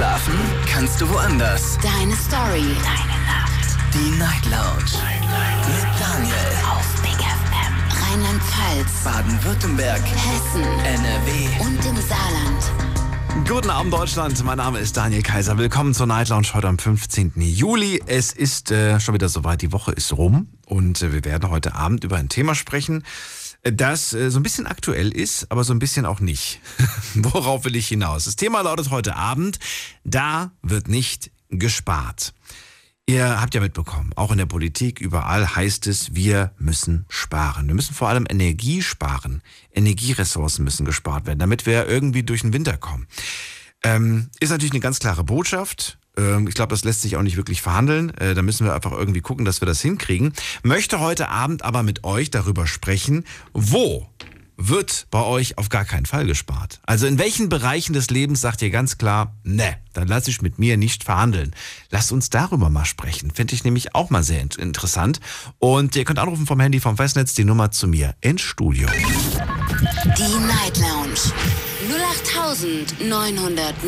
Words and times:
Schlafen 0.00 0.32
kannst 0.66 0.98
du 0.98 1.10
woanders. 1.10 1.76
Deine 1.82 2.16
Story. 2.16 2.64
Deine 2.82 3.18
Nacht. 3.26 3.76
Die 3.92 4.18
Night 4.18 4.46
Lounge. 4.46 4.96
Mit 5.68 6.00
Daniel. 6.00 6.34
Auf 6.72 7.02
Big 7.02 7.20
FM. 7.20 8.08
Rheinland-Pfalz. 8.08 9.04
Baden-Württemberg. 9.04 10.00
Hessen. 10.00 10.62
NRW. 10.62 11.66
Und 11.66 11.84
im 11.84 11.96
Saarland. 11.96 13.46
Guten 13.46 13.68
Abend 13.68 13.92
Deutschland, 13.92 14.42
mein 14.42 14.56
Name 14.56 14.78
ist 14.78 14.96
Daniel 14.96 15.22
Kaiser. 15.22 15.58
Willkommen 15.58 15.92
zur 15.92 16.06
Night 16.06 16.30
Lounge 16.30 16.48
heute 16.54 16.68
am 16.68 16.78
15. 16.78 17.32
Juli. 17.36 18.02
Es 18.06 18.32
ist 18.32 18.70
äh, 18.70 19.00
schon 19.00 19.12
wieder 19.14 19.28
soweit, 19.28 19.60
die 19.60 19.70
Woche 19.72 19.92
ist 19.92 20.16
rum 20.16 20.48
und 20.64 21.02
äh, 21.02 21.12
wir 21.12 21.24
werden 21.24 21.50
heute 21.50 21.74
Abend 21.74 22.04
über 22.04 22.16
ein 22.16 22.28
Thema 22.28 22.54
sprechen, 22.54 23.04
das 23.62 24.12
äh, 24.12 24.30
so 24.30 24.38
ein 24.38 24.42
bisschen 24.42 24.66
aktuell 24.66 25.10
ist, 25.10 25.50
aber 25.50 25.64
so 25.64 25.72
ein 25.72 25.78
bisschen 25.78 26.06
auch 26.06 26.20
nicht. 26.20 26.60
Worauf 27.14 27.64
will 27.64 27.76
ich 27.76 27.88
hinaus? 27.88 28.24
Das 28.24 28.36
Thema 28.36 28.62
lautet 28.62 28.90
heute 28.90 29.16
Abend, 29.16 29.58
da 30.04 30.52
wird 30.62 30.88
nicht 30.88 31.30
gespart. 31.48 32.32
Ihr 33.06 33.40
habt 33.40 33.54
ja 33.54 33.60
mitbekommen, 33.60 34.12
auch 34.14 34.30
in 34.30 34.38
der 34.38 34.46
Politik 34.46 35.00
überall 35.00 35.56
heißt 35.56 35.88
es, 35.88 36.14
wir 36.14 36.52
müssen 36.58 37.06
sparen. 37.08 37.66
Wir 37.66 37.74
müssen 37.74 37.94
vor 37.94 38.08
allem 38.08 38.26
Energie 38.28 38.82
sparen. 38.82 39.42
Energieressourcen 39.72 40.64
müssen 40.64 40.84
gespart 40.84 41.26
werden, 41.26 41.40
damit 41.40 41.66
wir 41.66 41.88
irgendwie 41.88 42.22
durch 42.22 42.42
den 42.42 42.52
Winter 42.52 42.76
kommen. 42.76 43.08
Ähm, 43.82 44.30
ist 44.38 44.50
natürlich 44.50 44.72
eine 44.72 44.80
ganz 44.80 45.00
klare 45.00 45.24
Botschaft. 45.24 45.98
Ähm, 46.16 46.48
ich 46.48 46.54
glaube, 46.54 46.70
das 46.70 46.84
lässt 46.84 47.02
sich 47.02 47.16
auch 47.16 47.22
nicht 47.22 47.36
wirklich 47.36 47.62
verhandeln. 47.62 48.10
Äh, 48.18 48.34
da 48.34 48.42
müssen 48.42 48.66
wir 48.66 48.74
einfach 48.74 48.92
irgendwie 48.92 49.20
gucken, 49.20 49.44
dass 49.44 49.60
wir 49.60 49.66
das 49.66 49.80
hinkriegen. 49.80 50.32
Möchte 50.62 51.00
heute 51.00 51.28
Abend 51.28 51.64
aber 51.64 51.82
mit 51.82 52.04
euch 52.04 52.30
darüber 52.30 52.66
sprechen, 52.66 53.24
wo 53.52 54.08
wird 54.60 55.06
bei 55.10 55.22
euch 55.22 55.58
auf 55.58 55.68
gar 55.68 55.84
keinen 55.84 56.06
Fall 56.06 56.26
gespart. 56.26 56.80
Also 56.84 57.06
in 57.06 57.18
welchen 57.18 57.48
Bereichen 57.48 57.94
des 57.94 58.10
Lebens 58.10 58.40
sagt 58.40 58.62
ihr 58.62 58.70
ganz 58.70 58.98
klar, 58.98 59.34
ne, 59.42 59.76
dann 59.94 60.06
lasse 60.06 60.30
ich 60.30 60.42
mit 60.42 60.58
mir 60.58 60.76
nicht 60.76 61.02
verhandeln. 61.02 61.54
Lasst 61.90 62.12
uns 62.12 62.30
darüber 62.30 62.70
mal 62.70 62.84
sprechen. 62.84 63.30
Finde 63.30 63.54
ich 63.54 63.64
nämlich 63.64 63.94
auch 63.94 64.10
mal 64.10 64.22
sehr 64.22 64.40
interessant. 64.40 65.20
Und 65.58 65.96
ihr 65.96 66.04
könnt 66.04 66.18
anrufen 66.18 66.46
vom 66.46 66.60
Handy 66.60 66.78
vom 66.78 66.96
Festnetz 66.96 67.34
die 67.34 67.44
Nummer 67.44 67.70
zu 67.70 67.88
mir 67.88 68.14
ins 68.20 68.42
Studio. 68.42 68.88
Die 70.16 70.46
Night 70.46 70.78
Lounge. 70.78 71.32
08900901. 73.00 73.80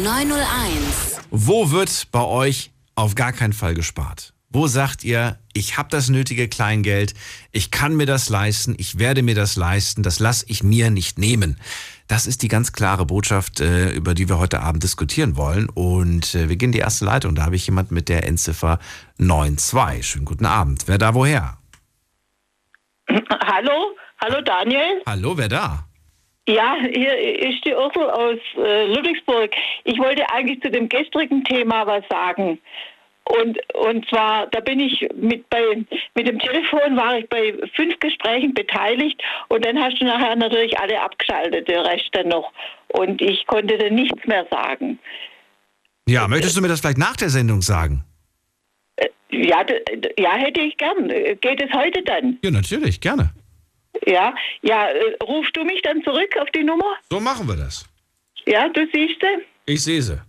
Wo 1.30 1.70
wird 1.70 2.08
bei 2.10 2.24
euch 2.24 2.72
auf 2.94 3.14
gar 3.14 3.32
keinen 3.32 3.52
Fall 3.52 3.74
gespart? 3.74 4.31
Wo 4.54 4.66
sagt 4.66 5.02
ihr, 5.02 5.38
ich 5.54 5.78
habe 5.78 5.88
das 5.90 6.10
nötige 6.10 6.46
Kleingeld, 6.46 7.14
ich 7.52 7.70
kann 7.70 7.96
mir 7.96 8.04
das 8.04 8.28
leisten, 8.28 8.74
ich 8.76 8.98
werde 8.98 9.22
mir 9.22 9.34
das 9.34 9.56
leisten, 9.56 10.02
das 10.02 10.20
lasse 10.20 10.44
ich 10.46 10.62
mir 10.62 10.90
nicht 10.90 11.18
nehmen. 11.18 11.58
Das 12.06 12.26
ist 12.26 12.42
die 12.42 12.48
ganz 12.48 12.74
klare 12.74 13.06
Botschaft, 13.06 13.60
äh, 13.60 13.90
über 13.92 14.12
die 14.12 14.28
wir 14.28 14.38
heute 14.38 14.60
Abend 14.60 14.82
diskutieren 14.82 15.38
wollen. 15.38 15.70
Und 15.70 16.34
äh, 16.34 16.50
wir 16.50 16.56
gehen 16.56 16.68
in 16.68 16.72
die 16.72 16.80
erste 16.80 17.06
Leitung. 17.06 17.34
Da 17.34 17.46
habe 17.46 17.56
ich 17.56 17.66
jemand 17.66 17.92
mit 17.92 18.10
der 18.10 18.26
Endziffer 18.26 18.78
92. 19.16 20.06
Schönen 20.06 20.26
guten 20.26 20.44
Abend. 20.44 20.84
Wer 20.86 20.98
da 20.98 21.14
woher? 21.14 21.56
Hallo, 23.08 23.96
hallo 24.20 24.42
Daniel. 24.42 25.00
Hallo, 25.06 25.38
wer 25.38 25.48
da? 25.48 25.86
Ja, 26.46 26.76
hier 26.80 27.16
ist 27.16 27.64
die 27.64 27.72
Ursel 27.72 28.10
aus 28.10 28.38
äh, 28.58 28.86
Ludwigsburg. 28.92 29.50
Ich 29.84 29.98
wollte 29.98 30.28
eigentlich 30.30 30.60
zu 30.60 30.70
dem 30.70 30.88
gestrigen 30.88 31.42
Thema 31.44 31.86
was 31.86 32.04
sagen. 32.10 32.58
Und, 33.24 33.58
und 33.74 34.08
zwar, 34.08 34.46
da 34.48 34.60
bin 34.60 34.80
ich 34.80 35.08
mit, 35.14 35.48
bei, 35.48 35.60
mit 36.14 36.26
dem 36.26 36.38
Telefon 36.38 36.96
war 36.96 37.18
ich 37.18 37.28
bei 37.28 37.54
fünf 37.74 37.98
Gesprächen 38.00 38.52
beteiligt 38.52 39.22
und 39.48 39.64
dann 39.64 39.78
hast 39.80 40.00
du 40.00 40.04
nachher 40.04 40.34
natürlich 40.36 40.78
alle 40.78 41.00
abgeschaltet, 41.00 41.68
der 41.68 41.84
Rest 41.84 42.08
dann 42.12 42.28
noch. 42.28 42.52
Und 42.88 43.22
ich 43.22 43.46
konnte 43.46 43.78
dann 43.78 43.94
nichts 43.94 44.26
mehr 44.26 44.46
sagen. 44.50 44.98
Ja, 46.08 46.26
möchtest 46.26 46.56
du 46.56 46.60
mir 46.62 46.68
das 46.68 46.80
vielleicht 46.80 46.98
nach 46.98 47.16
der 47.16 47.30
Sendung 47.30 47.62
sagen? 47.62 48.04
Äh, 48.96 49.08
Ja, 49.30 49.64
ja, 50.18 50.32
hätte 50.34 50.60
ich 50.60 50.76
gern. 50.76 51.08
Geht 51.40 51.62
es 51.62 51.72
heute 51.72 52.02
dann? 52.02 52.38
Ja, 52.42 52.50
natürlich, 52.50 53.00
gerne. 53.00 53.30
Ja, 54.04 54.34
ja, 54.62 54.88
äh, 54.88 55.14
rufst 55.22 55.56
du 55.56 55.62
mich 55.64 55.80
dann 55.82 56.02
zurück 56.02 56.34
auf 56.40 56.50
die 56.50 56.64
Nummer? 56.64 56.96
So 57.10 57.20
machen 57.20 57.46
wir 57.46 57.56
das. 57.56 57.86
Ja, 58.46 58.68
du 58.68 58.84
siehst 58.92 59.20
sie? 59.20 59.44
Ich 59.66 59.84
sehe 59.84 60.02
sie. 60.02 60.20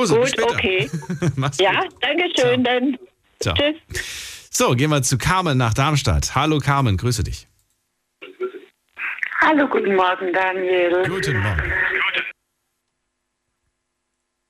Bis 0.00 0.10
Gut, 0.10 0.28
später. 0.28 0.50
okay. 0.50 0.90
Mach's 1.36 1.58
Ja, 1.58 1.80
gut. 1.80 1.94
danke 2.00 2.24
schön, 2.38 2.64
dann. 2.64 2.98
Ciao. 3.40 3.54
Tschüss. 3.54 4.48
So, 4.50 4.72
gehen 4.74 4.90
wir 4.90 5.02
zu 5.02 5.16
Carmen 5.18 5.56
nach 5.58 5.74
Darmstadt. 5.74 6.34
Hallo 6.34 6.58
Carmen, 6.58 6.96
grüße 6.96 7.22
dich. 7.24 7.46
Hallo, 9.40 9.66
guten 9.68 9.94
Morgen, 9.96 10.32
Daniel. 10.32 11.08
Guten 11.08 11.38
Morgen. 11.38 11.72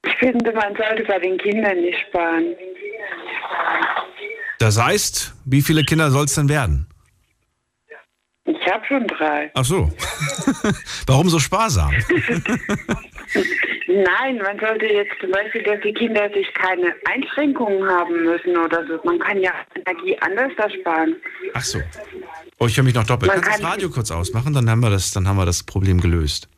Ich 0.04 0.14
finde, 0.16 0.52
man 0.52 0.74
sollte 0.76 1.04
bei 1.04 1.18
den 1.18 1.38
Kindern 1.38 1.80
nicht 1.80 1.98
sparen. 2.08 2.54
Das 4.58 4.82
heißt, 4.82 5.34
wie 5.44 5.62
viele 5.62 5.84
Kinder 5.84 6.10
soll 6.10 6.24
es 6.24 6.34
denn 6.34 6.48
werden? 6.48 6.86
Ich 8.50 8.72
habe 8.72 8.84
schon 8.86 9.06
drei. 9.06 9.50
Ach 9.54 9.64
so. 9.64 9.90
Warum 11.06 11.28
so 11.28 11.38
sparsam? 11.38 11.92
Nein, 13.86 14.38
man 14.42 14.58
sollte 14.60 14.86
jetzt 14.86 15.12
zum 15.20 15.30
Beispiel, 15.30 15.62
dass 15.62 15.80
die 15.84 15.92
Kinder 15.92 16.28
sich 16.32 16.46
keine 16.54 16.94
Einschränkungen 17.06 17.88
haben 17.88 18.24
müssen 18.24 18.56
oder 18.56 18.84
so. 18.86 19.00
Man 19.04 19.18
kann 19.18 19.40
ja 19.40 19.52
Energie 19.74 20.16
anders 20.20 20.52
da 20.56 20.68
sparen. 20.70 21.16
Ach 21.54 21.62
so. 21.62 21.80
Oh, 22.58 22.66
ich 22.66 22.76
höre 22.76 22.84
mich 22.84 22.94
noch 22.94 23.06
doppelt. 23.06 23.30
Man 23.32 23.40
Kannst 23.40 23.58
du 23.58 23.62
das 23.62 23.70
kann- 23.70 23.70
Radio 23.72 23.90
kurz 23.90 24.10
ausmachen? 24.10 24.52
Dann 24.52 24.68
haben 24.70 24.80
wir 24.80 24.90
das, 24.90 25.10
dann 25.12 25.26
haben 25.28 25.36
wir 25.36 25.46
das 25.46 25.62
Problem 25.62 26.00
gelöst. 26.00 26.48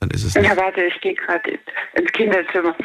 Dann 0.00 0.10
ist 0.10 0.24
es 0.24 0.34
nicht. 0.34 0.48
Ja, 0.48 0.56
warte, 0.56 0.84
ich 0.84 1.00
gehe 1.00 1.14
gerade 1.14 1.58
ins 1.94 2.12
Kinderzimmer. 2.12 2.76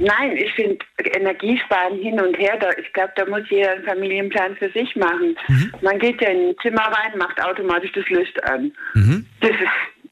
Nein, 0.00 0.36
ich 0.36 0.52
finde 0.54 0.78
Energiesparen 0.98 1.98
hin 1.98 2.20
und 2.20 2.36
her. 2.36 2.56
Da, 2.58 2.70
ich 2.78 2.92
glaube, 2.92 3.12
da 3.14 3.26
muss 3.26 3.48
jeder 3.48 3.72
einen 3.72 3.84
Familienplan 3.84 4.56
für 4.56 4.70
sich 4.70 4.96
machen. 4.96 5.36
Man 5.82 5.98
geht 6.00 6.20
ja 6.20 6.30
in 6.30 6.48
ein 6.48 6.54
Zimmer 6.60 6.82
rein, 6.82 7.16
macht 7.16 7.40
automatisch 7.40 7.92
das 7.92 8.08
Licht 8.08 8.42
an. 8.44 8.72
Mhm. 8.94 9.26
Das 9.40 9.50
ist, 9.52 9.60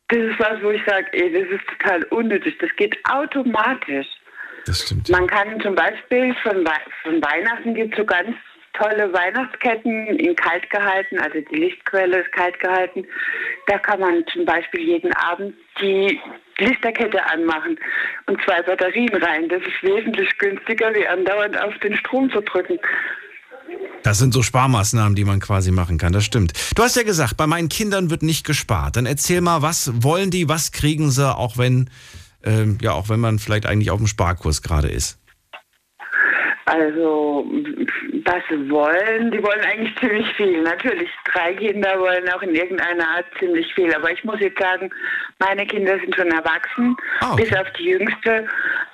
das 0.09 0.19
ist 0.19 0.39
was, 0.39 0.62
wo 0.62 0.71
ich 0.71 0.83
sage, 0.87 1.06
ey, 1.12 1.33
das 1.33 1.49
ist 1.51 1.67
total 1.67 2.05
unnötig. 2.05 2.56
Das 2.59 2.71
geht 2.77 2.97
automatisch. 3.11 4.06
Das 4.67 4.83
stimmt. 4.83 5.09
Man 5.09 5.27
kann 5.27 5.61
zum 5.61 5.75
Beispiel 5.75 6.35
von, 6.43 6.65
von 7.03 7.23
Weihnachten 7.23 7.75
gibt 7.75 7.95
es 7.95 7.99
so 7.99 8.05
ganz 8.05 8.37
tolle 8.78 9.12
Weihnachtsketten 9.12 10.06
in 10.06 10.37
kalt 10.37 10.69
gehalten, 10.70 11.19
also 11.19 11.38
die 11.50 11.56
Lichtquelle 11.56 12.20
ist 12.20 12.32
kalt 12.32 12.59
gehalten. 12.60 13.04
Da 13.66 13.78
kann 13.78 14.00
man 14.00 14.25
zum 14.32 14.44
Beispiel 14.44 14.81
jeden 14.81 15.12
Abend 15.14 15.54
die 15.81 16.19
Lichterkette 16.59 17.25
anmachen 17.31 17.78
und 18.26 18.41
zwei 18.44 18.62
Batterien 18.62 19.14
rein. 19.22 19.48
Das 19.48 19.60
ist 19.62 19.82
wesentlich 19.82 20.37
günstiger, 20.38 20.94
wie 20.94 21.06
andauernd 21.06 21.60
auf 21.60 21.76
den 21.78 21.97
Strom 21.97 22.31
zu 22.31 22.41
drücken. 22.41 22.78
Das 24.03 24.19
sind 24.19 24.32
so 24.32 24.42
Sparmaßnahmen, 24.42 25.16
die 25.16 25.25
man 25.25 25.41
quasi 25.41 25.72
machen 25.72 25.98
kann. 25.98 26.12
Das 26.12 26.25
stimmt. 26.25 26.53
Du 26.76 26.82
hast 26.82 26.97
ja 26.97 27.03
gesagt, 27.03 27.37
bei 27.37 27.47
meinen 27.47 27.69
Kindern 27.69 28.10
wird 28.10 28.22
nicht 28.22 28.47
gespart. 28.47 28.97
Dann 28.97 29.06
erzähl 29.06 29.41
mal, 29.41 29.62
was 29.62 29.91
wollen 30.03 30.31
die, 30.31 30.48
was 30.48 30.70
kriegen 30.70 31.10
sie, 31.10 31.34
auch 31.34 31.58
wenn, 31.58 31.91
ähm, 32.44 32.78
ja, 32.81 32.93
auch 32.93 33.08
wenn 33.08 33.20
man 33.20 33.38
vielleicht 33.38 33.66
eigentlich 33.66 33.91
auf 33.91 33.98
dem 33.98 34.06
Sparkurs 34.06 34.62
gerade 34.62 34.88
ist. 34.88 35.19
Also, 36.69 37.47
was 38.25 38.43
wollen, 38.69 39.31
die 39.31 39.41
wollen 39.43 39.60
eigentlich 39.60 39.97
ziemlich 40.00 40.27
viel. 40.37 40.62
Natürlich, 40.62 41.09
drei 41.32 41.54
Kinder 41.54 41.99
wollen 42.00 42.28
auch 42.31 42.43
in 42.43 42.54
irgendeiner 42.56 43.09
Art 43.09 43.27
ziemlich 43.38 43.72
viel. 43.75 43.94
Aber 43.94 44.10
ich 44.10 44.22
muss 44.25 44.41
jetzt 44.41 44.60
sagen, 44.60 44.91
meine 45.38 45.65
Kinder 45.65 45.97
sind 46.00 46.15
schon 46.16 46.26
erwachsen, 46.32 46.97
Ah, 47.21 47.32
okay. 47.34 47.44
bis 47.44 47.56
auf 47.56 47.71
die 47.78 47.84
jüngste. 47.91 48.47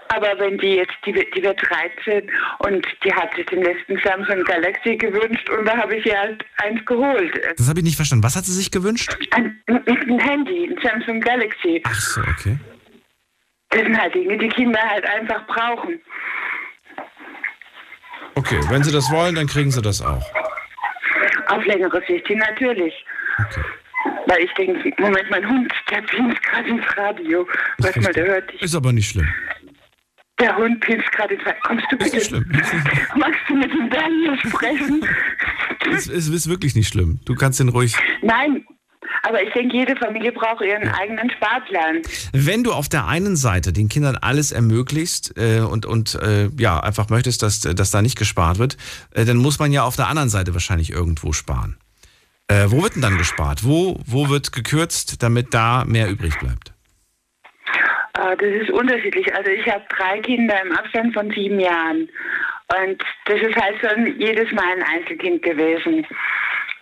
Aber 0.08 0.38
wenn 0.38 0.58
die 0.58 0.74
jetzt, 0.74 0.92
die, 1.06 1.14
wird- 1.14 1.34
die 1.34 1.42
wird 1.42 1.58
13 2.04 2.30
und 2.58 2.86
die 3.02 3.14
hat 3.14 3.34
sich 3.34 3.46
den 3.46 3.62
letzten 3.62 3.98
Samsung 4.04 4.44
Galaxy 4.44 4.96
gewünscht 4.96 5.48
und 5.48 5.64
da 5.66 5.74
habe 5.78 5.96
ich 5.96 6.04
ihr 6.04 6.18
halt 6.18 6.44
eins 6.58 6.84
geholt. 6.84 7.32
Das 7.56 7.66
habe 7.70 7.78
ich 7.78 7.84
nicht 7.86 7.96
verstanden. 7.96 8.22
Was 8.22 8.36
hat 8.36 8.44
sie 8.44 8.52
sich 8.52 8.70
gewünscht? 8.70 9.16
Ein, 9.30 9.58
ein 9.68 10.18
Handy, 10.18 10.66
ein 10.66 10.78
Samsung 10.86 11.20
Galaxy. 11.22 11.80
Ach 11.86 11.94
so, 11.94 12.20
okay. 12.20 12.58
Das 13.70 13.80
sind 13.80 13.98
halt 13.98 14.14
Dinge, 14.14 14.36
die 14.36 14.50
Kinder 14.50 14.80
halt 14.82 15.06
einfach 15.08 15.46
brauchen. 15.46 15.98
Okay, 18.34 18.60
wenn 18.68 18.82
sie 18.82 18.92
das 18.92 19.10
wollen, 19.10 19.34
dann 19.34 19.46
kriegen 19.46 19.70
sie 19.70 19.82
das 19.82 20.00
auch. 20.02 20.24
Auf 21.48 21.64
längere 21.66 22.00
Sicht 22.06 22.26
hin 22.26 22.38
natürlich. 22.38 22.94
Okay. 23.38 23.62
Weil 24.26 24.40
ich 24.40 24.52
denke, 24.54 24.92
Moment, 24.98 25.30
mein 25.30 25.48
Hund, 25.48 25.72
der 25.90 26.02
pinst 26.02 26.42
gerade 26.42 26.68
ins 26.68 26.96
Radio. 26.96 27.46
Warte 27.78 28.00
mal, 28.00 28.12
der 28.12 28.26
hört 28.26 28.52
dich. 28.52 28.62
Ist 28.62 28.74
aber 28.74 28.92
nicht 28.92 29.10
schlimm. 29.10 29.28
Der 30.40 30.56
Hund 30.56 30.80
pinst 30.80 31.10
gerade 31.12 31.34
ins 31.34 31.44
Radio. 31.44 31.60
Kommst 31.62 31.86
du 31.90 31.96
Ist 31.96 32.04
bitte? 32.04 32.16
nicht 32.16 32.26
schlimm. 32.26 32.52
Magst 33.16 33.40
du 33.48 33.54
mit 33.54 33.72
dem 33.72 33.90
Daniel 33.90 34.38
sprechen? 34.38 35.06
Es 35.94 36.06
ist, 36.06 36.28
ist 36.28 36.48
wirklich 36.48 36.74
nicht 36.76 36.88
schlimm. 36.88 37.20
Du 37.26 37.34
kannst 37.34 37.58
den 37.60 37.68
ruhig. 37.68 37.94
Nein, 38.22 38.64
aber 39.22 39.42
ich 39.42 39.52
denke, 39.52 39.76
jede 39.76 39.96
Familie 39.96 40.32
braucht 40.32 40.62
ihren 40.62 40.88
eigenen 40.88 41.30
Sparplan. 41.30 42.02
Wenn 42.32 42.64
du 42.64 42.72
auf 42.72 42.88
der 42.88 43.06
einen 43.06 43.36
Seite 43.36 43.72
den 43.72 43.88
Kindern 43.88 44.16
alles 44.16 44.52
ermöglicht 44.52 45.34
äh, 45.36 45.60
und, 45.60 45.86
und 45.86 46.14
äh, 46.16 46.48
ja, 46.58 46.80
einfach 46.80 47.08
möchtest, 47.08 47.42
dass, 47.42 47.60
dass 47.60 47.90
da 47.90 48.02
nicht 48.02 48.18
gespart 48.18 48.58
wird, 48.58 48.76
äh, 49.14 49.24
dann 49.24 49.36
muss 49.36 49.58
man 49.58 49.72
ja 49.72 49.84
auf 49.84 49.96
der 49.96 50.08
anderen 50.08 50.28
Seite 50.28 50.54
wahrscheinlich 50.54 50.90
irgendwo 50.90 51.32
sparen. 51.32 51.76
Äh, 52.48 52.66
wo 52.68 52.82
wird 52.82 52.96
denn 52.96 53.02
dann 53.02 53.18
gespart? 53.18 53.64
Wo, 53.64 53.98
wo 54.04 54.28
wird 54.28 54.52
gekürzt, 54.52 55.22
damit 55.22 55.54
da 55.54 55.84
mehr 55.86 56.10
übrig 56.10 56.38
bleibt? 56.38 56.72
Ah, 58.14 58.36
das 58.36 58.48
ist 58.62 58.70
unterschiedlich. 58.70 59.34
Also 59.34 59.50
ich 59.50 59.66
habe 59.66 59.84
drei 59.88 60.20
Kinder 60.20 60.60
im 60.62 60.72
Abstand 60.72 61.14
von 61.14 61.30
sieben 61.30 61.58
Jahren. 61.58 62.08
Und 62.68 63.02
das 63.26 63.40
ist 63.40 63.56
halt 63.56 63.76
schon 63.80 64.18
jedes 64.18 64.50
Mal 64.52 64.76
ein 64.76 64.82
Einzelkind 64.82 65.42
gewesen. 65.42 66.06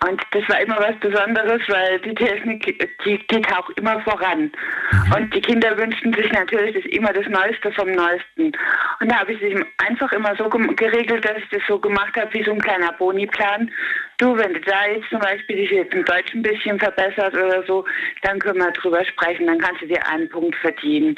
Und 0.09 0.23
das 0.31 0.49
war 0.49 0.61
immer 0.61 0.79
was 0.79 0.97
Besonderes, 1.01 1.61
weil 1.69 1.99
die 2.01 2.15
Technik, 2.15 2.89
die 3.05 3.19
geht 3.19 3.53
auch 3.53 3.69
immer 3.77 4.01
voran. 4.01 4.51
Mhm. 4.93 5.13
Und 5.15 5.35
die 5.35 5.43
Kinder 5.43 5.77
wünschten 5.77 6.15
sich 6.15 6.33
natürlich 6.33 6.75
das 6.75 6.91
immer 6.93 7.13
das 7.13 7.27
Neueste 7.27 7.71
vom 7.73 7.93
Neuesten. 7.93 8.53
Und 9.01 9.11
da 9.11 9.21
habe 9.21 9.33
ich 9.33 9.43
es 9.43 9.63
einfach 9.77 10.11
immer 10.13 10.35
so 10.37 10.49
geregelt, 10.49 11.25
dass 11.25 11.37
ich 11.37 11.49
das 11.51 11.63
so 11.69 11.79
gemacht 11.79 12.17
habe, 12.17 12.33
wie 12.33 12.43
so 12.43 12.53
ein 12.53 12.61
kleiner 12.61 12.93
Boniplan. 12.93 13.71
Du, 14.17 14.37
wenn 14.39 14.55
du 14.55 14.61
da 14.61 14.87
jetzt 14.87 15.09
zum 15.11 15.21
Beispiel 15.21 15.57
dich 15.57 15.71
jetzt 15.71 15.93
im 15.93 16.05
Deutsch 16.07 16.33
ein 16.35 16.43
bisschen 16.43 16.79
verbessert 16.79 17.35
oder 17.35 17.63
so, 17.67 17.85
dann 18.23 18.39
können 18.39 18.59
wir 18.59 18.71
drüber 18.73 19.05
sprechen, 19.05 19.47
dann 19.47 19.59
kannst 19.59 19.83
du 19.83 19.87
dir 19.87 20.07
einen 20.07 20.31
Punkt 20.31 20.57
verdienen. 20.57 21.15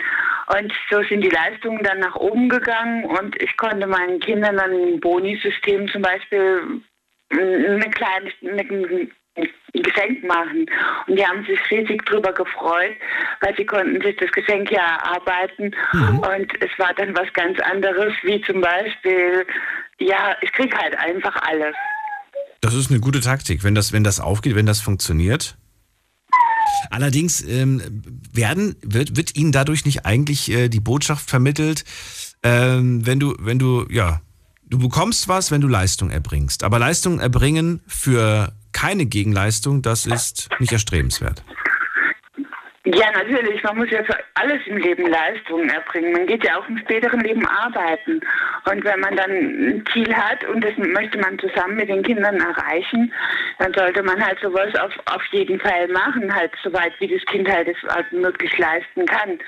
Und 0.56 0.72
so 0.90 1.02
sind 1.04 1.20
die 1.20 1.30
Leistungen 1.30 1.84
dann 1.84 2.00
nach 2.00 2.16
oben 2.16 2.48
gegangen 2.48 3.04
und 3.04 3.40
ich 3.40 3.56
konnte 3.56 3.86
meinen 3.86 4.18
Kindern 4.18 4.56
dann 4.56 4.72
ein 4.72 5.00
Boni-System 5.00 5.86
zum 5.88 6.02
Beispiel 6.02 6.82
eine 7.32 7.90
kleine, 7.90 8.30
eine, 8.42 9.08
ein 9.34 9.82
Geschenk 9.82 10.24
machen. 10.24 10.66
Und 11.06 11.18
die 11.18 11.26
haben 11.26 11.44
sich 11.46 11.58
riesig 11.70 12.04
drüber 12.04 12.32
gefreut, 12.32 12.96
weil 13.40 13.56
sie 13.56 13.64
konnten 13.64 14.00
sich 14.02 14.16
das 14.16 14.30
Geschenk 14.32 14.70
ja 14.70 14.96
erarbeiten. 14.96 15.74
Mhm. 15.92 16.18
Und 16.18 16.52
es 16.62 16.78
war 16.78 16.92
dann 16.94 17.16
was 17.16 17.32
ganz 17.32 17.58
anderes, 17.60 18.12
wie 18.22 18.40
zum 18.42 18.60
Beispiel, 18.60 19.46
ja, 19.98 20.36
ich 20.42 20.52
krieg 20.52 20.76
halt 20.76 20.96
einfach 20.98 21.34
alles. 21.42 21.74
Das 22.60 22.74
ist 22.74 22.90
eine 22.90 23.00
gute 23.00 23.20
Taktik, 23.20 23.64
wenn 23.64 23.74
das, 23.74 23.92
wenn 23.92 24.04
das 24.04 24.20
aufgeht, 24.20 24.54
wenn 24.54 24.66
das 24.66 24.80
funktioniert. 24.80 25.56
Allerdings 26.90 27.42
ähm, 27.42 27.80
werden, 28.32 28.76
wird, 28.82 29.16
wird 29.16 29.36
Ihnen 29.36 29.52
dadurch 29.52 29.84
nicht 29.84 30.04
eigentlich 30.04 30.50
äh, 30.50 30.68
die 30.68 30.80
Botschaft 30.80 31.30
vermittelt, 31.30 31.84
ähm, 32.42 33.06
wenn 33.06 33.18
du, 33.18 33.34
wenn 33.38 33.58
du, 33.58 33.86
ja, 33.88 34.20
Du 34.72 34.78
bekommst 34.78 35.28
was, 35.28 35.50
wenn 35.50 35.60
du 35.60 35.68
Leistung 35.68 36.10
erbringst. 36.10 36.64
Aber 36.64 36.78
Leistung 36.78 37.20
erbringen 37.20 37.82
für 37.86 38.54
keine 38.72 39.04
Gegenleistung, 39.04 39.82
das 39.82 40.06
ist 40.06 40.48
nicht 40.60 40.72
erstrebenswert. 40.72 41.44
Ja, 42.84 43.12
natürlich. 43.12 43.62
Man 43.62 43.76
muss 43.76 43.90
ja 43.90 44.02
für 44.02 44.18
alles 44.34 44.60
im 44.66 44.76
Leben 44.76 45.06
Leistungen 45.06 45.70
erbringen. 45.70 46.12
Man 46.12 46.26
geht 46.26 46.44
ja 46.44 46.58
auch 46.58 46.68
im 46.68 46.78
späteren 46.78 47.20
Leben 47.20 47.46
arbeiten. 47.46 48.20
Und 48.68 48.84
wenn 48.84 48.98
man 48.98 49.16
dann 49.16 49.30
ein 49.30 49.84
Ziel 49.92 50.12
hat 50.12 50.44
und 50.48 50.64
das 50.64 50.76
möchte 50.78 51.16
man 51.18 51.38
zusammen 51.38 51.76
mit 51.76 51.88
den 51.88 52.02
Kindern 52.02 52.40
erreichen, 52.40 53.12
dann 53.60 53.72
sollte 53.74 54.02
man 54.02 54.20
halt 54.20 54.36
sowas 54.42 54.74
auf, 54.80 54.90
auf 55.06 55.22
jeden 55.30 55.60
Fall 55.60 55.86
machen, 55.88 56.34
halt 56.34 56.50
soweit 56.64 56.92
wie 56.98 57.06
das 57.06 57.24
Kind 57.26 57.48
halt 57.48 57.68
es 57.68 57.76
halt 57.88 58.10
möglich 58.12 58.58
leisten 58.58 59.06
kann. 59.06 59.38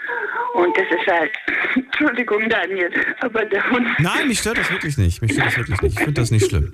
Und 0.54 0.76
das 0.76 0.86
ist 0.86 1.12
halt, 1.12 1.32
Entschuldigung 1.74 2.48
Daniel, 2.48 2.90
aber 3.18 3.44
der 3.46 3.68
Hund... 3.68 3.88
Nein, 3.98 4.28
mich 4.28 4.38
stört 4.38 4.58
das 4.58 4.70
wirklich 4.70 4.96
nicht. 4.96 5.22
Mich 5.22 5.32
stört 5.32 5.48
das 5.48 5.58
wirklich 5.58 5.82
nicht. 5.82 5.92
Ich 5.94 6.04
finde 6.04 6.20
das 6.20 6.30
nicht 6.30 6.46
schlimm. 6.48 6.72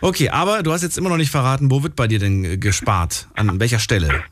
Okay, 0.00 0.30
aber 0.30 0.62
du 0.62 0.72
hast 0.72 0.82
jetzt 0.82 0.96
immer 0.96 1.08
noch 1.08 1.16
nicht 1.16 1.32
verraten, 1.32 1.72
wo 1.72 1.82
wird 1.82 1.96
bei 1.96 2.06
dir 2.06 2.20
denn 2.20 2.60
gespart? 2.60 3.26
An 3.34 3.58
welcher 3.58 3.80
Stelle? 3.80 4.22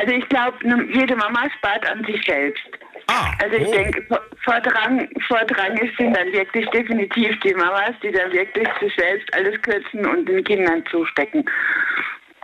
Also 0.00 0.14
ich 0.14 0.28
glaube, 0.28 0.56
jede 0.92 1.16
Mama 1.16 1.48
spart 1.58 1.86
an 1.90 2.04
sich 2.04 2.24
selbst. 2.24 2.62
Ah, 3.08 3.32
also 3.42 3.56
ich 3.56 3.66
oh. 3.66 3.72
denke, 3.72 4.06
Vordrang, 4.44 5.08
Vordrang 5.26 5.76
sind 5.98 6.16
dann 6.16 6.32
wirklich 6.32 6.68
definitiv 6.70 7.38
die 7.40 7.54
Mamas, 7.54 7.92
die 8.02 8.12
dann 8.12 8.32
wirklich 8.32 8.68
sich 8.80 8.94
selbst 8.96 9.32
alles 9.34 9.60
kürzen 9.62 10.06
und 10.06 10.28
den 10.28 10.44
Kindern 10.44 10.84
zustecken. 10.90 11.44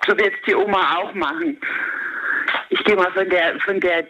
So 0.07 0.17
wird 0.17 0.35
es 0.35 0.43
die 0.47 0.55
Oma 0.55 0.97
auch 0.97 1.15
machen. 1.15 1.59
Ich 2.71 2.83
gehe 2.85 2.97
mal 2.97 3.11
von 3.13 3.29
der, 3.29 3.59
von 3.61 3.81
der 3.81 4.07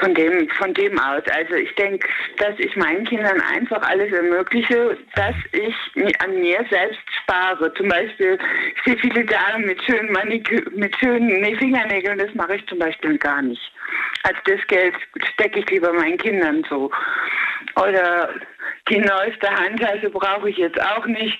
von 0.00 0.14
dem, 0.14 0.48
von 0.50 0.74
dem 0.74 0.98
aus. 0.98 1.22
Also 1.32 1.54
ich 1.54 1.72
denke, 1.76 2.08
dass 2.38 2.58
ich 2.58 2.74
meinen 2.76 3.04
Kindern 3.04 3.40
einfach 3.40 3.82
alles 3.82 4.12
ermögliche, 4.12 4.96
dass 5.14 5.34
ich 5.52 5.74
an 6.20 6.40
mir 6.40 6.64
selbst 6.70 7.00
spare. 7.22 7.72
Zum 7.74 7.88
Beispiel, 7.88 8.38
ich 8.74 8.82
sehe 8.84 8.98
viele 8.98 9.24
Damen 9.24 9.66
mit 9.66 9.82
schönen 9.84 10.12
Manikü 10.12 10.64
mit 10.74 10.96
schönen 10.96 11.40
nee, 11.40 11.54
Fingernägeln, 11.56 12.18
das 12.18 12.34
mache 12.34 12.56
ich 12.56 12.66
zum 12.66 12.78
Beispiel 12.78 13.18
gar 13.18 13.42
nicht. 13.42 13.72
Also 14.24 14.40
das 14.46 14.66
Geld 14.66 14.94
stecke 15.34 15.60
ich 15.60 15.70
lieber 15.70 15.92
meinen 15.92 16.18
Kindern 16.18 16.64
so. 16.68 16.90
Oder 17.76 18.30
die 18.88 18.98
neueste 18.98 19.48
Handtasche 19.48 20.10
brauche 20.10 20.50
ich 20.50 20.56
jetzt 20.56 20.80
auch 20.80 21.06
nicht. 21.06 21.38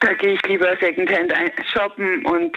Da 0.00 0.14
gehe 0.14 0.34
ich 0.34 0.42
lieber 0.46 0.76
Secondhand 0.80 1.32
shoppen 1.72 2.24
und 2.24 2.56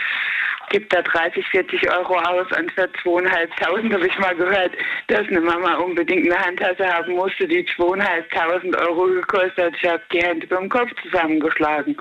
gebe 0.73 0.85
da 0.87 1.03
30, 1.03 1.45
40 1.49 1.89
Euro 1.91 2.17
aus, 2.17 2.51
anstatt 2.51 2.89
2.500 3.03 3.93
habe 3.93 4.07
ich 4.07 4.17
mal 4.17 4.35
gehört, 4.35 4.71
dass 5.07 5.27
eine 5.27 5.39
Mama 5.39 5.75
unbedingt 5.75 6.25
eine 6.25 6.45
Handtasse 6.45 6.85
haben 6.91 7.13
musste, 7.13 7.47
die 7.47 7.63
2.500 7.63 8.87
Euro 8.87 9.05
gekostet 9.05 9.65
hat. 9.65 9.73
Ich 9.81 9.87
habe 9.87 10.01
die 10.11 10.21
Hände 10.21 10.47
beim 10.47 10.67
Kopf 10.67 10.89
zusammengeschlagen. 11.03 11.95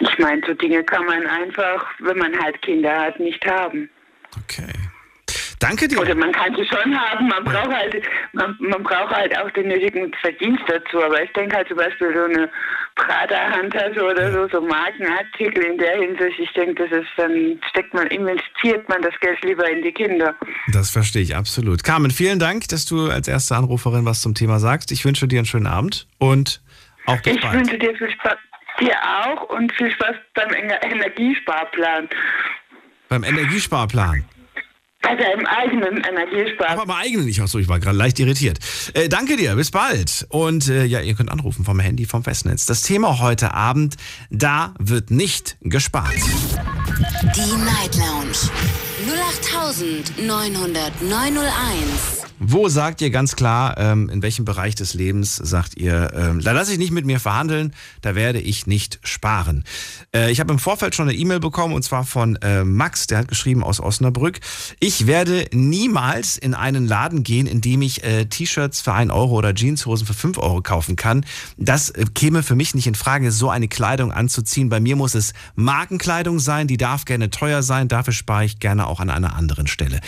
Ich 0.00 0.18
meine, 0.18 0.42
so 0.46 0.52
Dinge 0.54 0.84
kann 0.84 1.06
man 1.06 1.26
einfach, 1.26 1.86
wenn 2.00 2.18
man 2.18 2.38
halt 2.38 2.60
Kinder 2.62 3.00
hat, 3.00 3.18
nicht 3.18 3.44
haben. 3.46 3.90
Okay. 4.44 4.79
Danke 5.60 5.86
dir. 5.86 6.00
Oder 6.00 6.14
man 6.14 6.32
kann 6.32 6.54
sie 6.56 6.64
schon 6.64 6.98
haben, 6.98 7.28
man 7.28 7.44
braucht 7.44 7.70
halt, 7.70 8.02
man, 8.32 8.56
man 8.60 8.82
braucht 8.82 9.14
halt 9.14 9.38
auch 9.38 9.50
den 9.50 9.68
nötigen 9.68 10.10
Verdienst 10.20 10.62
dazu. 10.66 11.02
Aber 11.04 11.22
ich 11.22 11.30
denke 11.32 11.54
halt 11.54 11.68
zum 11.68 11.76
Beispiel 11.76 12.12
so 12.14 12.24
eine 12.24 12.50
Prada-Handtasche 12.96 14.02
oder 14.02 14.32
so, 14.32 14.48
so 14.48 14.66
Markenartikel 14.66 15.62
in 15.62 15.76
der 15.76 15.98
Hinsicht, 15.98 16.38
ich 16.38 16.52
denke, 16.54 16.88
das 16.88 17.00
ist 17.00 17.08
dann 17.18 17.60
steckt 17.68 17.92
man, 17.92 18.06
investiert 18.06 18.88
man 18.88 19.02
das 19.02 19.12
Geld 19.20 19.42
lieber 19.44 19.70
in 19.70 19.82
die 19.82 19.92
Kinder. 19.92 20.34
Das 20.72 20.90
verstehe 20.90 21.22
ich 21.22 21.36
absolut. 21.36 21.84
Carmen, 21.84 22.10
vielen 22.10 22.38
Dank, 22.38 22.66
dass 22.68 22.86
du 22.86 23.10
als 23.10 23.28
erste 23.28 23.54
Anruferin 23.54 24.06
was 24.06 24.22
zum 24.22 24.34
Thema 24.34 24.58
sagst. 24.60 24.92
Ich 24.92 25.04
wünsche 25.04 25.28
dir 25.28 25.40
einen 25.40 25.46
schönen 25.46 25.66
Abend 25.66 26.06
und 26.18 26.62
auch 27.04 27.20
bis 27.20 27.34
ich 27.34 27.40
bald. 27.42 27.54
Ich 27.54 27.60
wünsche 27.60 27.78
dir 27.78 27.96
viel 27.96 28.10
Spaß. 28.10 28.36
Dir 28.80 28.96
auch 29.26 29.42
und 29.50 29.70
viel 29.74 29.90
Spaß 29.90 30.16
beim 30.34 30.54
Energiesparplan. 30.54 32.08
Beim 33.10 33.24
Energiesparplan? 33.24 34.24
Also 35.02 35.22
im 35.38 35.46
eigenen 35.46 36.04
Energiesparplan. 36.04 36.78
Aber 36.78 36.82
im 36.82 36.90
eigenen 36.90 37.26
nicht. 37.26 37.40
Achso, 37.40 37.58
ich 37.58 37.68
war 37.68 37.80
gerade 37.80 37.96
leicht 37.96 38.18
irritiert. 38.18 38.58
Äh, 38.94 39.08
danke 39.08 39.36
dir, 39.36 39.54
bis 39.56 39.70
bald. 39.70 40.26
Und 40.28 40.68
äh, 40.68 40.84
ja, 40.84 41.00
ihr 41.00 41.14
könnt 41.14 41.30
anrufen 41.30 41.64
vom 41.64 41.80
Handy, 41.80 42.04
vom 42.04 42.22
Festnetz. 42.22 42.66
Das 42.66 42.82
Thema 42.82 43.20
heute 43.20 43.54
Abend, 43.54 43.96
da 44.30 44.74
wird 44.78 45.10
nicht 45.10 45.56
gespart. 45.62 46.14
Die 46.14 47.56
Night 47.56 47.96
Lounge 47.96 48.36
0890901. 50.18 52.19
Wo 52.42 52.70
sagt 52.70 53.02
ihr 53.02 53.10
ganz 53.10 53.36
klar, 53.36 53.76
ähm, 53.76 54.08
in 54.08 54.22
welchem 54.22 54.46
Bereich 54.46 54.74
des 54.74 54.94
Lebens 54.94 55.36
sagt 55.36 55.76
ihr, 55.76 56.10
ähm, 56.14 56.40
da 56.40 56.52
lasse 56.52 56.72
ich 56.72 56.78
nicht 56.78 56.90
mit 56.90 57.04
mir 57.04 57.20
verhandeln, 57.20 57.74
da 58.00 58.14
werde 58.14 58.40
ich 58.40 58.66
nicht 58.66 58.98
sparen. 59.02 59.62
Äh, 60.16 60.32
ich 60.32 60.40
habe 60.40 60.50
im 60.50 60.58
Vorfeld 60.58 60.94
schon 60.94 61.06
eine 61.06 61.18
E-Mail 61.18 61.38
bekommen 61.38 61.74
und 61.74 61.82
zwar 61.82 62.04
von 62.04 62.36
äh, 62.36 62.64
Max, 62.64 63.06
der 63.06 63.18
hat 63.18 63.28
geschrieben 63.28 63.62
aus 63.62 63.78
Osnabrück. 63.78 64.40
Ich 64.78 65.06
werde 65.06 65.48
niemals 65.52 66.38
in 66.38 66.54
einen 66.54 66.88
Laden 66.88 67.24
gehen, 67.24 67.46
in 67.46 67.60
dem 67.60 67.82
ich 67.82 68.04
äh, 68.04 68.24
T-Shirts 68.24 68.80
für 68.80 68.94
einen 68.94 69.10
Euro 69.10 69.36
oder 69.36 69.54
Jeanshosen 69.54 70.06
für 70.06 70.14
fünf 70.14 70.38
Euro 70.38 70.62
kaufen 70.62 70.96
kann. 70.96 71.26
Das 71.58 71.90
äh, 71.90 72.06
käme 72.14 72.42
für 72.42 72.56
mich 72.56 72.74
nicht 72.74 72.86
in 72.86 72.94
Frage, 72.94 73.32
so 73.32 73.50
eine 73.50 73.68
Kleidung 73.68 74.12
anzuziehen. 74.12 74.70
Bei 74.70 74.80
mir 74.80 74.96
muss 74.96 75.14
es 75.14 75.34
Markenkleidung 75.56 76.38
sein, 76.38 76.68
die 76.68 76.78
darf 76.78 77.04
gerne 77.04 77.28
teuer 77.28 77.62
sein, 77.62 77.88
dafür 77.88 78.14
spare 78.14 78.46
ich 78.46 78.60
gerne 78.60 78.86
auch 78.86 79.00
an 79.00 79.10
einer 79.10 79.36
anderen 79.36 79.66
Stelle. 79.66 80.00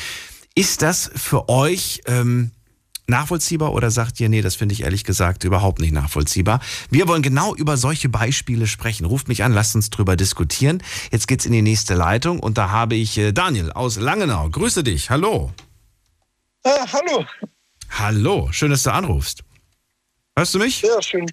Ist 0.55 0.83
das 0.83 1.11
für 1.15 1.49
euch 1.49 2.03
ähm, 2.07 2.51
nachvollziehbar 3.07 3.73
oder 3.73 3.91
sagt 3.91 4.21
ihr, 4.21 4.29
nee, 4.29 4.43
das 4.43 4.55
finde 4.55 4.75
ich 4.75 4.83
ehrlich 4.83 5.05
gesagt 5.05 5.45
überhaupt 5.45 5.81
nicht 5.81 5.93
nachvollziehbar? 5.93 6.61
Wir 6.91 7.09
wollen 7.09 7.23
genau 7.23 7.55
über 7.55 7.77
solche 7.77 8.09
Beispiele 8.09 8.67
sprechen. 8.67 9.07
Ruft 9.07 9.29
mich 9.29 9.45
an, 9.45 9.53
lasst 9.53 9.75
uns 9.75 9.91
drüber 9.91 10.17
diskutieren. 10.17 10.83
Jetzt 11.11 11.27
geht's 11.27 11.47
in 11.47 11.53
die 11.53 11.63
nächste 11.63 11.95
Leitung 11.95 12.41
und 12.41 12.59
da 12.59 12.71
habe 12.71 12.95
ich 12.95 13.17
äh, 13.19 13.33
Daniel 13.33 13.73
aus 13.73 13.97
Langenau. 13.97 14.51
Grüße 14.51 14.85
dich. 14.85 15.11
Hallo. 15.11 15.53
Ah, 16.65 16.87
hallo. 16.93 17.25
Hallo, 17.91 18.49
schön, 18.53 18.71
dass 18.71 18.83
du 18.83 18.93
anrufst. 18.93 19.43
Hörst 20.37 20.55
du 20.55 20.59
mich? 20.59 20.83
Ja, 20.83 21.01
schön. 21.03 21.27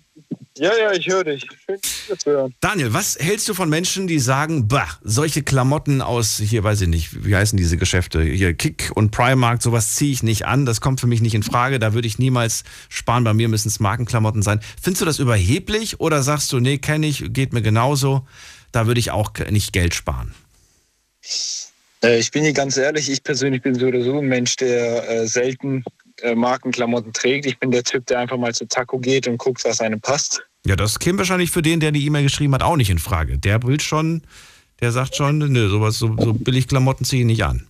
Ja, 0.59 0.77
ja, 0.77 0.91
ich 0.91 1.07
höre 1.07 1.23
dich. 1.23 1.47
Schön, 1.65 1.79
das 2.09 2.19
zu 2.19 2.31
hören. 2.31 2.53
Daniel, 2.59 2.93
was 2.93 3.17
hältst 3.17 3.47
du 3.47 3.53
von 3.53 3.69
Menschen, 3.69 4.07
die 4.07 4.19
sagen, 4.19 4.67
bah, 4.67 4.89
solche 5.01 5.41
Klamotten 5.41 6.01
aus, 6.01 6.37
hier 6.37 6.65
weiß 6.65 6.81
ich 6.81 6.89
nicht, 6.89 7.25
wie 7.25 7.33
heißen 7.33 7.55
diese 7.55 7.77
Geschäfte, 7.77 8.21
hier 8.21 8.53
Kick 8.53 8.91
und 8.93 9.11
Primark, 9.11 9.61
sowas 9.61 9.95
ziehe 9.95 10.11
ich 10.11 10.21
nicht 10.21 10.45
an, 10.45 10.65
das 10.65 10.81
kommt 10.81 10.99
für 10.99 11.07
mich 11.07 11.21
nicht 11.21 11.33
in 11.33 11.43
Frage, 11.43 11.79
da 11.79 11.93
würde 11.93 12.07
ich 12.07 12.19
niemals 12.19 12.65
sparen, 12.89 13.23
bei 13.23 13.33
mir 13.33 13.47
müssen 13.47 13.69
es 13.69 13.79
Markenklamotten 13.79 14.41
sein. 14.41 14.59
Findest 14.81 15.01
du 15.01 15.05
das 15.05 15.19
überheblich 15.19 16.01
oder 16.01 16.23
sagst 16.23 16.51
du, 16.51 16.59
nee, 16.59 16.77
kenne 16.77 17.07
ich, 17.07 17.31
geht 17.31 17.53
mir 17.53 17.61
genauso, 17.61 18.27
da 18.73 18.85
würde 18.85 18.99
ich 18.99 19.11
auch 19.11 19.31
nicht 19.49 19.71
Geld 19.71 19.93
sparen? 19.93 20.35
Äh, 22.03 22.19
ich 22.19 22.31
bin 22.31 22.43
hier 22.43 22.53
ganz 22.53 22.75
ehrlich, 22.75 23.09
ich 23.09 23.23
persönlich 23.23 23.61
bin 23.61 23.75
so 23.75 23.87
oder 23.87 24.03
so 24.03 24.19
ein 24.19 24.27
Mensch, 24.27 24.57
der 24.57 25.09
äh, 25.09 25.25
selten 25.25 25.85
äh, 26.21 26.35
Markenklamotten 26.35 27.13
trägt. 27.13 27.45
Ich 27.45 27.57
bin 27.59 27.71
der 27.71 27.85
Typ, 27.85 28.05
der 28.07 28.19
einfach 28.19 28.37
mal 28.37 28.53
zu 28.53 28.67
Taco 28.67 28.99
geht 28.99 29.25
und 29.25 29.37
guckt, 29.37 29.63
was 29.63 29.79
einem 29.79 30.01
passt. 30.01 30.43
Ja, 30.69 30.75
das 30.75 30.99
käme 30.99 31.17
wahrscheinlich 31.17 31.49
für 31.49 31.63
den, 31.63 31.79
der 31.79 31.91
die 31.91 32.05
E-Mail 32.05 32.21
geschrieben 32.21 32.53
hat, 32.53 32.61
auch 32.61 32.75
nicht 32.75 32.91
in 32.91 32.99
Frage. 32.99 33.39
Der 33.39 33.63
will 33.63 33.79
schon, 33.79 34.21
der 34.81 34.91
sagt 34.91 35.15
schon, 35.15 35.39
nö, 35.39 35.67
sowas, 35.67 35.97
so, 35.97 36.15
so 36.19 36.31
billig 36.31 36.67
Klamotten 36.67 37.05
ziehe 37.05 37.21
ich 37.21 37.25
nicht 37.25 37.43
an. 37.43 37.67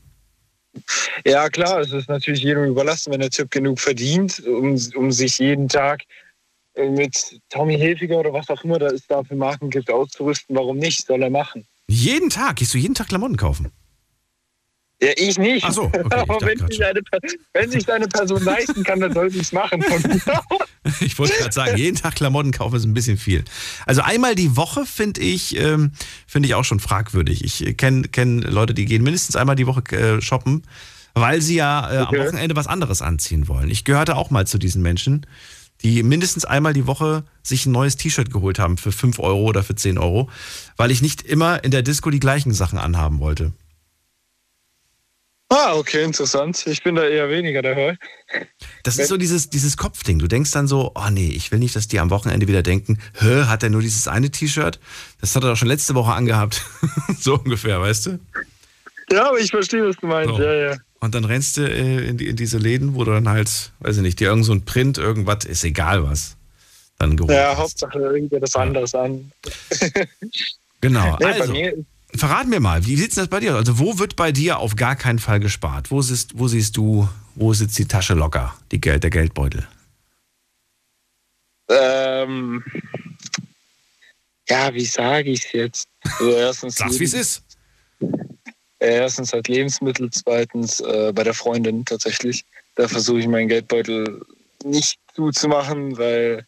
Ja, 1.26 1.48
klar, 1.48 1.80
es 1.80 1.94
ist 1.94 2.10
natürlich 2.10 2.44
jedem 2.44 2.66
überlassen, 2.66 3.14
wenn 3.14 3.22
der 3.22 3.30
Typ 3.30 3.52
genug 3.52 3.80
verdient, 3.80 4.44
um, 4.46 4.78
um 4.96 5.14
sich 5.14 5.40
jeden 5.40 5.70
Tag 5.70 6.02
äh, 6.74 6.90
mit 6.90 7.40
Tommy 7.48 7.78
Hilfiger 7.78 8.18
oder 8.18 8.34
was 8.34 8.50
auch 8.50 8.66
immer 8.66 8.80
da 8.80 8.88
es 8.88 9.08
da 9.08 9.24
für 9.24 9.38
Marken 9.38 9.70
gibt, 9.70 9.90
auszurüsten. 9.90 10.54
Warum 10.58 10.76
nicht? 10.76 11.08
Soll 11.08 11.24
er 11.24 11.30
machen. 11.30 11.66
Jeden 11.88 12.30
Tag? 12.30 12.58
Gehst 12.58 12.74
du 12.74 12.78
jeden 12.78 12.96
Tag 12.96 13.08
Klamotten 13.08 13.38
kaufen? 13.38 13.72
Ja, 15.02 15.12
ich 15.16 15.38
nicht. 15.38 15.64
Ach 15.66 15.72
so, 15.72 15.84
okay, 15.84 16.04
Aber 16.12 16.42
wenn 16.42 16.58
sich, 16.68 16.84
eine, 16.84 17.00
wenn 17.54 17.72
sich 17.72 17.90
eine 17.90 18.08
Person 18.08 18.44
leisten 18.44 18.84
kann, 18.84 19.00
dann 19.00 19.14
soll 19.14 19.32
sie 19.32 19.40
es 19.40 19.52
machen. 19.52 19.84
Ich 21.02 21.18
wollte 21.20 21.34
gerade 21.38 21.54
sagen, 21.54 21.78
jeden 21.78 21.96
Tag 21.96 22.16
Klamotten 22.16 22.52
kaufen 22.52 22.76
ist 22.76 22.86
ein 22.86 22.94
bisschen 22.94 23.18
viel. 23.18 23.44
Also 23.86 24.02
einmal 24.02 24.36
die 24.36 24.56
Woche 24.58 24.86
finde 24.86 25.22
ich, 25.22 25.58
ähm, 25.58 25.92
finde 26.26 26.48
ich 26.48 26.56
auch 26.56 26.64
schon 26.64 26.80
fragwürdig. 26.80 27.44
Ich 27.44 27.78
kenne 27.78 28.08
kenn 28.08 28.42
Leute, 28.42 28.74
die 28.74 28.86
gehen 28.86 29.04
mindestens 29.04 29.36
einmal 29.36 29.56
die 29.56 29.68
Woche 29.68 29.84
äh, 29.92 30.22
shoppen, 30.22 30.64
weil 31.14 31.42
sie 31.42 31.56
ja 31.56 31.92
äh, 31.92 32.02
Okay. 32.02 32.20
am 32.20 32.28
Wochenende 32.28 32.56
was 32.56 32.68
anderes 32.68 33.02
anziehen 33.02 33.48
wollen. 33.48 33.70
Ich 33.70 33.84
gehörte 33.86 34.16
auch 34.16 34.32
mal 34.32 34.48
zu 34.48 34.58
diesen 34.58 34.82
Menschen, 34.82 35.26
die 35.82 36.02
mindestens 36.04 36.44
einmal 36.46 36.74
die 36.74 36.88
Woche 36.88 37.24
sich 37.44 37.66
ein 37.66 37.72
neues 37.72 37.96
T-Shirt 37.96 38.32
geholt 38.32 38.58
haben 38.60 38.78
für 38.78 38.92
5 38.92 39.20
Euro 39.20 39.44
oder 39.44 39.64
für 39.64 39.76
10 39.76 39.98
Euro, 39.98 40.30
weil 40.76 40.92
ich 40.92 41.02
nicht 41.02 41.22
immer 41.22 41.64
in 41.64 41.72
der 41.72 41.84
Disco 41.84 42.10
die 42.10 42.20
gleichen 42.20 42.54
Sachen 42.54 42.80
anhaben 42.80 43.20
wollte. 43.20 43.54
Ah, 45.50 45.76
okay, 45.76 46.04
interessant. 46.04 46.66
Ich 46.68 46.84
bin 46.84 46.96
da 46.96 47.04
eher 47.04 47.30
weniger 47.30 47.62
der 47.62 47.76
Hör. 47.76 47.96
Das 48.84 48.98
ist 48.98 49.10
so 49.10 49.18
dieses, 49.18 49.50
dieses 49.50 49.78
Kopfding. 49.78 50.20
Du 50.20 50.28
denkst 50.28 50.52
dann 50.52 50.68
so, 50.68 50.92
oh 50.96 51.10
nee, 51.12 51.30
ich 51.30 51.52
will 51.52 51.60
nicht, 51.60 51.76
dass 51.76 51.88
die 51.88 52.00
am 52.00 52.10
Wochenende 52.10 52.48
wieder 52.48 52.64
denken, 52.64 53.00
hä, 53.20 53.44
hat 53.44 53.64
er 53.64 53.70
nur 53.70 53.82
dieses 53.82 54.08
eine 54.08 54.30
T-Shirt? 54.32 54.80
Das 55.22 55.36
hat 55.36 55.44
er 55.44 55.50
doch 55.50 55.58
schon 55.58 55.68
letzte 55.68 55.96
Woche 55.96 56.14
angehabt. 56.14 56.62
so 57.20 57.36
ungefähr, 57.36 57.82
weißt 57.82 58.08
du? 58.08 58.20
Ja, 59.12 59.30
aber 59.30 59.40
ich 59.40 59.50
verstehe, 59.50 59.88
was 59.88 59.98
du 59.98 60.08
meinst. 60.08 60.36
So. 60.36 60.42
Ja, 60.42 60.54
ja. 60.54 60.78
Und 61.00 61.16
dann 61.16 61.26
rennst 61.26 61.58
du 61.58 61.62
äh, 61.62 62.08
in, 62.08 62.18
die, 62.18 62.28
in 62.28 62.36
diese 62.36 62.58
Läden, 62.58 62.94
wo 62.94 63.04
du 63.04 63.12
dann 63.12 63.30
halt, 63.30 63.72
weiß 63.80 63.98
ich 63.98 64.04
nicht, 64.04 64.20
dir 64.20 64.30
irgend 64.30 64.46
so 64.46 64.52
ein 64.52 64.66
Print, 64.66 64.98
irgendwas, 64.98 65.46
ist 65.46 65.64
egal 65.64 66.04
was, 66.04 66.36
dann 66.98 67.16
geholt 67.16 67.34
Ja, 67.34 67.52
hast. 67.52 67.58
Hauptsache 67.58 68.00
irgendwie 68.00 68.40
das 68.40 68.56
anderes 68.56 68.94
an. 68.94 69.32
Genau. 70.82 71.18
Nee, 71.20 71.26
also, 71.26 71.54
verrat 72.16 72.48
mir 72.48 72.60
mal, 72.60 72.86
wie 72.86 72.96
sieht 72.96 73.16
das 73.16 73.28
bei 73.28 73.40
dir? 73.40 73.54
aus? 73.54 73.60
Also, 73.60 73.80
wo 73.80 74.00
wird 74.00 74.16
bei 74.16 74.32
dir 74.32 74.60
auf 74.60 74.76
gar 74.76 74.96
keinen 74.96 75.20
Fall 75.20 75.40
gespart? 75.40 75.92
Wo 75.92 76.02
siehst, 76.02 76.38
wo 76.38 76.48
siehst 76.48 76.78
du, 76.78 77.08
wo 77.36 77.54
sitzt 77.54 77.78
die 77.78 77.86
Tasche 77.86 78.14
locker, 78.14 78.56
die 78.72 78.82
Geld, 78.82 79.04
der 79.04 79.10
Geldbeutel? 79.10 79.68
Ähm, 81.70 82.64
ja, 84.50 84.74
wie 84.74 84.86
sage 84.86 85.30
ich 85.30 85.46
es 85.46 85.52
jetzt? 85.52 85.88
Also 86.04 86.32
erstens, 86.36 86.76
Sag's, 86.76 87.00
wie 87.00 87.04
es 87.04 87.14
ist. 87.14 87.44
Erstens 88.80 89.34
halt 89.34 89.48
Lebensmittel, 89.48 90.10
zweitens 90.10 90.80
äh, 90.80 91.12
bei 91.14 91.24
der 91.24 91.34
Freundin 91.34 91.86
tatsächlich. 91.86 92.46
Da 92.76 92.88
versuche 92.88 93.20
ich 93.20 93.28
meinen 93.28 93.50
Geldbeutel 93.50 94.26
nicht 94.64 95.00
zuzumachen, 95.14 95.98
weil 95.98 96.46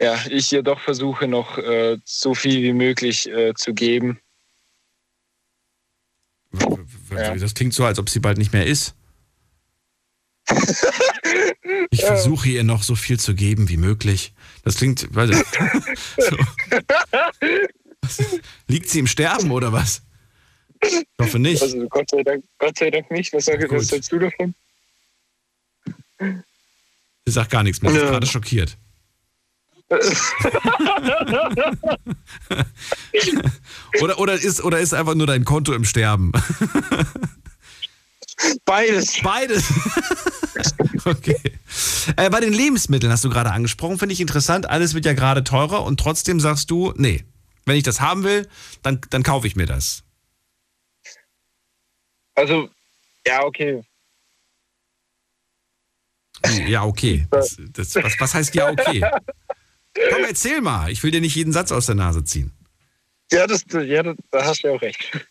ja, 0.00 0.18
ich 0.28 0.52
ihr 0.52 0.62
doch 0.62 0.80
versuche 0.80 1.28
noch 1.28 1.58
äh, 1.58 1.98
so 2.04 2.34
viel 2.34 2.62
wie 2.62 2.72
möglich 2.72 3.26
äh, 3.28 3.54
zu 3.54 3.74
geben. 3.74 4.20
Ja. 7.10 7.34
Das 7.36 7.54
klingt 7.54 7.74
so, 7.74 7.84
als 7.84 7.98
ob 7.98 8.08
sie 8.10 8.20
bald 8.20 8.38
nicht 8.38 8.52
mehr 8.52 8.66
ist. 8.66 8.94
Ich 11.90 12.04
versuche 12.04 12.48
ihr 12.48 12.64
noch 12.64 12.82
so 12.82 12.94
viel 12.94 13.18
zu 13.18 13.34
geben 13.34 13.68
wie 13.68 13.76
möglich. 13.76 14.34
Das 14.62 14.76
klingt, 14.76 15.02
ich, 15.04 15.08
so. 16.18 16.36
Liegt 18.68 18.88
sie 18.90 18.98
im 18.98 19.06
Sterben 19.06 19.50
oder 19.50 19.72
was? 19.72 20.02
Ich 20.80 21.06
hoffe 21.20 21.38
nicht. 21.38 21.62
Also 21.62 21.88
Gott 21.88 22.10
sei 22.10 22.22
Dank, 22.22 22.44
Gott 22.58 22.76
sei 22.76 22.90
Dank 22.90 23.10
nicht. 23.10 23.32
Was, 23.32 23.46
sag, 23.46 23.70
was 23.70 23.88
sagst 23.88 24.12
du 24.12 24.18
davon? 24.18 24.54
Sie 26.18 27.32
sagt 27.32 27.50
gar 27.50 27.62
nichts 27.62 27.80
mehr. 27.80 27.90
Sie 27.90 27.96
ist 27.98 28.04
Ja. 28.04 28.10
gerade 28.10 28.26
schockiert. 28.26 28.76
oder, 34.00 34.18
oder, 34.18 34.32
ist, 34.34 34.64
oder 34.64 34.80
ist 34.80 34.94
einfach 34.94 35.14
nur 35.14 35.26
dein 35.26 35.44
Konto 35.44 35.74
im 35.74 35.84
Sterben? 35.84 36.32
Beides. 38.64 39.20
Beides. 39.22 39.72
okay. 41.04 41.36
Äh, 42.16 42.30
bei 42.30 42.40
den 42.40 42.52
Lebensmitteln 42.52 43.12
hast 43.12 43.24
du 43.24 43.30
gerade 43.30 43.52
angesprochen, 43.52 43.98
finde 43.98 44.14
ich 44.14 44.20
interessant. 44.20 44.68
Alles 44.68 44.94
wird 44.94 45.04
ja 45.04 45.12
gerade 45.12 45.44
teurer 45.44 45.84
und 45.84 46.00
trotzdem 46.00 46.40
sagst 46.40 46.70
du, 46.70 46.92
nee, 46.96 47.24
wenn 47.64 47.76
ich 47.76 47.82
das 47.82 48.00
haben 48.00 48.24
will, 48.24 48.48
dann, 48.82 49.00
dann 49.10 49.22
kaufe 49.22 49.46
ich 49.46 49.56
mir 49.56 49.66
das. 49.66 50.02
Also, 52.34 52.68
ja, 53.26 53.44
okay. 53.44 53.84
Ja, 56.66 56.84
okay. 56.84 57.26
Das, 57.30 57.56
das, 57.72 57.94
was, 57.96 58.14
was 58.18 58.34
heißt 58.34 58.54
ja, 58.54 58.70
okay? 58.70 59.02
Komm, 59.94 60.24
erzähl 60.24 60.60
mal. 60.60 60.90
Ich 60.90 61.02
will 61.02 61.10
dir 61.10 61.20
nicht 61.20 61.36
jeden 61.36 61.52
Satz 61.52 61.72
aus 61.72 61.86
der 61.86 61.94
Nase 61.94 62.24
ziehen. 62.24 62.52
Ja, 63.30 63.46
das, 63.46 63.64
ja, 63.72 64.02
da 64.02 64.44
hast 64.44 64.62
du 64.62 64.68
ja 64.68 64.74
auch 64.74 64.82
recht. 64.82 65.26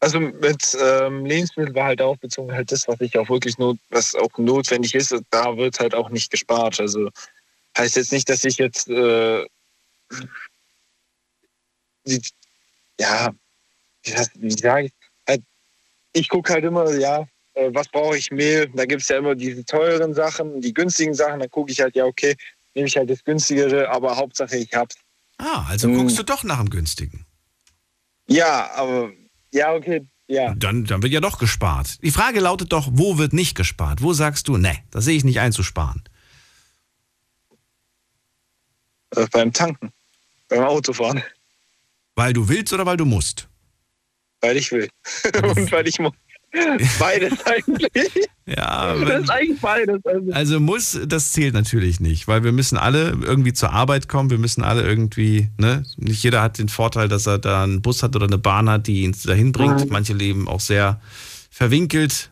Also 0.00 0.18
mit 0.18 0.76
ähm, 0.80 1.26
Lebensmitteln 1.26 1.74
war 1.74 1.84
halt 1.84 2.00
auch 2.00 2.16
bezogen 2.16 2.52
halt 2.52 2.72
das, 2.72 2.88
was 2.88 3.00
ich 3.02 3.18
auch 3.18 3.28
wirklich 3.28 3.58
not, 3.58 3.78
was 3.90 4.14
auch 4.14 4.30
notwendig 4.38 4.94
ist, 4.94 5.14
da 5.30 5.56
wird 5.58 5.78
halt 5.78 5.94
auch 5.94 6.08
nicht 6.08 6.30
gespart. 6.30 6.80
Also 6.80 7.10
heißt 7.76 7.96
jetzt 7.96 8.12
nicht, 8.12 8.28
dass 8.30 8.44
ich 8.44 8.56
jetzt 8.56 8.88
äh, 8.88 9.44
die, 12.06 12.22
ja, 12.98 13.30
wie 14.34 14.50
sage 14.50 14.86
ich, 14.86 14.92
halt, 15.28 15.42
ich 16.14 16.28
gucke 16.30 16.54
halt 16.54 16.64
immer, 16.64 16.90
ja, 16.94 17.26
äh, 17.52 17.70
was 17.72 17.88
brauche 17.88 18.16
ich 18.16 18.30
Mehl? 18.30 18.70
Da 18.74 18.86
gibt 18.86 19.02
es 19.02 19.08
ja 19.08 19.18
immer 19.18 19.34
diese 19.34 19.64
teuren 19.66 20.14
Sachen, 20.14 20.62
die 20.62 20.72
günstigen 20.72 21.14
Sachen, 21.14 21.40
dann 21.40 21.50
gucke 21.50 21.72
ich 21.72 21.80
halt, 21.80 21.94
ja, 21.94 22.06
okay, 22.06 22.36
nehme 22.74 22.88
ich 22.88 22.96
halt 22.96 23.10
das 23.10 23.24
günstigere, 23.24 23.88
aber 23.90 24.16
Hauptsache 24.16 24.56
ich 24.56 24.72
hab's. 24.74 24.96
Ah, 25.38 25.64
also 25.68 25.88
Hm. 25.88 25.96
guckst 25.96 26.18
du 26.18 26.22
doch 26.22 26.44
nach 26.44 26.58
dem 26.58 26.70
günstigen. 26.70 27.26
Ja, 28.28 28.70
aber 28.74 29.10
ja, 29.52 29.72
okay, 29.74 30.06
ja. 30.28 30.54
Dann, 30.54 30.84
dann 30.84 31.02
wird 31.02 31.12
ja 31.12 31.20
doch 31.20 31.38
gespart. 31.38 32.02
Die 32.02 32.10
Frage 32.12 32.38
lautet 32.40 32.72
doch, 32.72 32.88
wo 32.92 33.18
wird 33.18 33.32
nicht 33.32 33.56
gespart? 33.56 34.02
Wo 34.02 34.12
sagst 34.12 34.46
du, 34.48 34.56
ne, 34.56 34.76
da 34.90 35.00
sehe 35.00 35.16
ich 35.16 35.24
nicht 35.24 35.40
einzusparen? 35.40 36.04
Äh, 39.16 39.26
beim 39.32 39.52
Tanken, 39.52 39.92
beim 40.48 40.62
Autofahren, 40.64 41.22
Weil 42.14 42.32
du 42.32 42.48
willst 42.48 42.72
oder 42.72 42.86
weil 42.86 42.96
du 42.96 43.04
musst? 43.04 43.48
weil 44.42 44.56
ich 44.56 44.72
will 44.72 44.88
und 45.42 45.70
weil 45.72 45.86
ich 45.86 45.98
muss. 45.98 46.12
Beides 46.98 47.46
eigentlich. 47.46 48.28
Ja, 48.46 48.94
Das 48.94 49.08
wenn, 49.08 49.22
ist 49.22 49.30
eigentlich 49.30 49.60
beides. 49.60 50.04
Also, 50.04 50.32
also 50.32 50.60
muss, 50.60 50.98
das 51.06 51.32
zählt 51.32 51.54
natürlich 51.54 52.00
nicht, 52.00 52.26
weil 52.26 52.42
wir 52.42 52.52
müssen 52.52 52.76
alle 52.76 53.10
irgendwie 53.22 53.52
zur 53.52 53.72
Arbeit 53.72 54.08
kommen, 54.08 54.30
wir 54.30 54.38
müssen 54.38 54.64
alle 54.64 54.82
irgendwie, 54.82 55.48
ne, 55.58 55.84
nicht 55.96 56.24
jeder 56.24 56.42
hat 56.42 56.58
den 56.58 56.68
Vorteil, 56.68 57.08
dass 57.08 57.26
er 57.26 57.38
da 57.38 57.62
einen 57.62 57.82
Bus 57.82 58.02
hat 58.02 58.16
oder 58.16 58.26
eine 58.26 58.38
Bahn 58.38 58.68
hat, 58.68 58.88
die 58.88 59.02
ihn 59.02 59.14
dahin 59.24 59.52
bringt. 59.52 59.84
Mhm. 59.84 59.92
Manche 59.92 60.12
leben 60.12 60.48
auch 60.48 60.60
sehr 60.60 61.00
verwinkelt. 61.50 62.30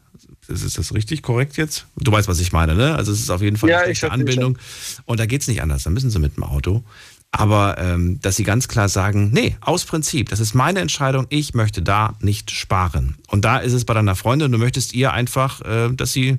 Ist, 0.49 0.65
ist 0.65 0.79
das 0.79 0.95
richtig 0.95 1.23
korrekt 1.23 1.57
jetzt? 1.57 1.87
Du 1.97 2.11
weißt, 2.11 2.27
was 2.27 2.41
ich 2.41 2.53
meine, 2.53 2.75
ne? 2.75 2.97
Also 2.97 3.13
es 3.13 3.21
ist 3.21 3.31
auf 3.31 3.43
jeden 3.43 3.59
Fall 3.59 3.71
Ja, 3.71 3.81
eine 3.81 4.11
Anbindung. 4.11 4.59
Und 5.05 5.21
da 5.21 5.27
geht's 5.27 5.47
nicht 5.47 5.63
anders, 5.63 5.85
da 5.85 5.91
müssen 5.91 6.11
sie 6.11 6.19
mit 6.19 6.37
dem 6.37 6.43
Auto. 6.43 6.83
Aber 7.31 7.77
ähm, 7.79 8.21
dass 8.23 8.37
sie 8.37 8.45
ganz 8.45 8.69
klar 8.69 8.89
sagen, 8.89 9.31
nee, 9.33 9.57
aus 9.61 9.85
Prinzip, 9.85 10.31
das 10.31 10.41
ist 10.41 10.55
meine 10.55 10.81
Entscheidung, 10.81 11.27
ich 11.29 11.53
möchte 11.55 11.83
da 11.83 12.15
nicht 12.21 12.51
sparen. 12.51 13.19
Und 13.29 13.45
da 13.45 13.59
ist 13.59 13.75
es 13.75 13.85
bei 13.85 13.93
deiner 13.95 14.17
Freundin, 14.17 14.51
du 14.51 14.59
möchtest 14.59 14.95
ihr 14.95 15.13
einfach, 15.13 15.61
äh, 15.61 15.91
dass 15.93 16.13
sie 16.13 16.39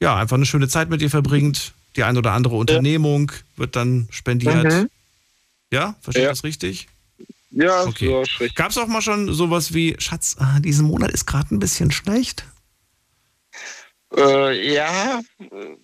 ja 0.00 0.16
einfach 0.16 0.36
eine 0.36 0.46
schöne 0.46 0.68
Zeit 0.68 0.90
mit 0.90 1.00
dir 1.00 1.10
verbringt. 1.10 1.72
Die 1.96 2.02
ein 2.02 2.16
oder 2.16 2.32
andere 2.32 2.56
Unternehmung 2.56 3.32
wird 3.56 3.74
dann 3.76 4.08
spendiert. 4.10 4.64
Mhm. 4.64 4.88
Ja, 5.72 5.94
verstehe 6.00 6.22
ich 6.22 6.26
Ja. 6.26 6.30
das 6.32 6.44
richtig? 6.44 6.88
ja, 7.50 7.84
Okay. 7.84 8.06
so 8.08 8.20
richtig. 8.20 8.54
Gab 8.56 8.70
es 8.70 8.78
auch 8.78 8.86
mal 8.88 9.02
schon 9.02 9.32
sowas 9.32 9.72
wie, 9.72 9.96
Schatz, 9.98 10.36
ah, 10.38 10.58
diesen 10.60 10.86
Monat 10.86 11.10
ist 11.12 11.26
gerade 11.26 11.54
ein 11.54 11.58
bisschen 11.60 11.90
schlecht? 11.90 12.44
Äh, 14.16 14.74
ja, 14.74 15.20
äh, 15.38 15.76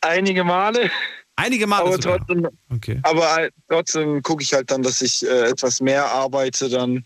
einige 0.00 0.44
Male, 0.44 0.90
Einige 1.36 1.66
Male 1.66 1.84
aber 1.86 2.00
sogar. 2.00 2.18
trotzdem, 2.18 2.48
Okay. 2.72 3.00
aber 3.02 3.32
halt 3.32 3.54
trotzdem 3.68 4.22
gucke 4.22 4.42
ich 4.42 4.52
halt 4.52 4.70
dann, 4.70 4.82
dass 4.82 5.00
ich 5.00 5.26
äh, 5.26 5.48
etwas 5.48 5.80
mehr 5.80 6.06
arbeite 6.06 6.68
dann 6.68 7.04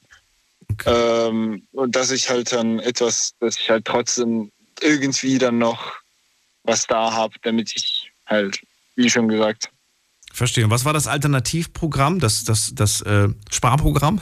okay. 0.71 0.91
ähm, 1.27 1.63
und 1.73 1.97
dass 1.97 2.11
ich 2.11 2.29
halt 2.29 2.53
dann 2.53 2.79
etwas, 2.81 3.33
dass 3.41 3.59
ich 3.59 3.71
halt 3.71 3.85
trotzdem 3.87 4.51
irgendwie 4.81 5.39
dann 5.39 5.59
noch 5.59 5.95
was 6.65 6.87
da 6.87 7.13
habe, 7.13 7.35
damit 7.43 7.73
ich 7.75 8.11
halt, 8.27 8.61
wie 8.97 9.09
schon 9.09 9.29
gesagt, 9.29 9.71
Verstehe. 10.31 10.65
Und 10.65 10.71
was 10.71 10.85
war 10.85 10.93
das 10.93 11.07
Alternativprogramm, 11.07 12.21
das, 12.21 12.45
das, 12.45 12.73
das 12.75 13.01
äh, 13.01 13.29
Sparprogramm? 13.51 14.21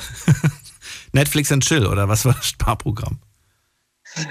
Netflix 1.13 1.51
and 1.53 1.65
Chill 1.65 1.85
oder 1.87 2.09
was 2.09 2.25
war 2.25 2.35
das 2.35 2.47
Sparprogramm? 2.49 3.19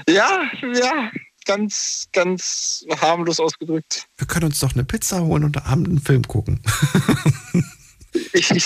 ja, 0.08 0.50
ja, 0.74 1.10
ganz, 1.46 2.08
ganz 2.12 2.84
harmlos 3.00 3.40
ausgedrückt. 3.40 4.06
Wir 4.18 4.26
können 4.26 4.46
uns 4.46 4.60
doch 4.60 4.74
eine 4.74 4.84
Pizza 4.84 5.22
holen 5.22 5.44
und 5.44 5.64
abend 5.66 5.88
einen 5.88 6.00
Film 6.00 6.22
gucken. 6.24 6.60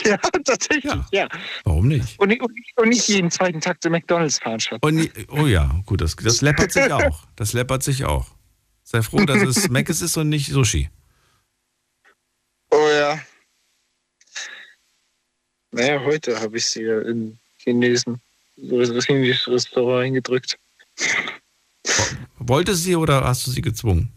ja, 0.04 0.16
tatsächlich, 0.16 0.84
ja. 0.84 1.06
Ja. 1.12 1.28
Warum 1.64 1.88
nicht? 1.88 2.18
Und, 2.18 2.28
nicht- 2.28 2.42
und, 2.42 2.52
und 2.76 2.88
nicht 2.88 3.06
jeden 3.08 3.30
zweiten 3.30 3.60
Tag 3.60 3.82
zu 3.82 3.90
McDonalds 3.90 4.38
fahren, 4.38 4.60
Schatz. 4.60 4.78
Und, 4.82 5.10
oh 5.28 5.46
ja, 5.46 5.80
gut, 5.86 6.00
das, 6.00 6.16
das 6.16 6.40
läppert 6.40 6.72
sich 6.72 6.90
auch. 6.92 7.26
Das 7.36 7.52
läppert 7.52 7.82
sich 7.82 8.04
auch. 8.04 8.26
Sei 8.82 9.02
froh, 9.02 9.24
dass 9.24 9.42
es 9.42 9.68
Mc's 9.68 10.02
ist 10.02 10.16
und 10.16 10.28
nicht 10.28 10.50
Sushi. 10.50 10.90
Oh 12.70 12.88
ja. 12.92 13.20
Naja, 15.72 16.00
heute 16.04 16.40
habe 16.40 16.56
ich 16.56 16.66
sie 16.66 16.82
ja 16.82 17.00
in 17.02 17.38
Chinesen, 17.58 18.20
so 18.56 18.80
das 18.80 19.04
chinesische 19.06 19.52
Restaurant 19.52 20.06
eingedrückt. 20.06 20.58
Wollte 22.40 22.74
sie 22.74 22.96
oder 22.96 23.22
hast 23.24 23.46
du 23.46 23.50
sie 23.50 23.60
gezwungen? 23.60 24.10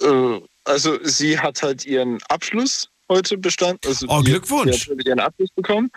Äh, 0.00 0.40
also 0.64 0.98
sie 1.04 1.38
hat 1.38 1.62
halt 1.62 1.86
ihren 1.86 2.18
Abschluss 2.28 2.88
heute 3.08 3.38
bestanden. 3.38 3.78
Also 3.86 4.06
Oh, 4.08 4.20
die- 4.22 4.32
Glückwunsch. 4.32 4.86
Sie 4.86 4.92
hat 4.92 5.06
ihren 5.06 5.20
Abschluss 5.20 5.50
bekommen. 5.54 5.90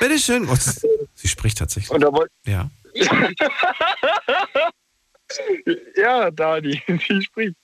Bitteschön. 0.00 0.48
Oh, 0.48 0.54
das- 0.54 0.80
sie 1.14 1.28
spricht 1.28 1.58
tatsächlich. 1.58 1.90
Und 1.90 2.00
da 2.02 2.12
wollte 2.12 2.32
Ja. 2.46 2.70
ja, 5.96 6.30
Dani, 6.30 6.80
die 6.88 7.22
spricht. 7.22 7.54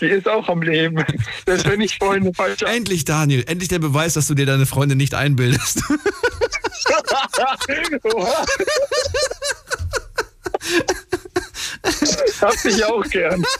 Die 0.00 0.06
ist 0.06 0.26
auch 0.28 0.48
am 0.48 0.62
Leben. 0.62 1.04
Das 1.44 1.64
wenn 1.66 1.80
ich 1.80 1.98
vorhin 1.98 2.22
eine 2.24 2.34
falsche 2.34 2.66
Endlich, 2.66 3.04
Daniel. 3.04 3.44
Endlich 3.46 3.68
der 3.68 3.78
Beweis, 3.80 4.14
dass 4.14 4.26
du 4.28 4.34
dir 4.34 4.46
deine 4.46 4.66
Freundin 4.66 4.96
nicht 4.98 5.14
einbildest. 5.14 5.82
Hab 12.42 12.64
ich 12.64 12.84
auch 12.84 13.04
gern. 13.04 13.44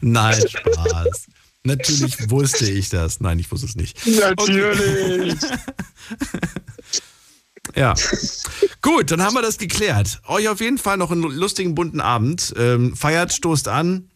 Nein, 0.00 0.40
Spaß. 0.48 1.26
Natürlich 1.64 2.30
wusste 2.30 2.70
ich 2.70 2.88
das. 2.88 3.20
Nein, 3.20 3.38
ich 3.38 3.50
wusste 3.50 3.66
es 3.66 3.76
nicht. 3.76 3.98
Natürlich. 4.06 5.34
Ja. 7.76 7.94
Gut, 8.82 9.10
dann 9.10 9.22
haben 9.22 9.34
wir 9.34 9.42
das 9.42 9.58
geklärt. 9.58 10.20
Euch 10.26 10.48
auf 10.48 10.60
jeden 10.60 10.78
Fall 10.78 10.96
noch 10.96 11.10
einen 11.12 11.22
lustigen, 11.22 11.74
bunten 11.74 12.00
Abend. 12.00 12.52
Ähm, 12.56 12.96
feiert, 12.96 13.32
stoßt 13.32 13.68
an. 13.68 14.10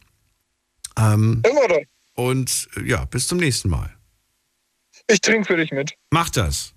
Ähm, 0.98 1.42
Immer 1.48 1.68
doch. 1.68 1.82
und 2.14 2.68
äh, 2.76 2.88
ja, 2.88 3.04
bis 3.04 3.28
zum 3.28 3.38
nächsten 3.38 3.68
Mal. 3.68 3.94
Ich 5.06 5.20
trinke 5.20 5.46
für 5.46 5.56
dich 5.56 5.70
mit. 5.70 5.92
Macht 6.10 6.36
das. 6.36 6.72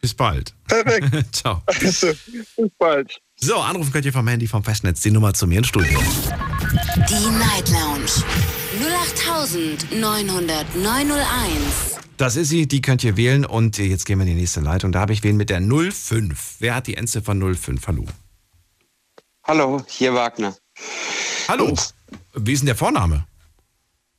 Bis 0.00 0.14
bald. 0.14 0.54
Perfekt. 0.66 1.10
Ciao. 1.36 1.62
Also, 1.66 2.12
bis 2.56 2.70
bald. 2.78 3.20
So, 3.44 3.56
anrufen 3.56 3.92
könnt 3.92 4.04
ihr 4.04 4.12
vom 4.12 4.28
Handy 4.28 4.46
vom 4.46 4.62
Festnetz 4.62 5.00
die 5.00 5.10
Nummer 5.10 5.34
zu 5.34 5.48
mir 5.48 5.58
ins 5.58 5.66
Studio. 5.66 5.98
Die 7.08 7.28
Night 7.40 7.68
Lounge 7.70 8.06
0890901. 9.90 11.98
Das 12.18 12.36
ist 12.36 12.50
sie, 12.50 12.68
die 12.68 12.80
könnt 12.80 13.02
ihr 13.02 13.16
wählen 13.16 13.44
und 13.44 13.78
jetzt 13.78 14.06
gehen 14.06 14.20
wir 14.20 14.26
in 14.26 14.34
die 14.34 14.40
nächste 14.40 14.60
Leitung. 14.60 14.92
Da 14.92 15.00
habe 15.00 15.12
ich 15.12 15.24
wen 15.24 15.36
mit 15.36 15.50
der 15.50 15.60
05. 15.60 16.56
Wer 16.60 16.76
hat 16.76 16.86
die 16.86 16.96
Endziffer 16.96 17.34
05? 17.34 17.84
Hallo. 17.88 18.04
Hallo, 19.42 19.84
hier 19.88 20.14
Wagner. 20.14 20.54
Hallo. 21.48 21.74
Wie 22.34 22.52
ist 22.52 22.60
denn 22.60 22.66
der 22.66 22.76
Vorname? 22.76 23.26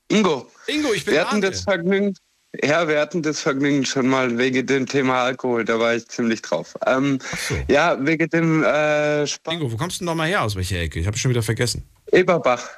Ingo, 0.09 0.51
Ingo, 0.67 0.91
ich 0.93 1.05
bin 1.05 1.13
wir 1.13 1.21
hatten 1.21 1.35
Arne. 1.35 1.49
das 1.49 1.61
Vergnügen, 1.61 2.13
ja, 2.61 2.87
wir 2.87 2.99
hatten 2.99 3.21
das 3.21 3.41
Vergnügen 3.41 3.85
schon 3.85 4.07
mal 4.07 4.37
wegen 4.37 4.65
dem 4.67 4.85
Thema 4.85 5.23
Alkohol, 5.23 5.65
da 5.65 5.79
war 5.79 5.95
ich 5.95 6.07
ziemlich 6.07 6.41
drauf. 6.41 6.75
Ähm, 6.85 7.19
so. 7.47 7.55
Ja, 7.67 7.97
wegen 7.99 8.29
dem 8.29 8.63
äh, 8.63 9.23
Sp 9.25 9.49
Ingo, 9.51 9.71
wo 9.71 9.77
kommst 9.77 9.97
du 9.97 9.99
denn 9.99 10.05
noch 10.05 10.15
mal 10.15 10.27
her? 10.27 10.43
Aus 10.43 10.55
welcher 10.55 10.79
Ecke? 10.79 10.99
Ich 10.99 11.07
habe 11.07 11.17
schon 11.17 11.31
wieder 11.31 11.41
vergessen. 11.41 11.83
Eberbach. 12.11 12.69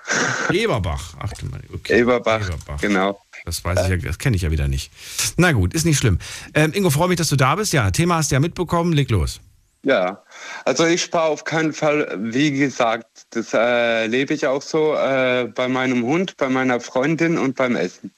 Eberbach. 0.52 1.16
Ach 1.20 1.34
du 1.34 1.48
meine, 1.48 1.64
okay. 1.74 2.00
Eberbach, 2.00 2.48
Eberbach. 2.48 2.80
genau. 2.80 3.20
Das 3.44 3.64
weiß 3.64 3.84
ich 3.84 3.90
ja, 3.90 3.98
das 3.98 4.18
kenne 4.18 4.38
ich 4.38 4.44
ja 4.44 4.52
wieder 4.52 4.68
nicht. 4.68 4.92
Na 5.36 5.52
gut, 5.52 5.74
ist 5.74 5.86
nicht 5.86 5.98
schlimm. 5.98 6.20
Ähm, 6.54 6.72
Ingo, 6.74 6.90
freue 6.90 7.10
mich, 7.10 7.18
dass 7.18 7.28
du 7.28 7.36
da 7.36 7.56
bist. 7.56 7.74
Ja, 7.74 7.92
Thema 7.92 8.16
hast 8.16 8.32
du 8.32 8.36
ja 8.36 8.40
mitbekommen. 8.40 8.94
Leg 8.94 9.10
los. 9.12 9.42
Ja, 9.84 10.24
also 10.64 10.86
ich 10.86 11.04
spare 11.04 11.30
auf 11.30 11.44
keinen 11.44 11.72
Fall, 11.72 12.18
wie 12.20 12.52
gesagt, 12.52 13.28
das 13.32 13.54
äh, 13.54 14.08
lebe 14.08 14.34
ich 14.34 14.48
auch 14.48 14.64
so 14.64 14.96
äh, 14.96 15.48
bei 15.54 15.68
meinem 15.68 16.04
Hund, 16.04 16.38
bei 16.38 16.50
meiner 16.50 16.80
Freundin 16.80 17.38
und 17.38 17.56
beim 17.56 17.76
Essen. 17.76 18.12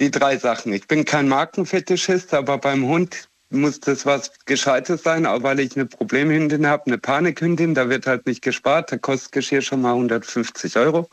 Die 0.00 0.10
drei 0.10 0.36
Sachen. 0.36 0.72
Ich 0.72 0.86
bin 0.86 1.04
kein 1.04 1.28
Markenfetischist, 1.28 2.34
aber 2.34 2.58
beim 2.58 2.84
Hund 2.86 3.28
muss 3.48 3.78
das 3.80 4.04
was 4.04 4.32
Gescheites 4.44 5.04
sein, 5.04 5.24
auch 5.24 5.42
weil 5.42 5.60
ich 5.60 5.76
eine 5.76 5.86
Problemhündin 5.86 6.66
habe, 6.66 6.86
eine 6.86 6.98
Panikhündin, 6.98 7.74
da 7.74 7.88
wird 7.88 8.06
halt 8.06 8.26
nicht 8.26 8.42
gespart, 8.42 8.90
da 8.90 8.98
kostet 8.98 9.32
Geschirr 9.32 9.62
schon 9.62 9.80
mal 9.82 9.92
150 9.92 10.76
Euro. 10.76 11.08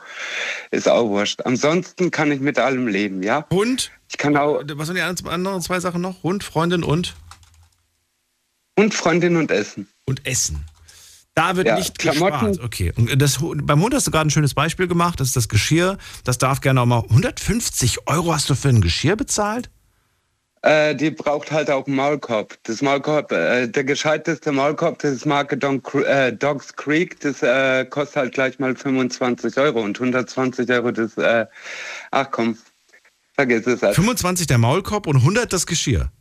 Ist 0.71 0.89
auch 0.89 1.07
wurscht. 1.09 1.41
Ansonsten 1.45 2.09
kann 2.11 2.31
ich 2.31 2.39
mit 2.39 2.57
allem 2.57 2.87
leben, 2.87 3.21
ja. 3.23 3.45
Hund? 3.51 3.91
Ich 4.09 4.17
kann 4.17 4.35
auch 4.35 4.61
Was 4.73 4.87
sind 4.87 4.95
die 4.95 5.01
anderen- 5.01 5.29
anderen 5.29 5.61
zwei 5.61 5.79
Sachen 5.79 6.01
noch? 6.01 6.23
Hund, 6.23 6.43
Freundin 6.43 6.83
und? 6.83 7.15
Hund, 8.79 8.93
Freundin 8.95 9.35
und 9.37 9.51
Essen. 9.51 9.87
Und 10.05 10.25
Essen. 10.25 10.65
Da 11.35 11.55
wird 11.55 11.67
Ja, 11.67 11.75
nicht 11.75 11.97
Klamotten. 11.97 12.47
gespart. 12.49 12.59
Okay. 12.65 12.93
Und 12.95 13.19
das, 13.21 13.39
beim 13.41 13.81
Hund 13.81 13.93
hast 13.93 14.05
du 14.05 14.11
gerade 14.11 14.27
ein 14.27 14.31
schönes 14.31 14.53
Beispiel 14.53 14.87
gemacht. 14.87 15.19
Das 15.19 15.27
ist 15.29 15.35
das 15.35 15.49
Geschirr. 15.49 15.97
Das 16.23 16.37
darf 16.37 16.61
gerne 16.61 16.81
auch 16.81 16.85
mal. 16.85 17.03
150 17.09 18.07
Euro 18.07 18.33
hast 18.33 18.49
du 18.49 18.55
für 18.55 18.69
ein 18.69 18.81
Geschirr 18.81 19.15
bezahlt? 19.15 19.69
Äh, 20.61 20.95
die 20.95 21.11
braucht 21.11 21.51
halt 21.51 21.69
auch 21.69 21.87
einen 21.87 21.95
Maulkorb. 21.97 22.57
Das 22.63 22.81
Maulkorb, 22.81 23.31
äh, 23.33 23.67
der 23.67 23.83
gescheiteste 23.83 24.51
Maulkorb, 24.53 24.99
das 24.99 25.11
ist 25.11 25.25
Marke 25.25 25.57
Don, 25.57 25.81
äh, 26.05 26.31
Dogs 26.31 26.73
Creek, 26.77 27.19
das 27.19 27.41
äh, 27.43 27.83
kostet 27.85 28.15
halt 28.15 28.33
gleich 28.33 28.59
mal 28.59 28.73
25 28.73 29.57
Euro 29.57 29.81
und 29.81 29.99
120 29.99 30.69
Euro 30.69 30.91
das, 30.91 31.17
äh, 31.17 31.47
ach 32.11 32.27
komm, 32.31 32.57
vergiss 33.33 33.67
es 33.67 33.81
halt. 33.81 33.95
25 33.95 34.47
der 34.47 34.57
Maulkorb 34.57 35.05
und 35.07 35.17
100 35.17 35.51
das 35.51 35.65
Geschirr. 35.67 36.11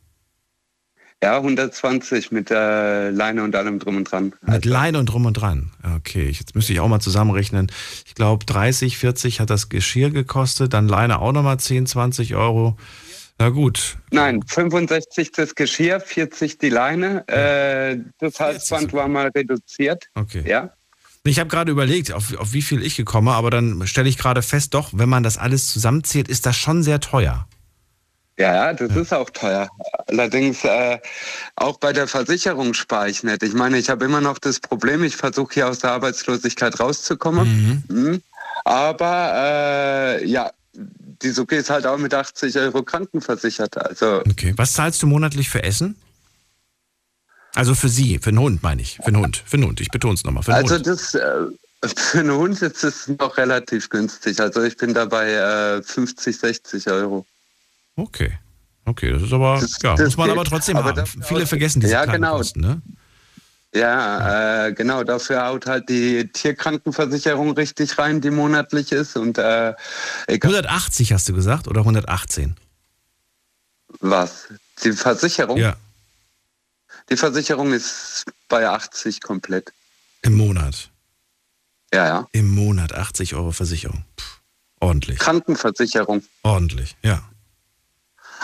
Ja, 1.22 1.36
120 1.36 2.32
mit 2.32 2.50
äh, 2.50 3.10
Leine 3.10 3.44
und 3.44 3.54
allem 3.54 3.78
drum 3.78 3.96
und 3.96 4.10
dran. 4.10 4.34
Mit 4.44 4.64
Leine 4.64 4.98
und 4.98 5.06
drum 5.06 5.24
und 5.24 5.34
dran. 5.34 5.70
Okay, 5.96 6.28
jetzt 6.28 6.56
müsste 6.56 6.72
ich 6.72 6.80
auch 6.80 6.88
mal 6.88 6.98
zusammenrechnen. 6.98 7.70
Ich 8.04 8.16
glaube, 8.16 8.44
30, 8.44 8.98
40 8.98 9.38
hat 9.38 9.48
das 9.48 9.68
Geschirr 9.68 10.10
gekostet, 10.10 10.74
dann 10.74 10.88
Leine 10.88 11.20
auch 11.20 11.30
nochmal 11.30 11.60
10, 11.60 11.86
20 11.86 12.34
Euro. 12.34 12.76
Na 13.38 13.50
gut. 13.50 13.98
Nein, 14.10 14.42
65 14.46 15.30
das 15.30 15.54
Geschirr, 15.54 16.00
40 16.00 16.58
die 16.58 16.70
Leine. 16.70 17.26
Äh, 17.28 17.98
das 18.18 18.40
Halsband 18.40 18.92
war 18.92 19.06
mal 19.06 19.28
reduziert. 19.28 20.08
Okay. 20.14 20.42
Ja. 20.46 20.72
Ich 21.24 21.38
habe 21.38 21.48
gerade 21.48 21.70
überlegt, 21.70 22.12
auf, 22.12 22.36
auf 22.36 22.52
wie 22.52 22.62
viel 22.62 22.82
ich 22.82 22.96
gekommen, 22.96 23.28
aber 23.28 23.50
dann 23.50 23.86
stelle 23.86 24.08
ich 24.08 24.18
gerade 24.18 24.42
fest, 24.42 24.74
doch, 24.74 24.90
wenn 24.92 25.08
man 25.08 25.22
das 25.22 25.38
alles 25.38 25.68
zusammenzählt, 25.68 26.26
ist 26.26 26.46
das 26.46 26.56
schon 26.56 26.82
sehr 26.82 26.98
teuer. 26.98 27.46
Ja, 28.38 28.54
ja, 28.54 28.72
das 28.72 28.96
ist 28.96 29.12
auch 29.12 29.30
teuer. 29.30 29.68
Allerdings 30.06 30.64
äh, 30.64 30.98
auch 31.56 31.78
bei 31.78 31.92
der 31.92 32.08
Versicherung 32.08 32.72
spare 32.74 33.10
ich 33.10 33.22
nicht. 33.22 33.42
Ich 33.42 33.52
meine, 33.52 33.78
ich 33.78 33.90
habe 33.90 34.04
immer 34.04 34.20
noch 34.20 34.38
das 34.38 34.58
Problem, 34.58 35.04
ich 35.04 35.16
versuche 35.16 35.52
hier 35.54 35.68
aus 35.68 35.80
der 35.80 35.92
Arbeitslosigkeit 35.92 36.80
rauszukommen. 36.80 37.84
Mhm. 37.88 38.22
Aber 38.64 39.32
äh, 39.34 40.26
ja, 40.26 40.50
die 40.74 41.30
Suki 41.30 41.56
ist 41.56 41.70
halt 41.70 41.86
auch 41.86 41.98
mit 41.98 42.14
80 42.14 42.56
Euro 42.58 42.82
krankenversichert. 42.82 43.76
Also 43.76 44.22
Okay. 44.28 44.54
Was 44.56 44.72
zahlst 44.72 45.02
du 45.02 45.06
monatlich 45.06 45.50
für 45.50 45.62
Essen? 45.62 45.96
Also 47.54 47.74
für 47.74 47.90
sie, 47.90 48.18
für 48.18 48.30
einen 48.30 48.40
Hund 48.40 48.62
meine 48.62 48.80
ich. 48.80 48.96
Für 48.96 49.08
einen 49.08 49.18
Hund, 49.18 49.42
für 49.44 49.58
einen 49.58 49.66
Hund. 49.66 49.80
Ich 49.80 49.90
betone 49.90 50.14
es 50.14 50.24
nochmal. 50.24 50.42
Also 50.48 50.76
Hund. 50.76 50.86
das 50.86 51.14
äh, 51.14 51.20
für 51.84 52.20
einen 52.20 52.32
Hund 52.32 52.62
ist 52.62 52.82
es 52.82 53.08
noch 53.08 53.36
relativ 53.36 53.90
günstig. 53.90 54.40
Also 54.40 54.62
ich 54.62 54.76
bin 54.76 54.94
dabei 54.94 55.32
äh, 55.32 55.82
50, 55.82 56.38
60 56.38 56.88
Euro. 56.88 57.26
Okay. 57.96 58.38
Okay, 58.84 59.12
das 59.12 59.22
ist 59.22 59.32
aber, 59.32 59.58
Das- 59.60 59.78
ja, 59.82 59.94
das 59.94 60.06
muss 60.06 60.16
man 60.16 60.28
geht. 60.28 60.36
aber 60.38 60.44
trotzdem 60.44 60.76
Aber 60.76 60.88
haben. 60.88 60.96
dafür 60.96 61.22
Viele 61.22 61.46
vergessen 61.46 61.80
diese 61.80 61.92
Ja, 61.92 62.04
genau. 62.04 62.36
Kosten, 62.38 62.60
ne? 62.60 62.82
Ja, 63.74 64.66
äh, 64.66 64.72
genau. 64.72 65.02
Dafür 65.04 65.46
haut 65.46 65.66
halt 65.66 65.88
die 65.88 66.28
Tierkrankenversicherung 66.30 67.52
richtig 67.52 67.96
rein, 67.98 68.20
die 68.20 68.30
monatlich 68.30 68.92
ist. 68.92 69.16
Und 69.16 69.38
äh, 69.38 69.72
egal 70.26 70.50
180 70.56 71.12
hast 71.12 71.28
du 71.28 71.32
gesagt 71.32 71.68
oder 71.68 71.80
118? 71.80 72.56
was. 74.00 74.48
Die 74.82 74.92
Versicherung? 74.92 75.58
Ja, 75.58 75.76
Die 77.10 77.16
Versicherung 77.16 77.72
ist 77.72 78.24
bei 78.48 78.66
80 78.68 79.20
komplett. 79.20 79.72
im 80.22 80.34
Monat. 80.34 80.90
Ja, 81.94 82.06
ja. 82.06 82.26
Im 82.32 82.48
Monat 82.50 82.92
80 82.94 83.34
Euro 83.34 83.52
Versicherung. 83.52 84.04
Puh, 84.16 84.24
ordentlich. 84.80 85.18
Krankenversicherung. 85.18 86.22
Ordentlich, 86.42 86.96
ja. 87.02 87.22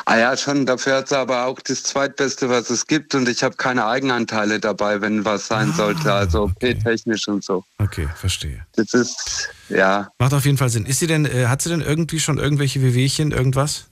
Ah 0.07 0.17
ja, 0.19 0.37
schon. 0.37 0.67
Dafür 0.67 0.97
hat 0.97 1.09
sie 1.09 1.17
aber 1.19 1.45
auch 1.47 1.61
das 1.61 1.83
Zweitbeste, 1.83 2.49
was 2.49 2.71
es 2.71 2.87
gibt. 2.87 3.15
Und 3.15 3.29
ich 3.29 3.43
habe 3.43 3.57
keine 3.57 3.87
Eigenanteile 3.87 4.61
dabei, 4.61 5.01
wenn 5.01 5.25
was 5.25 5.47
sein 5.49 5.71
Ah, 5.73 5.77
sollte. 5.77 6.13
Also 6.13 6.43
okay. 6.45 6.75
OP-technisch 6.77 7.29
und 7.29 7.45
so. 7.45 7.65
Okay, 7.79 8.09
verstehe. 8.17 8.65
Das 8.77 8.95
ist, 8.95 9.49
ja. 9.69 10.09
Macht 10.19 10.35
auf 10.35 10.45
jeden 10.45 10.59
Fall 10.59 10.69
Sinn. 10.71 10.87
Ist 10.87 10.99
sie 11.01 11.07
denn, 11.07 11.25
äh, 11.27 11.47
hat 11.47 11.63
sie 11.63 11.71
denn 11.71 11.81
irgendwie 11.81 12.21
schon 12.21 12.39
irgendwelche 12.39 12.83
Wehwehchen, 12.83 13.33
irgendwas? 13.33 13.87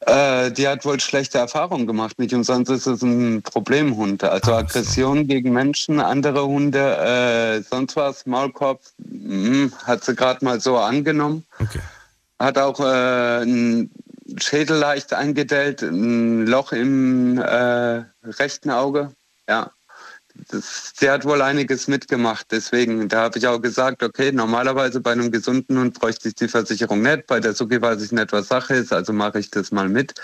Äh, 0.00 0.50
die 0.50 0.66
hat 0.66 0.84
wohl 0.84 0.98
schlechte 0.98 1.38
Erfahrungen 1.38 1.86
gemacht. 1.86 2.18
Nicht 2.18 2.34
umsonst 2.34 2.70
ist 2.72 2.86
es 2.86 3.02
ein 3.02 3.42
Problemhund. 3.42 4.24
Also 4.24 4.52
Ach 4.52 4.58
so. 4.58 4.64
Aggression 4.78 5.28
gegen 5.28 5.52
Menschen, 5.52 6.00
andere 6.00 6.44
Hunde, 6.44 6.96
äh, 6.98 7.62
sonst 7.62 7.94
was, 7.94 8.26
Maulkorb, 8.26 8.80
mh, 8.98 9.70
hat 9.84 10.04
sie 10.04 10.16
gerade 10.16 10.44
mal 10.44 10.60
so 10.60 10.76
angenommen. 10.76 11.44
Okay. 11.60 11.78
Hat 12.40 12.58
auch 12.58 12.80
äh, 12.80 13.42
ein 13.44 13.90
Schädel 14.38 14.76
leicht 14.76 15.12
eingedellt, 15.12 15.82
ein 15.82 16.46
Loch 16.46 16.72
im 16.72 17.38
äh, 17.38 18.04
rechten 18.24 18.70
Auge. 18.70 19.14
Ja, 19.48 19.72
das, 20.48 20.92
der 21.00 21.12
hat 21.12 21.24
wohl 21.24 21.42
einiges 21.42 21.88
mitgemacht. 21.88 22.46
Deswegen, 22.50 23.08
da 23.08 23.22
habe 23.22 23.38
ich 23.38 23.46
auch 23.46 23.60
gesagt, 23.60 24.02
okay, 24.02 24.32
normalerweise 24.32 25.00
bei 25.00 25.12
einem 25.12 25.30
gesunden 25.30 25.78
Hund 25.78 25.98
bräuchte 25.98 26.28
ich 26.28 26.34
die 26.34 26.48
Versicherung 26.48 27.02
nicht. 27.02 27.26
Bei 27.26 27.40
der 27.40 27.54
Suki 27.54 27.80
weiß 27.80 28.02
ich 28.02 28.12
nicht, 28.12 28.32
was 28.32 28.48
Sache 28.48 28.74
ist, 28.74 28.92
also 28.92 29.12
mache 29.12 29.38
ich 29.38 29.50
das 29.50 29.72
mal 29.72 29.88
mit. 29.88 30.14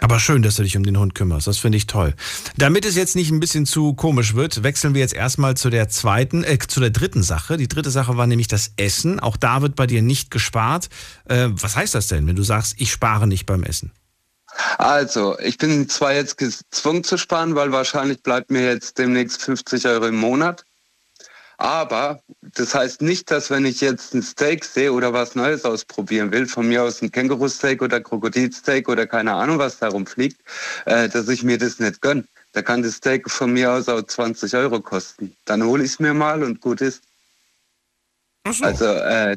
Aber 0.00 0.18
schön, 0.20 0.42
dass 0.42 0.56
du 0.56 0.62
dich 0.62 0.76
um 0.76 0.82
den 0.82 0.98
Hund 0.98 1.14
kümmerst. 1.14 1.46
Das 1.46 1.58
finde 1.58 1.78
ich 1.78 1.86
toll. 1.86 2.14
Damit 2.56 2.84
es 2.84 2.96
jetzt 2.96 3.16
nicht 3.16 3.30
ein 3.30 3.40
bisschen 3.40 3.66
zu 3.66 3.94
komisch 3.94 4.34
wird, 4.34 4.62
wechseln 4.62 4.94
wir 4.94 5.00
jetzt 5.00 5.14
erstmal 5.14 5.56
zu 5.56 5.70
der 5.70 5.88
zweiten, 5.88 6.44
äh, 6.44 6.58
zu 6.58 6.80
der 6.80 6.90
dritten 6.90 7.22
Sache. 7.22 7.56
Die 7.56 7.68
dritte 7.68 7.90
Sache 7.90 8.16
war 8.16 8.26
nämlich 8.26 8.48
das 8.48 8.72
Essen. 8.76 9.20
Auch 9.20 9.36
da 9.36 9.62
wird 9.62 9.76
bei 9.76 9.86
dir 9.86 10.02
nicht 10.02 10.30
gespart. 10.30 10.88
Äh, 11.26 11.48
was 11.50 11.76
heißt 11.76 11.94
das 11.94 12.08
denn, 12.08 12.26
wenn 12.26 12.36
du 12.36 12.42
sagst, 12.42 12.74
ich 12.78 12.90
spare 12.90 13.26
nicht 13.26 13.46
beim 13.46 13.62
Essen? 13.62 13.92
Also, 14.78 15.38
ich 15.40 15.58
bin 15.58 15.88
zwar 15.88 16.14
jetzt 16.14 16.38
gezwungen 16.38 17.04
zu 17.04 17.16
sparen, 17.16 17.54
weil 17.54 17.72
wahrscheinlich 17.72 18.22
bleibt 18.22 18.50
mir 18.50 18.64
jetzt 18.64 18.98
demnächst 18.98 19.42
50 19.42 19.86
Euro 19.86 20.06
im 20.06 20.16
Monat. 20.16 20.64
Aber 21.56 22.20
das 22.42 22.74
heißt 22.74 23.00
nicht, 23.00 23.30
dass 23.30 23.50
wenn 23.50 23.64
ich 23.64 23.80
jetzt 23.80 24.14
ein 24.14 24.22
Steak 24.22 24.64
sehe 24.64 24.92
oder 24.92 25.12
was 25.12 25.34
Neues 25.34 25.64
ausprobieren 25.64 26.32
will, 26.32 26.46
von 26.46 26.68
mir 26.68 26.82
aus 26.82 27.00
ein 27.00 27.12
Känguru-Steak 27.12 27.80
oder 27.80 28.00
Krokodilsteak 28.00 28.88
oder 28.88 29.06
keine 29.06 29.34
Ahnung, 29.34 29.58
was 29.58 29.78
darum 29.78 30.06
fliegt, 30.06 30.40
äh, 30.86 31.08
dass 31.08 31.28
ich 31.28 31.44
mir 31.44 31.58
das 31.58 31.78
nicht 31.78 32.00
gönne. 32.00 32.24
Da 32.52 32.62
kann 32.62 32.82
das 32.82 32.94
Steak 32.94 33.30
von 33.30 33.52
mir 33.52 33.72
aus 33.72 33.88
auch 33.88 34.02
20 34.02 34.54
Euro 34.54 34.80
kosten. 34.80 35.36
Dann 35.44 35.62
hole 35.64 35.84
ich 35.84 35.92
es 35.92 36.00
mir 36.00 36.14
mal 36.14 36.42
und 36.42 36.60
gut 36.60 36.80
ist. 36.80 37.02
So. 38.50 38.64
Also 38.64 38.84
äh, 38.84 39.36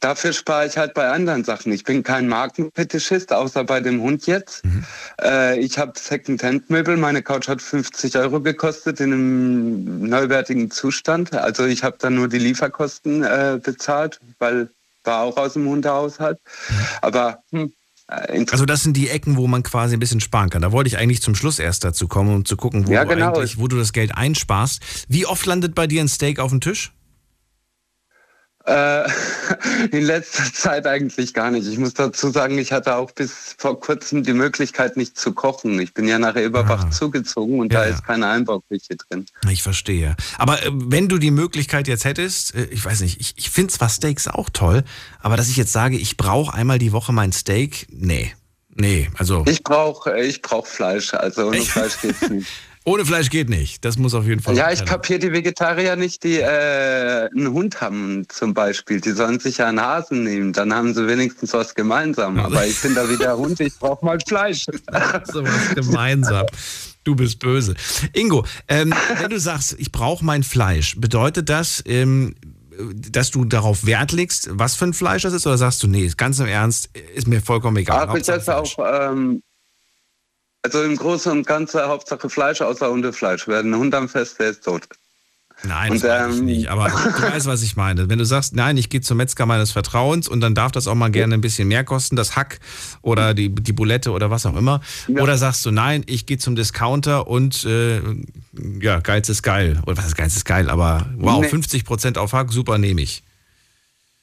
Dafür 0.00 0.32
spare 0.32 0.66
ich 0.66 0.76
halt 0.76 0.94
bei 0.94 1.08
anderen 1.08 1.44
Sachen. 1.44 1.72
Ich 1.72 1.84
bin 1.84 2.02
kein 2.02 2.28
Markenfetischist, 2.28 3.32
außer 3.32 3.64
bei 3.64 3.80
dem 3.80 4.00
Hund 4.02 4.26
jetzt. 4.26 4.64
Mhm. 4.64 4.84
Äh, 5.20 5.58
ich 5.60 5.78
habe 5.78 5.92
Second-Hand-Möbel. 5.98 6.96
Meine 6.96 7.22
Couch 7.22 7.48
hat 7.48 7.62
50 7.62 8.16
Euro 8.16 8.40
gekostet 8.40 9.00
in 9.00 9.12
einem 9.12 10.08
neuwertigen 10.08 10.70
Zustand. 10.70 11.34
Also 11.34 11.64
ich 11.64 11.84
habe 11.84 11.96
dann 11.98 12.14
nur 12.14 12.28
die 12.28 12.38
Lieferkosten 12.38 13.22
äh, 13.22 13.58
bezahlt, 13.62 14.20
weil 14.38 14.70
war 15.04 15.22
auch 15.22 15.36
aus 15.36 15.54
dem 15.54 15.66
Hundehaushalt. 15.66 16.38
Aber 17.00 17.42
hm, 17.50 17.72
äh, 18.08 18.44
also 18.50 18.66
das 18.66 18.82
sind 18.82 18.96
die 18.96 19.08
Ecken, 19.08 19.36
wo 19.36 19.46
man 19.46 19.62
quasi 19.62 19.96
ein 19.96 20.00
bisschen 20.00 20.20
sparen 20.20 20.50
kann. 20.50 20.62
Da 20.62 20.72
wollte 20.72 20.88
ich 20.88 20.98
eigentlich 20.98 21.22
zum 21.22 21.34
Schluss 21.34 21.58
erst 21.58 21.84
dazu 21.84 22.08
kommen, 22.08 22.34
um 22.34 22.44
zu 22.44 22.56
gucken, 22.56 22.86
wo, 22.86 22.92
ja, 22.92 23.04
du, 23.04 23.14
genau. 23.14 23.34
eigentlich, 23.34 23.58
wo 23.58 23.68
du 23.68 23.76
das 23.76 23.92
Geld 23.92 24.14
einsparst. 24.14 24.80
Wie 25.08 25.26
oft 25.26 25.44
landet 25.46 25.74
bei 25.74 25.86
dir 25.86 26.00
ein 26.00 26.08
Steak 26.08 26.38
auf 26.38 26.50
dem 26.50 26.60
Tisch? 26.60 26.92
Äh, 28.68 29.08
in 29.92 30.02
letzter 30.02 30.52
Zeit 30.52 30.86
eigentlich 30.86 31.32
gar 31.32 31.50
nicht. 31.50 31.66
Ich 31.66 31.78
muss 31.78 31.94
dazu 31.94 32.28
sagen, 32.28 32.58
ich 32.58 32.72
hatte 32.72 32.96
auch 32.96 33.10
bis 33.12 33.54
vor 33.56 33.80
kurzem 33.80 34.22
die 34.22 34.34
Möglichkeit, 34.34 34.96
nicht 34.96 35.18
zu 35.18 35.32
kochen. 35.32 35.80
Ich 35.80 35.94
bin 35.94 36.06
ja 36.06 36.18
nach 36.18 36.36
Eberbach 36.36 36.84
ah. 36.84 36.90
zugezogen 36.90 37.60
und 37.60 37.72
ja, 37.72 37.80
da 37.80 37.86
ist 37.86 38.04
keine 38.04 38.28
Einbauküche 38.28 38.96
drin. 38.96 39.24
Ich 39.50 39.62
verstehe. 39.62 40.16
Aber 40.36 40.62
äh, 40.62 40.70
wenn 40.72 41.08
du 41.08 41.16
die 41.16 41.30
Möglichkeit 41.30 41.88
jetzt 41.88 42.04
hättest, 42.04 42.54
äh, 42.54 42.64
ich 42.66 42.84
weiß 42.84 43.00
nicht, 43.00 43.20
ich, 43.20 43.34
ich 43.36 43.48
finde 43.48 43.72
zwar 43.72 43.88
Steaks 43.88 44.28
auch 44.28 44.50
toll, 44.50 44.84
aber 45.20 45.38
dass 45.38 45.48
ich 45.48 45.56
jetzt 45.56 45.72
sage, 45.72 45.96
ich 45.96 46.18
brauche 46.18 46.52
einmal 46.52 46.78
die 46.78 46.92
Woche 46.92 47.12
mein 47.12 47.32
Steak, 47.32 47.86
nee. 47.90 48.34
Nee, 48.74 49.10
also. 49.16 49.44
Ich 49.48 49.64
brauche 49.64 50.20
ich 50.20 50.42
brauch 50.42 50.66
Fleisch, 50.66 51.14
also 51.14 51.48
ohne 51.48 51.62
Fleisch 51.62 52.00
geht's 52.00 52.20
nicht. 52.30 52.48
Ohne 52.88 53.04
Fleisch 53.04 53.28
geht 53.28 53.50
nicht. 53.50 53.84
Das 53.84 53.98
muss 53.98 54.14
auf 54.14 54.24
jeden 54.24 54.40
Fall. 54.40 54.56
Ja, 54.56 54.72
ich 54.72 54.82
kapiere 54.82 55.18
die 55.18 55.30
Vegetarier 55.30 55.94
nicht, 55.96 56.24
die 56.24 56.38
äh, 56.38 57.28
einen 57.36 57.52
Hund 57.52 57.82
haben 57.82 58.24
zum 58.30 58.54
Beispiel. 58.54 59.02
Die 59.02 59.10
sollen 59.10 59.38
sich 59.38 59.58
ja 59.58 59.66
einen 59.66 59.82
Hasen 59.82 60.24
nehmen. 60.24 60.54
Dann 60.54 60.72
haben 60.72 60.94
sie 60.94 61.06
wenigstens 61.06 61.52
was 61.52 61.74
gemeinsam. 61.74 62.38
Aber 62.38 62.66
ich 62.66 62.80
bin 62.80 62.94
da 62.94 63.10
wieder 63.10 63.36
Hund. 63.36 63.60
Ich 63.60 63.78
brauche 63.78 64.02
mal 64.02 64.18
Fleisch. 64.26 64.64
so 65.24 65.44
was 65.44 65.74
gemeinsam. 65.74 66.46
Du 67.04 67.14
bist 67.14 67.40
böse. 67.40 67.74
Ingo, 68.14 68.46
ähm, 68.68 68.94
wenn 69.20 69.28
du 69.28 69.38
sagst, 69.38 69.76
ich 69.78 69.92
brauche 69.92 70.24
mein 70.24 70.42
Fleisch, 70.42 70.96
bedeutet 70.98 71.50
das, 71.50 71.82
ähm, 71.86 72.36
dass 72.94 73.30
du 73.30 73.44
darauf 73.44 73.84
Wert 73.84 74.12
legst, 74.12 74.48
was 74.52 74.76
für 74.76 74.86
ein 74.86 74.94
Fleisch 74.94 75.22
das 75.22 75.34
ist? 75.34 75.46
Oder 75.46 75.58
sagst 75.58 75.82
du, 75.82 75.88
nee, 75.88 76.10
ganz 76.16 76.38
im 76.38 76.46
Ernst, 76.46 76.88
ist 77.14 77.26
mir 77.26 77.42
vollkommen 77.42 77.76
egal. 77.76 78.06
Ach, 78.08 78.14
ich 78.14 78.28
esse 78.28 78.56
auch 78.56 78.72
ähm, 78.78 79.42
also 80.74 80.82
im 80.84 80.96
Großen 80.96 81.32
und 81.32 81.46
Ganzen 81.46 81.80
Hauptsache 81.80 82.28
Fleisch, 82.28 82.60
außer 82.60 82.90
Hundefleisch. 82.90 83.48
Wer 83.48 83.60
einen 83.60 83.76
Hund 83.76 83.94
am 83.94 84.08
Fest, 84.08 84.38
der 84.38 84.50
ist 84.50 84.64
tot. 84.64 84.88
Nein, 85.64 85.92
und, 85.92 86.04
das 86.04 86.26
ähm, 86.26 86.34
ich 86.34 86.42
nicht. 86.42 86.70
Aber 86.70 86.88
du 86.88 87.22
weißt, 87.22 87.46
was 87.46 87.62
ich 87.62 87.76
meine. 87.76 88.08
Wenn 88.08 88.18
du 88.18 88.24
sagst, 88.24 88.54
nein, 88.54 88.76
ich 88.76 88.90
gehe 88.90 89.00
zum 89.00 89.16
Metzger 89.16 89.46
meines 89.46 89.72
Vertrauens 89.72 90.28
und 90.28 90.40
dann 90.40 90.54
darf 90.54 90.72
das 90.72 90.86
auch 90.86 90.94
mal 90.94 91.10
gerne 91.10 91.34
ein 91.34 91.40
bisschen 91.40 91.68
mehr 91.68 91.84
kosten, 91.84 92.16
das 92.16 92.36
Hack 92.36 92.60
oder 93.02 93.34
die, 93.34 93.52
die 93.52 93.72
Bulette 93.72 94.12
oder 94.12 94.30
was 94.30 94.46
auch 94.46 94.56
immer. 94.56 94.80
Ja. 95.08 95.22
Oder 95.22 95.36
sagst 95.36 95.66
du, 95.66 95.70
nein, 95.70 96.04
ich 96.06 96.26
gehe 96.26 96.38
zum 96.38 96.54
Discounter 96.54 97.26
und 97.26 97.64
äh, 97.64 98.00
ja, 98.80 99.00
Geiz 99.00 99.28
ist 99.28 99.42
geil. 99.42 99.82
Oder 99.86 99.98
was 99.98 100.06
ist 100.06 100.16
Geiz 100.16 100.36
ist 100.36 100.44
geil? 100.44 100.70
Aber 100.70 101.06
wow, 101.16 101.40
nee. 101.40 101.48
50% 101.48 102.18
auf 102.18 102.32
Hack, 102.32 102.52
super, 102.52 102.78
nehme 102.78 103.02
ich. 103.02 103.24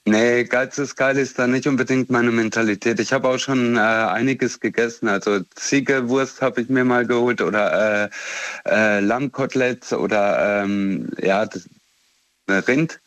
Nee, 0.07 0.43
Geiz 0.43 0.77
ist 0.77 0.95
geil 0.95 1.17
ist 1.17 1.39
da 1.39 1.47
nicht 1.47 1.65
unbedingt 1.65 2.11
meine 2.11 2.31
Mentalität. 2.31 2.99
Ich 2.99 3.11
habe 3.11 3.27
auch 3.27 3.39
schon 3.39 3.75
äh, 3.75 3.79
einiges 3.79 4.59
gegessen. 4.59 5.07
Also 5.07 5.39
Ziegewurst 5.55 6.43
habe 6.43 6.61
ich 6.61 6.69
mir 6.69 6.85
mal 6.85 7.07
geholt 7.07 7.41
oder 7.41 8.03
äh, 8.05 8.09
äh, 8.69 8.99
Lammkoteletts 8.99 9.93
oder 9.93 10.61
ähm, 10.63 11.09
ja, 11.19 11.47
das, 11.47 11.67
Rind 12.47 13.01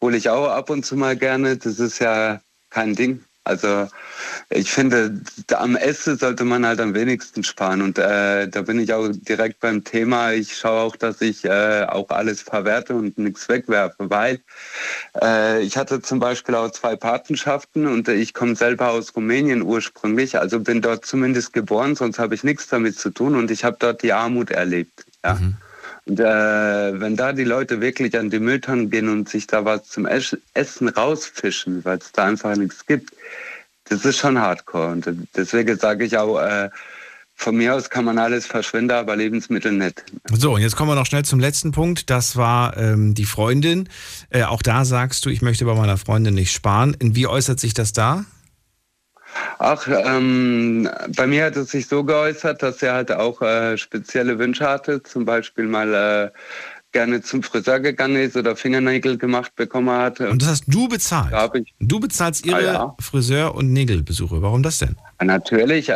hole 0.00 0.16
ich 0.16 0.30
auch 0.30 0.48
ab 0.48 0.70
und 0.70 0.86
zu 0.86 0.96
mal 0.96 1.16
gerne. 1.16 1.56
Das 1.56 1.80
ist 1.80 1.98
ja 1.98 2.40
kein 2.70 2.94
Ding. 2.94 3.24
Also 3.48 3.88
ich 4.50 4.70
finde, 4.70 5.20
am 5.54 5.74
Essen 5.74 6.18
sollte 6.18 6.44
man 6.44 6.66
halt 6.66 6.80
am 6.80 6.94
wenigsten 6.94 7.42
sparen. 7.42 7.80
Und 7.80 7.98
äh, 7.98 8.46
da 8.48 8.62
bin 8.62 8.78
ich 8.78 8.92
auch 8.92 9.08
direkt 9.10 9.60
beim 9.60 9.84
Thema. 9.84 10.32
Ich 10.32 10.56
schaue 10.56 10.82
auch, 10.82 10.96
dass 10.96 11.20
ich 11.20 11.44
äh, 11.44 11.86
auch 11.88 12.10
alles 12.10 12.42
verwerte 12.42 12.94
und 12.94 13.16
nichts 13.16 13.48
wegwerfe, 13.48 14.10
weil 14.10 14.40
äh, 15.20 15.62
ich 15.62 15.76
hatte 15.76 16.02
zum 16.02 16.18
Beispiel 16.18 16.54
auch 16.54 16.70
zwei 16.70 16.94
Patenschaften 16.94 17.86
und 17.86 18.08
ich 18.08 18.34
komme 18.34 18.54
selber 18.54 18.90
aus 18.90 19.16
Rumänien 19.16 19.62
ursprünglich. 19.62 20.38
Also 20.38 20.60
bin 20.60 20.82
dort 20.82 21.06
zumindest 21.06 21.54
geboren, 21.54 21.96
sonst 21.96 22.18
habe 22.18 22.34
ich 22.34 22.44
nichts 22.44 22.68
damit 22.68 22.98
zu 22.98 23.10
tun 23.10 23.34
und 23.34 23.50
ich 23.50 23.64
habe 23.64 23.76
dort 23.78 24.02
die 24.02 24.12
Armut 24.12 24.50
erlebt. 24.50 25.06
Ja. 25.24 25.34
Mhm. 25.34 25.56
Äh, 26.08 27.00
wenn 27.00 27.16
da 27.16 27.32
die 27.32 27.44
Leute 27.44 27.80
wirklich 27.80 28.16
an 28.18 28.30
die 28.30 28.38
Mülltonnen 28.38 28.90
gehen 28.90 29.08
und 29.08 29.28
sich 29.28 29.46
da 29.46 29.64
was 29.64 29.84
zum 29.84 30.06
Essen 30.06 30.88
rausfischen, 30.88 31.84
weil 31.84 31.98
es 31.98 32.12
da 32.12 32.24
einfach 32.24 32.56
nichts 32.56 32.86
gibt, 32.86 33.10
das 33.84 34.04
ist 34.04 34.18
schon 34.18 34.38
hardcore. 34.38 34.88
Und 34.92 35.06
deswegen 35.36 35.76
sage 35.78 36.04
ich 36.04 36.16
auch, 36.16 36.40
äh, 36.40 36.70
von 37.34 37.56
mir 37.56 37.74
aus 37.74 37.88
kann 37.88 38.04
man 38.04 38.18
alles 38.18 38.46
verschwinden, 38.46 38.90
aber 38.90 39.14
Lebensmittel 39.14 39.72
nicht. 39.72 40.02
So, 40.32 40.54
und 40.54 40.60
jetzt 40.60 40.76
kommen 40.76 40.90
wir 40.90 40.96
noch 40.96 41.06
schnell 41.06 41.24
zum 41.24 41.38
letzten 41.38 41.70
Punkt. 41.70 42.10
Das 42.10 42.36
war 42.36 42.76
ähm, 42.76 43.14
die 43.14 43.26
Freundin. 43.26 43.88
Äh, 44.30 44.42
auch 44.42 44.60
da 44.60 44.84
sagst 44.84 45.24
du, 45.24 45.30
ich 45.30 45.40
möchte 45.40 45.64
bei 45.64 45.74
meiner 45.74 45.98
Freundin 45.98 46.34
nicht 46.34 46.52
sparen. 46.52 46.96
Wie 47.00 47.26
äußert 47.26 47.60
sich 47.60 47.74
das 47.74 47.92
da? 47.92 48.24
Ach, 49.58 49.86
ähm, 49.88 50.88
bei 51.16 51.26
mir 51.26 51.46
hat 51.46 51.56
es 51.56 51.70
sich 51.70 51.86
so 51.86 52.04
geäußert, 52.04 52.62
dass 52.62 52.82
er 52.82 52.94
halt 52.94 53.12
auch 53.12 53.42
äh, 53.42 53.76
spezielle 53.76 54.38
Wünsche 54.38 54.68
hatte. 54.68 55.02
Zum 55.02 55.24
Beispiel 55.24 55.66
mal 55.66 55.94
äh, 55.94 56.30
gerne 56.92 57.20
zum 57.20 57.42
Friseur 57.42 57.80
gegangen 57.80 58.16
ist 58.16 58.36
oder 58.36 58.56
Fingernägel 58.56 59.18
gemacht 59.18 59.54
bekommen 59.56 59.90
hatte. 59.90 60.30
Und 60.30 60.42
das 60.42 60.48
hast 60.48 60.64
du 60.66 60.88
bezahlt? 60.88 61.32
Da 61.32 61.50
ich. 61.52 61.74
Du 61.80 62.00
bezahlst 62.00 62.46
ihre 62.46 62.56
ah, 62.56 62.60
ja. 62.60 62.96
Friseur- 62.98 63.54
und 63.54 63.72
Nägelbesuche. 63.72 64.40
Warum 64.40 64.62
das 64.62 64.78
denn? 64.78 64.96
Natürlich. 65.22 65.92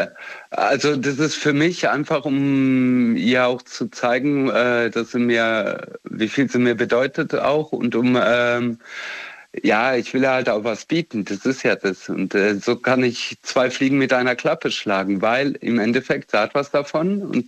Also 0.51 0.97
das 0.97 1.19
ist 1.19 1.35
für 1.35 1.53
mich 1.53 1.89
einfach, 1.89 2.25
um 2.25 3.17
ihr 3.17 3.47
auch 3.47 3.63
zu 3.63 3.89
zeigen, 3.89 4.51
äh, 4.51 4.91
dass 4.91 5.13
sie 5.13 5.19
mir, 5.19 5.99
wie 6.05 6.29
viel 6.29 6.51
sie 6.51 6.59
mir 6.59 6.75
bedeutet 6.75 7.35
auch 7.35 7.73
und 7.73 7.95
um 7.95 8.19
ähm, 8.23 8.79
ja, 9.63 9.95
ich 9.97 10.15
will 10.15 10.27
halt 10.27 10.49
auch 10.49 10.65
was 10.65 10.87
bieten. 10.87 11.25
Das 11.25 11.45
ist 11.45 11.63
ja 11.63 11.77
das. 11.77 12.09
Und 12.09 12.35
äh, 12.35 12.59
so 12.59 12.77
kann 12.77 13.05
ich 13.05 13.37
zwei 13.43 13.71
Fliegen 13.71 13.99
mit 13.99 14.13
einer 14.13 14.35
Klappe 14.35 14.71
schlagen, 14.71 15.21
weil 15.21 15.53
im 15.61 15.79
Endeffekt 15.79 16.31
sie 16.31 16.39
hat 16.39 16.55
was 16.55 16.71
davon 16.71 17.23
und 17.23 17.47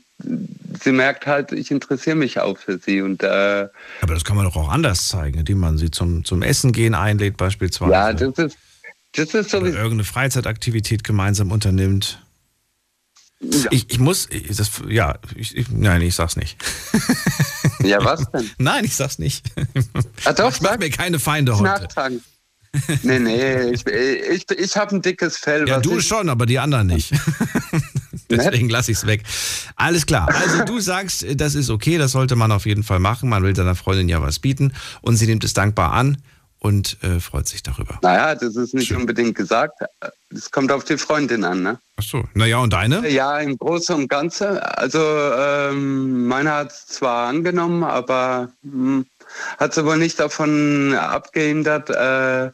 sie 0.82 0.92
merkt 0.92 1.26
halt, 1.26 1.52
ich 1.52 1.70
interessiere 1.70 2.16
mich 2.16 2.38
auch 2.40 2.58
für 2.58 2.78
sie. 2.78 3.00
Und, 3.00 3.22
äh, 3.22 3.68
Aber 4.02 4.14
das 4.14 4.24
kann 4.24 4.36
man 4.36 4.44
doch 4.44 4.56
auch 4.56 4.68
anders 4.68 5.08
zeigen, 5.08 5.38
indem 5.38 5.58
man 5.58 5.78
sie 5.78 5.90
zum, 5.90 6.24
zum 6.24 6.42
Essen 6.42 6.72
gehen 6.72 6.94
einlädt 6.94 7.36
beispielsweise. 7.38 7.92
Ja, 7.92 8.12
das 8.12 8.38
ist, 8.38 8.58
das 9.12 9.32
ist 9.32 9.50
so. 9.50 9.58
Oder 9.58 9.68
irgendeine 9.68 10.04
Freizeitaktivität 10.04 11.04
gemeinsam 11.04 11.52
unternimmt. 11.52 12.23
Ja. 13.50 13.70
Ich, 13.70 13.90
ich 13.90 13.98
muss, 13.98 14.28
das, 14.56 14.70
ja, 14.88 15.16
ich, 15.34 15.56
ich, 15.56 15.68
nein, 15.70 16.02
ich 16.02 16.14
sag's 16.14 16.36
nicht. 16.36 16.56
Ja, 17.82 18.04
was 18.04 18.30
denn? 18.30 18.50
nein, 18.58 18.84
ich 18.84 18.94
sag's 18.94 19.18
nicht. 19.18 19.44
Ah, 20.24 20.32
doch, 20.32 20.52
ich 20.52 20.60
mach 20.60 20.78
mir 20.78 20.90
keine 20.90 21.18
Feinde 21.18 21.54
heute. 21.54 21.64
Nachtragen. 21.64 22.22
Nee, 23.02 23.18
nee, 23.20 23.70
ich, 23.70 23.86
ich, 23.86 24.50
ich 24.50 24.76
habe 24.76 24.96
ein 24.96 25.02
dickes 25.02 25.36
Fell. 25.36 25.68
Ja, 25.68 25.80
du 25.80 25.98
ich... 25.98 26.06
schon, 26.06 26.28
aber 26.28 26.46
die 26.46 26.58
anderen 26.58 26.88
nicht. 26.88 27.12
Deswegen 28.30 28.68
lasse 28.68 28.90
ich 28.90 28.98
es 28.98 29.06
weg. 29.06 29.22
Alles 29.76 30.06
klar. 30.06 30.28
Also 30.28 30.64
du 30.64 30.80
sagst, 30.80 31.24
das 31.36 31.54
ist 31.54 31.70
okay, 31.70 31.98
das 31.98 32.12
sollte 32.12 32.34
man 32.36 32.50
auf 32.50 32.66
jeden 32.66 32.82
Fall 32.82 32.98
machen. 32.98 33.28
Man 33.28 33.44
will 33.44 33.54
seiner 33.54 33.76
Freundin 33.76 34.08
ja 34.08 34.20
was 34.22 34.40
bieten 34.40 34.72
und 35.02 35.16
sie 35.16 35.26
nimmt 35.26 35.44
es 35.44 35.52
dankbar 35.52 35.92
an 35.92 36.18
und 36.64 36.96
äh, 37.02 37.20
freut 37.20 37.46
sich 37.46 37.62
darüber. 37.62 37.98
Naja, 38.00 38.34
das 38.34 38.56
ist 38.56 38.72
nicht 38.72 38.88
Schön. 38.88 38.96
unbedingt 38.96 39.34
gesagt. 39.34 39.82
Es 40.30 40.50
kommt 40.50 40.72
auf 40.72 40.82
die 40.82 40.96
Freundin 40.96 41.44
an, 41.44 41.62
ne? 41.62 41.78
Ach 41.96 42.02
so, 42.02 42.24
naja, 42.32 42.56
und 42.56 42.72
deine? 42.72 43.06
Ja, 43.06 43.38
im 43.38 43.58
Großen 43.58 43.94
und 43.94 44.08
Ganzen. 44.08 44.56
Also 44.58 44.98
ähm, 44.98 46.26
meine 46.26 46.52
hat 46.52 46.72
es 46.72 46.86
zwar 46.86 47.28
angenommen, 47.28 47.84
aber 47.84 48.50
hm, 48.62 49.04
hat 49.58 49.74
sie 49.74 49.84
wohl 49.84 49.98
nicht 49.98 50.18
davon 50.18 50.94
abgehindert, 50.94 51.90
äh, 51.90 52.50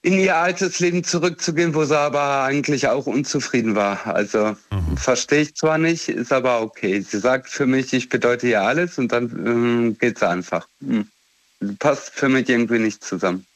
in 0.00 0.18
ihr 0.18 0.38
altes 0.38 0.80
Leben 0.80 1.04
zurückzugehen, 1.04 1.74
wo 1.74 1.84
sie 1.84 1.98
aber 1.98 2.44
eigentlich 2.44 2.88
auch 2.88 3.04
unzufrieden 3.04 3.74
war. 3.74 4.06
Also 4.06 4.56
mhm. 4.70 4.96
verstehe 4.96 5.42
ich 5.42 5.54
zwar 5.54 5.76
nicht, 5.76 6.08
ist 6.08 6.32
aber 6.32 6.62
okay. 6.62 7.02
Sie 7.02 7.18
sagt 7.18 7.50
für 7.50 7.66
mich, 7.66 7.92
ich 7.92 8.08
bedeute 8.08 8.48
ihr 8.48 8.62
alles 8.62 8.96
und 8.96 9.12
dann 9.12 9.24
ähm, 9.46 9.98
geht 9.98 10.16
es 10.16 10.22
einfach. 10.22 10.66
Hm. 10.80 11.06
Passt 11.78 12.10
für 12.14 12.28
mich 12.28 12.48
irgendwie 12.48 12.78
nicht 12.78 13.04
zusammen. 13.04 13.46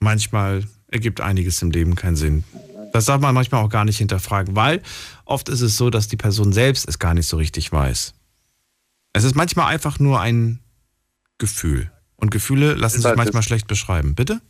Manchmal 0.00 0.64
ergibt 0.88 1.20
einiges 1.20 1.60
im 1.62 1.70
Leben 1.70 1.96
keinen 1.96 2.16
Sinn. 2.16 2.44
Das 2.92 3.06
darf 3.06 3.20
man 3.20 3.34
manchmal 3.34 3.64
auch 3.64 3.68
gar 3.68 3.84
nicht 3.84 3.98
hinterfragen, 3.98 4.56
weil 4.56 4.82
oft 5.24 5.48
ist 5.48 5.60
es 5.60 5.76
so, 5.76 5.90
dass 5.90 6.08
die 6.08 6.16
Person 6.16 6.52
selbst 6.52 6.88
es 6.88 6.98
gar 6.98 7.14
nicht 7.14 7.26
so 7.26 7.36
richtig 7.36 7.72
weiß. 7.72 8.14
Es 9.12 9.24
ist 9.24 9.34
manchmal 9.34 9.66
einfach 9.72 9.98
nur 9.98 10.20
ein 10.20 10.60
Gefühl. 11.38 11.90
Und 12.16 12.30
Gefühle 12.30 12.74
lassen 12.74 13.02
sich 13.02 13.16
manchmal 13.16 13.42
schlecht 13.42 13.66
beschreiben. 13.66 14.14
Bitte? 14.14 14.40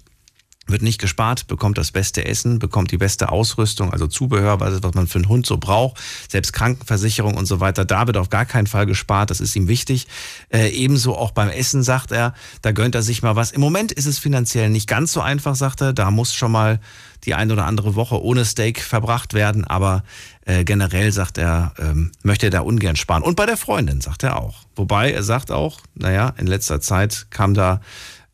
wird 0.66 0.82
nicht 0.82 1.00
gespart, 1.00 1.46
bekommt 1.46 1.78
das 1.78 1.92
beste 1.92 2.24
Essen, 2.24 2.58
bekommt 2.58 2.90
die 2.90 2.98
beste 2.98 3.30
Ausrüstung, 3.30 3.92
also 3.92 4.06
Zubehör, 4.06 4.60
was 4.60 4.80
man 4.94 5.06
für 5.06 5.18
einen 5.18 5.28
Hund 5.28 5.46
so 5.46 5.58
braucht, 5.58 6.00
selbst 6.28 6.52
Krankenversicherung 6.52 7.34
und 7.36 7.46
so 7.46 7.60
weiter. 7.60 7.84
Da 7.84 8.06
wird 8.06 8.16
auf 8.16 8.30
gar 8.30 8.44
keinen 8.44 8.66
Fall 8.66 8.86
gespart, 8.86 9.30
das 9.30 9.40
ist 9.40 9.54
ihm 9.56 9.68
wichtig. 9.68 10.06
Äh, 10.52 10.68
ebenso 10.70 11.16
auch 11.16 11.30
beim 11.30 11.48
Essen 11.48 11.82
sagt 11.82 12.12
er, 12.12 12.34
da 12.62 12.72
gönnt 12.72 12.94
er 12.94 13.02
sich 13.02 13.22
mal 13.22 13.36
was. 13.36 13.52
Im 13.52 13.60
Moment 13.60 13.92
ist 13.92 14.06
es 14.06 14.18
finanziell 14.18 14.70
nicht 14.70 14.88
ganz 14.88 15.12
so 15.12 15.20
einfach, 15.20 15.54
sagt 15.54 15.80
er. 15.80 15.92
Da 15.92 16.10
muss 16.10 16.34
schon 16.34 16.52
mal 16.52 16.80
die 17.24 17.34
ein 17.34 17.50
oder 17.50 17.66
andere 17.66 17.94
Woche 17.94 18.22
ohne 18.22 18.44
Steak 18.44 18.80
verbracht 18.80 19.34
werden, 19.34 19.64
aber 19.64 20.04
äh, 20.44 20.64
generell 20.64 21.12
sagt 21.12 21.38
er, 21.38 21.72
ähm, 21.78 22.12
möchte 22.22 22.46
er 22.46 22.50
da 22.50 22.60
ungern 22.60 22.96
sparen. 22.96 23.22
Und 23.22 23.36
bei 23.36 23.46
der 23.46 23.56
Freundin 23.56 24.00
sagt 24.00 24.22
er 24.22 24.36
auch. 24.36 24.62
Wobei 24.76 25.12
er 25.12 25.22
sagt 25.22 25.50
auch, 25.50 25.80
naja, 25.94 26.34
in 26.36 26.46
letzter 26.46 26.80
Zeit 26.80 27.26
kam 27.30 27.54
da 27.54 27.80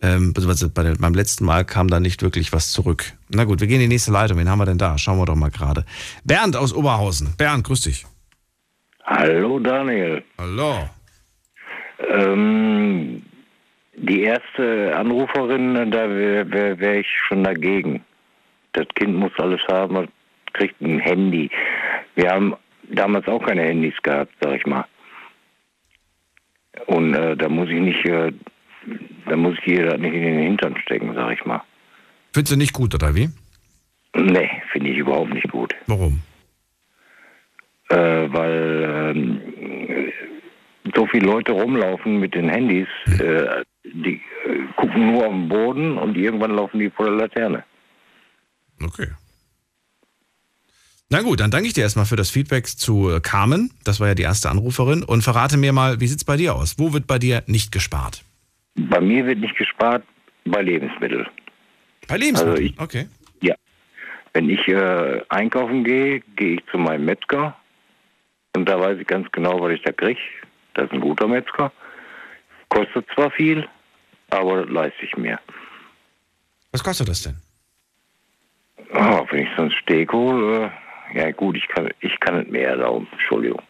ähm, 0.02 0.32
beziehungsweise 0.32 0.68
bei 0.68 0.82
der, 0.82 0.96
beim 0.96 1.14
letzten 1.14 1.44
Mal 1.44 1.64
kam 1.64 1.88
da 1.88 2.00
nicht 2.00 2.22
wirklich 2.22 2.52
was 2.52 2.72
zurück. 2.72 3.12
Na 3.28 3.44
gut, 3.44 3.60
wir 3.60 3.68
gehen 3.68 3.80
in 3.80 3.88
die 3.88 3.94
nächste 3.94 4.12
Leitung. 4.12 4.38
Wen 4.38 4.48
haben 4.48 4.58
wir 4.58 4.66
denn 4.66 4.78
da? 4.78 4.98
Schauen 4.98 5.18
wir 5.18 5.26
doch 5.26 5.36
mal 5.36 5.50
gerade. 5.50 5.84
Bernd 6.24 6.56
aus 6.56 6.74
Oberhausen. 6.74 7.34
Bernd, 7.38 7.64
grüß 7.64 7.82
dich. 7.82 8.04
Hallo 9.04 9.58
Daniel. 9.58 10.22
Hallo. 10.38 10.88
Ähm, 12.10 13.22
die 13.94 14.22
erste 14.22 14.96
Anruferin, 14.96 15.90
da 15.90 16.08
wäre 16.08 16.50
wär, 16.50 16.78
wär 16.80 17.00
ich 17.00 17.06
schon 17.28 17.44
dagegen. 17.44 18.04
Das 18.72 18.86
Kind 18.94 19.14
muss 19.14 19.32
alles 19.38 19.60
haben 19.70 19.96
und 19.96 20.10
kriegt 20.52 20.80
ein 20.80 20.98
Handy. 20.98 21.50
Wir 22.14 22.30
haben 22.30 22.54
damals 22.90 23.26
auch 23.28 23.44
keine 23.44 23.62
Handys 23.62 23.94
gehabt, 24.02 24.32
sag 24.40 24.56
ich 24.56 24.66
mal. 24.66 24.84
Und 26.86 27.14
äh, 27.14 27.36
da 27.36 27.48
muss 27.48 27.68
ich 27.68 27.80
nicht 27.80 28.04
äh, 28.06 28.32
da 29.26 29.36
muss 29.36 29.56
ich 29.64 29.78
das 29.78 29.98
nicht 29.98 30.14
in 30.14 30.22
den 30.22 30.38
Hintern 30.38 30.76
stecken, 30.78 31.14
sag 31.14 31.32
ich 31.32 31.44
mal. 31.44 31.62
Findest 32.32 32.52
du 32.52 32.56
nicht 32.56 32.72
gut, 32.72 32.94
oder 32.94 33.14
wie? 33.14 33.28
Nee, 34.14 34.50
finde 34.72 34.90
ich 34.90 34.98
überhaupt 34.98 35.32
nicht 35.32 35.50
gut. 35.50 35.74
Warum? 35.86 36.22
Äh, 37.88 37.96
weil 37.96 39.14
ähm, 39.16 39.40
so 40.94 41.06
viele 41.06 41.26
Leute 41.26 41.52
rumlaufen 41.52 42.18
mit 42.20 42.34
den 42.34 42.48
Handys, 42.48 42.88
hm. 43.04 43.20
äh, 43.20 43.64
die 43.84 44.20
äh, 44.46 44.66
gucken 44.76 45.12
nur 45.12 45.26
auf 45.26 45.32
den 45.32 45.48
Boden 45.48 45.98
und 45.98 46.16
irgendwann 46.16 46.52
laufen 46.52 46.78
die 46.78 46.90
vor 46.90 47.06
der 47.06 47.14
Laterne. 47.14 47.64
Okay. 48.82 49.08
Na 51.08 51.20
gut, 51.20 51.40
dann 51.40 51.50
danke 51.50 51.68
ich 51.68 51.74
dir 51.74 51.82
erstmal 51.82 52.06
für 52.06 52.16
das 52.16 52.30
Feedback 52.30 52.66
zu 52.66 53.10
äh, 53.10 53.20
Carmen. 53.20 53.70
Das 53.84 54.00
war 54.00 54.08
ja 54.08 54.14
die 54.14 54.22
erste 54.22 54.48
Anruferin. 54.48 55.02
Und 55.02 55.22
verrate 55.22 55.58
mir 55.58 55.74
mal, 55.74 56.00
wie 56.00 56.06
sieht 56.06 56.18
es 56.18 56.24
bei 56.24 56.38
dir 56.38 56.54
aus? 56.54 56.78
Wo 56.78 56.94
wird 56.94 57.06
bei 57.06 57.18
dir 57.18 57.42
nicht 57.46 57.70
gespart? 57.70 58.24
Bei 58.74 59.00
mir 59.00 59.26
wird 59.26 59.38
nicht 59.38 59.56
gespart 59.56 60.02
bei 60.44 60.62
Lebensmitteln. 60.62 61.26
Bei 62.08 62.16
Lebensmitteln? 62.16 62.56
Also 62.56 62.62
ich, 62.62 62.80
okay. 62.80 63.06
Ja. 63.40 63.54
Wenn 64.32 64.48
ich 64.48 64.66
äh, 64.68 65.22
einkaufen 65.28 65.84
gehe, 65.84 66.20
gehe 66.36 66.54
ich 66.54 66.66
zu 66.70 66.78
meinem 66.78 67.04
Metzger 67.04 67.56
und 68.56 68.68
da 68.68 68.80
weiß 68.80 68.98
ich 68.98 69.06
ganz 69.06 69.30
genau, 69.32 69.60
was 69.60 69.72
ich 69.72 69.82
da 69.82 69.92
kriege. 69.92 70.20
Das 70.74 70.86
ist 70.86 70.92
ein 70.92 71.00
guter 71.00 71.28
Metzger. 71.28 71.70
Kostet 72.68 73.06
zwar 73.14 73.30
viel, 73.30 73.68
aber 74.30 74.62
das 74.62 74.70
leiste 74.70 75.04
ich 75.04 75.16
mir. 75.16 75.38
Was 76.70 76.82
kostet 76.82 77.08
das 77.08 77.22
denn? 77.22 77.36
Oh, 78.94 79.26
wenn 79.30 79.40
ich 79.40 79.48
so 79.56 79.62
ein 79.62 79.74
Steak 79.82 80.12
hole, 80.12 80.70
äh, 81.12 81.18
ja 81.18 81.30
gut, 81.32 81.56
ich 81.56 81.68
kann, 81.68 81.90
ich 82.00 82.18
kann 82.20 82.38
nicht 82.38 82.50
mehr 82.50 82.68
erlauben, 82.68 83.06
Entschuldigung. 83.12 83.62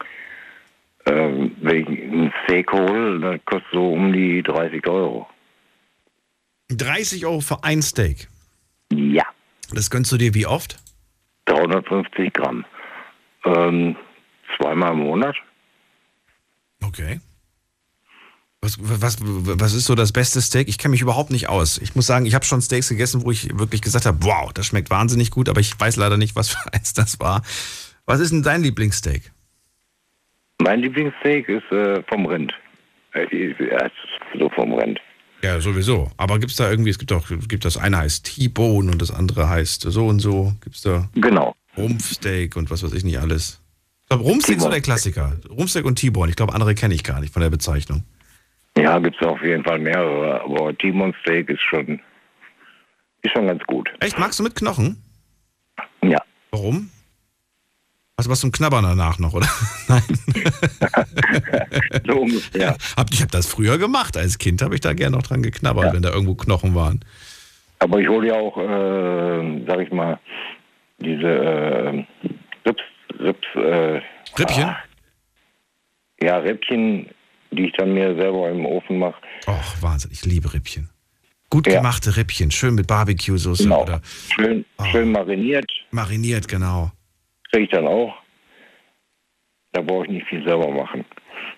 Ähm, 1.06 1.56
wenn 1.60 1.76
ich 1.80 1.88
ein 1.88 2.32
Steak 2.44 2.72
hole, 2.72 3.18
dann 3.18 3.44
kostet 3.44 3.70
so 3.72 3.92
um 3.92 4.12
die 4.12 4.42
30 4.42 4.86
Euro. 4.86 5.26
30 6.70 7.26
Euro 7.26 7.40
für 7.40 7.64
ein 7.64 7.82
Steak? 7.82 8.28
Ja. 8.92 9.24
Das 9.72 9.90
gönnst 9.90 10.12
du 10.12 10.16
dir 10.16 10.34
wie 10.34 10.46
oft? 10.46 10.76
350 11.46 12.32
Gramm. 12.32 12.64
Ähm, 13.44 13.96
zweimal 14.56 14.92
im 14.92 15.00
Monat. 15.00 15.36
Okay. 16.82 17.20
Was, 18.60 18.76
was, 18.78 19.16
was 19.20 19.74
ist 19.74 19.86
so 19.86 19.96
das 19.96 20.12
beste 20.12 20.40
Steak? 20.40 20.68
Ich 20.68 20.78
kenne 20.78 20.92
mich 20.92 21.00
überhaupt 21.00 21.30
nicht 21.30 21.48
aus. 21.48 21.78
Ich 21.78 21.96
muss 21.96 22.06
sagen, 22.06 22.26
ich 22.26 22.34
habe 22.34 22.44
schon 22.44 22.62
Steaks 22.62 22.88
gegessen, 22.88 23.24
wo 23.24 23.32
ich 23.32 23.58
wirklich 23.58 23.82
gesagt 23.82 24.06
habe, 24.06 24.18
wow, 24.22 24.52
das 24.52 24.66
schmeckt 24.66 24.88
wahnsinnig 24.88 25.32
gut, 25.32 25.48
aber 25.48 25.60
ich 25.60 25.78
weiß 25.78 25.96
leider 25.96 26.16
nicht, 26.16 26.36
was 26.36 26.50
für 26.50 26.72
eins 26.72 26.92
das 26.92 27.18
war. 27.18 27.42
Was 28.06 28.20
ist 28.20 28.30
denn 28.30 28.44
dein 28.44 28.62
Lieblingssteak? 28.62 29.32
Mein 30.62 30.80
Lieblingssteak 30.80 31.48
ist 31.48 31.70
äh, 31.72 32.02
vom 32.08 32.26
Rind. 32.26 32.52
Äh, 33.14 33.26
so 34.38 34.48
vom 34.50 34.74
Rind. 34.74 35.00
Ja, 35.42 35.60
sowieso. 35.60 36.10
Aber 36.16 36.38
gibt 36.38 36.52
es 36.52 36.56
da 36.56 36.70
irgendwie, 36.70 36.90
es 36.90 36.98
gibt 36.98 37.12
auch, 37.12 37.26
gibt 37.48 37.64
das 37.64 37.76
eine 37.76 37.98
heißt 37.98 38.36
T-Bone 38.36 38.92
und 38.92 39.02
das 39.02 39.10
andere 39.10 39.48
heißt 39.48 39.82
so 39.82 40.06
und 40.06 40.20
so. 40.20 40.52
Gibt 40.62 40.76
es 40.76 40.82
da 40.82 41.08
genau. 41.14 41.56
Rumpfsteak 41.76 42.56
und 42.56 42.70
was 42.70 42.84
weiß 42.84 42.92
ich 42.92 43.02
nicht 43.02 43.18
alles. 43.18 43.60
Ich 44.02 44.08
glaube, 44.08 44.22
Rumpfsteak 44.22 44.58
ist 44.58 44.62
so 44.62 44.70
der 44.70 44.80
Klassiker. 44.80 45.32
Rumpfsteak 45.50 45.84
und 45.84 45.96
T-Bone. 45.96 46.30
Ich 46.30 46.36
glaube, 46.36 46.54
andere 46.54 46.76
kenne 46.76 46.94
ich 46.94 47.02
gar 47.02 47.18
nicht 47.18 47.32
von 47.32 47.42
der 47.42 47.50
Bezeichnung. 47.50 48.04
Ja, 48.76 48.98
gibt 49.00 49.16
es 49.20 49.26
auf 49.26 49.42
jeden 49.42 49.64
Fall 49.64 49.80
mehrere. 49.80 50.42
Aber 50.42 50.76
T-Bone 50.78 51.12
Steak 51.22 51.48
ist 51.50 51.62
schon, 51.62 52.00
ist 53.22 53.32
schon 53.32 53.48
ganz 53.48 53.64
gut. 53.64 53.90
Echt? 53.98 54.16
Magst 54.16 54.38
du 54.38 54.44
mit 54.44 54.54
Knochen? 54.54 55.02
Ja. 56.04 56.22
Warum? 56.52 56.88
Hast 58.22 58.28
du 58.28 58.30
was 58.30 58.38
zum 58.40 58.52
Knabbern 58.52 58.84
danach 58.84 59.18
noch, 59.18 59.34
oder? 59.34 59.48
Nein. 59.88 60.00
so 62.06 62.24
ja. 62.56 62.76
Ich 63.10 63.20
habe 63.20 63.32
das 63.32 63.48
früher 63.48 63.78
gemacht. 63.78 64.16
Als 64.16 64.38
Kind 64.38 64.62
habe 64.62 64.76
ich 64.76 64.80
da 64.80 64.92
gerne 64.92 65.16
noch 65.16 65.24
dran 65.24 65.42
geknabbert, 65.42 65.86
ja. 65.86 65.92
wenn 65.92 66.02
da 66.02 66.10
irgendwo 66.10 66.36
Knochen 66.36 66.72
waren. 66.76 67.00
Aber 67.80 67.98
ich 67.98 68.06
hole 68.06 68.28
ja 68.28 68.34
auch, 68.34 68.56
äh, 68.58 69.64
sag 69.66 69.80
ich 69.80 69.90
mal, 69.90 70.20
diese 71.00 71.26
äh, 71.26 72.04
Rips, 72.64 72.82
Rips, 73.18 73.46
äh, 73.56 74.00
Rippchen? 74.38 74.64
ah, 74.66 74.76
ja, 76.22 76.36
Rippchen, 76.36 77.08
die 77.50 77.66
ich 77.66 77.72
dann 77.76 77.92
mir 77.92 78.14
selber 78.14 78.50
im 78.50 78.64
Ofen 78.66 79.00
mache. 79.00 79.20
Och, 79.48 79.82
Wahnsinn, 79.82 80.12
ich 80.12 80.24
liebe 80.24 80.54
Rippchen. 80.54 80.90
Gut 81.50 81.66
Ja. 81.66 81.78
gemachte 81.80 82.16
Rippchen, 82.16 82.52
schön 82.52 82.76
mit 82.76 82.86
Barbecue-Soße 82.86 83.64
Genau. 83.64 83.82
oder 83.82 84.00
Schön, 84.32 84.64
Oh. 84.78 84.84
schön 84.84 85.10
mariniert, 85.10 85.68
mariniert, 85.90 86.46
genau. 86.46 86.92
Kriege 87.52 87.64
ich 87.64 87.70
dann 87.70 87.86
auch. 87.86 88.14
Da 89.72 89.82
brauche 89.82 90.04
ich 90.06 90.10
nicht 90.10 90.26
viel 90.26 90.42
selber 90.46 90.70
machen. 90.70 91.04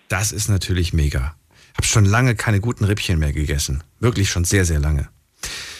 Das 0.07 0.31
ist 0.31 0.49
natürlich 0.49 0.93
mega. 0.93 1.35
Hab 1.75 1.85
schon 1.85 2.05
lange 2.05 2.35
keine 2.35 2.59
guten 2.59 2.85
Rippchen 2.85 3.19
mehr 3.19 3.33
gegessen. 3.33 3.83
Wirklich 3.99 4.29
schon 4.29 4.45
sehr, 4.45 4.65
sehr 4.65 4.79
lange. 4.79 5.09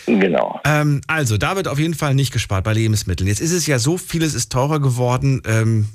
Genau. 0.05 0.59
Ähm, 0.65 1.01
also, 1.07 1.37
da 1.37 1.55
wird 1.55 1.67
auf 1.67 1.79
jeden 1.79 1.93
Fall 1.93 2.13
nicht 2.13 2.31
gespart 2.31 2.63
bei 2.63 2.73
Lebensmitteln. 2.73 3.27
Jetzt 3.27 3.41
ist 3.41 3.53
es 3.53 3.65
ja 3.65 3.79
so, 3.79 3.97
vieles 3.97 4.33
ist 4.33 4.51
teurer 4.51 4.79
geworden. 4.79 5.41
Ähm, 5.45 5.87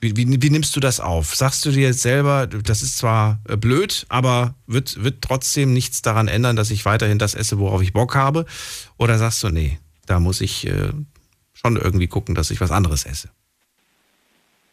wie, 0.00 0.16
wie, 0.16 0.42
wie 0.42 0.50
nimmst 0.50 0.76
du 0.76 0.80
das 0.80 1.00
auf? 1.00 1.34
Sagst 1.34 1.64
du 1.64 1.70
dir 1.70 1.88
jetzt 1.88 2.02
selber, 2.02 2.46
das 2.46 2.82
ist 2.82 2.98
zwar 2.98 3.40
äh, 3.48 3.56
blöd, 3.56 4.06
aber 4.08 4.54
wird, 4.66 5.02
wird 5.02 5.22
trotzdem 5.22 5.72
nichts 5.72 6.02
daran 6.02 6.28
ändern, 6.28 6.56
dass 6.56 6.70
ich 6.70 6.84
weiterhin 6.84 7.18
das 7.18 7.34
esse, 7.34 7.58
worauf 7.58 7.82
ich 7.82 7.92
Bock 7.92 8.14
habe? 8.14 8.46
Oder 8.96 9.18
sagst 9.18 9.42
du, 9.42 9.48
nee, 9.48 9.78
da 10.06 10.20
muss 10.20 10.40
ich 10.40 10.66
äh, 10.66 10.92
schon 11.60 11.76
irgendwie 11.76 12.06
gucken, 12.06 12.34
dass 12.34 12.50
ich 12.50 12.60
was 12.60 12.70
anderes 12.70 13.04
esse? 13.04 13.30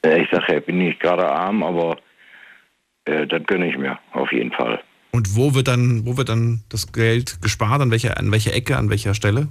Äh, 0.04 0.22
Ich 0.24 0.30
sage, 0.32 0.54
ja, 0.54 0.60
bin 0.60 0.78
nicht 0.78 1.00
gerade 1.00 1.28
arm, 1.28 1.64
aber 1.64 1.98
äh, 3.06 3.26
das 3.28 3.44
gönne 3.46 3.70
ich 3.70 3.78
mir 3.78 3.98
auf 4.14 4.32
jeden 4.32 4.52
Fall. 4.52 4.82
Und 5.12 5.36
wo 5.36 5.54
wird 5.56 5.68
dann, 5.68 6.06
wo 6.06 6.18
wird 6.18 6.30
dann 6.30 6.64
das 6.70 6.92
Geld 6.92 7.42
gespart? 7.42 7.82
An 7.82 7.90
welcher, 7.92 8.18
an 8.18 8.32
welcher 8.32 8.54
Ecke, 8.54 8.78
an 8.78 8.90
welcher 8.90 9.14
Stelle? 9.14 9.48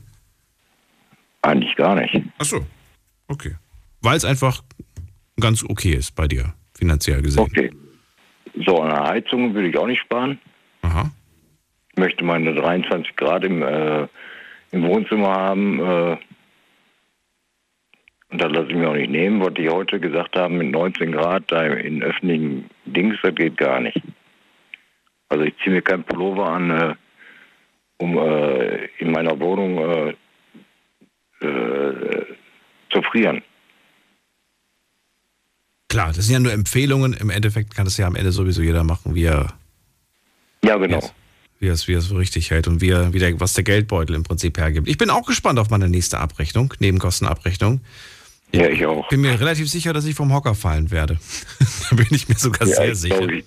Eigentlich 1.43 1.75
gar 1.77 1.95
nicht. 1.95 2.15
Ach 2.39 2.45
so, 2.45 2.65
okay. 3.29 3.57
Weil 4.01 4.17
es 4.17 4.25
einfach 4.25 4.63
ganz 5.41 5.65
okay 5.65 5.95
ist 5.95 6.15
bei 6.15 6.29
dir, 6.29 6.55
finanziell 6.77 7.23
gesehen. 7.23 7.43
Okay. 7.43 7.71
So, 8.65 8.81
an 8.81 8.91
der 8.91 9.05
Heizung 9.05 9.55
würde 9.55 9.69
ich 9.69 9.77
auch 9.77 9.87
nicht 9.87 10.01
sparen. 10.03 10.39
Aha. 10.83 11.11
Ich 11.93 11.99
möchte 11.99 12.25
meine 12.25 12.55
23 12.55 13.17
Grad 13.17 13.45
im, 13.45 13.63
äh, 13.63 14.07
im 14.71 14.83
Wohnzimmer 14.85 15.35
haben. 15.35 15.81
Äh, 15.81 16.17
und 18.35 18.41
das 18.41 18.51
lasse 18.51 18.71
ich 18.71 18.75
mir 18.75 18.89
auch 18.89 18.95
nicht 18.95 19.13
nehmen, 19.13 19.41
was 19.41 19.55
die 19.55 19.69
heute 19.69 20.01
gesagt 20.01 20.35
haben, 20.35 20.59
mit 20.59 20.73
19 20.73 21.13
Grad 21.13 21.45
da 21.53 21.67
in 21.67 22.03
öffentlichen 22.03 22.69
Dings, 22.85 23.17
das 23.23 23.33
geht 23.33 23.57
gar 23.57 23.79
nicht. 23.79 24.03
Also 25.29 25.45
ich 25.45 25.55
ziehe 25.63 25.73
mir 25.73 25.83
kein 25.83 26.03
Pullover 26.03 26.51
an, 26.51 26.71
äh, 26.71 26.95
um 27.99 28.19
äh, 28.19 28.87
in 28.99 29.13
meiner 29.13 29.39
Wohnung 29.39 29.79
äh, 29.79 31.47
äh, 31.47 32.27
zu 32.91 33.03
frieren. 33.03 33.41
Klar, 35.89 36.09
das 36.09 36.27
sind 36.27 36.33
ja 36.33 36.41
nur 36.41 36.53
Empfehlungen. 36.53 37.13
Im 37.13 37.31
Endeffekt 37.31 37.77
kann 37.77 37.87
es 37.87 37.97
ja 37.99 38.09
am 38.09 38.17
Ende 38.17 38.33
sowieso 38.33 38.63
jeder 38.63 38.83
machen, 38.83 39.15
wie 39.15 39.27
er, 39.27 39.47
Ja, 40.65 40.77
genau. 40.77 41.09
wie 41.61 41.69
er 41.69 41.75
es, 41.75 41.87
wie 41.87 41.93
es 41.93 42.09
für 42.09 42.19
richtig 42.19 42.51
hält 42.51 42.67
und 42.67 42.81
wie 42.81 42.91
er, 42.91 43.13
wie 43.13 43.21
der, 43.21 43.39
was 43.39 43.55
der 43.55 43.63
Geldbeutel 43.63 44.17
im 44.17 44.25
Prinzip 44.25 44.59
hergibt. 44.59 44.89
Ich 44.89 44.99
bin 44.99 45.09
auch 45.09 45.25
gespannt 45.25 45.61
auf 45.61 45.71
meine 45.71 45.89
nächste 45.89 46.19
Abrechnung, 46.19 46.75
Nebenkostenabrechnung. 46.81 47.81
Ja, 48.57 48.69
ich 48.69 48.85
auch. 48.87 49.09
Bin 49.09 49.21
mir 49.21 49.39
relativ 49.41 49.69
sicher, 49.69 49.93
dass 49.93 50.07
ich 50.07 50.15
vom 50.15 50.33
Hocker 50.33 50.55
fallen 50.55 50.91
werde. 50.91 51.19
da 51.91 51.97
bin 51.97 52.07
ich 52.11 52.29
mir 52.29 52.35
sogar 52.37 52.67
Ja, 52.69 52.75
sehr 52.75 52.93
ich 52.93 52.99
sicher. 52.99 53.17
glaube, 53.19 53.35
ich, 53.35 53.45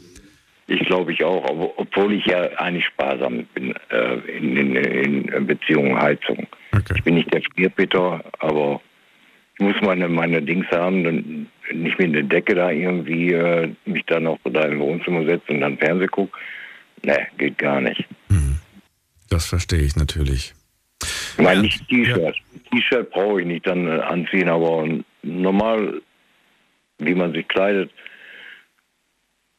ich 0.67 0.79
glaube 0.87 1.13
ich 1.13 1.23
auch, 1.23 1.43
obwohl 1.77 2.13
ich 2.13 2.25
ja 2.25 2.43
eigentlich 2.57 2.85
sparsam 2.85 3.45
bin 3.53 3.73
äh, 3.89 4.15
in, 4.37 4.75
in, 4.75 5.25
in 5.29 5.47
Beziehungen 5.47 5.97
Heizung. 5.99 6.47
Okay. 6.73 6.93
Ich 6.97 7.03
bin 7.03 7.15
nicht 7.15 7.33
der 7.33 7.41
Spierpeter, 7.41 8.23
aber 8.39 8.81
ich 9.59 9.65
muss 9.65 9.75
meine, 9.81 10.07
meine 10.07 10.41
Dings 10.41 10.67
haben, 10.71 11.03
dann 11.03 11.47
nicht 11.73 11.97
mit 11.99 12.13
der 12.13 12.23
Decke 12.23 12.55
da 12.55 12.69
irgendwie 12.71 13.33
äh, 13.33 13.69
mich 13.85 14.03
dann 14.07 14.23
noch 14.23 14.39
da 14.45 14.61
im 14.63 14.79
Wohnzimmer 14.79 15.25
setzen 15.25 15.55
und 15.55 15.61
dann 15.61 15.77
Fernseh 15.77 16.07
gucken. 16.07 16.33
Ne, 17.03 17.27
geht 17.37 17.57
gar 17.57 17.79
nicht. 17.81 18.05
Das 19.29 19.45
verstehe 19.45 19.81
ich 19.81 19.95
natürlich. 19.95 20.53
Ich 21.37 21.43
meine, 21.43 21.55
Ja, 21.55 21.61
nicht 21.61 21.87
T-Shirt. 21.87 22.35
T-Shirt 22.71 23.11
brauche 23.11 23.41
ich 23.41 23.47
nicht 23.47 23.67
dann 23.67 23.87
äh, 23.87 23.99
anziehen, 24.01 24.49
aber 24.49 24.87
normal, 25.21 26.01
wie 26.97 27.13
man 27.13 27.31
sich 27.33 27.47
kleidet, 27.47 27.91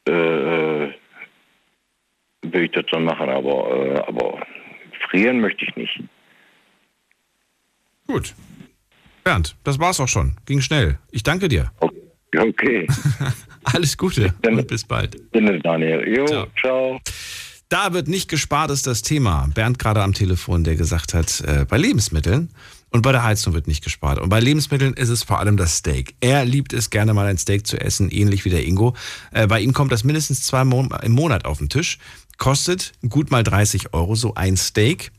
äh, 0.07 0.11
äh, 0.11 0.93
will 2.41 2.63
ich 2.65 2.71
das 2.71 2.85
dann 2.91 3.05
machen, 3.05 3.29
aber, 3.29 3.85
äh, 3.85 3.99
aber 4.07 4.45
frieren 5.09 5.39
möchte 5.39 5.65
ich 5.65 5.75
nicht. 5.75 5.99
Gut. 8.07 8.33
Bernd, 9.23 9.55
das 9.63 9.79
war's 9.79 9.99
auch 9.99 10.07
schon. 10.07 10.35
Ging 10.45 10.61
schnell. 10.61 10.97
Ich 11.11 11.23
danke 11.23 11.47
dir. 11.47 11.71
Okay, 12.37 12.87
Alles 13.63 13.97
Gute 13.97 14.33
und 14.45 14.67
bis 14.67 14.83
bald. 14.83 15.15
Daniel. 15.31 16.07
Jo, 16.07 16.25
Ciao. 16.25 16.47
ciao. 16.59 16.99
Da 17.69 17.93
wird 17.93 18.07
nicht 18.07 18.29
gespart, 18.29 18.71
ist 18.71 18.87
das 18.87 19.03
Thema. 19.03 19.47
Bernd 19.53 19.77
gerade 19.77 20.01
am 20.01 20.13
Telefon, 20.13 20.63
der 20.63 20.75
gesagt 20.75 21.13
hat, 21.13 21.41
äh, 21.41 21.65
bei 21.69 21.77
Lebensmitteln 21.77 22.49
und 22.89 23.03
bei 23.03 23.11
der 23.11 23.23
Heizung 23.23 23.53
wird 23.53 23.67
nicht 23.67 23.83
gespart. 23.83 24.17
Und 24.17 24.29
bei 24.29 24.39
Lebensmitteln 24.39 24.95
ist 24.95 25.09
es 25.09 25.21
vor 25.21 25.37
allem 25.37 25.55
das 25.55 25.77
Steak. 25.77 26.15
Er 26.19 26.45
liebt 26.45 26.73
es 26.73 26.89
gerne 26.89 27.13
mal 27.13 27.27
ein 27.27 27.37
Steak 27.37 27.67
zu 27.67 27.79
essen, 27.79 28.09
ähnlich 28.09 28.43
wie 28.43 28.49
der 28.49 28.65
Ingo. 28.65 28.95
Äh, 29.31 29.45
bei 29.45 29.61
ihm 29.61 29.73
kommt 29.73 29.91
das 29.91 30.03
mindestens 30.03 30.41
zwei 30.41 30.63
Mon 30.63 30.89
im 31.03 31.11
Monat 31.11 31.45
auf 31.45 31.59
den 31.59 31.69
Tisch. 31.69 31.99
Kostet 32.39 32.93
gut 33.07 33.29
mal 33.29 33.43
30 33.43 33.93
Euro 33.93 34.15
so 34.15 34.33
ein 34.33 34.57
Steak. 34.57 35.11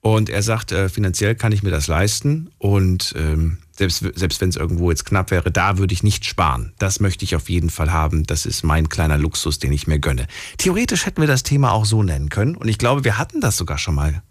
Und 0.00 0.28
er 0.28 0.42
sagt, 0.42 0.72
äh, 0.72 0.88
finanziell 0.88 1.36
kann 1.36 1.52
ich 1.52 1.62
mir 1.62 1.70
das 1.70 1.86
leisten. 1.86 2.50
Und 2.58 3.14
ähm, 3.16 3.58
selbst, 3.76 4.04
selbst 4.14 4.40
wenn 4.40 4.48
es 4.48 4.56
irgendwo 4.56 4.90
jetzt 4.90 5.04
knapp 5.04 5.30
wäre, 5.30 5.50
da 5.50 5.78
würde 5.78 5.94
ich 5.94 6.02
nicht 6.02 6.24
sparen. 6.24 6.72
Das 6.78 7.00
möchte 7.00 7.24
ich 7.24 7.34
auf 7.34 7.48
jeden 7.48 7.70
Fall 7.70 7.92
haben. 7.92 8.24
Das 8.24 8.46
ist 8.46 8.62
mein 8.62 8.88
kleiner 8.88 9.18
Luxus, 9.18 9.58
den 9.58 9.72
ich 9.72 9.86
mir 9.86 9.98
gönne. 9.98 10.26
Theoretisch 10.58 11.06
hätten 11.06 11.20
wir 11.20 11.28
das 11.28 11.42
Thema 11.42 11.72
auch 11.72 11.84
so 11.84 12.02
nennen 12.02 12.28
können. 12.28 12.56
Und 12.56 12.68
ich 12.68 12.78
glaube, 12.78 13.04
wir 13.04 13.18
hatten 13.18 13.40
das 13.40 13.56
sogar 13.56 13.78
schon 13.78 13.94
mal. 13.94 14.22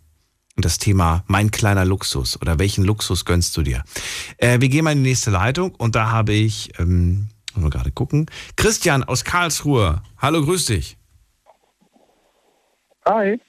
Das 0.55 0.77
Thema 0.77 1.23
mein 1.27 1.49
kleiner 1.49 1.83
Luxus 1.83 2.39
oder 2.39 2.59
welchen 2.59 2.83
Luxus 2.83 3.25
gönnst 3.25 3.57
du 3.57 3.63
dir? 3.63 3.83
Äh, 4.37 4.61
wir 4.61 4.69
gehen 4.69 4.83
mal 4.83 4.91
in 4.91 5.03
die 5.03 5.09
nächste 5.09 5.31
Leitung 5.31 5.73
und 5.73 5.95
da 5.95 6.11
habe 6.11 6.31
ich, 6.33 6.77
ähm, 6.77 7.29
mal 7.55 7.71
gerade 7.71 7.91
gucken, 7.91 8.27
Christian 8.55 9.03
aus 9.03 9.23
Karlsruhe. 9.23 10.03
Hallo, 10.19 10.43
grüß 10.43 10.65
dich. 10.65 10.97
Hi. 13.07 13.39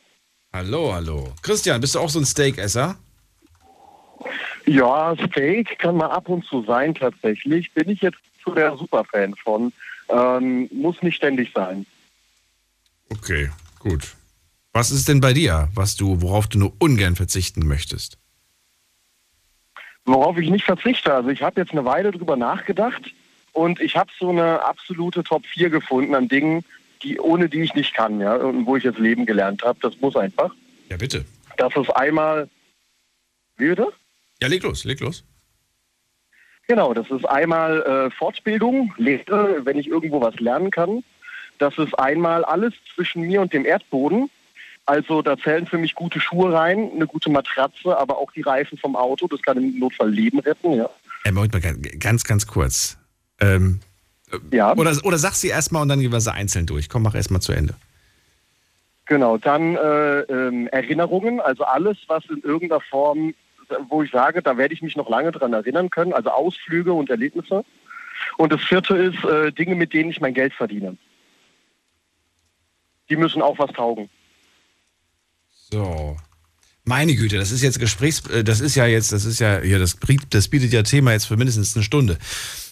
Hallo, 0.53 0.95
hallo. 0.95 1.35
Christian, 1.43 1.81
bist 1.81 1.95
du 1.95 2.01
auch 2.01 2.09
so 2.09 2.21
ein 2.21 2.25
Steakesser? 2.25 2.97
Ja, 4.67 5.15
Steak 5.17 5.79
kann 5.79 5.97
mal 5.97 6.11
ab 6.11 6.29
und 6.29 6.45
zu 6.45 6.63
sein 6.65 6.95
tatsächlich. 6.95 7.73
Bin 7.73 7.89
ich 7.89 8.01
jetzt 8.01 8.19
zu 8.43 8.53
der 8.53 8.77
Superfan 8.77 9.35
von. 9.37 9.73
Ähm, 10.09 10.69
muss 10.73 11.03
nicht 11.03 11.17
ständig 11.17 11.53
sein. 11.55 11.87
Okay, 13.11 13.51
gut. 13.79 14.15
Was 14.73 14.91
ist 14.91 15.09
denn 15.09 15.21
bei 15.21 15.33
dir, 15.33 15.69
was 15.75 15.97
du, 15.97 16.21
worauf 16.21 16.49
du 16.49 16.59
nur 16.59 16.73
ungern 16.79 17.15
verzichten 17.15 17.67
möchtest? 17.67 18.19
Worauf 20.05 20.37
ich 20.37 20.51
nicht 20.51 20.65
verzichte. 20.65 21.15
Also 21.15 21.29
ich 21.31 21.43
habe 21.43 21.61
jetzt 21.61 21.73
eine 21.73 21.85
Weile 21.85 22.11
drüber 22.11 22.37
nachgedacht 22.37 23.15
und 23.53 23.81
ich 23.81 23.97
habe 23.97 24.11
so 24.19 24.31
eine 24.31 24.63
absolute 24.65 25.23
Top 25.23 25.47
4 25.47 25.71
gefunden 25.71 26.15
an 26.15 26.29
Dingen, 26.29 26.65
die 27.03 27.21
ohne 27.21 27.49
die 27.49 27.61
ich 27.61 27.75
nicht 27.75 27.95
kann, 27.95 28.21
ja, 28.21 28.35
und 28.35 28.67
wo 28.67 28.77
ich 28.77 28.85
jetzt 28.85 28.99
leben 28.99 29.27
gelernt 29.27 29.63
habe. 29.63 29.79
Das 29.81 29.99
muss 30.01 30.17
einfach. 30.17 30.53
Ja, 30.89 30.97
bitte. 30.97 31.25
Das 31.57 31.75
ist 31.77 31.91
einmal. 31.91 32.49
Wie 33.57 33.69
bitte? 33.69 33.93
Ja, 34.43 34.49
leg 34.49 34.63
los, 34.63 34.85
leg 34.85 35.01
los. 35.01 35.25
Genau, 36.67 36.95
das 36.95 37.11
ist 37.11 37.25
einmal 37.27 37.83
äh, 37.83 38.11
Fortbildung, 38.11 38.95
Lehre, 38.97 39.65
wenn 39.65 39.79
ich 39.79 39.87
irgendwo 39.89 40.21
was 40.21 40.35
lernen 40.41 40.71
kann. 40.71 41.05
Das 41.59 41.77
ist 41.79 41.95
einmal 41.99 42.45
alles 42.45 42.73
zwischen 42.95 43.23
mir 43.23 43.41
und 43.43 43.53
dem 43.53 43.65
Erdboden. 43.67 44.31
Also 44.87 45.23
da 45.23 45.37
zählen 45.39 45.67
für 45.67 45.79
mich 45.79 45.95
gute 45.95 46.21
Schuhe 46.21 46.53
rein, 46.53 46.91
eine 46.95 47.07
gute 47.07 47.31
Matratze, 47.31 47.97
aber 47.97 48.19
auch 48.19 48.33
die 48.33 48.43
Reifen 48.43 48.77
vom 48.79 48.97
Auto. 48.97 49.27
Das 49.29 49.41
kann 49.43 49.57
im 49.57 49.79
Notfall 49.79 50.11
Leben 50.11 50.41
retten, 50.41 50.73
ja. 50.73 50.89
Äh, 51.25 51.33
Moment 51.33 51.53
mal, 51.53 51.61
ganz, 51.99 52.25
ganz 52.25 52.47
kurz. 52.47 52.99
Ähm, 53.41 53.81
Ja, 54.51 54.75
oder, 54.77 54.95
oder 55.05 55.19
sag 55.19 55.35
sie 55.35 55.49
erstmal 55.49 55.83
und 55.83 55.89
dann 55.89 56.01
gehen 56.01 56.13
wir 56.13 56.21
sie 56.21 56.33
einzeln 56.33 56.67
durch. 56.67 56.89
Komm, 56.89 57.03
mach 57.03 57.15
erstmal 57.15 57.41
zu 57.41 57.53
Ende. 57.53 57.75
genau. 59.07 59.39
Dann 59.39 59.77
äh, 59.77 60.21
ähm, 60.21 60.67
Erinnerungen, 60.69 61.41
also 61.41 61.65
alles, 61.65 61.99
was 62.09 62.25
in 62.29 62.43
irgendeiner 62.43 62.81
Form, 62.81 63.35
wo 63.89 64.03
ich 64.03 64.11
sage, 64.11 64.43
da 64.43 64.57
werde 64.57 64.75
ich 64.75 64.83
mich 64.83 64.97
noch 64.97 65.09
lange 65.09 65.33
dran 65.33 65.53
erinnern 65.53 65.91
können, 65.91 66.13
also 66.13 66.31
Ausflüge 66.31 66.93
und 66.93 67.11
Erlebnisse. 67.11 67.65
Und 68.37 68.53
das 68.53 68.63
vierte 68.63 68.97
ist 68.97 69.25
äh, 69.25 69.53
Dinge, 69.53 69.75
mit 69.75 69.93
denen 69.93 70.11
ich 70.11 70.21
mein 70.21 70.35
Geld 70.35 70.55
verdiene. 70.55 70.97
Die 73.09 73.17
müssen 73.17 73.43
auch 73.43 73.59
was 73.59 73.71
taugen. 73.73 74.09
So. 75.51 76.17
Meine 76.87 77.15
Güte, 77.17 77.39
das 77.39 77.51
ist 77.51 77.63
jetzt 77.63 77.79
Gesprächs, 77.79 78.21
äh, 78.27 78.45
das 78.45 78.61
ist 78.61 78.75
ja 78.75 78.85
jetzt, 78.87 79.11
das 79.13 79.25
ist 79.25 79.39
ja, 79.39 79.63
ja 79.63 79.79
das, 79.79 79.97
das 80.31 80.49
bietet 80.49 80.73
ja 80.73 80.83
Thema 80.83 81.13
jetzt 81.13 81.25
für 81.27 81.37
mindestens 81.37 81.75
eine 81.75 81.83
Stunde. 81.83 82.19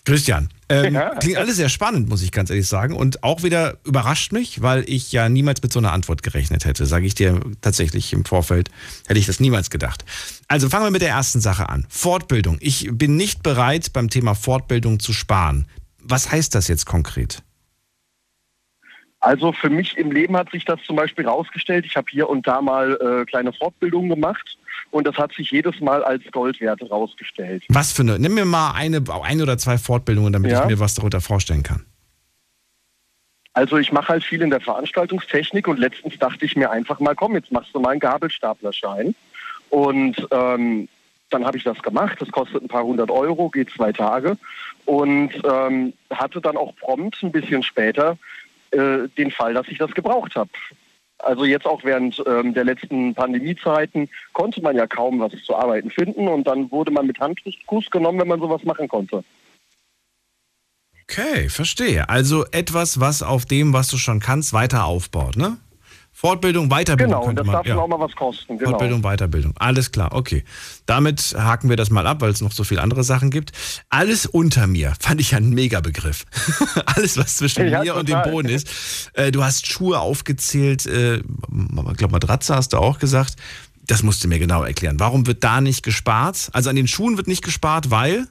Christian, 0.05 0.49
ähm, 0.69 0.95
Ja. 0.95 1.15
klingt 1.15 1.39
alles 1.39 1.57
sehr 1.57 1.69
spannend, 1.69 2.09
muss 2.09 2.23
ich 2.23 2.33
ganz 2.33 2.51
ehrlich 2.51 2.69
sagen. 2.69 2.95
Und 2.95 3.23
auch 3.23 3.43
wieder 3.43 3.79
überrascht 3.85 4.33
mich, 4.33 4.61
weil 4.61 4.85
ich 4.87 5.13
ja 5.13 5.29
niemals 5.29 5.63
mit 5.63 5.73
so 5.73 5.79
einer 5.79 5.93
Antwort 5.93 6.23
gerechnet 6.23 6.65
hätte. 6.65 6.85
Sage 6.87 7.07
ich 7.07 7.15
dir 7.15 7.41
tatsächlich 7.61 8.13
im 8.13 8.25
Vorfeld, 8.25 8.69
hätte 9.07 9.19
ich 9.21 9.27
das 9.27 9.41
niemals 9.41 9.71
gedacht. 9.71 10.05
Also 10.49 10.69
fangen 10.69 10.85
wir 10.87 10.91
mit 10.91 11.03
der 11.03 11.11
ersten 11.11 11.41
Sache 11.41 11.69
an. 11.69 11.87
Fortbildung. 11.89 12.59
Ich 12.61 12.91
bin 12.93 13.17
nicht 13.17 13.43
bereit, 13.43 13.93
beim 13.93 14.11
Thema 14.11 14.35
Fortbildung 14.35 14.99
zu 14.99 15.13
sparen. 15.13 15.67
Was 16.01 16.31
heißt 16.31 16.55
das 16.55 16.69
jetzt 16.69 16.85
konkret? 16.85 17.43
Also 19.23 19.53
für 19.53 19.71
mich 19.71 19.97
im 19.97 20.11
Leben 20.11 20.37
hat 20.37 20.51
sich 20.51 20.65
das 20.65 20.83
zum 20.83 20.97
Beispiel 20.97 21.29
rausgestellt. 21.29 21.87
Ich 21.87 21.97
habe 21.97 22.09
hier 22.11 22.29
und 22.29 22.45
da 22.45 22.61
mal 22.61 22.99
äh, 23.01 23.25
kleine 23.25 23.53
Fortbildungen 23.53 24.11
gemacht 24.11 24.59
und 24.91 25.07
das 25.07 25.17
hat 25.17 25.33
sich 25.33 25.53
jedes 25.53 25.81
Mal 25.81 26.03
als 26.03 26.25
Goldwert 26.33 26.83
rausgestellt. 26.91 27.63
Was 27.69 27.93
für 27.93 28.03
eine? 28.03 28.19
Nimm 28.19 28.35
mir 28.35 28.45
mal 28.45 28.73
eine, 28.73 29.01
eine 29.23 29.43
oder 29.45 29.57
zwei 29.59 29.79
Fortbildungen, 29.79 30.33
damit 30.33 30.51
Ja. 30.51 30.63
ich 30.63 30.67
mir 30.67 30.81
was 30.81 30.95
darunter 30.97 31.21
vorstellen 31.21 31.63
kann. 31.63 31.87
Also 33.53 33.77
ich 33.77 33.93
mache 33.93 34.09
halt 34.09 34.25
viel 34.25 34.43
in 34.43 34.51
der 34.51 34.61
Veranstaltungstechnik 34.61 35.69
und 35.69 35.79
letztens 35.79 36.19
dachte 36.19 36.45
ich 36.45 36.57
mir 36.57 36.71
einfach 36.73 36.99
mal, 36.99 37.15
komm, 37.15 37.35
jetzt 37.37 37.53
machst 37.53 37.73
du 37.75 37.79
mal 37.81 37.91
einen 37.91 38.01
Gabelstaplerschein. 38.01 39.15
Und 39.71 40.17
ähm, 40.33 40.89
dann 41.31 41.45
habe 41.47 41.57
ich 41.59 41.65
das 41.65 41.81
gemacht. 41.81 42.17
Das 42.21 42.31
kostet 42.33 42.63
ein 42.63 42.69
paar 42.69 42.83
hundert 42.83 43.11
Euro, 43.11 43.51
geht 43.51 43.71
zwei 43.71 43.93
Tage. 43.93 44.37
Und 44.85 45.31
ähm, 45.45 45.93
hatte 46.11 46.41
dann 46.41 46.57
auch 46.57 46.75
prompt 46.77 47.23
ein 47.23 47.31
bisschen 47.31 47.63
später 47.63 48.19
äh, 48.73 49.09
den 49.17 49.31
Fall, 49.31 49.55
dass 49.55 49.69
ich 49.69 49.79
das 49.79 49.93
gebraucht 49.93 50.35
habe. 50.35 50.51
Also 51.19 51.45
jetzt 51.45 51.67
auch 51.67 51.85
während 51.85 52.23
ähm, 52.27 52.53
der 52.53 52.65
letzten 52.65 53.15
Pandemiezeiten 53.15 54.09
konnte 54.33 54.61
man 54.61 54.77
ja 54.77 54.87
kaum 54.87 55.21
was 55.21 55.33
zu 55.45 55.55
arbeiten 55.55 55.91
finden 55.91 56.27
und 56.27 56.45
dann 56.47 56.71
wurde 56.71 56.91
man 56.91 57.07
mit 57.07 57.21
Handkuss 57.21 57.91
genommen, 57.91 58.19
wenn 58.19 58.29
man 58.29 58.41
sowas 58.41 58.65
machen 58.65 58.89
konnte. 58.89 59.23
Okay, 61.03 61.49
verstehe. 61.49 62.09
Also 62.09 62.45
etwas, 62.53 62.99
was 62.99 63.23
auf 63.23 63.45
dem, 63.45 63.73
was 63.73 63.89
du 63.89 63.99
schon 63.99 64.19
kannst, 64.19 64.53
weiter 64.53 64.85
aufbaut, 64.85 65.37
ne? 65.37 65.59
Fortbildung, 66.23 66.69
Weiterbildung 66.69 67.15
Genau, 67.15 67.25
könnte 67.27 67.41
das 67.43 67.47
man. 67.47 67.53
darf 67.55 67.67
dann 67.67 67.79
auch 67.81 67.89
mal 67.89 67.99
was 67.99 68.15
kosten. 68.15 68.57
Genau. 68.57 68.71
Fortbildung, 68.71 69.03
Weiterbildung. 69.03 69.55
Alles 69.59 69.91
klar, 69.91 70.15
okay. 70.15 70.45
Damit 70.87 71.35
haken 71.37 71.69
wir 71.69 71.77
das 71.77 71.91
mal 71.91 72.07
ab, 72.07 72.21
weil 72.21 72.31
es 72.31 72.41
noch 72.41 72.53
so 72.53 72.63
viele 72.63 72.81
andere 72.81 73.03
Sachen 73.03 73.31
gibt. 73.31 73.51
Alles 73.89 74.27
unter 74.27 74.69
mir 74.69 74.93
fand 75.01 75.21
ich 75.21 75.33
ja 75.33 75.39
ein 75.39 75.51
Mega-Begriff. 75.51 76.25
Alles, 76.87 77.17
was 77.19 77.39
zwischen 77.39 77.67
Ja, 77.69 77.83
mir 77.83 77.97
und 77.97 78.09
dem 78.09 78.19
total. 78.19 78.31
Boden 78.31 78.49
ist. 78.51 78.69
Äh, 79.15 79.33
du 79.33 79.43
hast 79.43 79.67
Schuhe 79.67 79.99
aufgezählt, 79.99 80.87
äh, 80.87 81.17
ich 81.17 81.23
glaube 81.97 82.13
Matratze 82.13 82.55
hast 82.55 82.73
du 82.73 82.77
auch 82.77 83.01
gesagt. 83.01 83.35
Das 83.85 84.05
musst 84.05 84.23
du 84.23 84.29
mir 84.29 84.39
genau 84.39 84.63
erklären. 84.63 85.01
Warum 85.01 85.27
wird 85.27 85.43
da 85.43 85.61
nicht 85.61 85.83
gespart? 85.83 86.51
Also 86.53 86.71
an 86.71 86.77
den 86.77 86.87
Schuhen 86.87 87.17
wird 87.17 87.27
nicht 87.27 87.43
gespart, 87.43 87.91
weil? 87.91 88.29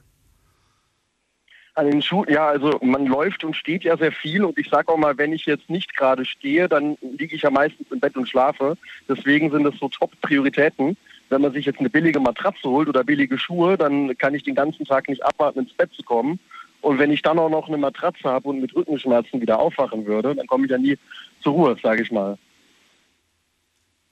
An 1.74 1.90
den 1.90 2.02
Schuhen, 2.02 2.30
ja, 2.30 2.48
also 2.48 2.80
man 2.82 3.06
läuft 3.06 3.44
und 3.46 3.56
steht 3.56 3.84
ja 3.84 3.96
sehr 3.96 4.12
viel 4.12 4.44
und 4.44 4.58
ich 4.58 4.70
sage 4.70 4.90
auch 4.90 4.98
mal, 4.98 5.18
wenn 5.18 5.32
ich 5.32 5.46
jetzt 5.46 5.70
nicht 5.70 5.96
gerade 5.96 6.26
stehe, 6.26 6.68
dann 6.68 6.98
liege 7.02 7.36
ich 7.36 7.44
ja 7.44 7.50
meistens 7.50 7.90
im 7.92 8.00
Bett 8.00 8.18
und 8.18 8.28
schlafe. 8.28 8.78
Deswegen 9.08 9.50
sind 9.52 9.66
es 9.66 9.80
so 9.80 9.88
Top-Prioritäten. 9.88 10.98
Wenn 11.30 11.42
man 11.42 11.54
sich 11.54 11.66
jetzt 11.66 11.80
eine 11.80 11.90
billige 11.90 12.20
Matratze 12.20 12.68
holt 12.68 12.90
oder 12.90 13.06
billige 13.06 13.38
Schuhe, 13.38 13.78
dann 13.78 14.18
kann 14.18 14.36
ich 14.36 14.44
den 14.44 14.56
ganzen 14.56 14.86
Tag 14.86 15.08
nicht 15.08 15.24
abwarten, 15.24 15.60
ins 15.60 15.74
Bett 15.74 15.94
zu 15.94 16.04
kommen. 16.04 16.40
Und 16.82 17.00
wenn 17.00 17.12
ich 17.12 17.22
dann 17.22 17.40
auch 17.40 17.50
noch 17.50 17.68
eine 17.68 17.78
Matratze 17.78 18.24
habe 18.24 18.50
und 18.50 18.60
mit 18.60 18.76
Rückenschmerzen 18.76 19.40
wieder 19.40 19.60
aufwachen 19.60 20.06
würde, 20.06 20.36
dann 20.36 20.48
komme 20.48 20.66
ich 20.66 20.72
ja 20.72 20.78
nie 20.78 20.98
zur 21.42 21.54
Ruhe, 21.54 21.78
sage 21.82 22.02
ich 22.02 22.12
mal. 22.12 22.38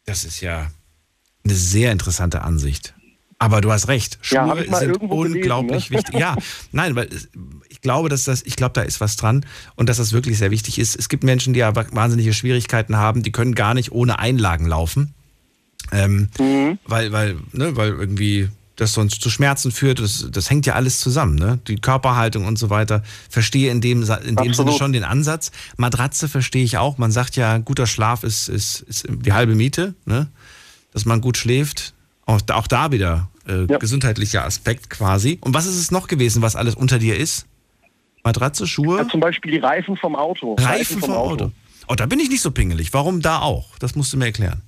Das 0.05 0.23
ist 0.23 0.39
ja 0.39 0.71
eine 1.43 1.53
sehr 1.55 1.91
interessante 1.91 2.41
Ansicht. 2.41 2.93
Aber 3.41 3.61
du 3.61 3.71
hast 3.71 3.87
recht. 3.87 4.19
Schuhe 4.21 4.37
Ja, 4.69 4.77
sind 4.77 4.89
irgendwo 4.89 5.19
gelesen, 5.21 5.37
unglaublich 5.37 5.89
ne? 5.89 5.97
wichtig. 5.97 6.15
Ja, 6.19 6.35
nein, 6.73 6.95
weil 6.95 7.09
ich 7.69 7.79
glaube, 7.81 8.09
dass 8.09 8.25
das, 8.25 8.41
ich 8.43 8.57
glaube, 8.57 8.73
da 8.73 8.81
ist 8.81 8.99
was 8.99 9.15
dran 9.15 9.45
und 9.75 9.87
dass 9.87 9.97
das 9.97 10.11
wirklich 10.11 10.37
sehr 10.37 10.51
wichtig 10.51 10.77
ist. 10.77 10.95
Es 10.97 11.07
gibt 11.07 11.23
Menschen, 11.23 11.53
die 11.53 11.59
ja 11.61 11.73
wahnsinnige 11.75 12.33
Schwierigkeiten 12.33 12.97
haben, 12.97 13.23
die 13.23 13.31
können 13.31 13.55
gar 13.55 13.73
nicht 13.73 13.91
ohne 13.93 14.19
Einlagen 14.19 14.65
laufen. 14.67 15.13
Ähm, 15.91 16.27
Mhm. 16.37 16.77
weil, 16.85 17.11
weil, 17.13 17.37
ne, 17.53 17.75
weil 17.77 17.89
irgendwie 17.91 18.49
das 18.75 18.93
sonst 18.93 19.21
zu 19.21 19.29
Schmerzen 19.29 19.71
führt. 19.71 19.99
Das, 19.99 20.27
das 20.31 20.49
hängt 20.49 20.65
ja 20.65 20.73
alles 20.75 20.99
zusammen, 20.99 21.35
ne? 21.35 21.59
Die 21.67 21.75
Körperhaltung 21.77 22.45
und 22.45 22.57
so 22.57 22.69
weiter. 22.69 23.03
Verstehe 23.29 23.71
in 23.71 23.81
dem, 23.81 24.03
in 24.25 24.35
dem 24.37 24.53
Sinne 24.53 24.71
schon 24.73 24.93
den 24.93 25.03
Ansatz. 25.03 25.51
Matratze 25.77 26.29
verstehe 26.29 26.63
ich 26.63 26.77
auch. 26.77 26.97
Man 26.97 27.11
sagt 27.11 27.35
ja, 27.35 27.57
guter 27.57 27.87
Schlaf 27.87 28.23
ist, 28.23 28.47
ist, 28.47 28.81
ist 28.81 29.05
die 29.09 29.33
halbe 29.33 29.55
Miete, 29.55 29.95
ne? 30.05 30.27
Dass 30.93 31.05
man 31.05 31.19
gut 31.21 31.37
schläft. 31.37 31.93
Auch, 32.29 32.41
da- 32.41 32.55
auch 32.57 32.67
da 32.67 32.91
wieder 32.91 33.27
äh, 33.47 33.65
Ja. 33.67 33.79
gesundheitlicher 33.79 34.45
Aspekt 34.45 34.91
quasi. 34.91 35.39
Und 35.41 35.55
was 35.55 35.65
ist 35.65 35.77
es 35.79 35.89
noch 35.89 36.07
gewesen, 36.07 36.43
was 36.43 36.55
alles 36.55 36.75
unter 36.75 36.99
dir 36.99 37.17
ist? 37.17 37.47
Matratze, 38.23 38.67
Schuhe? 38.67 38.97
Ja, 38.99 39.07
zum 39.07 39.19
Beispiel 39.19 39.51
die 39.51 39.57
Reifen 39.57 39.97
vom 39.97 40.15
Auto. 40.15 40.53
Reifen 40.59 40.99
vom 40.99 41.13
Auto. 41.13 41.51
Oh, 41.87 41.95
da 41.95 42.05
bin 42.05 42.19
ich 42.19 42.29
nicht 42.29 42.41
so 42.41 42.51
pingelig. 42.51 42.93
Warum 42.93 43.21
da 43.21 43.39
auch? 43.39 43.79
Das 43.79 43.95
musst 43.95 44.13
du 44.13 44.17
mir 44.17 44.25
erklären. 44.25 44.61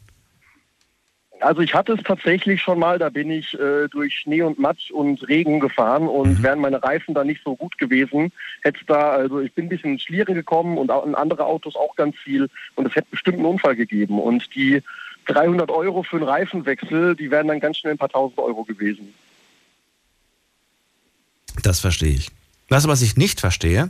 Also 1.42 1.62
ich 1.62 1.74
hatte 1.74 1.94
es 1.94 2.04
tatsächlich 2.04 2.62
schon 2.62 2.78
mal, 2.80 2.98
da 3.00 3.10
bin 3.10 3.30
ich 3.32 3.54
äh, 3.60 3.88
durch 3.90 4.16
Schnee 4.20 4.42
und 4.44 4.58
Matsch 4.60 4.90
und 4.92 5.28
Regen 5.28 5.60
gefahren 5.60 6.08
und 6.08 6.42
wären 6.44 6.60
meine 6.60 6.82
Reifen 6.84 7.14
da 7.16 7.24
nicht 7.24 7.42
so 7.44 7.56
gut 7.56 7.78
gewesen, 7.80 8.32
hätte 8.64 8.80
da, 8.86 9.12
also 9.14 9.40
ich 9.40 9.52
bin 9.54 9.66
ein 9.66 9.70
bisschen 9.70 9.94
ins 9.94 10.04
Schlieren 10.04 10.36
gekommen 10.36 10.78
und 10.78 10.92
auch 10.92 11.04
in 11.06 11.16
andere 11.16 11.46
Autos 11.46 11.76
auch 11.76 11.96
ganz 11.96 12.16
viel 12.18 12.48
und 12.76 12.88
es 12.88 12.96
hätte 12.96 13.08
bestimmt 13.10 13.38
einen 13.38 13.48
Unfall 13.48 13.76
gegeben 13.76 14.20
und 14.20 14.54
die 14.56 14.84
300 15.34 15.70
Euro 15.70 16.04
für 16.04 16.18
einen 16.18 16.28
Reifenwechsel, 16.28 17.16
die 17.16 17.32
wären 17.32 17.48
dann 17.48 17.60
ganz 17.60 17.78
schnell 17.78 17.94
ein 17.94 17.98
paar 17.98 18.10
tausend 18.10 18.40
Euro 18.40 18.64
gewesen. 18.64 19.14
Das 21.64 21.80
verstehe 21.80 22.14
ich. 22.14 22.30
Du, 22.68 22.76
was 22.76 23.02
ich 23.02 23.18
nicht 23.18 23.40
verstehe? 23.40 23.90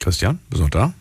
Christian, 0.00 0.38
bist 0.50 0.60
du 0.60 0.64
noch 0.64 0.70
da? 0.70 0.94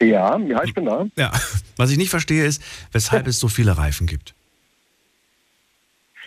Ja, 0.00 0.38
ja, 0.38 0.62
ich 0.64 0.74
bin 0.74 0.84
da. 0.84 1.06
Ja. 1.16 1.32
Was 1.76 1.90
ich 1.90 1.98
nicht 1.98 2.10
verstehe, 2.10 2.44
ist, 2.44 2.62
weshalb 2.92 3.26
es 3.28 3.40
so 3.40 3.48
viele 3.48 3.76
Reifen 3.76 4.06
gibt. 4.06 4.34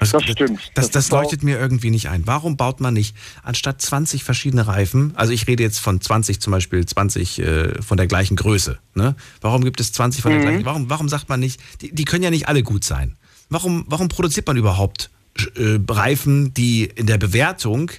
Also, 0.02 0.20
Das 0.20 0.32
stimmt. 0.32 0.60
Das, 0.74 0.86
Das 0.86 0.91
das 0.91 1.12
leuchtet 1.12 1.43
mir 1.43 1.60
irgendwie 1.60 1.91
nicht 1.91 2.10
ein. 2.10 2.26
Warum 2.26 2.58
baut 2.58 2.82
man 2.82 2.93
nicht 2.93 3.16
anstatt 3.43 3.82
20 3.82 4.24
verschiedene 4.24 4.68
Reifen, 4.68 5.14
also 5.16 5.32
ich 5.32 5.47
rede 5.47 5.64
jetzt 5.64 5.80
von 5.80 6.02
20 6.02 6.41
zum 6.41 6.52
Beispiel, 6.52 6.86
20 6.86 7.39
äh, 7.39 7.82
von 7.82 7.97
der 7.97 8.08
gleichen 8.08 8.36
Größe, 8.36 8.80
ne? 8.95 9.16
Warum 9.41 9.64
gibt 9.64 9.80
es 9.80 9.93
20 9.93 10.22
von 10.22 10.32
der 10.32 10.39
Mhm. 10.39 10.43
gleichen? 10.45 10.66
Warum, 10.66 10.89
warum 10.89 11.08
sagt 11.08 11.30
man 11.30 11.39
nicht, 11.39 11.62
die, 11.82 11.93
die 11.93 12.04
können 12.06 12.24
ja 12.24 12.30
nicht 12.32 12.47
alle 12.47 12.64
gut 12.64 12.84
sein. 12.84 13.16
Warum, 13.49 13.86
warum 13.88 14.08
produziert 14.10 14.47
man 14.47 14.58
überhaupt 14.58 15.10
äh, 15.56 15.78
Reifen, 15.88 16.54
die 16.54 16.86
in 16.86 17.06
der 17.06 17.18
Bewertung 17.18 17.91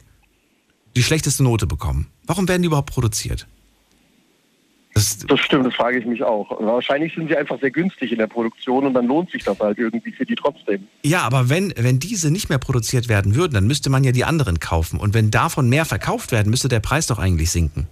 die 0.96 1.02
schlechteste 1.02 1.42
Note 1.44 1.66
bekommen? 1.66 2.08
Warum 2.26 2.48
werden 2.48 2.62
die 2.62 2.66
überhaupt 2.66 2.90
produziert? 2.90 3.46
Das, 4.94 5.18
Das 5.18 5.40
stimmt, 5.40 5.66
das 5.66 5.74
frage 5.74 5.98
ich 5.98 6.06
mich 6.06 6.22
auch. 6.22 6.50
Wahrscheinlich 6.60 7.14
sind 7.14 7.28
sie 7.28 7.36
einfach 7.36 7.58
sehr 7.60 7.70
günstig 7.70 8.12
in 8.12 8.18
der 8.18 8.26
Produktion 8.26 8.86
und 8.86 8.94
dann 8.94 9.06
lohnt 9.06 9.30
sich 9.30 9.42
das 9.42 9.58
halt 9.58 9.78
irgendwie 9.78 10.12
für 10.12 10.26
die 10.26 10.34
trotzdem. 10.34 10.86
Ja, 11.02 11.22
aber 11.22 11.48
wenn, 11.48 11.72
wenn 11.76 11.98
diese 11.98 12.30
nicht 12.30 12.50
mehr 12.50 12.58
produziert 12.58 13.08
werden 13.08 13.34
würden, 13.34 13.54
dann 13.54 13.66
müsste 13.66 13.88
man 13.88 14.04
ja 14.04 14.12
die 14.12 14.24
anderen 14.24 14.60
kaufen. 14.60 15.00
Und 15.00 15.14
wenn 15.14 15.30
davon 15.30 15.68
mehr 15.68 15.84
verkauft 15.84 16.30
werden, 16.32 16.50
müsste 16.50 16.68
der 16.68 16.80
Preis 16.80 17.06
doch 17.06 17.18
eigentlich 17.18 17.50
sinken. 17.50 17.88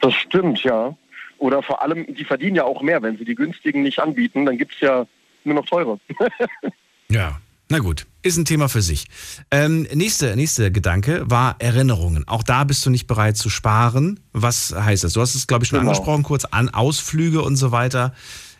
Das 0.00 0.14
stimmt, 0.14 0.62
ja. 0.64 0.96
Oder 1.38 1.62
vor 1.62 1.82
allem, 1.82 2.06
die 2.14 2.24
verdienen 2.24 2.56
ja 2.56 2.64
auch 2.64 2.82
mehr. 2.82 3.00
Wenn 3.02 3.16
sie 3.16 3.24
die 3.24 3.34
günstigen 3.34 3.82
nicht 3.82 3.98
anbieten, 4.00 4.44
dann 4.44 4.58
gibt 4.58 4.74
es 4.74 4.80
ja 4.80 5.06
nur 5.44 5.54
noch 5.54 5.66
teure. 5.66 5.98
Ja. 7.10 7.40
Na 7.70 7.78
gut, 7.78 8.06
ist 8.22 8.36
ein 8.36 8.44
Thema 8.44 8.68
für 8.68 8.82
sich. 8.82 9.06
Ähm, 9.50 9.86
nächste, 9.94 10.34
nächste 10.36 10.72
Gedanke 10.72 11.22
war 11.30 11.56
Erinnerungen. 11.60 12.26
Auch 12.26 12.42
da 12.42 12.64
bist 12.64 12.84
du 12.84 12.90
nicht 12.90 13.06
bereit 13.06 13.36
zu 13.36 13.48
sparen. 13.50 14.20
Was 14.32 14.74
heißt 14.74 15.04
das? 15.04 15.12
Du 15.12 15.20
hast 15.20 15.34
es, 15.34 15.46
glaube 15.46 15.64
ich, 15.64 15.68
schon 15.70 15.78
Genau. 15.78 15.90
angesprochen, 15.92 16.22
kurz 16.24 16.44
an 16.44 16.68
Ausflüge 16.68 17.42
und 17.42 17.56
so 17.56 17.70
weiter. 17.72 18.14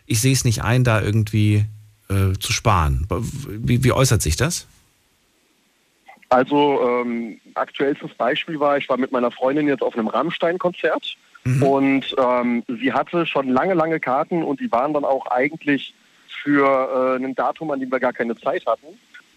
Ich 0.05 0.21
sehe 0.21 0.33
es 0.33 0.45
nicht 0.45 0.63
ein, 0.63 0.83
da 0.83 1.01
irgendwie 1.01 1.65
äh, 2.09 2.33
zu 2.39 2.53
sparen. 2.53 3.05
Wie, 3.47 3.83
wie 3.83 3.91
äußert 3.91 4.21
sich 4.21 4.37
das? 4.37 4.65
Also 6.29 6.79
ähm, 6.87 7.39
aktuellstes 7.55 8.13
Beispiel 8.13 8.59
war, 8.59 8.77
ich 8.77 8.87
war 8.87 8.97
mit 8.97 9.11
meiner 9.11 9.31
Freundin 9.31 9.67
jetzt 9.67 9.81
auf 9.81 9.95
einem 9.95 10.07
Rammstein-Konzert 10.07 11.17
und 11.61 12.15
ähm, 12.19 12.63
sie 12.67 12.93
hatte 12.93 13.25
schon 13.25 13.49
lange, 13.49 13.73
lange 13.73 13.99
Karten 13.99 14.43
und 14.43 14.59
die 14.59 14.71
waren 14.71 14.93
dann 14.93 15.05
auch 15.05 15.25
eigentlich 15.27 15.95
für 16.43 17.17
äh, 17.19 17.23
ein 17.23 17.33
Datum, 17.33 17.71
an 17.71 17.79
dem 17.79 17.91
wir 17.91 17.99
gar 17.99 18.13
keine 18.13 18.35
Zeit 18.37 18.65
hatten. 18.67 18.85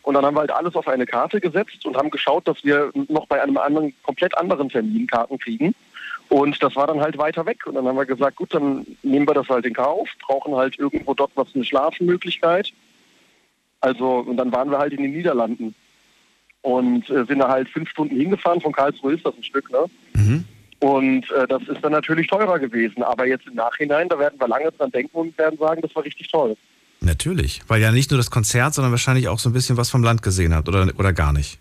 Und 0.02 0.14
dann 0.14 0.24
haben 0.24 0.34
wir 0.34 0.40
halt 0.40 0.50
alles 0.50 0.74
auf 0.74 0.88
eine 0.88 1.06
Karte 1.06 1.40
gesetzt 1.40 1.86
und 1.86 1.96
haben 1.96 2.10
geschaut, 2.10 2.48
dass 2.48 2.64
wir 2.64 2.90
noch 3.08 3.26
bei 3.26 3.40
einem 3.40 3.56
anderen, 3.56 3.94
komplett 4.02 4.36
anderen 4.36 4.68
Termin 4.68 5.06
Karten 5.06 5.38
kriegen. 5.38 5.74
Und 6.28 6.62
das 6.62 6.74
war 6.76 6.86
dann 6.86 7.00
halt 7.00 7.18
weiter 7.18 7.46
weg. 7.46 7.66
Und 7.66 7.74
dann 7.74 7.86
haben 7.86 7.96
wir 7.96 8.06
gesagt, 8.06 8.36
gut, 8.36 8.54
dann 8.54 8.86
nehmen 9.02 9.28
wir 9.28 9.34
das 9.34 9.48
halt 9.48 9.66
in 9.66 9.74
Kauf, 9.74 10.08
brauchen 10.26 10.56
halt 10.56 10.78
irgendwo 10.78 11.14
dort 11.14 11.30
was 11.34 11.48
eine 11.54 11.64
Schlafenmöglichkeit. 11.64 12.72
Also, 13.80 14.18
und 14.18 14.36
dann 14.36 14.52
waren 14.52 14.70
wir 14.70 14.78
halt 14.78 14.92
in 14.92 15.02
den 15.02 15.12
Niederlanden 15.12 15.74
und 16.62 17.08
äh, 17.10 17.24
sind 17.24 17.40
da 17.40 17.48
halt 17.48 17.68
fünf 17.68 17.90
Stunden 17.90 18.16
hingefahren. 18.16 18.60
Von 18.60 18.72
Karlsruhe 18.72 19.14
ist 19.14 19.26
das 19.26 19.36
ein 19.36 19.42
Stück, 19.42 19.70
ne? 19.70 19.84
Mhm. 20.14 20.44
Und 20.80 21.30
äh, 21.30 21.46
das 21.46 21.62
ist 21.68 21.82
dann 21.82 21.92
natürlich 21.92 22.26
teurer 22.26 22.58
gewesen. 22.58 23.02
Aber 23.02 23.26
jetzt 23.26 23.46
im 23.46 23.54
Nachhinein, 23.54 24.08
da 24.08 24.18
werden 24.18 24.40
wir 24.40 24.48
lange 24.48 24.72
dran 24.72 24.90
denken 24.90 25.16
und 25.16 25.38
werden 25.38 25.58
sagen, 25.58 25.80
das 25.82 25.94
war 25.94 26.04
richtig 26.04 26.28
toll. 26.28 26.56
Natürlich, 27.04 27.62
weil 27.66 27.82
ja 27.82 27.90
nicht 27.90 28.10
nur 28.10 28.18
das 28.18 28.30
Konzert, 28.30 28.74
sondern 28.74 28.92
wahrscheinlich 28.92 29.26
auch 29.28 29.40
so 29.40 29.50
ein 29.50 29.52
bisschen 29.52 29.76
was 29.76 29.90
vom 29.90 30.04
Land 30.04 30.22
gesehen 30.22 30.54
habt 30.54 30.68
oder, 30.68 30.88
oder 30.96 31.12
gar 31.12 31.32
nicht. 31.32 31.58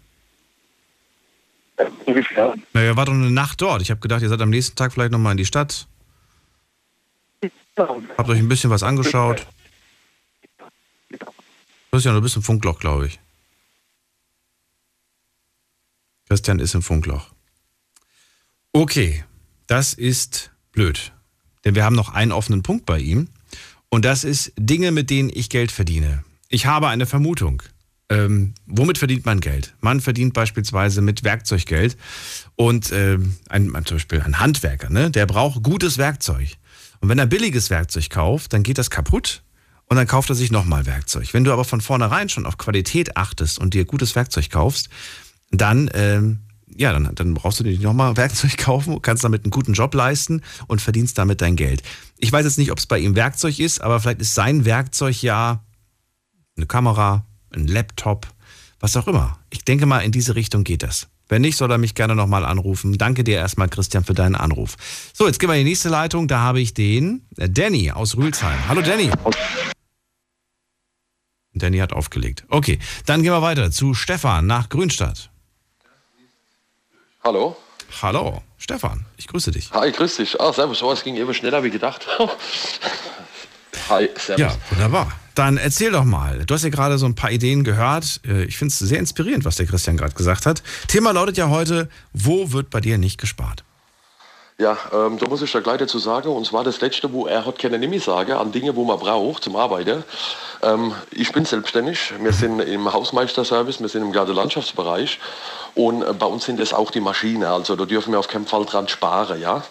Inwiefern? 2.06 2.62
Naja, 2.74 2.96
war 2.96 3.06
doch 3.06 3.14
eine 3.14 3.32
Nacht 3.32 3.60
dort. 3.62 3.82
Ich 3.82 3.90
habe 3.90 4.00
gedacht, 4.00 4.22
ihr 4.22 4.30
seid 4.30 4.42
am 4.42 4.52
nächsten 4.52 4.76
Tag 4.76 4.94
vielleicht 4.94 5.12
nochmal 5.12 5.32
in 5.32 5.38
die 5.38 5.46
Stadt. 5.46 5.88
Habt 7.76 8.30
euch 8.30 8.38
ein 8.38 8.50
bisschen 8.50 8.70
was 8.70 8.84
angeschaut. 8.84 9.48
Christian, 11.92 12.14
du 12.14 12.22
bist 12.22 12.36
im 12.36 12.44
Funkloch, 12.44 12.80
glaube 12.80 13.08
ich. 13.08 13.20
Christian 16.28 16.60
ist 16.60 16.76
im 16.76 16.84
Funkloch. 16.84 17.32
Okay, 18.74 19.26
das 19.66 19.94
ist 19.94 20.52
blöd. 20.72 21.12
Denn 21.66 21.76
wir 21.76 21.84
haben 21.84 21.96
noch 21.96 22.14
einen 22.14 22.32
offenen 22.32 22.64
Punkt 22.64 22.86
bei 22.86 23.00
ihm. 23.00 23.28
Und 23.92 24.06
das 24.06 24.24
ist 24.24 24.54
Dinge, 24.58 24.92
mit 24.92 25.10
denen 25.10 25.30
ich 25.32 25.50
Geld 25.50 25.72
verdiene. 25.72 26.24
Ich 26.50 26.66
habe 26.66 26.88
eine 26.88 27.06
Vermutung. 27.06 27.62
Ähm, 28.10 28.54
womit 28.66 28.98
verdient 28.98 29.26
man 29.26 29.42
Geld? 29.42 29.76
Man 29.82 30.02
verdient 30.02 30.34
beispielsweise 30.34 31.02
mit 31.02 31.24
Werkzeuggeld. 31.24 31.98
Und 32.56 32.92
ähm, 32.94 33.36
ein, 33.50 33.70
zum 33.86 33.98
Beispiel 33.98 34.22
ein 34.22 34.40
Handwerker, 34.40 34.90
ne? 34.90 35.12
der 35.12 35.26
braucht 35.26 35.62
gutes 35.62 35.98
Werkzeug. 35.98 36.58
Und 37.02 37.10
wenn 37.10 37.20
er 37.20 37.26
billiges 37.26 37.70
Werkzeug 37.70 38.10
kauft, 38.10 38.54
dann 38.54 38.64
geht 38.64 38.78
das 38.78 38.90
kaputt 38.90 39.44
und 39.88 39.98
dann 39.98 40.08
kauft 40.08 40.30
er 40.30 40.36
sich 40.36 40.52
nochmal 40.52 40.86
Werkzeug. 40.86 41.34
Wenn 41.34 41.44
du 41.44 41.52
aber 41.52 41.66
von 41.66 41.82
vornherein 41.82 42.30
schon 42.30 42.46
auf 42.46 42.58
Qualität 42.58 43.18
achtest 43.18 43.60
und 43.60 43.74
dir 43.74 43.84
gutes 43.84 44.16
Werkzeug 44.16 44.50
kaufst, 44.50 44.88
dann, 45.52 45.90
ähm, 45.94 46.40
ja, 46.74 46.94
dann, 46.94 47.14
dann 47.14 47.34
brauchst 47.34 47.60
du 47.60 47.66
dir 47.66 47.78
nochmal 47.80 48.16
Werkzeug 48.16 48.58
kaufen, 48.58 49.02
kannst 49.02 49.26
damit 49.26 49.44
einen 49.44 49.52
guten 49.52 49.74
Job 49.74 49.94
leisten 49.94 50.44
und 50.68 50.82
verdienst 50.82 51.18
damit 51.18 51.42
dein 51.42 51.58
Geld. 51.58 51.84
Ich 52.22 52.32
weiß 52.32 52.46
jetzt 52.46 52.60
nicht, 52.60 52.72
ob 52.72 52.78
es 52.78 52.86
bei 52.86 53.00
ihm 53.00 53.16
Werkzeug 53.16 53.58
ist, 53.60 53.82
aber 53.82 54.00
vielleicht 54.00 54.22
ist 54.22 54.36
sein 54.36 54.64
Werkzeug 54.64 55.24
ja 55.24 55.64
eine 56.56 56.68
Kamera, 56.68 57.26
ein 57.50 57.68
Laptop, 57.68 58.28
was 58.80 58.96
auch 58.96 59.08
immer. 59.08 59.40
Ich 59.50 59.66
denke 59.66 59.88
mal, 59.88 60.00
in 60.00 60.12
diese 60.12 60.36
Richtung 60.36 60.64
geht 60.64 60.84
das. 60.84 61.08
Wenn 61.30 61.42
nicht, 61.42 61.58
soll 61.58 61.72
er 61.72 61.80
mich 61.80 61.96
gerne 61.96 62.14
nochmal 62.14 62.46
anrufen. 62.46 62.96
Danke 62.98 63.24
dir 63.24 63.38
erstmal, 63.38 63.70
Christian, 63.70 64.04
für 64.04 64.14
deinen 64.14 64.36
Anruf. 64.36 64.76
So, 65.14 65.26
jetzt 65.26 65.40
gehen 65.40 65.50
wir 65.50 65.56
in 65.56 65.64
die 65.64 65.72
nächste 65.72 65.90
Leitung. 65.90 66.28
Da 66.28 66.42
habe 66.42 66.62
ich 66.62 66.76
den 66.76 67.26
äh, 67.38 67.50
Danny 67.50 67.90
aus 67.90 68.16
Rülsheim. 68.16 68.68
Hallo 68.68 68.82
Danny. 68.82 69.10
Danny 71.54 71.80
hat 71.80 71.92
aufgelegt. 71.92 72.46
Okay, 72.50 72.78
dann 73.08 73.24
gehen 73.24 73.32
wir 73.32 73.42
weiter 73.42 73.72
zu 73.72 73.96
Stefan 73.96 74.46
nach 74.46 74.70
Grünstadt. 74.70 75.32
Hallo. 77.24 77.58
Hallo, 78.02 78.44
Stefan, 78.62 79.06
ich 79.18 79.28
grüße 79.28 79.50
dich. 79.50 79.72
Hi, 79.72 79.92
grüß 79.92 80.18
dich. 80.18 80.40
Ah, 80.40 80.54
servus. 80.54 80.78
So, 80.80 80.92
es 80.92 81.04
ging 81.04 81.16
eben 81.16 81.34
schneller 81.34 81.64
wie 81.64 81.72
gedacht. 81.72 82.06
Hi, 83.90 84.08
servus. 84.16 84.40
Ja, 84.40 84.56
wunderbar. 84.70 85.12
Dann 85.34 85.58
erzähl 85.58 85.92
doch 85.92 86.04
mal. 86.04 86.46
Du 86.46 86.54
hast 86.54 86.64
ja 86.64 86.70
gerade 86.70 87.00
so 87.00 87.08
ein 87.08 87.16
paar 87.16 87.32
Ideen 87.32 87.64
gehört. 87.64 88.22
Äh, 88.24 88.44
Ich 88.44 88.58
finde 88.60 88.72
es 88.72 88.78
sehr 88.78 89.00
inspirierend, 89.00 89.46
was 89.46 89.56
der 89.56 89.66
Christian 89.66 89.98
gerade 89.98 90.14
gesagt 90.14 90.46
hat. 90.46 90.62
Thema 90.88 91.12
lautet 91.12 91.38
ja 91.38 91.50
heute, 91.50 91.90
wo 92.14 92.52
wird 92.52 92.70
bei 92.70 92.82
dir 92.82 93.00
nicht 93.00 93.20
gespart? 93.20 93.64
Ja, 94.60 94.78
ähm, 94.94 95.18
da 95.18 95.28
muss 95.28 95.42
ich 95.42 95.52
da 95.52 95.60
gleich 95.60 95.80
dazu 95.80 95.98
sagen, 95.98 96.30
und 96.30 96.46
zwar 96.46 96.64
das 96.64 96.82
Letzte, 96.82 97.12
wo 97.12 97.26
er 97.26 97.44
hat 97.48 97.58
keine 97.58 97.80
nämlich 97.80 98.04
sagen, 98.04 98.34
an 98.34 98.52
Dinge, 98.52 98.76
wo 98.76 98.86
man 98.86 99.00
braucht 99.00 99.44
zum 99.44 99.56
Arbeiten. 99.56 100.04
Ähm, 100.64 100.94
ich 101.12 101.32
bin 101.32 101.46
selbstständig, 101.46 102.14
wir 102.20 102.34
sind 102.34 102.60
im 102.60 102.92
Hausmeisterservice, 102.92 103.82
wir 103.82 103.90
sind 103.90 104.04
im 104.04 104.12
Gartenlandschaftsbereich 104.12 105.20
und 105.76 106.04
äh, 106.04 106.14
bei 106.14 106.26
uns 106.26 106.46
sind 106.46 106.60
es 106.60 106.74
auch 106.74 106.92
die 106.92 107.02
Maschinen, 107.02 107.44
also 107.44 107.76
da 107.76 107.86
dürfen 107.86 108.12
wir 108.12 108.20
auf 108.20 108.28
keinen 108.28 108.46
Fall 108.46 108.66
dran 108.66 108.88
sparen, 108.88 109.40
ja. 109.42 109.64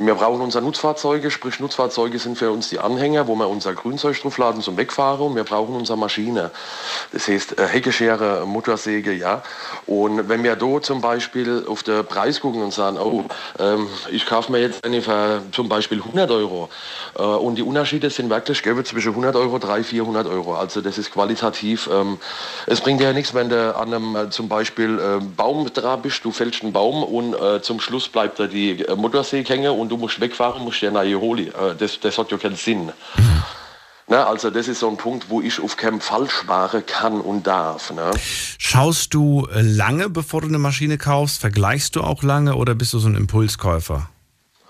Wir 0.00 0.14
brauchen 0.14 0.40
unsere 0.40 0.62
Nutzfahrzeuge, 0.62 1.28
sprich 1.30 1.58
Nutzfahrzeuge 1.58 2.20
sind 2.20 2.38
für 2.38 2.52
uns 2.52 2.68
die 2.68 2.78
Anhänger, 2.78 3.26
wo 3.26 3.34
wir 3.34 3.48
unser 3.48 3.74
Grünzeug 3.74 4.20
draufladen 4.22 4.62
zum 4.62 4.76
Wegfahren 4.76 5.26
und 5.26 5.34
wir 5.34 5.42
brauchen 5.42 5.74
unsere 5.74 5.98
Maschine. 5.98 6.52
Das 7.10 7.26
heißt 7.26 7.58
äh, 7.58 7.66
Heckeschere, 7.66 8.46
Muttersäge, 8.46 9.12
ja. 9.12 9.42
Und 9.86 10.28
wenn 10.28 10.44
wir 10.44 10.54
da 10.54 10.80
zum 10.82 11.00
Beispiel 11.00 11.64
auf 11.66 11.82
den 11.82 12.06
Preis 12.06 12.40
gucken 12.40 12.62
und 12.62 12.72
sagen, 12.72 12.96
oh, 12.96 13.24
ähm, 13.58 13.88
ich 14.12 14.24
kaufe 14.24 14.52
mir 14.52 14.60
jetzt 14.60 14.84
eine 14.84 15.02
für 15.02 15.42
zum 15.50 15.68
Beispiel 15.68 15.98
100 15.98 16.30
Euro 16.30 16.68
äh, 17.18 17.22
und 17.22 17.56
die 17.56 17.62
Unterschiede 17.62 18.08
sind 18.10 18.30
wirklich 18.30 18.62
gäbe 18.62 18.84
zwischen 18.84 19.10
100 19.10 19.34
Euro, 19.34 19.58
300, 19.58 19.84
400 19.84 20.26
Euro. 20.28 20.54
Also 20.54 20.80
das 20.80 20.98
ist 20.98 21.12
qualitativ. 21.12 21.90
Ähm, 21.92 22.18
es 22.66 22.80
bringt 22.80 23.00
ja 23.00 23.12
nichts, 23.12 23.34
wenn 23.34 23.48
du 23.48 23.74
an 23.74 23.92
einem 23.92 24.14
äh, 24.14 24.30
zum 24.30 24.48
Beispiel 24.48 24.98
äh, 25.00 25.24
Baum 25.36 25.66
dran 25.72 26.02
bist, 26.02 26.24
du 26.24 26.30
fällst 26.30 26.62
einen 26.62 26.72
Baum 26.72 27.02
und 27.02 27.34
äh, 27.34 27.60
zum 27.62 27.80
Schluss 27.80 28.08
bleibt 28.08 28.38
da 28.38 28.46
die 28.46 28.82
äh, 28.82 28.94
Muttersäge 28.94 29.52
hängen 29.52 29.77
und 29.78 29.88
du 29.88 29.96
musst 29.96 30.20
wegfahren, 30.20 30.62
musst 30.62 30.82
dir 30.82 30.90
neue 30.90 31.18
holen. 31.18 31.48
Äh, 31.48 31.74
das, 31.78 32.00
das 32.00 32.18
hat 32.18 32.30
ja 32.30 32.38
keinen 32.38 32.56
Sinn. 32.56 32.92
Ne, 34.10 34.26
also 34.26 34.48
das 34.48 34.68
ist 34.68 34.80
so 34.80 34.88
ein 34.88 34.96
Punkt, 34.96 35.28
wo 35.28 35.42
ich 35.42 35.60
auf 35.60 35.76
keinen 35.76 36.00
Fall 36.00 36.30
sparen 36.30 36.84
kann 36.86 37.20
und 37.20 37.46
darf. 37.46 37.90
Ne? 37.92 38.10
Schaust 38.56 39.12
du 39.12 39.46
äh, 39.52 39.60
lange, 39.60 40.08
bevor 40.08 40.40
du 40.40 40.48
eine 40.48 40.58
Maschine 40.58 40.96
kaufst? 40.96 41.40
Vergleichst 41.40 41.94
du 41.94 42.00
auch 42.00 42.22
lange 42.22 42.54
oder 42.54 42.74
bist 42.74 42.94
du 42.94 42.98
so 42.98 43.08
ein 43.08 43.14
Impulskäufer? 43.14 44.08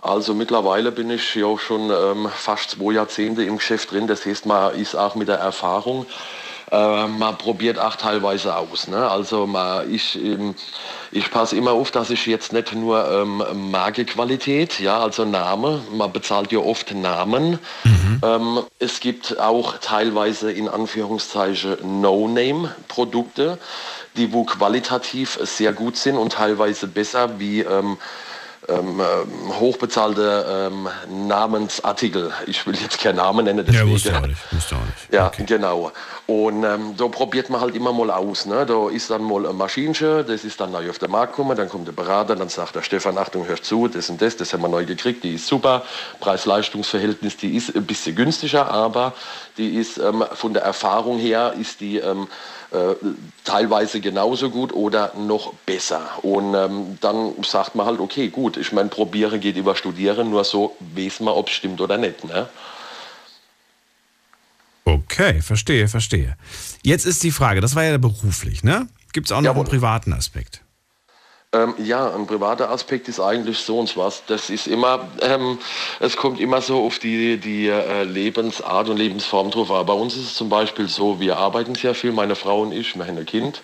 Also 0.02 0.34
mittlerweile 0.34 0.90
bin 0.90 1.11
ich 1.11 1.36
ja 1.36 1.56
schon 1.56 1.90
ähm, 1.90 2.28
fast 2.34 2.70
zwei 2.70 2.94
Jahrzehnte 2.94 3.44
im 3.44 3.59
Geschäft 3.59 3.92
drin. 3.92 4.09
Das 4.09 4.26
heißt, 4.26 4.46
man 4.46 4.74
ist 4.74 4.96
auch 4.96 5.14
mit 5.14 5.28
der 5.28 5.38
Erfahrung, 5.38 6.06
äh, 6.71 7.07
man 7.07 7.37
probiert 7.39 7.79
auch 7.79 7.97
teilweise 7.97 8.57
aus. 8.57 8.89
Ne? 8.89 9.09
Also 9.09 9.47
man, 9.47 9.93
ich, 9.93 10.16
ähm, 10.16 10.55
ich 11.11 11.31
passe 11.31 11.57
immer 11.57 11.73
auf, 11.73 11.91
dass 11.91 12.11
ich 12.11 12.27
jetzt 12.27 12.53
nicht 12.53 12.75
nur 12.75 13.11
ähm, 13.11 13.43
Markequalität, 13.71 14.79
ja, 14.81 15.01
also 15.01 15.25
Name, 15.25 15.81
man 15.93 16.12
bezahlt 16.12 16.53
ja 16.53 16.59
oft 16.59 16.95
Namen. 16.95 17.59
Ähm, 18.23 18.61
es 18.79 19.01
gibt 19.01 19.39
auch 19.39 19.79
teilweise 19.79 20.51
in 20.51 20.69
Anführungszeichen 20.69 21.77
No-Name-Produkte, 22.01 23.59
die 24.16 24.33
wo 24.33 24.45
qualitativ 24.45 25.39
sehr 25.43 25.73
gut 25.73 25.97
sind 25.97 26.16
und 26.16 26.33
teilweise 26.33 26.89
besser 26.89 27.39
wie 27.39 27.61
ähm, 27.61 27.97
ähm, 28.69 29.01
ähm, 29.01 29.59
hochbezahlte 29.61 30.69
ähm, 30.71 30.89
Namensartikel. 31.27 32.33
Ich 32.47 32.66
will 32.66 32.75
jetzt 32.77 33.01
keinen 33.01 33.16
Namen 33.16 33.47
nennen, 33.47 33.64
Ja, 33.64 33.73
deswegen. 33.73 33.91
musst 33.91 34.07
du 34.07 34.11
auch 34.14 34.27
nicht. 34.27 34.53
Musst 34.53 34.71
du 34.71 34.75
auch 34.75 34.81
nicht. 34.81 35.12
Ja, 35.14 35.31
genau. 35.47 35.91
Und 36.31 36.62
ähm, 36.62 36.95
da 36.95 37.09
probiert 37.09 37.49
man 37.49 37.62
halt 37.62 37.74
immer 37.74 37.91
mal 37.91 38.11
aus. 38.11 38.45
Ne? 38.45 38.66
Da 38.66 38.91
ist 38.91 39.09
dann 39.09 39.24
mal 39.24 39.47
ein 39.47 39.57
Maschinchen, 39.57 40.26
das 40.26 40.45
ist 40.45 40.61
dann 40.61 40.72
neu 40.72 40.91
auf 40.91 40.99
den 40.99 41.11
Markt 41.11 41.33
gekommen, 41.33 41.57
dann 41.57 41.70
kommt 41.70 41.89
der 41.89 41.93
Berater, 41.93 42.37
dann 42.37 42.51
sagt 42.51 42.74
der 42.74 42.83
Stefan, 42.83 43.16
Achtung, 43.16 43.49
hör 43.49 43.62
zu, 43.62 43.89
das 43.89 44.11
und 44.11 44.20
das, 44.20 44.37
das 44.37 44.53
haben 44.53 44.61
wir 44.61 44.68
neu 44.68 44.85
gekriegt, 44.85 45.24
die 45.24 45.37
ist 45.37 45.47
super. 45.47 45.85
Preis-Leistungs-Verhältnis, 46.20 47.39
die 47.39 47.57
ist 47.57 47.74
ein 47.74 47.87
bisschen 47.87 48.14
günstiger, 48.14 48.70
aber 48.70 49.14
die 49.57 49.76
ist 49.76 49.97
ähm, 49.97 50.22
von 50.35 50.53
der 50.53 50.64
Erfahrung 50.64 51.18
her, 51.18 51.55
ist 51.59 51.81
die 51.81 51.97
ähm, 51.97 52.29
äh, 52.72 52.95
teilweise 53.45 54.01
genauso 54.01 54.51
gut 54.51 54.74
oder 54.74 55.12
noch 55.16 55.55
besser. 55.64 56.03
Und 56.20 56.55
ähm, 56.55 56.99
dann 57.01 57.43
sagt 57.43 57.74
man 57.74 57.87
halt, 57.87 58.01
okay, 58.01 58.29
gut, 58.29 58.59
ich 58.59 58.70
meine, 58.72 58.91
probieren 58.91 59.41
geht 59.41 59.57
über 59.57 59.74
studieren, 59.74 60.29
nur 60.29 60.45
so 60.45 60.76
weiß 60.95 61.20
man, 61.20 61.33
ob 61.33 61.49
es 61.49 61.55
stimmt 61.55 61.81
oder 61.81 61.97
nicht. 61.97 62.24
Ne? 62.24 62.51
Okay, 64.89 65.43
verstehe, 65.43 65.86
verstehe. 65.86 66.36
Jetzt 66.82 67.05
ist 67.05 67.22
die 67.22 67.30
Frage, 67.30 67.61
das 67.61 67.76
war 67.76 67.84
ja 67.84 67.99
beruflich, 67.99 68.64
ne? 68.64 68.89
Gibt 69.12 69.26
es 69.26 69.32
auch 69.32 69.43
noch 69.43 69.55
einen 69.55 69.64
privaten 69.66 70.14
Aspekt? 70.14 70.62
Ähm, 71.53 71.74
ja, 71.78 72.14
ein 72.14 72.26
privater 72.26 72.70
Aspekt 72.70 73.07
ist 73.09 73.20
eigentlich 73.20 73.59
so 73.59 73.80
und 73.80 73.95
was. 73.99 74.22
Das 74.26 74.49
ist 74.49 74.66
immer, 74.66 75.07
ähm, 75.20 75.59
es 76.01 76.16
kommt 76.16 76.41
immer 76.41 76.62
so 76.62 76.86
auf 76.86 76.99
die, 76.99 77.36
die 77.36 77.68
äh, 77.68 78.05
Lebensart 78.05 78.89
und 78.89 78.97
Lebensform 78.97 79.51
drauf 79.51 79.70
an. 79.70 79.84
Bei 79.84 79.93
uns 79.93 80.16
ist 80.16 80.24
es 80.24 80.34
zum 80.34 80.49
Beispiel 80.49 80.89
so, 80.89 81.20
wir 81.20 81.36
arbeiten 81.36 81.74
sehr 81.74 81.95
viel, 81.95 82.12
meine 82.12 82.34
Frau 82.34 82.62
und 82.62 82.72
ich, 82.72 82.97
wir 82.97 83.07
haben 83.07 83.18
ein 83.18 83.26
Kind, 83.26 83.61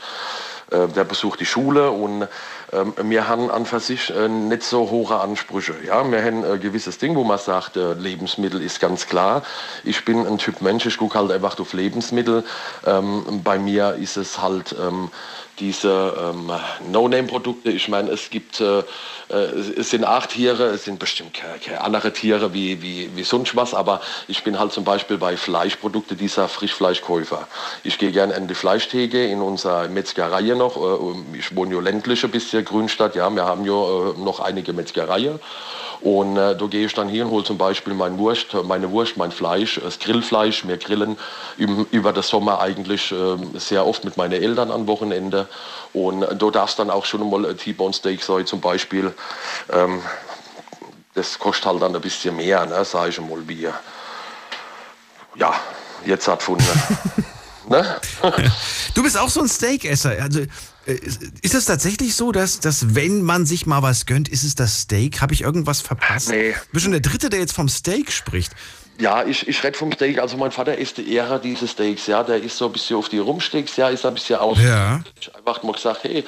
äh, 0.71 0.89
der 0.89 1.05
besucht 1.05 1.41
die 1.41 1.47
Schule 1.47 1.91
und 1.91 2.29
wir 2.71 3.29
haben 3.29 3.51
an 3.51 3.67
für 3.67 3.81
sich 3.81 4.11
äh, 4.11 4.29
nicht 4.29 4.63
so 4.63 4.91
hohe 4.91 5.19
Ansprüche. 5.21 5.75
Ja? 5.85 6.11
Wir 6.11 6.25
haben 6.25 6.45
ein 6.45 6.61
gewisses 6.61 6.99
Ding, 6.99 7.15
wo 7.15 7.25
man 7.25 7.39
sagt, 7.39 7.77
äh, 7.77 7.95
Lebensmittel 7.95 8.63
ist 8.63 8.81
ganz 8.81 9.07
klar. 9.07 9.43
Ich 9.85 10.05
bin 10.05 10.27
ein 10.27 10.39
Typ 10.39 10.61
Mensch, 10.61 10.87
ich 10.87 10.97
gucke 10.97 11.19
halt 11.19 11.31
einfach 11.31 11.59
auf 11.59 11.73
Lebensmittel. 11.73 12.45
Ähm, 12.87 13.43
bei 13.43 13.59
mir 13.59 13.95
ist 13.95 14.17
es 14.17 14.41
halt 14.41 14.75
ähm, 14.81 15.11
diese 15.59 16.15
ähm, 16.19 16.51
No-Name-Produkte. 16.91 17.71
Ich 17.71 17.89
meine, 17.89 18.11
es 18.11 18.31
gibt, 18.31 18.61
äh, 18.61 18.81
äh, 19.29 19.35
es 19.77 19.91
sind 19.91 20.05
acht 20.05 20.31
Tiere, 20.31 20.65
es 20.67 20.85
sind 20.85 20.99
bestimmt 20.99 21.35
keine, 21.35 21.81
andere 21.81 22.13
Tiere 22.13 22.53
wie, 22.53 22.83
wie, 22.83 23.11
wie 23.15 23.25
sonst 23.25 23.57
was, 23.57 23.75
aber 23.75 24.01
ich 24.29 24.45
bin 24.45 24.59
halt 24.59 24.73
zum 24.73 24.85
Beispiel 24.85 25.19
bei 25.19 25.37
Fleischprodukte 25.37 26.17
dieser 26.17 26.49
Frischfleischkäufer. 26.49 27.47
Ich 27.83 27.99
gehe 27.99 28.13
gerne 28.13 28.35
in 28.35 28.49
die 28.49 28.55
Fleischtheke 28.55 29.27
in 29.27 29.41
unserer 29.41 29.89
Metzgerei 29.89 30.43
noch. 30.55 30.77
Äh, 30.77 31.39
ich 31.39 31.55
wohne 31.55 31.75
ja 31.75 31.81
ländlich 31.81 32.25
ein 32.25 32.31
bisschen 32.31 32.65
Grünstadt, 32.65 33.15
ja, 33.15 33.29
wir 33.31 33.45
haben 33.45 33.65
ja 33.65 33.73
äh, 33.73 34.19
noch 34.19 34.41
einige 34.41 34.73
Metzgereien. 34.73 35.39
Und 36.05 36.37
äh, 36.37 36.55
da 36.55 36.67
gehe 36.67 36.85
ich 36.85 36.93
dann 36.93 37.09
hier 37.09 37.25
und 37.25 37.31
hole 37.31 37.45
zum 37.45 37.57
Beispiel 37.57 37.95
mein 37.95 38.19
Wurst, 38.19 38.53
meine 38.65 38.91
Wurst, 38.91 39.17
mein 39.17 39.33
Fleisch, 39.33 39.81
das 39.83 39.99
Grillfleisch. 39.99 40.69
Wir 40.69 40.77
grillen 40.77 41.17
im, 41.57 41.87
über 41.93 42.13
den 42.13 42.23
Sommer 42.23 42.61
eigentlich 42.61 43.11
äh, 43.11 43.37
sehr 43.59 43.87
oft 43.87 44.05
mit 44.05 44.19
meinen 44.19 44.35
Eltern 44.35 44.71
am 44.71 44.87
Wochenende. 44.87 45.49
Und 45.95 46.23
äh, 46.23 46.37
da 46.37 46.51
darf 46.51 46.69
es 46.69 46.77
dann 46.77 46.91
auch 46.91 47.07
schon 47.07 47.29
mal 47.31 47.47
ein 47.47 47.57
T-Bone 47.57 47.95
Steak 47.95 48.23
sein 48.23 48.45
zum 48.45 48.61
Beispiel. 48.61 49.15
Ähm, 49.73 50.03
das 51.15 51.39
kostet 51.39 51.65
halt 51.65 51.81
dann 51.81 51.97
ein 51.97 52.03
bisschen 52.03 52.37
mehr, 52.37 52.67
ne, 52.67 52.85
sage 52.85 53.09
ich 53.09 53.21
mal, 53.21 53.49
wie 53.49 53.67
ja, 55.37 55.55
jetzt 56.05 56.29
hat 56.29 56.43
von. 56.43 56.59
ne? 57.69 57.99
Du 58.95 59.03
bist 59.03 59.17
auch 59.17 59.31
so 59.31 59.41
ein 59.41 59.49
Steakesser. 59.49 60.11
Also 60.21 60.41
äh, 60.41 60.49
ist 60.87 61.55
es 61.55 61.65
tatsächlich 61.65 62.15
so, 62.15 62.33
dass, 62.33 62.61
dass 62.61 62.95
wenn 62.95 63.23
man 63.23 63.47
sich 63.47 63.67
mal 63.67 63.83
was 63.83 64.07
gönnt, 64.07 64.29
ist 64.29 64.45
es 64.45 64.55
das 64.55 64.83
Steak? 64.83 65.21
Habe 65.21 65.33
ich 65.33 65.43
irgendwas 65.43 65.81
verpasst? 65.81 66.29
Nee. 66.31 66.53
Du 66.53 66.59
bist 66.73 66.85
schon 66.85 66.93
der 66.93 67.01
Dritte, 67.01 67.31
der 67.31 67.41
jetzt 67.41 67.53
vom 67.53 67.69
Steak 67.69 68.13
spricht. 68.13 68.53
Ja, 68.99 69.25
ich, 69.25 69.49
ich 69.49 69.63
rede 69.65 69.77
vom 69.77 69.91
Steak. 69.93 70.21
Also 70.21 70.37
mein 70.37 70.53
Vater 70.53 70.79
isst 70.79 71.01
eher 71.01 71.39
diese 71.41 71.67
Steaks, 71.67 72.07
ja. 72.07 72.23
Der 72.23 72.41
ist 72.41 72.57
so 72.57 72.67
ein 72.67 72.73
bisschen 72.73 72.97
auf 72.97 73.09
die 73.09 73.19
Rumsteaks, 73.19 73.77
ja, 73.77 73.89
ist 73.89 74.07
ein 74.07 74.15
bisschen 74.15 74.39
aus. 74.39 74.59
Ja. 74.63 75.01
Ich 75.21 75.35
einfach 75.35 75.63
mal 75.65 75.73
gesagt, 75.73 76.05
hey, 76.05 76.25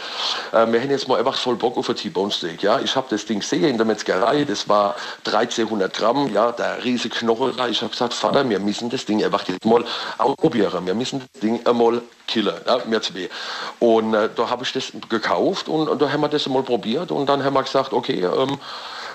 äh, 0.53 0.67
wir 0.67 0.81
hätten 0.81 0.91
jetzt 0.91 1.07
mal 1.07 1.19
einfach 1.19 1.37
voll 1.37 1.55
Bock 1.55 1.77
auf 1.77 1.89
ein 1.89 1.95
T-Bone 1.95 2.33
Steak, 2.33 2.63
ja. 2.63 2.81
Ich 2.81 2.97
habe 2.97 3.07
das 3.09 3.25
Ding 3.25 3.39
gesehen 3.39 3.65
in 3.65 3.77
der 3.77 3.87
Metzgerei, 3.87 4.45
das 4.45 4.69
war 4.69 4.97
1300 5.27 5.95
Gramm, 5.95 6.33
ja, 6.35 6.51
der 6.51 6.83
riesige 6.83 7.15
Knochen. 7.15 7.53
Ich 7.71 7.83
habe 7.83 7.91
gesagt, 7.91 8.15
Vater, 8.15 8.49
wir 8.49 8.59
müssen 8.59 8.91
das 8.91 9.05
Ding 9.05 9.25
einfach 9.25 9.47
jetzt 9.47 9.65
mal 9.65 9.85
ausprobieren. 10.19 10.87
Wir 10.87 10.95
müssen 10.95 11.21
das 11.21 11.41
Ding 11.41 11.65
einmal 11.65 12.03
killen, 12.27 12.55
ja, 12.67 12.81
mir 12.87 13.01
zwei. 13.01 13.29
Und 13.79 14.15
äh, 14.15 14.29
da 14.35 14.51
habe 14.51 14.65
ich 14.65 14.73
das 14.73 14.93
gekauft 15.09 15.69
und, 15.69 15.89
und 15.89 16.03
da 16.03 16.11
haben 16.11 16.21
wir 16.21 16.29
das 16.29 16.49
mal 16.49 16.65
probiert 16.65 17.13
und 17.13 17.27
dann 17.27 17.45
haben 17.45 17.55
wir 17.55 17.63
gesagt, 17.63 17.93
okay, 17.93 18.25
ähm, 18.25 18.59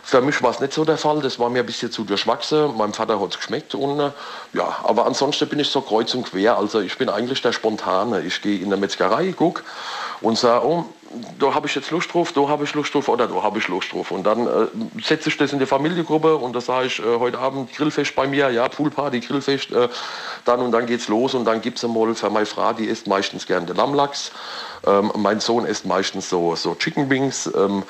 für 0.03 0.21
mich 0.21 0.41
war 0.41 0.51
es 0.51 0.59
nicht 0.59 0.73
so 0.73 0.83
der 0.83 0.97
Fall, 0.97 1.21
das 1.21 1.39
war 1.39 1.49
mir 1.49 1.59
ein 1.59 1.65
bisschen 1.65 1.91
zu 1.91 2.03
durchwachsen. 2.03 2.75
Meinem 2.77 2.93
Vater 2.93 3.19
hat 3.19 3.31
es 3.31 3.37
geschmeckt 3.37 3.75
und 3.75 3.99
äh, 3.99 4.11
ja, 4.53 4.77
aber 4.83 5.05
ansonsten 5.05 5.47
bin 5.47 5.59
ich 5.59 5.69
so 5.69 5.81
kreuz 5.81 6.13
und 6.13 6.23
quer. 6.23 6.57
Also 6.57 6.79
ich 6.79 6.97
bin 6.97 7.09
eigentlich 7.09 7.41
der 7.41 7.53
Spontane. 7.53 8.21
Ich 8.21 8.41
gehe 8.41 8.59
in 8.59 8.69
der 8.69 8.79
Metzgerei, 8.79 9.33
guck 9.37 9.63
und 10.21 10.37
sage, 10.37 10.65
oh, 10.65 10.85
da 11.39 11.53
habe 11.53 11.68
ich 11.68 11.76
jetzt 11.76 11.91
Lust 11.91 12.14
drauf, 12.14 12.32
da 12.34 12.47
habe 12.47 12.64
ich 12.64 12.74
Lust 12.74 12.93
drauf 12.93 13.07
oder 13.07 13.28
da 13.28 13.43
habe 13.43 13.59
ich 13.59 13.68
Lust 13.68 13.91
drauf. 13.91 14.12
Und 14.12 14.24
dann 14.24 14.47
äh, 14.47 14.68
setze 15.03 15.30
ich 15.30 15.38
das 15.38 15.53
in 15.53 15.59
die 15.59 15.66
Familiengruppe 15.66 16.36
und 16.36 16.55
da 16.55 16.62
sage 16.62 16.88
ich, 16.88 16.99
äh, 16.99 17.03
heute 17.20 17.39
Abend 17.39 17.74
Grillfest 17.74 18.16
bei 18.16 18.28
mir, 18.28 18.49
ja, 18.51 18.68
Poolparty, 18.68 19.20
Grillfest, 19.20 19.72
äh, 19.72 19.89
dann 20.45 20.59
und 20.62 20.72
dann 20.72 20.86
geht's 20.86 21.07
los 21.07 21.34
und 21.34 21.45
dann 21.45 21.62
gibt 21.62 21.78
es 21.78 21.84
einmal 21.84 22.14
für 22.16 22.30
meine 22.30 22.45
Frau, 22.45 22.74
die 22.74 22.86
isst 22.86 23.07
meistens 23.07 23.45
gerne 23.45 23.66
den 23.66 23.76
Lammlachs. 23.76 24.32
Ähm, 24.86 25.12
mein 25.16 25.39
Sohn 25.39 25.66
isst 25.66 25.86
meistens 25.86 26.30
so, 26.30 26.55
so 26.55 26.74
Chicken 26.74 27.09
Wings. 27.09 27.49
Ähm, 27.55 27.84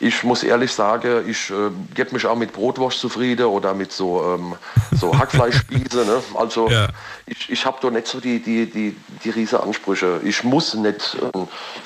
ich 0.00 0.22
muss 0.24 0.42
ehrlich 0.42 0.72
sagen, 0.72 1.28
ich 1.28 1.50
äh, 1.50 1.70
gebe 1.94 2.12
mich 2.12 2.26
auch 2.26 2.36
mit 2.36 2.52
Brotwurst 2.52 3.00
zufrieden 3.00 3.46
oder 3.46 3.72
mit 3.72 3.92
so, 3.92 4.22
ähm, 4.34 4.54
so 4.92 5.16
Hackfleischspieße. 5.16 6.04
Ne? 6.04 6.22
Also 6.34 6.68
Ja. 6.68 6.88
ich, 7.26 7.48
ich 7.50 7.64
habe 7.64 7.78
da 7.80 7.90
nicht 7.90 8.06
so 8.06 8.20
die, 8.20 8.40
die, 8.42 8.66
die, 8.66 8.94
die 9.24 9.30
riesen 9.30 9.58
Ansprüche. 9.60 10.20
Ich 10.22 10.44
muss 10.44 10.74
nicht 10.74 11.16
äh, 11.32 11.38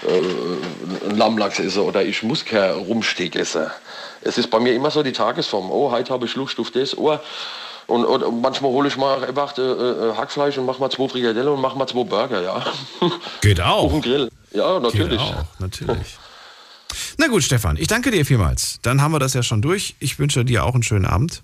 äh, 0.09 0.23
Lammlachs 1.15 1.59
essen 1.59 1.83
oder 1.83 2.05
ich 2.05 2.23
muss 2.23 2.45
kein 2.45 2.73
Rumsteak 2.73 3.37
essen. 3.37 3.67
Es 4.23 4.39
ist 4.39 4.51
bei 4.51 4.61
mir 4.61 4.75
immer 4.75 4.91
so 4.91 5.03
die 5.03 5.13
Tagesform. 5.13 5.71
Oh, 5.71 5.91
heute 5.91 6.13
habe 6.13 6.27
ich 6.27 6.35
Lust 6.35 6.59
auf 6.59 6.71
das. 6.71 6.97
Oh, 6.97 7.19
und, 7.87 8.05
und, 8.05 8.23
und 8.23 8.43
manchmal 8.43 8.71
hole 8.71 8.89
ich 8.89 8.97
mal 8.97 9.25
einfach 9.25 9.57
äh, 9.57 9.63
äh, 9.63 10.15
Hackfleisch 10.15 10.59
und 10.59 10.67
mache 10.67 10.79
mal 10.79 10.91
zwei 10.91 11.09
Frikadelle 11.09 11.51
und 11.51 11.61
mache 11.61 11.79
mal 11.79 11.87
zwei 11.87 12.05
Burger, 12.05 12.43
ja. 12.43 12.63
Geht 13.41 13.61
Auf 13.61 13.67
auch. 13.67 13.93
dem 13.93 14.03
Grill. 14.03 14.31
Ja, 14.53 14.79
natürlich. 14.79 15.19
Geht 15.19 15.21
auch, 15.21 15.45
natürlich. 15.59 16.19
Na 17.17 17.29
gut, 17.29 17.43
Stefan, 17.43 17.77
ich 17.79 17.87
danke 17.87 18.11
dir 18.11 18.27
vielmals. 18.27 18.79
Dann 18.83 19.01
haben 19.01 19.13
wir 19.13 19.19
das 19.19 19.35
ja 19.35 19.43
schon 19.43 19.63
durch. 19.63 19.97
Ich 20.01 20.19
wünsche 20.19 20.45
dir 20.45 20.65
auch 20.65 20.75
einen 20.75 20.83
schönen 20.83 21.07
Abend. 21.07 21.43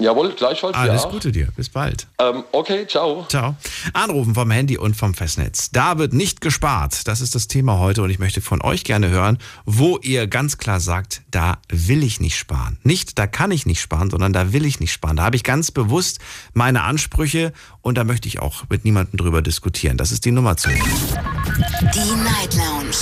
Jawohl, 0.00 0.32
gleichfalls. 0.32 0.76
Alles 0.76 1.04
ja. 1.04 1.08
Gute 1.08 1.30
dir. 1.30 1.48
Bis 1.54 1.68
bald. 1.68 2.08
Ähm, 2.18 2.42
okay, 2.50 2.84
ciao. 2.86 3.26
Ciao. 3.28 3.54
Anrufen 3.92 4.34
vom 4.34 4.50
Handy 4.50 4.76
und 4.76 4.96
vom 4.96 5.14
Festnetz. 5.14 5.70
Da 5.70 5.98
wird 5.98 6.12
nicht 6.12 6.40
gespart. 6.40 7.06
Das 7.06 7.20
ist 7.20 7.36
das 7.36 7.46
Thema 7.46 7.78
heute 7.78 8.02
und 8.02 8.10
ich 8.10 8.18
möchte 8.18 8.40
von 8.40 8.60
euch 8.60 8.82
gerne 8.82 9.08
hören, 9.08 9.38
wo 9.66 9.98
ihr 10.02 10.26
ganz 10.26 10.58
klar 10.58 10.80
sagt, 10.80 11.22
da 11.30 11.58
will 11.68 12.02
ich 12.02 12.18
nicht 12.18 12.36
sparen. 12.36 12.78
Nicht, 12.82 13.20
da 13.20 13.28
kann 13.28 13.52
ich 13.52 13.66
nicht 13.66 13.80
sparen, 13.80 14.10
sondern 14.10 14.32
da 14.32 14.52
will 14.52 14.66
ich 14.66 14.80
nicht 14.80 14.92
sparen. 14.92 15.16
Da 15.16 15.22
habe 15.22 15.36
ich 15.36 15.44
ganz 15.44 15.70
bewusst 15.70 16.18
meine 16.54 16.82
Ansprüche 16.82 17.52
und 17.80 17.96
da 17.96 18.02
möchte 18.02 18.26
ich 18.26 18.40
auch 18.40 18.64
mit 18.68 18.84
niemandem 18.84 19.18
drüber 19.18 19.42
diskutieren. 19.42 19.96
Das 19.96 20.10
ist 20.10 20.24
die 20.24 20.32
Nummer 20.32 20.56
zu. 20.56 20.70
Die 20.70 22.14
Night 22.16 22.56
Lounge 22.56 22.96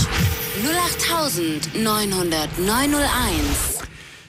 0890901. 1.72 3.82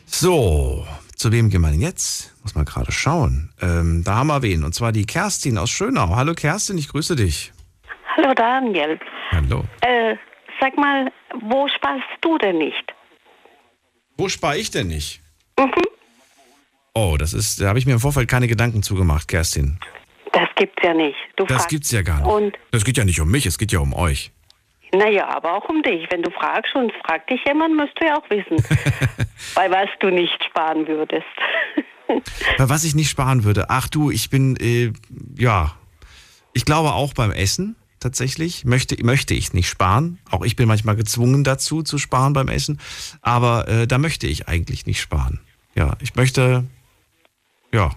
So, 0.05 0.86
zu 1.24 1.32
wem 1.32 1.49
gehen 1.49 1.61
wir 1.61 1.71
denn 1.71 1.82
jetzt? 1.82 2.36
Muss 2.43 2.53
man 2.53 2.65
gerade 2.65 2.91
schauen. 2.91 3.49
Ähm, 3.61 4.03
da 4.03 4.15
haben 4.15 4.28
wir 4.28 4.41
wen. 4.41 4.63
Und 4.63 4.76
zwar 4.76 4.91
die 4.91 5.05
Kerstin 5.05 5.57
aus 5.57 5.69
Schönau. 5.69 6.15
Hallo 6.15 6.34
Kerstin, 6.34 6.78
ich 6.78 6.89
grüße 6.89 7.15
dich. 7.15 7.51
Hallo 8.17 8.34
Daniel. 8.36 8.99
Hallo. 9.32 9.63
Äh, 9.82 10.15
sag 10.59 10.76
mal, 10.78 11.11
wo 11.41 11.67
sparst 11.69 12.03
du 12.21 12.38
denn 12.38 12.57
nicht? 12.57 12.93
Wo 14.17 14.28
spare 14.30 14.57
ich 14.57 14.69
denn 14.69 14.88
nicht? 14.88 15.21
Oh, 16.93 17.15
das 17.17 17.34
ist, 17.34 17.59
da 17.61 17.69
habe 17.69 17.80
ich 17.80 17.86
mir 17.86 17.93
im 17.93 17.99
Vorfeld 17.99 18.30
keine 18.30 18.47
Gedanken 18.47 18.84
zugemacht, 18.84 19.28
Kerstin. 19.28 19.80
Das 20.34 20.49
gibt's 20.55 20.84
ja 20.84 20.93
nicht. 20.93 21.15
Du 21.38 21.45
Das 21.45 21.63
fragst- 21.63 21.69
gibt's 21.69 21.91
ja 21.91 22.01
gar 22.01 22.17
nicht. 22.19 22.28
Und 22.28 22.57
Das 22.71 22.84
geht 22.84 22.97
ja 22.97 23.05
nicht 23.05 23.19
um 23.21 23.32
mich, 23.32 23.45
es 23.45 23.57
geht 23.57 23.71
ja 23.71 23.80
um 23.80 23.93
euch. 23.93 24.32
Naja, 24.93 25.27
aber 25.29 25.53
auch 25.53 25.67
um 25.69 25.81
dich. 25.81 26.07
Wenn 26.11 26.21
du 26.21 26.31
fragst 26.31 26.75
und 26.75 26.91
fragt 27.05 27.29
dich 27.29 27.41
jemand, 27.45 27.75
musst 27.75 27.93
du 27.99 28.05
ja 28.05 28.17
auch 28.17 28.29
wissen, 28.29 28.57
bei 29.55 29.69
was 29.69 29.89
du 29.99 30.09
nicht 30.09 30.43
sparen 30.43 30.87
würdest. 30.87 31.25
Bei 32.57 32.69
was 32.69 32.83
ich 32.83 32.95
nicht 32.95 33.09
sparen 33.09 33.43
würde. 33.43 33.69
Ach 33.69 33.87
du, 33.87 34.11
ich 34.11 34.29
bin, 34.29 34.57
äh, 34.57 34.91
ja, 35.35 35.73
ich 36.51 36.65
glaube 36.65 36.93
auch 36.93 37.13
beim 37.13 37.31
Essen 37.31 37.75
tatsächlich 37.99 38.65
möchte, 38.65 39.01
möchte 39.03 39.33
ich 39.33 39.53
nicht 39.53 39.69
sparen. 39.69 40.19
Auch 40.29 40.43
ich 40.43 40.55
bin 40.55 40.67
manchmal 40.67 40.95
gezwungen 40.95 41.43
dazu 41.43 41.81
zu 41.81 41.97
sparen 41.97 42.33
beim 42.33 42.49
Essen. 42.49 42.79
Aber 43.21 43.67
äh, 43.67 43.87
da 43.87 43.97
möchte 43.97 44.27
ich 44.27 44.47
eigentlich 44.47 44.85
nicht 44.85 45.01
sparen. 45.01 45.39
Ja, 45.75 45.95
ich 46.01 46.15
möchte, 46.15 46.65
ja, 47.71 47.91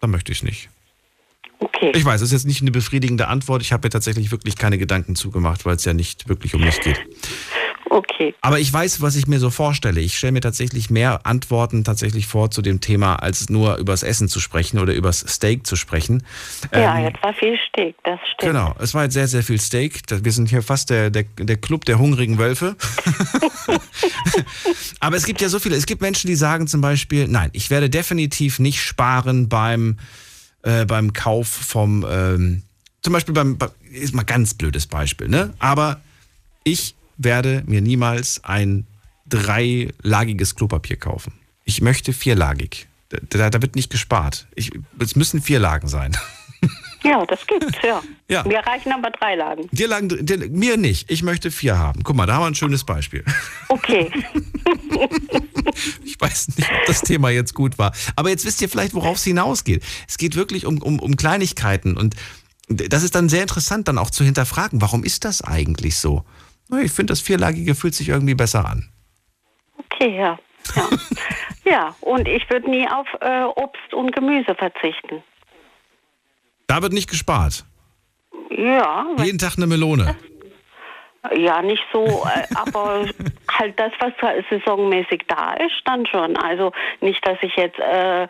da 0.00 0.06
möchte 0.06 0.32
ich 0.32 0.42
nicht. 0.42 0.70
Okay. 1.64 1.92
Ich 1.94 2.04
weiß, 2.04 2.20
das 2.20 2.28
ist 2.28 2.32
jetzt 2.32 2.46
nicht 2.46 2.60
eine 2.60 2.70
befriedigende 2.70 3.28
Antwort. 3.28 3.62
Ich 3.62 3.72
habe 3.72 3.86
mir 3.86 3.90
tatsächlich 3.90 4.30
wirklich 4.30 4.56
keine 4.56 4.76
Gedanken 4.76 5.16
zugemacht, 5.16 5.64
weil 5.64 5.76
es 5.76 5.84
ja 5.84 5.94
nicht 5.94 6.28
wirklich 6.28 6.54
um 6.54 6.60
mich 6.60 6.78
geht. 6.80 7.00
Okay. 7.88 8.34
Aber 8.40 8.58
ich 8.58 8.72
weiß, 8.72 9.00
was 9.02 9.14
ich 9.16 9.26
mir 9.26 9.38
so 9.38 9.50
vorstelle. 9.50 10.00
Ich 10.00 10.18
stelle 10.18 10.32
mir 10.32 10.40
tatsächlich 10.40 10.90
mehr 10.90 11.24
Antworten 11.24 11.84
tatsächlich 11.84 12.26
vor 12.26 12.50
zu 12.50 12.60
dem 12.60 12.80
Thema, 12.80 13.16
als 13.16 13.48
nur 13.48 13.76
übers 13.76 14.02
Essen 14.02 14.28
zu 14.28 14.40
sprechen 14.40 14.78
oder 14.78 14.92
übers 14.92 15.20
Steak 15.20 15.66
zu 15.66 15.76
sprechen. 15.76 16.24
Ja, 16.72 16.98
Ähm, 16.98 17.04
jetzt 17.04 17.22
war 17.22 17.32
viel 17.34 17.56
Steak, 17.68 17.94
das 18.02 18.18
stimmt. 18.34 18.52
Genau, 18.52 18.74
es 18.80 18.94
war 18.94 19.04
jetzt 19.04 19.14
sehr, 19.14 19.28
sehr 19.28 19.42
viel 19.42 19.60
Steak. 19.60 20.00
Wir 20.10 20.32
sind 20.32 20.48
hier 20.50 20.62
fast 20.62 20.90
der, 20.90 21.10
der, 21.10 21.22
der 21.38 21.56
Club 21.56 21.84
der 21.84 21.98
hungrigen 21.98 22.36
Wölfe. 22.36 22.76
Aber 25.00 25.16
es 25.16 25.24
gibt 25.24 25.40
ja 25.40 25.48
so 25.48 25.58
viele. 25.58 25.76
Es 25.76 25.86
gibt 25.86 26.02
Menschen, 26.02 26.26
die 26.26 26.34
sagen 26.36 26.66
zum 26.66 26.80
Beispiel, 26.80 27.28
nein, 27.28 27.50
ich 27.52 27.70
werde 27.70 27.88
definitiv 27.88 28.58
nicht 28.58 28.80
sparen 28.82 29.48
beim, 29.48 29.98
äh, 30.64 30.84
beim 30.84 31.12
Kauf 31.12 31.48
vom, 31.48 32.04
ähm, 32.08 32.62
zum 33.02 33.12
Beispiel 33.12 33.34
beim, 33.34 33.56
bei- 33.58 33.70
ist 33.92 34.14
mal 34.14 34.22
ganz 34.24 34.54
blödes 34.54 34.86
Beispiel, 34.86 35.28
ne? 35.28 35.54
Aber 35.58 36.00
ich 36.64 36.94
werde 37.16 37.62
mir 37.66 37.80
niemals 37.80 38.42
ein 38.44 38.86
dreilagiges 39.28 40.54
Klopapier 40.54 40.96
kaufen. 40.96 41.32
Ich 41.64 41.80
möchte 41.80 42.12
vierlagig. 42.12 42.86
Da, 43.30 43.50
da 43.50 43.62
wird 43.62 43.76
nicht 43.76 43.90
gespart. 43.90 44.46
Ich, 44.54 44.70
es 44.98 45.14
müssen 45.16 45.40
vier 45.40 45.60
Lagen 45.60 45.88
sein. 45.88 46.16
Ja, 47.04 47.24
das 47.26 47.46
gibt's, 47.46 47.78
ja. 47.82 48.02
Ja. 48.26 48.42
Wir 48.46 48.60
reichen 48.60 48.90
aber 48.90 49.10
drei 49.10 49.34
Lagen. 49.34 49.68
Dir 49.70 49.86
lagen, 49.86 50.08
dir, 50.08 50.48
mir 50.48 50.78
nicht. 50.78 51.10
Ich 51.10 51.22
möchte 51.22 51.50
vier 51.50 51.78
haben. 51.78 52.02
Guck 52.04 52.16
mal, 52.16 52.24
da 52.24 52.34
haben 52.34 52.42
wir 52.42 52.46
ein 52.46 52.54
schönes 52.54 52.84
Beispiel. 52.84 53.22
Okay. 53.68 54.10
Ich 56.04 56.20
weiß 56.20 56.56
nicht, 56.56 56.70
ob 56.70 56.86
das 56.86 57.02
Thema 57.02 57.28
jetzt 57.30 57.54
gut 57.54 57.76
war. 57.76 57.92
Aber 58.16 58.30
jetzt 58.30 58.46
wisst 58.46 58.62
ihr 58.62 58.68
vielleicht, 58.68 58.94
worauf 58.94 59.16
es 59.16 59.24
hinausgeht. 59.24 59.82
Es 60.08 60.16
geht 60.16 60.36
wirklich 60.36 60.64
um, 60.64 60.80
um, 60.80 61.00
um 61.00 61.16
Kleinigkeiten. 61.16 61.96
Und 61.96 62.14
das 62.68 63.02
ist 63.02 63.14
dann 63.14 63.28
sehr 63.28 63.42
interessant, 63.42 63.88
dann 63.88 63.98
auch 63.98 64.10
zu 64.10 64.24
hinterfragen, 64.24 64.80
warum 64.80 65.04
ist 65.04 65.24
das 65.24 65.42
eigentlich 65.42 65.98
so? 65.98 66.24
Ich 66.82 66.92
finde, 66.92 67.12
das 67.12 67.20
Vierlagige 67.20 67.74
fühlt 67.74 67.94
sich 67.94 68.08
irgendwie 68.08 68.34
besser 68.34 68.66
an. 68.66 68.88
Okay, 69.76 70.16
ja. 70.16 70.38
Ja, 70.74 70.88
ja 71.64 71.96
und 72.00 72.26
ich 72.28 72.48
würde 72.48 72.70
nie 72.70 72.88
auf 72.88 73.06
äh, 73.20 73.44
Obst 73.44 73.92
und 73.92 74.14
Gemüse 74.14 74.54
verzichten. 74.54 75.22
Da 76.66 76.82
wird 76.82 76.92
nicht 76.92 77.10
gespart. 77.10 77.64
Ja, 78.56 79.06
Jeden 79.18 79.38
Tag 79.38 79.54
eine 79.56 79.66
Melone. 79.66 80.16
ja, 81.36 81.60
nicht 81.62 81.82
so, 81.92 82.04
äh, 82.04 82.44
aber 82.54 83.06
halt 83.58 83.78
das, 83.78 83.92
was 83.98 84.12
saisonmäßig 84.50 85.22
da 85.28 85.54
ist, 85.54 85.82
dann 85.86 86.06
schon. 86.06 86.36
Also 86.36 86.72
nicht, 87.00 87.26
dass 87.26 87.38
ich 87.42 87.54
jetzt 87.56 87.78
äh, 87.78 88.26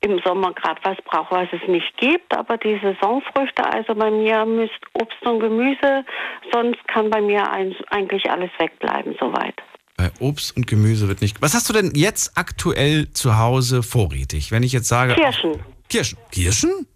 im 0.00 0.20
Sommer 0.24 0.52
gerade 0.52 0.80
was 0.82 0.96
brauche, 1.04 1.34
was 1.34 1.48
es 1.52 1.68
nicht 1.68 1.96
gibt, 1.96 2.36
aber 2.36 2.56
die 2.56 2.78
Saisonfrüchte, 2.82 3.64
also 3.64 3.94
bei 3.94 4.10
mir 4.10 4.44
müsst 4.44 4.78
Obst 4.94 5.22
und 5.24 5.40
Gemüse, 5.40 6.04
sonst 6.52 6.86
kann 6.88 7.10
bei 7.10 7.20
mir 7.20 7.50
ein, 7.50 7.74
eigentlich 7.90 8.28
alles 8.30 8.50
wegbleiben, 8.58 9.14
soweit. 9.20 9.54
Bei 9.96 10.10
Obst 10.20 10.56
und 10.56 10.66
Gemüse 10.66 11.08
wird 11.08 11.20
nicht. 11.22 11.42
Was 11.42 11.54
hast 11.54 11.68
du 11.68 11.72
denn 11.72 11.92
jetzt 11.94 12.38
aktuell 12.38 13.10
zu 13.12 13.36
Hause 13.38 13.82
vorrätig? 13.82 14.52
Wenn 14.52 14.62
ich 14.62 14.72
jetzt 14.72 14.88
sage. 14.88 15.14
Kirschen. 15.14 15.60
Kirschen. 15.88 16.18
Kirschen? 16.30 16.86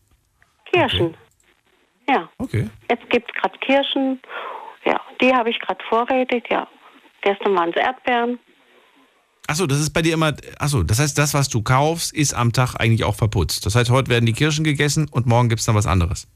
Kirschen. 0.72 1.14
Ja. 2.08 2.28
Okay. 2.38 2.68
Jetzt 2.90 3.08
gibt 3.10 3.30
es 3.30 3.40
gerade 3.40 3.58
Kirschen. 3.58 4.20
Ja, 4.84 5.00
die 5.20 5.32
habe 5.32 5.50
ich 5.50 5.58
gerade 5.60 5.82
vorrätig, 5.88 6.44
ja. 6.50 6.66
Gestern 7.22 7.54
waren 7.54 7.70
es 7.70 7.76
Erdbeeren. 7.76 8.38
Achso, 9.46 9.66
das 9.66 9.80
ist 9.80 9.90
bei 9.90 10.02
dir 10.02 10.14
immer. 10.14 10.34
Achso, 10.58 10.82
das 10.82 10.98
heißt, 10.98 11.16
das, 11.18 11.34
was 11.34 11.48
du 11.48 11.62
kaufst, 11.62 12.14
ist 12.14 12.34
am 12.34 12.52
Tag 12.52 12.76
eigentlich 12.76 13.04
auch 13.04 13.14
verputzt. 13.14 13.66
Das 13.66 13.74
heißt, 13.74 13.90
heute 13.90 14.10
werden 14.10 14.26
die 14.26 14.32
Kirschen 14.32 14.64
gegessen 14.64 15.08
und 15.10 15.26
morgen 15.26 15.48
gibt 15.48 15.60
es 15.60 15.66
dann 15.66 15.74
was 15.74 15.86
anderes. 15.86 16.28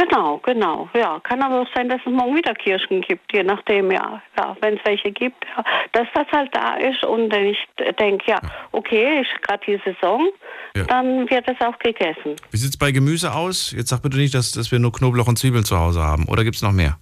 Genau, 0.00 0.38
genau. 0.38 0.88
Ja, 0.94 1.20
kann 1.20 1.42
aber 1.42 1.60
auch 1.60 1.66
sein, 1.74 1.88
dass 1.88 2.00
es 2.06 2.10
morgen 2.12 2.34
wieder 2.34 2.54
Kirschen 2.54 3.02
gibt, 3.02 3.32
je 3.32 3.42
nachdem, 3.42 3.90
ja. 3.90 4.22
Ja, 4.38 4.56
wenn 4.62 4.74
es 4.74 4.80
welche 4.84 5.12
gibt, 5.12 5.44
ja. 5.56 5.62
Dass 5.92 6.06
das 6.14 6.26
halt 6.32 6.54
da 6.54 6.76
ist 6.76 7.04
und 7.04 7.30
wenn 7.30 7.46
ich 7.46 7.58
denke, 7.98 8.24
ja, 8.30 8.40
okay, 8.72 9.20
ist 9.20 9.42
gerade 9.42 9.62
die 9.66 9.80
Saison, 9.84 10.28
Ja. 10.74 10.84
dann 10.84 11.28
wird 11.28 11.46
es 11.48 11.60
auch 11.60 11.78
gegessen. 11.78 12.36
Wie 12.50 12.56
sieht 12.56 12.70
es 12.70 12.76
bei 12.78 12.92
Gemüse 12.92 13.34
aus? 13.34 13.72
Jetzt 13.72 13.90
sag 13.90 14.00
bitte 14.02 14.16
nicht, 14.16 14.34
dass, 14.34 14.52
dass 14.52 14.72
wir 14.72 14.78
nur 14.78 14.92
Knoblauch 14.92 15.28
und 15.28 15.38
Zwiebeln 15.38 15.64
zu 15.64 15.78
Hause 15.78 16.02
haben. 16.02 16.26
Oder 16.28 16.44
gibt 16.44 16.56
es 16.56 16.62
noch 16.62 16.72
mehr? 16.72 16.96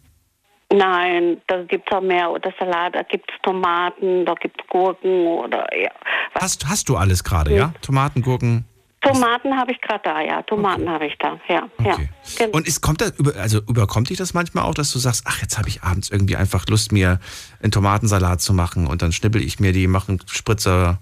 Nein, 0.73 1.41
da 1.47 1.63
gibt 1.63 1.89
es 1.91 1.97
auch 1.97 2.03
mehr. 2.03 2.31
Oder 2.31 2.53
Salat, 2.59 2.95
da 2.95 3.03
gibt 3.03 3.31
es 3.31 3.37
Tomaten, 3.43 4.27
da 4.27 4.35
gibt 4.35 4.61
es 4.61 4.67
Gurken 4.69 5.27
oder 5.27 5.67
ja. 5.77 5.91
Hast, 6.35 6.69
hast 6.69 6.89
du 6.89 6.97
alles 6.97 7.23
gerade, 7.25 7.55
ja? 7.55 7.73
Tomaten, 7.81 8.23
Gurken. 8.23 8.65
Tomaten 9.01 9.57
habe 9.57 9.73
ich 9.73 9.81
gerade 9.81 10.01
da, 10.03 10.21
ja. 10.21 10.43
Tomaten 10.43 10.89
habe 10.89 11.07
ich 11.07 11.17
da, 11.19 11.39
ja. 11.49 11.69
ja. 11.85 11.97
Genau. 12.37 12.57
Und 12.57 12.67
ist, 12.67 12.81
kommt 12.81 13.01
das 13.01 13.19
über, 13.19 13.37
also 13.37 13.61
überkommt 13.61 14.11
dich 14.11 14.19
das 14.19 14.35
manchmal 14.35 14.65
auch, 14.65 14.75
dass 14.75 14.93
du 14.93 14.99
sagst, 14.99 15.25
ach, 15.27 15.41
jetzt 15.41 15.57
habe 15.57 15.69
ich 15.69 15.83
abends 15.83 16.11
irgendwie 16.11 16.37
einfach 16.37 16.67
Lust, 16.67 16.93
mir 16.93 17.21
einen 17.63 17.71
Tomatensalat 17.71 18.41
zu 18.41 18.53
machen 18.53 18.87
und 18.87 19.03
dann 19.03 19.13
schnippel 19.13 19.43
ich 19.43 19.61
mir 19.61 19.73
die, 19.73 19.87
mache 19.87 20.09
einen 20.09 20.21
Spritzer 20.27 20.99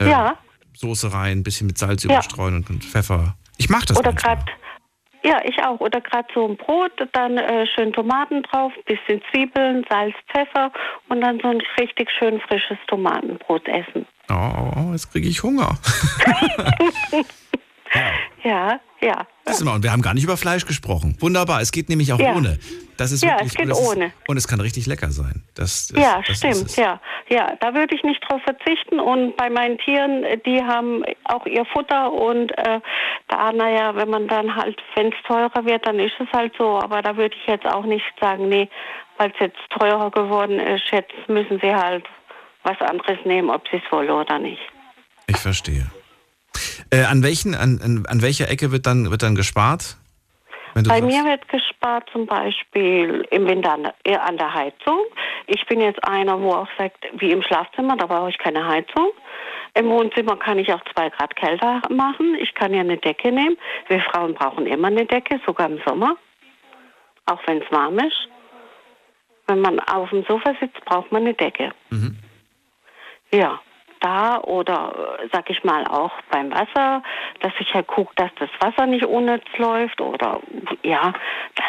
äh, 0.00 0.08
ja. 0.08 0.36
Soße 0.74 1.12
rein, 1.12 1.38
ein 1.38 1.42
bisschen 1.42 1.66
mit 1.66 1.76
Salz 1.76 2.04
Ja. 2.04 2.10
überstreuen 2.10 2.54
und, 2.54 2.70
und 2.70 2.84
Pfeffer. 2.84 3.34
Ich 3.56 3.68
mache 3.68 3.86
das 3.86 3.96
Oder 3.96 4.12
gerade, 4.12 4.44
ja, 5.24 5.40
ich 5.44 5.60
auch. 5.64 5.80
Oder 5.80 6.00
gerade 6.00 6.28
so 6.32 6.46
ein 6.46 6.56
Brot, 6.56 6.92
dann 7.12 7.36
äh, 7.36 7.66
schön 7.66 7.92
Tomaten 7.92 8.44
drauf, 8.44 8.72
bisschen 8.86 9.20
Zwiebeln, 9.32 9.84
Salz, 9.90 10.14
Pfeffer 10.32 10.70
und 11.08 11.20
dann 11.20 11.40
so 11.40 11.48
ein 11.48 11.60
richtig 11.80 12.08
schön 12.16 12.40
frisches 12.42 12.78
Tomatenbrot 12.86 13.66
essen. 13.66 14.06
Oh, 14.30 14.92
jetzt 14.92 15.10
kriege 15.12 15.28
ich 15.28 15.42
Hunger. 15.42 15.78
Ja, 18.44 18.78
ja. 19.00 19.26
Das 19.44 19.56
ist 19.56 19.62
immer, 19.62 19.72
und 19.72 19.82
wir 19.82 19.90
haben 19.90 20.02
gar 20.02 20.14
nicht 20.14 20.22
über 20.24 20.36
Fleisch 20.36 20.66
gesprochen. 20.66 21.16
Wunderbar, 21.20 21.60
es 21.60 21.72
geht 21.72 21.88
nämlich 21.88 22.12
auch 22.12 22.18
Ja. 22.20 22.34
ohne. 22.36 22.58
Das 22.98 23.12
ist 23.12 23.22
Ja, 23.22 23.30
wirklich, 23.32 23.48
es 23.48 23.54
geht 23.54 23.66
und 23.66 23.72
ist, 23.72 23.80
ohne. 23.80 24.12
Und 24.28 24.36
es 24.36 24.46
kann 24.46 24.60
richtig 24.60 24.86
lecker 24.86 25.10
sein. 25.10 25.42
Das, 25.54 25.88
das, 25.88 26.02
ja, 26.02 26.18
das 26.26 26.28
ist 26.28 26.36
stimmt, 26.38 26.76
ja. 26.76 27.00
Ja, 27.30 27.54
da 27.60 27.74
würde 27.74 27.94
ich 27.96 28.02
nicht 28.04 28.20
drauf 28.28 28.40
verzichten. 28.42 29.00
Und 29.00 29.36
bei 29.36 29.48
meinen 29.50 29.78
Tieren, 29.78 30.24
die 30.44 30.62
haben 30.62 31.02
auch 31.24 31.46
ihr 31.46 31.64
Futter 31.66 32.12
und 32.12 32.50
äh, 32.58 32.80
da, 33.28 33.52
naja, 33.52 33.94
wenn 33.96 34.10
man 34.10 34.28
dann 34.28 34.54
halt, 34.54 34.78
wenn 34.94 35.08
es 35.08 35.14
teurer 35.26 35.64
wird, 35.64 35.86
dann 35.86 35.98
ist 35.98 36.14
es 36.20 36.28
halt 36.32 36.52
so. 36.58 36.78
Aber 36.78 37.00
da 37.02 37.16
würde 37.16 37.34
ich 37.40 37.46
jetzt 37.46 37.66
auch 37.66 37.84
nicht 37.86 38.04
sagen, 38.20 38.48
nee, 38.48 38.68
weil 39.16 39.30
es 39.30 39.40
jetzt 39.40 39.58
teurer 39.78 40.10
geworden 40.10 40.58
ist, 40.60 40.84
jetzt 40.92 41.12
müssen 41.28 41.58
sie 41.60 41.74
halt 41.74 42.04
was 42.68 42.80
anderes 42.88 43.18
nehmen, 43.24 43.50
ob 43.50 43.66
sie 43.70 43.78
es 43.84 43.92
wollen 43.92 44.10
oder 44.10 44.38
nicht. 44.38 44.60
Ich 45.26 45.36
verstehe. 45.38 45.86
Äh, 46.90 47.04
an, 47.04 47.22
welchen, 47.22 47.54
an, 47.54 48.04
an, 48.08 48.22
welcher 48.22 48.50
Ecke 48.50 48.72
wird 48.72 48.86
dann, 48.86 49.10
wird 49.10 49.22
dann 49.22 49.34
gespart? 49.34 49.96
Bei 50.74 50.82
sagst- 50.82 51.02
mir 51.02 51.24
wird 51.24 51.48
gespart 51.48 52.08
zum 52.12 52.26
Beispiel 52.26 53.26
im 53.30 53.46
Winter 53.46 53.72
an 53.72 53.82
der, 53.84 53.94
eher 54.04 54.24
an 54.24 54.36
der 54.36 54.52
Heizung. 54.52 55.00
Ich 55.46 55.64
bin 55.66 55.80
jetzt 55.80 56.02
einer, 56.06 56.40
wo 56.40 56.52
auch 56.52 56.68
sagt, 56.78 57.04
wie 57.18 57.32
im 57.32 57.42
Schlafzimmer, 57.42 57.96
da 57.96 58.06
brauche 58.06 58.30
ich 58.30 58.38
keine 58.38 58.66
Heizung. 58.66 59.10
Im 59.74 59.88
Wohnzimmer 59.90 60.36
kann 60.36 60.58
ich 60.58 60.72
auch 60.72 60.82
zwei 60.94 61.08
Grad 61.10 61.34
kälter 61.36 61.82
machen. 61.90 62.36
Ich 62.40 62.54
kann 62.54 62.72
ja 62.74 62.80
eine 62.80 62.96
Decke 62.96 63.32
nehmen. 63.32 63.56
Wir 63.88 64.00
Frauen 64.00 64.34
brauchen 64.34 64.66
immer 64.66 64.88
eine 64.88 65.06
Decke, 65.06 65.40
sogar 65.46 65.68
im 65.68 65.80
Sommer. 65.86 66.16
Auch 67.26 67.40
wenn 67.46 67.60
es 67.62 67.70
warm 67.70 67.98
ist. 67.98 68.28
Wenn 69.46 69.60
man 69.60 69.80
auf 69.80 70.10
dem 70.10 70.24
Sofa 70.24 70.54
sitzt, 70.60 70.82
braucht 70.84 71.10
man 71.12 71.22
eine 71.22 71.34
Decke. 71.34 71.72
Ja, 73.30 73.60
da 74.00 74.40
oder 74.40 75.18
äh, 75.20 75.28
sag 75.32 75.50
ich 75.50 75.64
mal 75.64 75.86
auch 75.86 76.12
beim 76.30 76.52
Wasser, 76.52 77.02
dass 77.40 77.52
ich 77.58 77.72
halt 77.74 77.86
gucke, 77.86 78.14
dass 78.16 78.30
das 78.38 78.50
Wasser 78.60 78.86
nicht 78.86 79.04
unnütz 79.04 79.44
läuft 79.56 80.00
oder 80.00 80.40
ja, 80.82 81.12
dass 81.54 81.66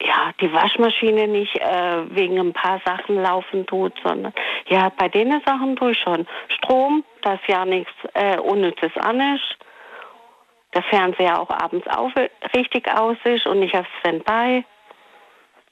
ja 0.00 0.32
die 0.40 0.52
Waschmaschine 0.52 1.28
nicht 1.28 1.56
äh, 1.56 2.14
wegen 2.14 2.38
ein 2.38 2.52
paar 2.52 2.80
Sachen 2.84 3.20
laufen 3.20 3.66
tut, 3.66 3.92
sondern 4.02 4.32
ja 4.68 4.90
bei 4.96 5.08
den 5.08 5.40
Sachen 5.44 5.76
tue 5.76 5.92
ich 5.92 5.98
schon 5.98 6.26
Strom, 6.48 7.04
dass 7.22 7.40
ja 7.46 7.64
nichts 7.64 7.92
äh, 8.14 8.38
Unnützes 8.38 8.96
an 8.96 9.20
ist. 9.34 9.56
Der 10.74 10.82
Fernseher 10.82 11.40
auch 11.40 11.50
abends 11.50 11.86
auf, 11.86 12.12
richtig 12.56 12.90
aus 12.90 13.16
ist 13.24 13.46
und 13.46 13.60
nicht 13.60 13.76
auf 13.76 13.86
Standby. 14.00 14.64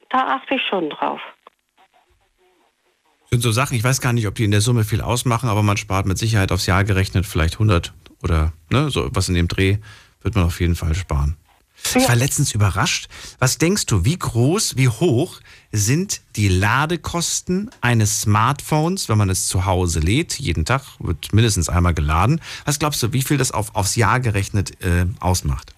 Da 0.09 0.19
achte 0.19 0.55
ich 0.55 0.65
schon 0.65 0.89
drauf. 0.89 1.19
Sind 3.33 3.41
so 3.41 3.51
Sachen, 3.51 3.75
ich 3.75 3.83
weiß 3.83 3.99
gar 3.99 4.13
nicht, 4.13 4.27
ob 4.27 4.35
die 4.35 4.43
in 4.43 4.51
der 4.51 4.61
Summe 4.61 4.83
viel 4.83 5.01
ausmachen, 5.01 5.49
aber 5.49 5.63
man 5.63 5.75
spart 5.75 6.05
mit 6.05 6.19
Sicherheit 6.19 6.51
aufs 6.51 6.67
Jahr 6.67 6.83
gerechnet 6.83 7.25
vielleicht 7.25 7.55
100 7.55 7.91
oder 8.21 8.53
ne, 8.69 8.91
so 8.91 9.09
was 9.11 9.27
in 9.27 9.33
dem 9.33 9.47
Dreh 9.47 9.77
wird 10.21 10.35
man 10.35 10.45
auf 10.45 10.59
jeden 10.59 10.75
Fall 10.75 10.93
sparen. 10.93 11.35
Ich 11.95 12.07
war 12.07 12.15
letztens 12.15 12.53
überrascht. 12.53 13.09
Was 13.39 13.57
denkst 13.57 13.87
du, 13.87 14.05
wie 14.05 14.17
groß, 14.17 14.77
wie 14.77 14.87
hoch 14.87 15.41
sind 15.71 16.21
die 16.35 16.47
Ladekosten 16.47 17.71
eines 17.81 18.21
Smartphones, 18.21 19.09
wenn 19.09 19.17
man 19.17 19.31
es 19.31 19.47
zu 19.47 19.65
Hause 19.65 19.99
lädt? 19.99 20.39
Jeden 20.39 20.63
Tag 20.63 20.83
wird 20.99 21.33
mindestens 21.33 21.69
einmal 21.69 21.95
geladen. 21.95 22.39
Was 22.65 22.77
glaubst 22.77 23.01
du, 23.01 23.13
wie 23.13 23.23
viel 23.23 23.37
das 23.37 23.51
auf, 23.51 23.75
aufs 23.75 23.95
Jahr 23.95 24.19
gerechnet 24.19 24.79
äh, 24.83 25.07
ausmacht? 25.19 25.73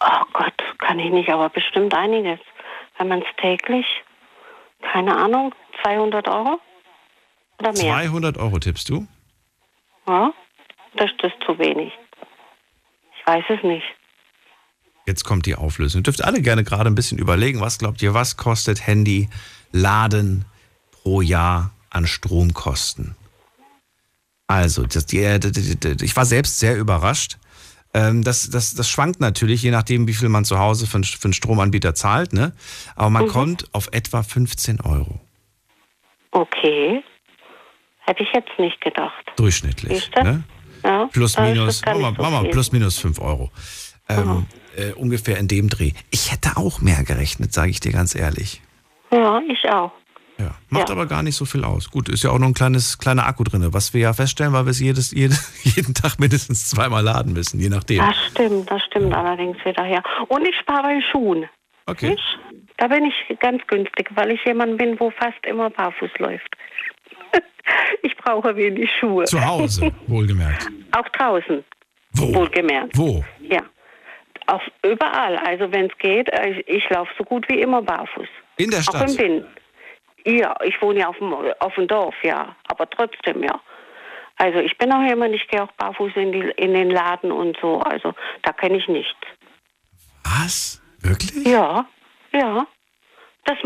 Oh 0.00 0.24
Gott, 0.32 0.54
kann 0.78 1.00
ich 1.00 1.10
nicht, 1.10 1.28
aber 1.30 1.50
bestimmt 1.50 1.92
einiges. 1.94 2.38
Wenn 2.96 3.08
man 3.08 3.22
es 3.22 3.26
täglich, 3.40 3.84
keine 4.80 5.16
Ahnung, 5.16 5.54
200 5.82 6.28
Euro 6.28 6.60
oder 7.58 7.72
mehr. 7.72 7.94
200 7.94 8.36
Euro 8.38 8.58
tippst 8.58 8.88
du? 8.88 9.06
Ja, 10.06 10.32
das 10.96 11.10
ist 11.22 11.34
zu 11.44 11.58
wenig. 11.58 11.92
Ich 13.18 13.26
weiß 13.26 13.44
es 13.48 13.62
nicht. 13.62 13.84
Jetzt 15.06 15.24
kommt 15.24 15.46
die 15.46 15.54
Auflösung. 15.54 16.00
Ihr 16.00 16.04
dürft 16.04 16.22
alle 16.22 16.42
gerne 16.42 16.64
gerade 16.64 16.90
ein 16.90 16.94
bisschen 16.94 17.18
überlegen, 17.18 17.60
was 17.60 17.78
glaubt 17.78 18.02
ihr, 18.02 18.14
was 18.14 18.36
kostet 18.36 18.86
Handy 18.86 19.28
laden 19.72 20.44
pro 20.90 21.22
Jahr 21.22 21.70
an 21.90 22.06
Stromkosten? 22.06 23.16
Also, 24.46 24.86
das, 24.86 25.06
die, 25.06 25.22
äh, 25.22 25.38
die, 25.38 25.52
die, 25.52 25.76
die, 25.76 26.04
ich 26.04 26.16
war 26.16 26.24
selbst 26.24 26.58
sehr 26.58 26.76
überrascht. 26.76 27.38
Ähm, 27.94 28.22
das, 28.22 28.50
das, 28.50 28.74
das 28.74 28.88
schwankt 28.88 29.20
natürlich, 29.20 29.62
je 29.62 29.70
nachdem, 29.70 30.06
wie 30.08 30.14
viel 30.14 30.28
man 30.28 30.44
zu 30.44 30.58
Hause 30.58 30.86
für, 30.86 30.96
einen- 30.96 31.04
für 31.04 31.24
einen 31.24 31.32
Stromanbieter 31.32 31.94
zahlt. 31.94 32.32
Ne? 32.32 32.52
Aber 32.96 33.10
man 33.10 33.24
Mhm. 33.24 33.28
kommt 33.28 33.74
auf 33.74 33.88
etwa 33.92 34.22
15 34.22 34.80
Euro 34.82 35.20
Okay. 36.30 37.02
Hätte 38.00 38.22
ich 38.22 38.28
jetzt 38.34 38.50
nicht 38.58 38.80
gedacht. 38.80 39.24
durchschnittlich. 39.36 40.10
Ne? 40.22 40.42
Ja, 40.84 41.06
Plus, 41.12 41.36
minus, 41.38 41.84
machen 41.84 42.00
wir, 42.00 42.14
so 42.16 42.22
machen 42.22 42.44
wir 42.44 42.50
plus, 42.50 42.72
minus 42.72 42.98
5 42.98 43.20
Euro. 43.20 43.50
Ähm, 44.08 44.46
äh, 44.76 44.92
ungefähr 44.92 45.38
in 45.38 45.48
dem 45.48 45.68
Dreh. 45.68 45.92
Ich 46.10 46.30
hätte 46.32 46.56
auch 46.56 46.80
mehr 46.80 47.02
gerechnet, 47.04 47.52
sage 47.52 47.70
ich 47.70 47.80
dir 47.80 47.92
ganz 47.92 48.14
ehrlich. 48.14 48.62
Ja, 49.10 49.40
ich 49.48 49.68
auch. 49.70 49.92
Ja, 50.38 50.54
macht 50.70 50.90
aber 50.90 51.06
gar 51.06 51.24
nicht 51.24 51.34
so 51.34 51.44
viel 51.44 51.64
aus. 51.64 51.90
Gut, 51.90 52.08
ist 52.08 52.22
ja 52.22 52.30
auch 52.30 52.38
nur 52.38 52.48
ein 52.48 52.54
kleines, 52.54 52.98
kleiner 52.98 53.26
Akku 53.26 53.42
drin, 53.42 53.66
was 53.72 53.92
wir 53.92 54.00
ja 54.02 54.12
feststellen, 54.12 54.52
weil 54.52 54.66
wir 54.66 54.70
es 54.70 54.78
jedes, 54.80 55.10
jede, 55.10 55.34
jeden 55.62 55.94
Tag 55.94 56.20
mindestens 56.20 56.70
zweimal 56.70 57.02
laden 57.02 57.32
müssen, 57.32 57.58
je 57.58 57.68
nachdem. 57.68 57.98
Das 57.98 58.16
stimmt, 58.30 58.70
das 58.70 58.82
stimmt 58.84 59.12
allerdings 59.14 59.56
wieder, 59.64 59.84
ja. 59.86 60.00
Und 60.28 60.46
ich 60.46 60.54
spare 60.60 60.82
bei 60.82 61.00
Schuhen. 61.10 61.48
Okay. 61.86 62.14
Ich, 62.14 62.38
da 62.76 62.86
bin 62.86 63.04
ich 63.04 63.38
ganz 63.40 63.66
günstig, 63.66 64.10
weil 64.14 64.30
ich 64.30 64.44
jemand 64.44 64.78
bin, 64.78 64.98
wo 65.00 65.10
fast 65.10 65.44
immer 65.44 65.70
barfuß 65.70 66.10
läuft. 66.18 66.56
ich 68.02 68.16
brauche 68.16 68.54
wenig 68.54 68.88
Schuhe. 69.00 69.24
Zu 69.24 69.44
Hause, 69.44 69.90
wohlgemerkt. 70.06 70.68
Auch 70.92 71.08
draußen. 71.08 71.64
Wohlgemerkt. 72.12 72.96
Wo? 72.96 73.24
Ja. 73.40 73.62
Auf 74.46 74.62
überall. 74.82 75.36
Also 75.38 75.70
wenn 75.72 75.86
es 75.86 75.98
geht, 75.98 76.28
äh, 76.32 76.50
ich, 76.50 76.68
ich 76.68 76.90
laufe 76.90 77.10
so 77.18 77.24
gut 77.24 77.48
wie 77.48 77.60
immer 77.60 77.82
barfuß. 77.82 78.28
In 78.56 78.70
der 78.70 78.80
Auch 78.80 78.84
Stadt? 78.84 79.10
im 79.10 79.18
Wind. 79.18 79.46
Ja, 80.28 80.54
ich 80.62 80.80
wohne 80.82 81.00
ja 81.00 81.08
auf 81.08 81.16
dem, 81.16 81.32
auf 81.32 81.74
dem 81.74 81.88
Dorf, 81.88 82.14
ja. 82.22 82.54
Aber 82.68 82.88
trotzdem, 82.90 83.42
ja. 83.42 83.60
Also 84.36 84.58
ich 84.58 84.76
bin 84.76 84.92
auch 84.92 85.02
jemand, 85.02 85.34
ich 85.34 85.48
gehe 85.48 85.62
auch 85.62 85.72
barfuß 85.72 86.12
in, 86.16 86.32
die, 86.32 86.52
in 86.56 86.74
den 86.74 86.90
Laden 86.90 87.32
und 87.32 87.56
so. 87.62 87.80
Also 87.80 88.12
da 88.42 88.52
kenne 88.52 88.76
ich 88.76 88.86
nichts. 88.88 89.16
Was? 90.24 90.82
Wirklich? 91.00 91.46
Ja, 91.46 91.86
ja. 92.32 92.66
Das 93.48 93.58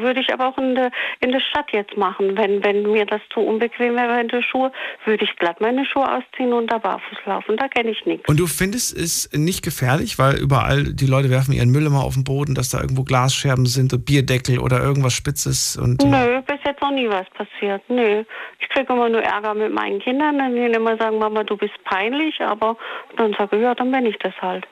würde 0.00 0.20
ich 0.20 0.32
aber 0.32 0.48
auch 0.48 0.58
in 0.58 0.74
der, 0.74 0.90
in 1.20 1.32
der 1.32 1.40
Stadt 1.40 1.70
jetzt 1.72 1.96
machen. 1.96 2.36
Wenn, 2.36 2.64
wenn 2.64 2.82
mir 2.82 3.06
das 3.06 3.20
zu 3.32 3.40
unbequem 3.40 3.94
wäre 3.94 4.20
in 4.20 4.28
der 4.28 4.42
Schuhe, 4.42 4.72
würde 5.04 5.24
ich 5.24 5.36
glatt 5.36 5.60
meine 5.60 5.84
Schuhe 5.86 6.10
ausziehen 6.10 6.52
und 6.52 6.72
da 6.72 6.78
barfuß 6.78 7.18
laufen. 7.26 7.56
Da 7.56 7.68
kenne 7.68 7.90
ich 7.90 8.04
nichts. 8.06 8.28
Und 8.28 8.40
du 8.40 8.46
findest 8.46 8.96
es 8.96 9.30
nicht 9.32 9.62
gefährlich, 9.62 10.18
weil 10.18 10.36
überall 10.36 10.84
die 10.84 11.06
Leute 11.06 11.30
werfen 11.30 11.52
ihren 11.52 11.70
Müll 11.70 11.86
immer 11.86 12.04
auf 12.04 12.14
den 12.14 12.24
Boden, 12.24 12.54
dass 12.54 12.70
da 12.70 12.80
irgendwo 12.80 13.04
Glasscherben 13.04 13.66
sind, 13.66 13.92
und 13.92 14.04
Bierdeckel 14.04 14.58
oder 14.58 14.82
irgendwas 14.82 15.12
Spitzes 15.12 15.76
und. 15.76 16.02
Nö, 16.02 16.40
bis 16.42 16.58
jetzt 16.64 16.72
jetzt 16.72 16.82
noch 16.82 16.90
nie 16.90 17.08
was 17.08 17.28
passiert. 17.30 17.82
Nö. 17.88 18.24
Ich 18.58 18.68
kriege 18.68 18.92
immer 18.92 19.08
nur 19.08 19.22
Ärger 19.22 19.54
mit 19.54 19.72
meinen 19.72 20.00
Kindern, 20.00 20.38
dann 20.38 20.54
die 20.54 20.62
immer 20.62 20.96
sagen, 20.96 21.18
Mama, 21.18 21.44
du 21.44 21.56
bist 21.56 21.74
peinlich, 21.84 22.40
aber 22.40 22.76
dann 23.16 23.34
sage 23.34 23.56
ich, 23.56 23.62
ja, 23.62 23.74
dann 23.74 23.90
bin 23.92 24.06
ich 24.06 24.18
das 24.18 24.34
halt. 24.40 24.66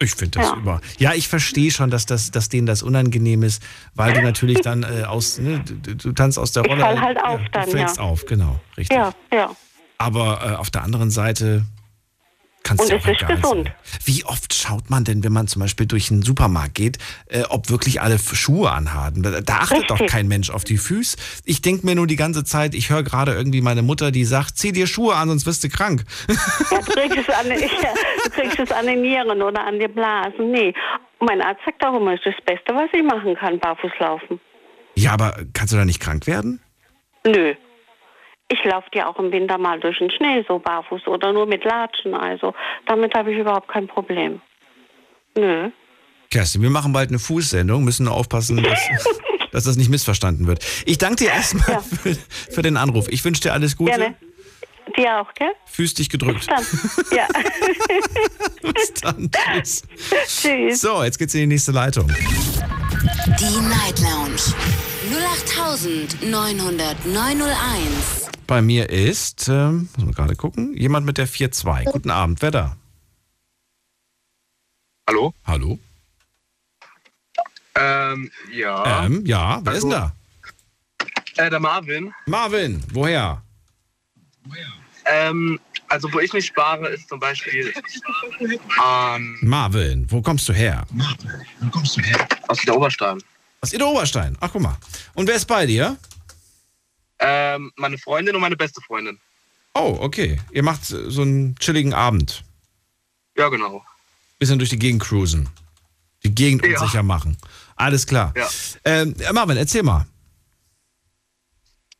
Ich 0.00 0.12
finde 0.14 0.38
das 0.38 0.50
Ja. 0.50 0.56
über. 0.56 0.80
Ja, 0.98 1.12
ich 1.14 1.26
verstehe 1.28 1.70
schon, 1.72 1.90
dass, 1.90 2.06
das, 2.06 2.30
dass 2.30 2.48
denen 2.48 2.66
das 2.66 2.82
unangenehm 2.84 3.42
ist, 3.42 3.62
weil 3.94 4.12
du 4.12 4.22
natürlich 4.22 4.60
dann 4.60 4.84
äh, 4.84 5.02
aus, 5.04 5.38
ne, 5.38 5.60
du, 5.64 5.96
du 5.96 6.12
tanzt 6.12 6.38
aus 6.38 6.52
der 6.52 6.64
Ich 6.64 6.70
Rolle. 6.70 6.82
fall 6.82 7.00
halt 7.00 7.16
ja, 7.16 7.24
auf 7.24 7.40
du 7.40 7.50
dann, 7.50 7.68
fällst 7.68 7.96
ja. 7.96 8.02
auf, 8.04 8.24
genau, 8.26 8.60
richtig. 8.76 8.96
Ja, 8.96 9.12
ja. 9.32 9.50
Aber 9.98 10.40
äh, 10.52 10.54
auf 10.54 10.70
der 10.70 10.82
anderen 10.84 11.10
Seite 11.10 11.64
kannst 12.68 12.84
Und 12.84 12.90
du 12.90 12.96
es 12.96 13.20
ist 13.20 13.26
gesund. 13.26 13.66
sein. 13.66 13.74
Wie 14.04 14.24
oft 14.24 14.52
schaut 14.52 14.90
man 14.90 15.04
denn, 15.04 15.24
wenn 15.24 15.32
man 15.32 15.48
zum 15.48 15.60
Beispiel 15.60 15.86
durch 15.86 16.10
einen 16.10 16.22
Supermarkt 16.22 16.74
geht, 16.74 16.98
äh, 17.26 17.42
ob 17.48 17.70
wirklich 17.70 18.00
alle 18.00 18.18
Schuhe 18.18 18.70
anhaben? 18.70 19.22
Da, 19.22 19.40
da 19.40 19.54
achtet 19.58 19.90
doch 19.90 19.96
Richtig. 19.96 20.10
kein 20.10 20.28
Mensch 20.28 20.50
auf 20.50 20.64
die 20.64 20.76
Füße. 20.76 21.16
Ich 21.44 21.62
denke 21.62 21.86
mir 21.86 21.94
nur 21.94 22.06
die 22.06 22.16
ganze 22.16 22.44
Zeit, 22.44 22.74
ich 22.74 22.90
höre 22.90 23.02
gerade 23.02 23.32
irgendwie 23.34 23.62
meine 23.62 23.82
Mutter, 23.82 24.10
die 24.10 24.24
sagt, 24.24 24.58
zieh 24.58 24.72
dir 24.72 24.86
Schuhe 24.86 25.14
an, 25.14 25.28
sonst 25.28 25.46
wirst 25.46 25.64
du 25.64 25.68
krank. 25.68 26.04
Ja, 26.70 26.78
du 26.78 26.92
kriegst 26.92 27.18
es 27.18 27.28
an, 27.34 27.46
ja, 27.50 27.56
du 28.24 28.30
kriegst 28.30 28.58
es 28.58 28.70
an 28.70 28.86
den 28.86 29.00
Nieren 29.02 29.40
oder 29.42 29.64
an 29.66 29.78
den 29.78 29.92
Blasen. 29.92 30.50
Nee. 30.50 30.74
Mein 31.20 31.40
Arzt 31.40 31.60
sagt 31.64 31.84
auch 31.84 31.96
immer, 31.98 32.12
es 32.14 32.20
ist 32.24 32.36
das 32.38 32.44
Beste, 32.44 32.74
was 32.74 32.88
ich 32.92 33.02
machen 33.02 33.34
kann, 33.34 33.58
barfuß 33.58 33.90
laufen. 33.98 34.38
Ja, 34.94 35.12
aber 35.12 35.36
kannst 35.52 35.72
du 35.72 35.76
da 35.76 35.84
nicht 35.84 36.00
krank 36.00 36.26
werden? 36.26 36.60
Nö. 37.26 37.54
Ich 38.50 38.64
laufe 38.64 38.88
ja 38.94 39.06
auch 39.06 39.18
im 39.18 39.30
Winter 39.30 39.58
mal 39.58 39.78
durch 39.78 39.98
den 39.98 40.10
Schnee 40.10 40.44
so 40.48 40.58
barfuß 40.58 41.06
oder 41.06 41.32
nur 41.32 41.46
mit 41.46 41.64
Latschen. 41.64 42.14
Also 42.14 42.54
damit 42.86 43.14
habe 43.14 43.32
ich 43.32 43.38
überhaupt 43.38 43.68
kein 43.68 43.86
Problem. 43.86 44.40
Nö. 45.36 45.70
Kerstin, 46.30 46.62
wir 46.62 46.70
machen 46.70 46.92
bald 46.92 47.10
eine 47.10 47.18
Fußsendung, 47.18 47.84
müssen 47.84 48.04
nur 48.04 48.14
aufpassen, 48.14 48.62
dass, 48.62 48.80
dass 49.52 49.64
das 49.64 49.76
nicht 49.76 49.90
missverstanden 49.90 50.46
wird. 50.46 50.64
Ich 50.86 50.98
danke 50.98 51.24
dir 51.24 51.30
erstmal 51.30 51.80
für, 51.80 52.16
für 52.50 52.62
den 52.62 52.76
Anruf. 52.76 53.08
Ich 53.08 53.24
wünsche 53.24 53.42
dir 53.42 53.52
alles 53.52 53.76
Gute. 53.76 53.92
Gerne. 53.92 54.14
Dir 54.96 55.20
auch, 55.20 55.32
gell? 55.34 55.52
Füß 55.66 55.94
dich 55.94 56.08
gedrückt. 56.08 56.46
Dann. 56.48 56.64
Ja. 57.14 57.26
Bis 58.62 58.94
dann. 58.94 59.30
Tschüss. 59.30 59.82
Tschüss. 60.26 60.80
So, 60.80 61.04
jetzt 61.04 61.18
geht's 61.18 61.34
in 61.34 61.40
die 61.40 61.46
nächste 61.46 61.72
Leitung. 61.72 62.08
Die 62.08 63.60
Night 63.60 64.00
Lounge 64.00 64.40
0890901. 66.24 68.27
Bei 68.48 68.62
mir 68.62 68.88
ist, 68.88 69.48
ähm, 69.48 69.90
muss 69.94 70.06
man 70.06 70.14
gerade 70.14 70.34
gucken, 70.34 70.74
jemand 70.74 71.04
mit 71.04 71.18
der 71.18 71.28
4-2. 71.28 71.84
Guten 71.84 72.10
Abend, 72.10 72.40
wer 72.40 72.50
da? 72.50 72.76
Hallo? 75.06 75.34
Hallo? 75.44 75.78
Ähm, 77.74 78.30
ja. 78.50 79.04
Ähm, 79.04 79.26
ja, 79.26 79.60
wer 79.62 79.72
ist 79.74 79.82
denn 79.82 79.90
da? 79.90 80.16
Äh, 81.36 81.50
der 81.50 81.60
Marvin. 81.60 82.14
Marvin, 82.24 82.82
woher? 82.94 83.42
Ähm, 85.04 85.60
also 85.88 86.10
wo 86.10 86.18
ich 86.18 86.32
mich 86.32 86.46
spare, 86.46 86.88
ist 86.88 87.06
zum 87.06 87.20
Beispiel 87.20 87.70
ähm, 88.40 89.38
Marvin, 89.42 90.10
wo 90.10 90.22
kommst 90.22 90.48
du 90.48 90.54
her? 90.54 90.86
wo 91.60 91.68
kommst 91.68 91.98
du 91.98 92.00
her? 92.00 92.26
Aus 92.48 92.58
der 92.62 92.74
Oberstein. 92.74 93.18
Aus 93.60 93.74
Ida 93.74 93.84
Oberstein. 93.84 94.38
Ach, 94.40 94.48
guck 94.50 94.62
mal. 94.62 94.78
Und 95.12 95.28
wer 95.28 95.34
ist 95.34 95.44
bei 95.44 95.66
dir? 95.66 95.98
Ähm, 97.20 97.72
meine 97.76 97.98
Freundin 97.98 98.34
und 98.34 98.40
meine 98.40 98.56
beste 98.56 98.80
Freundin. 98.80 99.18
Oh, 99.74 99.96
okay. 100.00 100.40
Ihr 100.52 100.62
macht 100.62 100.84
so 100.84 101.22
einen 101.22 101.56
chilligen 101.56 101.94
Abend. 101.94 102.44
Ja, 103.36 103.48
genau. 103.48 103.84
Bisschen 104.38 104.58
durch 104.58 104.70
die 104.70 104.78
Gegend 104.78 105.02
cruisen. 105.02 105.48
Die 106.24 106.34
Gegend 106.34 106.64
Ja. 106.64 106.80
unsicher 106.80 107.02
machen. 107.02 107.36
Alles 107.76 108.06
klar. 108.06 108.32
Ja. 108.36 108.48
Ähm, 108.84 109.14
Marvin, 109.32 109.56
erzähl 109.56 109.82
mal. 109.82 110.06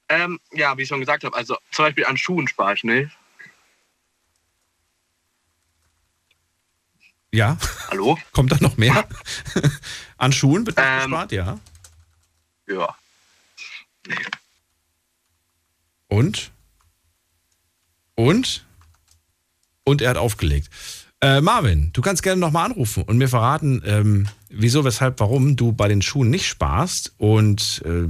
Ähm, 0.08 0.40
ja, 0.52 0.76
wie 0.76 0.82
ich 0.82 0.88
schon 0.88 1.00
gesagt 1.00 1.22
habe, 1.24 1.36
also 1.36 1.56
zum 1.70 1.84
Beispiel 1.84 2.06
an 2.06 2.16
Schuhen 2.16 2.48
spare 2.48 2.74
ich 2.74 2.82
nicht. 2.84 3.10
Ja? 7.32 7.58
Hallo? 7.90 8.18
Kommt 8.32 8.52
da 8.52 8.56
noch 8.60 8.76
mehr? 8.76 9.06
An 10.16 10.32
Schuhen 10.32 10.66
wird 10.66 10.76
Ähm, 10.80 11.10
gespart, 11.10 11.32
ja. 11.32 11.58
Ja. 12.66 12.96
Und? 16.08 16.50
Und? 18.14 18.66
Und 19.84 20.02
er 20.02 20.10
hat 20.10 20.16
aufgelegt. 20.16 20.68
Äh, 21.20 21.40
Marvin, 21.40 21.90
du 21.92 22.00
kannst 22.00 22.22
gerne 22.22 22.40
nochmal 22.40 22.66
anrufen 22.66 23.02
und 23.02 23.18
mir 23.18 23.28
verraten, 23.28 23.82
ähm, 23.84 24.28
wieso, 24.48 24.84
weshalb, 24.84 25.18
warum 25.20 25.56
du 25.56 25.72
bei 25.72 25.88
den 25.88 26.02
Schuhen 26.02 26.30
nicht 26.30 26.46
sparst. 26.46 27.12
Und 27.18 27.82
äh, 27.84 28.08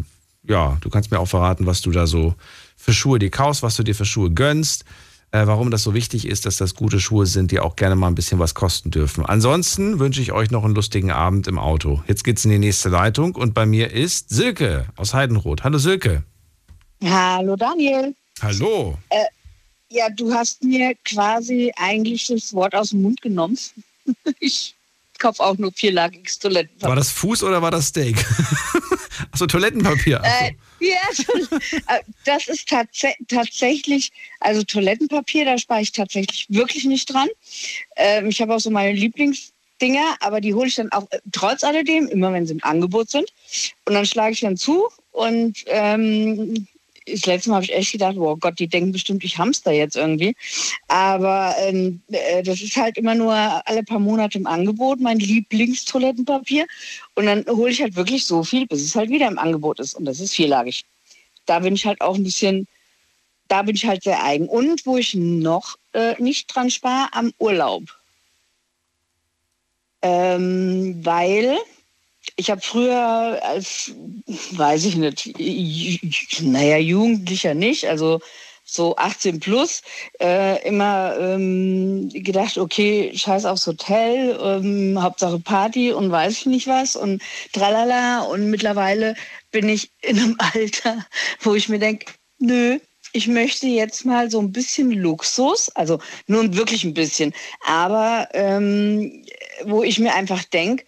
ja, 0.50 0.76
du 0.80 0.90
kannst 0.90 1.10
mir 1.10 1.18
auch 1.18 1.28
verraten, 1.28 1.66
was 1.66 1.80
du 1.80 1.90
da 1.90 2.06
so 2.06 2.34
für 2.76 2.92
Schuhe 2.92 3.18
dir 3.18 3.30
kaufst, 3.30 3.62
was 3.62 3.76
du 3.76 3.82
dir 3.82 3.94
für 3.94 4.04
Schuhe 4.04 4.30
gönnst, 4.30 4.84
äh, 5.30 5.46
warum 5.46 5.70
das 5.70 5.82
so 5.82 5.94
wichtig 5.94 6.26
ist, 6.26 6.44
dass 6.44 6.58
das 6.58 6.74
gute 6.74 7.00
Schuhe 7.00 7.26
sind, 7.26 7.50
die 7.50 7.60
auch 7.60 7.76
gerne 7.76 7.96
mal 7.96 8.08
ein 8.08 8.14
bisschen 8.14 8.38
was 8.38 8.54
kosten 8.54 8.90
dürfen. 8.90 9.24
Ansonsten 9.24 9.98
wünsche 9.98 10.20
ich 10.20 10.32
euch 10.32 10.50
noch 10.50 10.64
einen 10.64 10.74
lustigen 10.74 11.10
Abend 11.10 11.46
im 11.48 11.58
Auto. 11.58 12.02
Jetzt 12.06 12.24
geht's 12.24 12.44
in 12.44 12.50
die 12.50 12.58
nächste 12.58 12.90
Leitung 12.90 13.34
und 13.34 13.54
bei 13.54 13.64
mir 13.64 13.90
ist 13.90 14.28
Silke 14.28 14.86
aus 14.96 15.14
Heidenroth. 15.14 15.64
Hallo 15.64 15.78
Silke. 15.78 16.24
Hallo 17.04 17.56
Daniel. 17.56 18.14
Hallo. 18.42 18.98
Äh, 19.10 19.24
ja, 19.90 20.08
du 20.10 20.32
hast 20.32 20.62
mir 20.62 20.94
quasi 21.04 21.72
eigentlich 21.76 22.26
das 22.26 22.52
Wort 22.52 22.74
aus 22.74 22.90
dem 22.90 23.02
Mund 23.02 23.20
genommen. 23.22 23.58
Ich 24.40 24.74
kaufe 25.18 25.42
auch 25.42 25.58
nur 25.58 25.70
vierlagiges 25.72 26.38
Toilettenpapier. 26.38 26.88
War 26.88 26.96
das 26.96 27.10
Fuß 27.10 27.42
oder 27.42 27.60
war 27.60 27.70
das 27.70 27.88
Steak? 27.88 28.16
Achso, 29.32 29.46
Toilettenpapier. 29.46 30.20
Ach 30.22 30.40
so. 30.40 30.44
Äh, 30.46 30.54
ja, 30.80 31.58
äh, 31.96 32.02
das 32.24 32.48
ist 32.48 32.68
tats 32.68 33.02
tatsächlich, 33.28 34.12
also 34.40 34.62
Toilettenpapier, 34.62 35.44
da 35.44 35.58
spare 35.58 35.82
ich 35.82 35.92
tatsächlich 35.92 36.46
wirklich 36.48 36.86
nicht 36.86 37.12
dran. 37.12 37.28
Ähm, 37.96 38.28
ich 38.28 38.40
habe 38.40 38.54
auch 38.54 38.60
so 38.60 38.70
meine 38.70 38.92
Lieblingsdinger, 38.92 40.16
aber 40.20 40.40
die 40.40 40.54
hole 40.54 40.68
ich 40.68 40.76
dann 40.76 40.90
auch 40.92 41.06
äh, 41.10 41.18
trotz 41.32 41.64
alledem, 41.64 42.06
immer 42.08 42.32
wenn 42.32 42.46
sie 42.46 42.54
im 42.54 42.64
Angebot 42.64 43.10
sind. 43.10 43.30
Und 43.84 43.94
dann 43.94 44.06
schlage 44.06 44.32
ich 44.32 44.40
dann 44.40 44.56
zu 44.56 44.88
und 45.10 45.64
ähm, 45.66 46.66
das 47.12 47.26
letzte 47.26 47.50
Mal 47.50 47.56
habe 47.56 47.64
ich 47.64 47.74
echt 47.74 47.92
gedacht, 47.92 48.16
oh 48.16 48.36
Gott, 48.36 48.58
die 48.58 48.68
denken 48.68 48.92
bestimmt, 48.92 49.24
ich 49.24 49.38
hamster 49.38 49.72
jetzt 49.72 49.96
irgendwie. 49.96 50.34
Aber 50.88 51.54
ähm, 51.58 52.00
äh, 52.08 52.42
das 52.42 52.60
ist 52.60 52.76
halt 52.76 52.96
immer 52.96 53.14
nur 53.14 53.34
alle 53.34 53.82
paar 53.82 53.98
Monate 53.98 54.38
im 54.38 54.46
Angebot, 54.46 55.00
mein 55.00 55.18
Lieblingstoilettenpapier. 55.18 56.66
Und 57.14 57.26
dann 57.26 57.44
hole 57.46 57.70
ich 57.70 57.82
halt 57.82 57.96
wirklich 57.96 58.26
so 58.26 58.42
viel, 58.42 58.66
bis 58.66 58.82
es 58.82 58.94
halt 58.94 59.10
wieder 59.10 59.28
im 59.28 59.38
Angebot 59.38 59.80
ist. 59.80 59.94
Und 59.94 60.04
das 60.04 60.20
ist 60.20 60.34
vierlagig. 60.34 60.84
Da 61.46 61.60
bin 61.60 61.74
ich 61.74 61.86
halt 61.86 62.00
auch 62.00 62.16
ein 62.16 62.24
bisschen, 62.24 62.66
da 63.48 63.62
bin 63.62 63.74
ich 63.76 63.86
halt 63.86 64.02
sehr 64.02 64.22
eigen. 64.22 64.48
Und 64.48 64.84
wo 64.86 64.96
ich 64.96 65.14
noch 65.14 65.76
äh, 65.92 66.14
nicht 66.20 66.54
dran 66.54 66.70
spare, 66.70 67.08
am 67.12 67.32
Urlaub. 67.38 67.82
Ähm, 70.02 71.00
weil 71.04 71.58
ich 72.38 72.50
habe 72.50 72.60
früher 72.60 73.40
als, 73.42 73.92
weiß 74.52 74.84
ich 74.84 74.96
nicht, 74.96 75.34
naja, 76.40 76.78
Jugendlicher 76.78 77.52
nicht, 77.52 77.88
also 77.88 78.20
so 78.64 78.94
18 78.96 79.40
plus, 79.40 79.82
äh, 80.20 80.64
immer 80.66 81.16
ähm, 81.18 82.10
gedacht, 82.10 82.56
okay, 82.58 83.10
scheiß 83.12 83.44
aufs 83.44 83.66
Hotel, 83.66 84.38
ähm, 84.40 85.02
Hauptsache 85.02 85.40
Party 85.40 85.92
und 85.92 86.12
weiß 86.12 86.32
ich 86.32 86.46
nicht 86.46 86.66
was 86.68 86.94
und 86.94 87.22
tralala. 87.52 88.20
Und 88.20 88.50
mittlerweile 88.50 89.16
bin 89.50 89.68
ich 89.68 89.90
in 90.02 90.18
einem 90.18 90.36
Alter, 90.54 91.04
wo 91.40 91.54
ich 91.54 91.68
mir 91.68 91.78
denke, 91.78 92.12
nö, 92.38 92.78
ich 93.12 93.26
möchte 93.26 93.66
jetzt 93.66 94.04
mal 94.04 94.30
so 94.30 94.38
ein 94.38 94.52
bisschen 94.52 94.92
Luxus, 94.92 95.70
also 95.70 95.98
nur 96.26 96.54
wirklich 96.54 96.84
ein 96.84 96.94
bisschen, 96.94 97.32
aber 97.66 98.28
ähm, 98.32 99.24
wo 99.64 99.82
ich 99.82 99.98
mir 99.98 100.14
einfach 100.14 100.44
denke, 100.44 100.84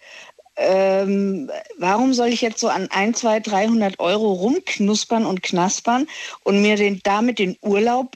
ähm, 0.61 1.49
warum 1.77 2.13
soll 2.13 2.29
ich 2.29 2.41
jetzt 2.41 2.59
so 2.59 2.69
an 2.69 2.89
1, 2.91 3.19
2, 3.19 3.39
300 3.41 3.99
Euro 3.99 4.33
rumknuspern 4.33 5.25
und 5.25 5.43
knaspern 5.43 6.07
und 6.43 6.61
mir 6.61 6.75
den, 6.75 7.01
damit 7.03 7.39
den 7.39 7.57
Urlaub 7.61 8.15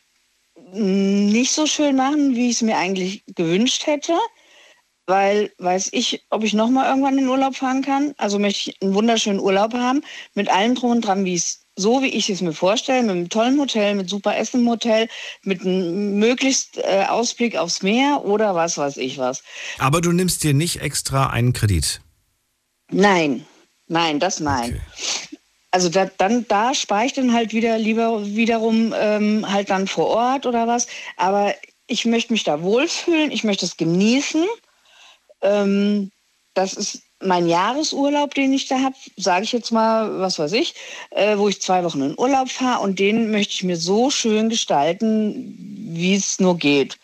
nicht 0.71 1.51
so 1.51 1.65
schön 1.65 1.95
machen, 1.95 2.35
wie 2.35 2.49
ich 2.49 2.57
es 2.57 2.61
mir 2.61 2.77
eigentlich 2.77 3.23
gewünscht 3.35 3.87
hätte? 3.87 4.13
Weil 5.07 5.51
weiß 5.59 5.89
ich, 5.91 6.25
ob 6.29 6.43
ich 6.43 6.53
noch 6.53 6.69
mal 6.69 6.89
irgendwann 6.89 7.17
in 7.17 7.25
den 7.25 7.29
Urlaub 7.29 7.55
fahren 7.55 7.83
kann. 7.83 8.13
Also 8.17 8.39
möchte 8.39 8.71
ich 8.71 8.81
einen 8.81 8.95
wunderschönen 8.95 9.39
Urlaub 9.39 9.73
haben, 9.73 10.03
mit 10.33 10.49
allem 10.49 10.75
drum 10.75 10.91
und 10.91 11.01
dran, 11.01 11.25
wie 11.25 11.35
es 11.35 11.65
so 11.77 12.01
wie 12.01 12.07
ich 12.07 12.29
es 12.29 12.41
mir 12.41 12.53
vorstelle, 12.53 13.01
mit 13.03 13.11
einem 13.11 13.29
tollen 13.29 13.59
Hotel, 13.59 13.95
mit 13.95 14.09
super 14.09 14.37
Essen 14.37 14.61
im 14.61 14.69
Hotel, 14.69 15.09
mit 15.43 15.61
einem 15.61 16.17
möglichst 16.19 16.77
äh, 16.77 17.05
Ausblick 17.07 17.57
aufs 17.57 17.81
Meer 17.83 18.23
oder 18.23 18.55
was 18.55 18.77
weiß 18.77 18.97
ich 18.97 19.17
was. 19.17 19.43
Aber 19.77 20.01
du 20.01 20.11
nimmst 20.11 20.43
dir 20.43 20.53
nicht 20.53 20.81
extra 20.81 21.27
einen 21.27 21.53
Kredit. 21.53 22.01
Nein, 22.95 23.45
nein, 23.87 24.21
das 24.21 24.39
nein. 24.39 24.79
Also 25.71 25.89
da, 25.89 26.09
dann 26.17 26.47
da 26.47 26.73
spare 26.73 27.05
ich 27.05 27.11
dann 27.11 27.33
halt 27.33 27.51
wieder 27.51 27.77
lieber 27.77 28.25
wiederum 28.25 28.93
ähm, 28.97 29.45
halt 29.51 29.69
dann 29.69 29.85
vor 29.85 30.07
Ort 30.07 30.45
oder 30.45 30.65
was. 30.65 30.87
Aber 31.17 31.53
ich 31.87 32.05
möchte 32.05 32.31
mich 32.31 32.45
da 32.45 32.61
wohlfühlen, 32.61 33.31
ich 33.31 33.43
möchte 33.43 33.65
es 33.65 33.75
genießen. 33.75 34.45
Ähm, 35.41 36.09
das 36.53 36.71
ist 36.71 37.01
mein 37.21 37.49
Jahresurlaub, 37.49 38.33
den 38.33 38.53
ich 38.53 38.69
da 38.69 38.79
habe, 38.79 38.95
sage 39.17 39.43
ich 39.43 39.51
jetzt 39.51 39.73
mal, 39.73 40.21
was 40.21 40.39
weiß 40.39 40.53
ich, 40.53 40.73
äh, 41.09 41.37
wo 41.37 41.49
ich 41.49 41.61
zwei 41.61 41.83
Wochen 41.83 42.01
in 42.01 42.17
Urlaub 42.17 42.49
fahre 42.49 42.81
und 42.81 42.97
den 42.97 43.29
möchte 43.29 43.55
ich 43.55 43.63
mir 43.63 43.75
so 43.75 44.09
schön 44.09 44.47
gestalten, 44.47 45.53
wie 45.91 46.15
es 46.15 46.39
nur 46.39 46.57
geht. 46.57 46.97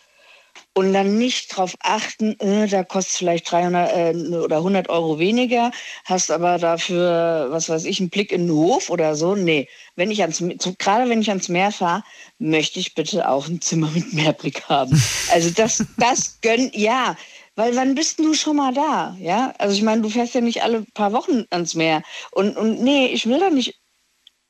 Und 0.74 0.94
dann 0.94 1.18
nicht 1.18 1.52
darauf 1.52 1.74
achten, 1.80 2.38
äh, 2.40 2.66
da 2.66 2.82
kostet 2.82 3.18
vielleicht 3.18 3.50
300 3.50 3.92
äh, 3.94 4.36
oder 4.36 4.56
100 4.56 4.88
Euro 4.88 5.18
weniger, 5.18 5.70
hast 6.06 6.30
aber 6.30 6.56
dafür, 6.56 7.48
was 7.50 7.68
weiß 7.68 7.84
ich, 7.84 8.00
einen 8.00 8.08
Blick 8.08 8.32
in 8.32 8.46
den 8.46 8.56
Hof 8.56 8.88
oder 8.88 9.14
so. 9.14 9.34
Nee, 9.34 9.68
wenn 9.96 10.10
ich 10.10 10.22
ans, 10.22 10.38
so, 10.38 10.74
gerade 10.78 11.10
wenn 11.10 11.20
ich 11.20 11.28
ans 11.28 11.50
Meer 11.50 11.72
fahre, 11.72 12.04
möchte 12.38 12.80
ich 12.80 12.94
bitte 12.94 13.28
auch 13.28 13.48
ein 13.48 13.60
Zimmer 13.60 13.90
mit 13.90 14.14
Meerblick 14.14 14.66
haben. 14.70 15.02
Also 15.30 15.50
das, 15.50 15.84
das 15.98 16.38
gönn, 16.42 16.70
ja, 16.72 17.16
weil 17.54 17.76
wann 17.76 17.94
bist 17.94 18.18
du 18.18 18.32
schon 18.32 18.56
mal 18.56 18.72
da? 18.72 19.14
Ja, 19.20 19.52
also 19.58 19.74
ich 19.74 19.82
meine, 19.82 20.00
du 20.00 20.08
fährst 20.08 20.34
ja 20.34 20.40
nicht 20.40 20.62
alle 20.62 20.86
paar 20.94 21.12
Wochen 21.12 21.44
ans 21.50 21.74
Meer. 21.74 22.02
Und, 22.30 22.56
und 22.56 22.80
nee, 22.82 23.08
ich 23.08 23.26
will 23.26 23.40
da 23.40 23.50
nicht 23.50 23.74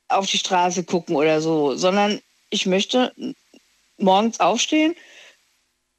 auf 0.09 0.27
die 0.27 0.39
Straße 0.39 0.85
gucken 0.85 1.17
oder 1.17 1.41
so, 1.41 1.75
sondern 1.75 2.21
ich 2.51 2.67
möchte 2.67 3.13
morgens 3.99 4.39
aufstehen, 4.39 4.95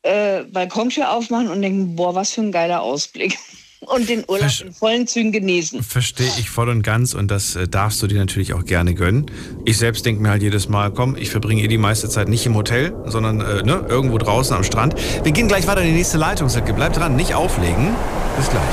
äh, 0.04 0.44
Balkontür 0.44 1.12
aufmachen 1.12 1.50
und 1.50 1.62
denken, 1.62 1.96
boah, 1.96 2.14
was 2.16 2.32
für 2.32 2.42
ein 2.42 2.52
geiler 2.52 2.82
Ausblick. 2.82 3.38
Und 3.86 4.08
den 4.08 4.24
Urlaub 4.30 4.48
Versch- 4.48 4.64
in 4.64 4.72
vollen 4.72 5.08
Zügen 5.08 5.34
genießen. 5.34 5.84
Verstehe 5.84 6.32
ich 6.40 6.50
voll 6.50 6.70
und 6.70 6.84
ganz 6.84 7.14
und 7.14 7.30
das 7.30 7.58
äh, 7.58 7.68
darfst 7.68 8.02
du 8.02 8.08
dir 8.08 8.18
natürlich 8.18 8.54
auch 8.54 8.64
gerne 8.64 8.94
gönnen. 8.94 9.30
Ich 9.66 9.78
selbst 9.78 10.06
denke 10.06 10.22
mir 10.22 10.30
halt 10.30 10.42
jedes 10.42 10.70
Mal, 10.70 10.94
komm, 10.94 11.18
ich 11.18 11.30
verbringe 11.30 11.62
eh 11.62 11.68
die 11.68 11.78
meiste 11.78 12.08
Zeit 12.08 12.30
nicht 12.30 12.46
im 12.46 12.56
Hotel, 12.56 12.96
sondern 13.08 13.42
äh, 13.42 13.62
ne, 13.64 13.86
irgendwo 13.90 14.18
draußen 14.18 14.56
am 14.56 14.64
Strand. 14.64 14.96
Wir 15.26 15.34
gehen 15.34 15.50
gleich 15.50 15.68
weiter 15.68 15.82
in 15.82 15.88
die 15.88 15.96
nächste 15.96 16.18
Leitung. 16.18 16.48
Bleib 16.78 16.94
dran, 16.94 17.18
nicht 17.18 17.34
auflegen. 17.34 17.94
Bis 18.38 18.50
gleich. 18.50 18.64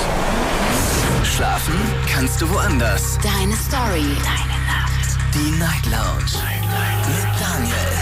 Schlafen 1.24 1.74
kannst 2.08 2.40
du 2.40 2.48
woanders. 2.48 3.18
Deine 3.20 3.56
Story. 3.56 4.14
Deine 4.22 4.58
Nacht. 4.68 5.18
Die 5.34 5.58
Night 5.58 5.86
Lounge. 5.86 6.38
Mit 7.08 7.40
Daniel. 7.40 7.99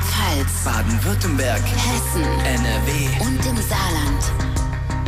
Rheinland-Pfalz. 0.00 0.64
Baden-Württemberg. 0.64 1.62
Hessen. 1.62 2.22
NRW. 2.44 3.24
Und 3.24 3.46
im 3.46 3.56
Saarland. 3.56 4.32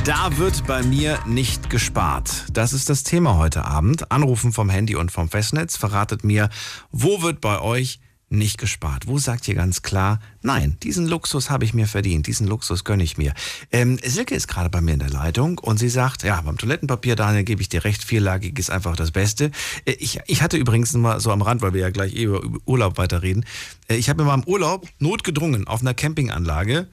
Da 0.05 0.37
wird 0.37 0.67
bei 0.67 0.83
mir 0.83 1.19
nicht 1.27 1.71
gespart. 1.71 2.47
Das 2.53 2.73
ist 2.73 2.91
das 2.91 3.05
Thema 3.05 3.37
heute 3.37 3.65
Abend. 3.65 4.11
Anrufen 4.11 4.53
vom 4.53 4.69
Handy 4.69 4.97
und 4.97 5.13
vom 5.13 5.29
Festnetz 5.29 5.77
verratet 5.77 6.25
mir, 6.25 6.49
wo 6.91 7.23
wird 7.23 7.41
bei 7.41 7.61
euch 7.61 8.01
nicht 8.33 8.59
gespart? 8.59 9.07
Wo 9.07 9.19
sagt 9.19 9.47
ihr 9.49 9.55
ganz 9.55 9.83
klar, 9.83 10.21
nein, 10.43 10.77
diesen 10.83 11.07
Luxus 11.07 11.51
habe 11.51 11.65
ich 11.65 11.75
mir 11.75 11.87
verdient, 11.87 12.27
diesen 12.27 12.47
Luxus 12.47 12.85
gönne 12.85 13.03
ich 13.03 13.19
mir. 13.19 13.35
Ähm, 13.71 13.99
Silke 14.03 14.35
ist 14.35 14.49
gerade 14.49 14.71
bei 14.71 14.81
mir 14.81 14.95
in 14.95 14.99
der 14.99 15.11
Leitung 15.11 15.59
und 15.59 15.79
sie 15.79 15.89
sagt, 15.89 16.23
ja, 16.23 16.41
beim 16.41 16.59
Toilettenpapier, 16.59 17.17
Daniel, 17.17 17.45
gebe 17.45 17.63
ich 17.63 17.69
dir 17.69 17.85
recht, 17.85 18.03
vierlagig 18.03 18.59
ist 18.59 18.71
einfach 18.71 18.97
das 18.97 19.11
Beste. 19.11 19.51
Äh, 19.85 19.93
Ich, 19.99 20.21
ich 20.27 20.43
hatte 20.43 20.57
übrigens 20.57 20.93
mal 20.95 21.21
so 21.21 21.31
am 21.31 21.43
Rand, 21.43 21.63
weil 21.63 21.75
wir 21.75 21.81
ja 21.81 21.91
gleich 21.91 22.15
eh 22.15 22.25
über 22.25 22.43
Urlaub 22.65 22.99
weiterreden, 22.99 23.45
äh, 23.89 23.97
ich 23.97 24.09
habe 24.09 24.23
mir 24.23 24.29
mal 24.29 24.35
im 24.35 24.45
Urlaub 24.45 24.89
notgedrungen 24.99 25.67
auf 25.67 25.81
einer 25.81 25.95
Campinganlage, 25.95 26.89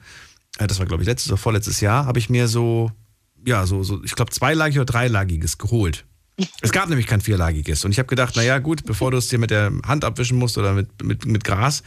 äh, 0.58 0.66
das 0.66 0.78
war 0.78 0.86
glaube 0.86 1.02
ich 1.02 1.08
letztes 1.08 1.30
oder 1.30 1.38
vorletztes 1.38 1.80
Jahr, 1.80 2.06
habe 2.06 2.18
ich 2.18 2.30
mir 2.30 2.48
so, 2.48 2.92
ja, 3.46 3.66
so, 3.66 3.82
so 3.82 4.02
ich 4.04 4.14
glaube 4.14 4.30
zweilagig 4.30 4.76
oder 4.78 4.86
dreilagiges 4.86 5.58
geholt. 5.58 6.04
Es 6.60 6.72
gab 6.72 6.88
nämlich 6.88 7.06
kein 7.06 7.20
vierlagiges. 7.20 7.84
Und 7.84 7.92
ich 7.92 7.98
habe 7.98 8.08
gedacht, 8.08 8.36
naja, 8.36 8.58
gut, 8.58 8.84
bevor 8.84 9.10
du 9.10 9.18
es 9.18 9.28
dir 9.28 9.38
mit 9.38 9.50
der 9.50 9.72
Hand 9.86 10.04
abwischen 10.04 10.38
musst 10.38 10.58
oder 10.58 10.72
mit, 10.72 11.02
mit, 11.02 11.26
mit 11.26 11.44
Gras. 11.44 11.82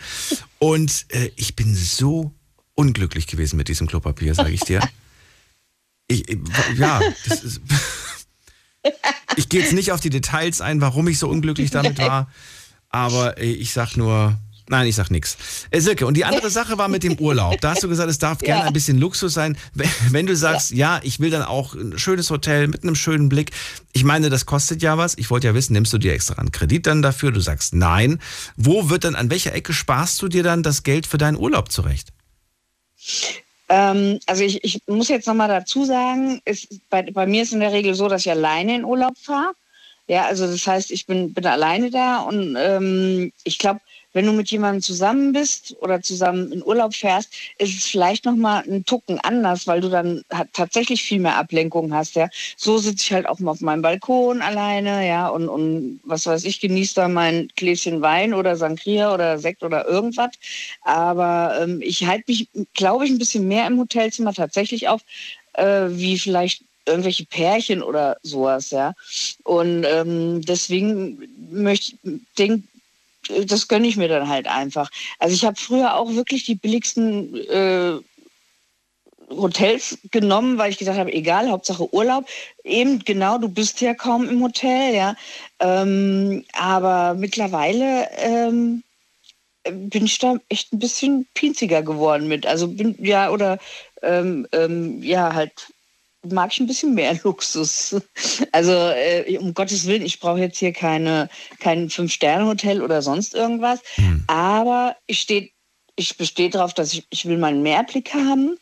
Und 0.60 1.06
äh, 1.10 1.32
ich 1.36 1.56
bin 1.56 1.74
so 1.76 2.34
unglücklich 2.76 3.28
gewesen 3.28 3.58
mit 3.58 3.68
diesem 3.68 3.88
Klopapier, 3.88 4.36
sage 4.36 4.52
ich 4.52 4.62
dir. 4.62 4.82
Ich, 6.08 6.26
ja, 6.76 7.02
das 7.28 7.44
ist. 7.44 7.62
Ich 9.38 9.48
gehe 9.48 9.62
jetzt 9.62 9.72
nicht 9.72 9.94
auf 9.94 10.02
die 10.02 10.10
Details 10.10 10.60
ein, 10.60 10.82
warum 10.82 11.08
ich 11.08 11.18
so 11.18 11.30
unglücklich 11.30 11.72
damit 11.72 11.98
war. 12.00 12.30
Aber 12.90 13.38
äh, 13.38 13.46
ich 13.46 13.72
sag 13.74 13.96
nur. 13.96 14.38
Nein, 14.74 14.88
ich 14.88 14.96
sag 14.96 15.12
nichts. 15.12 15.38
Äh, 15.70 15.82
Silke, 15.82 16.08
und 16.08 16.18
die 16.18 16.26
andere 16.26 16.50
Sache 16.60 16.80
war 16.80 16.88
mit 16.88 17.04
dem 17.04 17.20
Urlaub. 17.20 17.62
Da 17.62 17.70
hast 17.70 17.84
du 17.84 17.88
gesagt, 17.88 18.10
es 18.10 18.18
darf 18.18 18.40
gerne 18.40 18.62
Ja. 18.62 18.68
ein 18.68 18.74
bisschen 18.74 18.98
Luxus 18.98 19.36
sein. 19.36 19.56
Wenn- 20.10 20.26
du 20.26 20.36
sagst, 20.36 20.72
ja. 20.72 21.00
ich 21.04 21.20
will 21.20 21.30
dann 21.30 21.44
auch 21.44 21.76
ein 21.76 22.00
schönes 22.00 22.32
Hotel 22.32 22.68
mit 22.68 22.82
einem 22.82 22.96
schönen 22.96 23.30
Blick. 23.30 23.52
Ich 23.92 24.04
meine, 24.04 24.32
das 24.32 24.48
kostet 24.48 24.82
ja 24.82 24.98
was. 24.98 25.16
Ich 25.20 25.30
wollte 25.30 25.46
ja 25.46 25.54
wissen, 25.54 25.74
nimmst 25.74 25.94
du 25.94 26.00
dir 26.00 26.14
extra 26.14 26.36
einen 26.40 26.52
Kredit 26.52 26.88
dann 26.88 27.04
dafür? 27.04 27.32
Du 27.32 27.40
sagst 27.40 27.76
nein. 27.76 28.20
Wo 28.58 28.90
wird 28.90 29.04
dann, 29.04 29.14
an 29.14 29.30
welcher 29.30 29.54
Ecke 29.54 29.74
sparst 29.74 30.20
du 30.24 30.28
dir 30.28 30.42
dann 30.42 30.64
das 30.64 30.82
Geld 30.82 31.06
für 31.06 31.20
deinen 31.20 31.38
Urlaub 31.38 31.72
zurecht? 31.72 32.10
Ähm, 33.70 34.20
also 34.26 34.44
ich, 34.44 34.64
ich 34.64 34.82
muss 34.88 35.08
jetzt 35.10 35.28
nochmal 35.28 35.50
dazu 35.50 35.86
sagen, 35.86 36.42
es, 36.46 36.68
bei, 36.90 37.04
bei 37.04 37.26
mir 37.28 37.44
ist 37.44 37.54
in 37.54 37.60
der 37.60 37.72
Regel 37.72 37.94
so, 37.96 38.08
dass 38.08 38.22
ich 38.26 38.32
alleine 38.32 38.76
in 38.76 38.86
Urlaub 38.86 39.14
fahre. 39.18 39.54
Ja, 40.08 40.26
also 40.26 40.48
das 40.48 40.66
heißt, 40.68 40.92
ich 40.92 41.06
bin, 41.06 41.34
bin 41.34 41.46
alleine 41.46 41.90
da 41.90 42.22
und 42.22 42.56
ähm, 42.58 43.32
ich 43.44 43.58
glaube, 43.58 43.80
wenn 44.14 44.26
du 44.26 44.32
mit 44.32 44.50
jemandem 44.52 44.82
zusammen 44.82 45.34
bist 45.34 45.76
oder 45.82 46.02
zusammen 46.02 46.52
in 46.52 46.64
Urlaub 46.64 46.94
fährst, 46.94 47.34
ist 47.58 47.78
es 47.78 47.86
vielleicht 47.86 48.26
nochmal 48.26 48.64
ein 48.68 48.86
Tucken 48.86 49.20
anders, 49.20 49.68
weil 49.68 49.82
du 49.82 49.90
dann 49.90 50.24
tatsächlich 50.54 51.04
viel 51.04 51.20
mehr 51.20 51.38
Ablenkung 51.38 51.94
hast, 51.94 52.16
ja. 52.16 52.30
So 52.56 52.78
sitze 52.78 53.04
ich 53.04 53.14
halt 53.14 53.28
auch 53.28 53.40
mal 53.40 53.52
auf 53.52 53.62
meinem 53.62 53.82
Balkon 53.82 54.42
alleine, 54.42 55.08
ja, 55.08 55.28
und, 55.28 55.50
und 55.50 56.00
was 56.04 56.26
weiß 56.26 56.46
ich, 56.46 56.60
genieße 56.60 56.96
da 56.96 57.08
mein 57.08 57.50
Gläschen 57.56 58.02
Wein 58.02 58.34
oder 58.34 58.56
Sangria 58.56 59.14
oder 59.14 59.40
Sekt 59.40 59.64
oder 59.64 59.88
irgendwas. 59.88 60.32
Aber 60.82 61.58
ähm, 61.62 61.82
ich 61.82 62.06
halte 62.06 62.26
mich, 62.28 62.48
glaube 62.74 63.06
ich, 63.06 63.12
ein 63.12 63.18
bisschen 63.18 63.48
mehr 63.48 63.68
im 63.68 63.80
Hotelzimmer 63.80 64.34
tatsächlich 64.34 64.88
auf, 64.88 65.02
äh, 65.54 65.88
wie 65.90 66.18
vielleicht 66.18 66.64
irgendwelche 66.86 67.26
Pärchen 67.26 67.82
oder 67.82 68.18
sowas, 68.24 68.72
ja. 68.72 68.94
Und 69.44 69.86
ähm, 69.86 70.42
deswegen 70.42 71.18
möchte 71.50 71.96
ich 72.04 72.20
denk, 72.38 72.64
das 73.46 73.68
gönne 73.68 73.88
ich 73.88 73.98
mir 73.98 74.08
dann 74.08 74.28
halt 74.28 74.48
einfach. 74.48 74.90
Also 75.20 75.36
ich 75.36 75.46
habe 75.46 75.60
früher 75.60 75.96
auch 75.96 76.14
wirklich 76.14 76.46
die 76.46 76.56
billigsten 76.56 77.36
äh, 77.36 78.00
Hotels 79.30 79.98
genommen, 80.12 80.58
weil 80.58 80.72
ich 80.72 80.78
gesagt 80.78 80.98
habe, 80.98 81.14
egal, 81.14 81.50
Hauptsache 81.50 81.94
Urlaub. 81.94 82.26
Eben 82.64 83.00
genau, 83.00 83.38
du 83.38 83.50
bist 83.50 83.82
ja 83.82 83.94
kaum 83.94 84.30
im 84.30 84.44
Hotel, 84.44 84.94
ja. 84.96 85.16
Ähm, 85.60 86.46
aber 86.54 87.14
mittlerweile 87.16 88.10
ähm, 88.18 88.84
bin 89.64 90.06
ich 90.06 90.20
da 90.20 90.36
echt 90.50 90.74
ein 90.74 90.80
bisschen 90.80 91.26
pinziger 91.34 91.82
geworden 91.82 92.28
mit. 92.28 92.46
Also 92.46 92.68
bin 92.68 92.96
ja 93.00 93.32
oder 93.32 93.58
ähm, 94.02 94.48
ähm, 94.52 95.02
ja 95.02 95.34
halt 95.34 95.73
mag 96.30 96.52
ich 96.54 96.60
ein 96.60 96.68
bisschen 96.68 96.94
mehr 96.94 97.18
Luxus. 97.24 97.96
Also 98.52 98.72
äh, 98.72 99.38
um 99.38 99.54
Gottes 99.54 99.86
Willen, 99.88 100.06
ich 100.06 100.20
brauche 100.20 100.40
jetzt 100.40 100.58
hier 100.58 100.74
keine 100.74 101.30
kein 101.60 101.90
Fünf 101.90 102.12
Sterne 102.12 102.46
Hotel 102.46 102.82
oder 102.82 103.02
sonst 103.02 103.36
irgendwas. 103.36 103.80
Aber 104.28 104.96
ich 105.08 105.22
stehe 105.22 105.50
ich 105.96 106.18
bestehe 106.18 106.50
darauf, 106.50 106.74
dass 106.74 106.94
ich 106.94 107.06
ich 107.10 107.26
will 107.26 107.38
meinen 107.38 107.62
Mehrblick 107.62 108.14
haben 108.14 108.58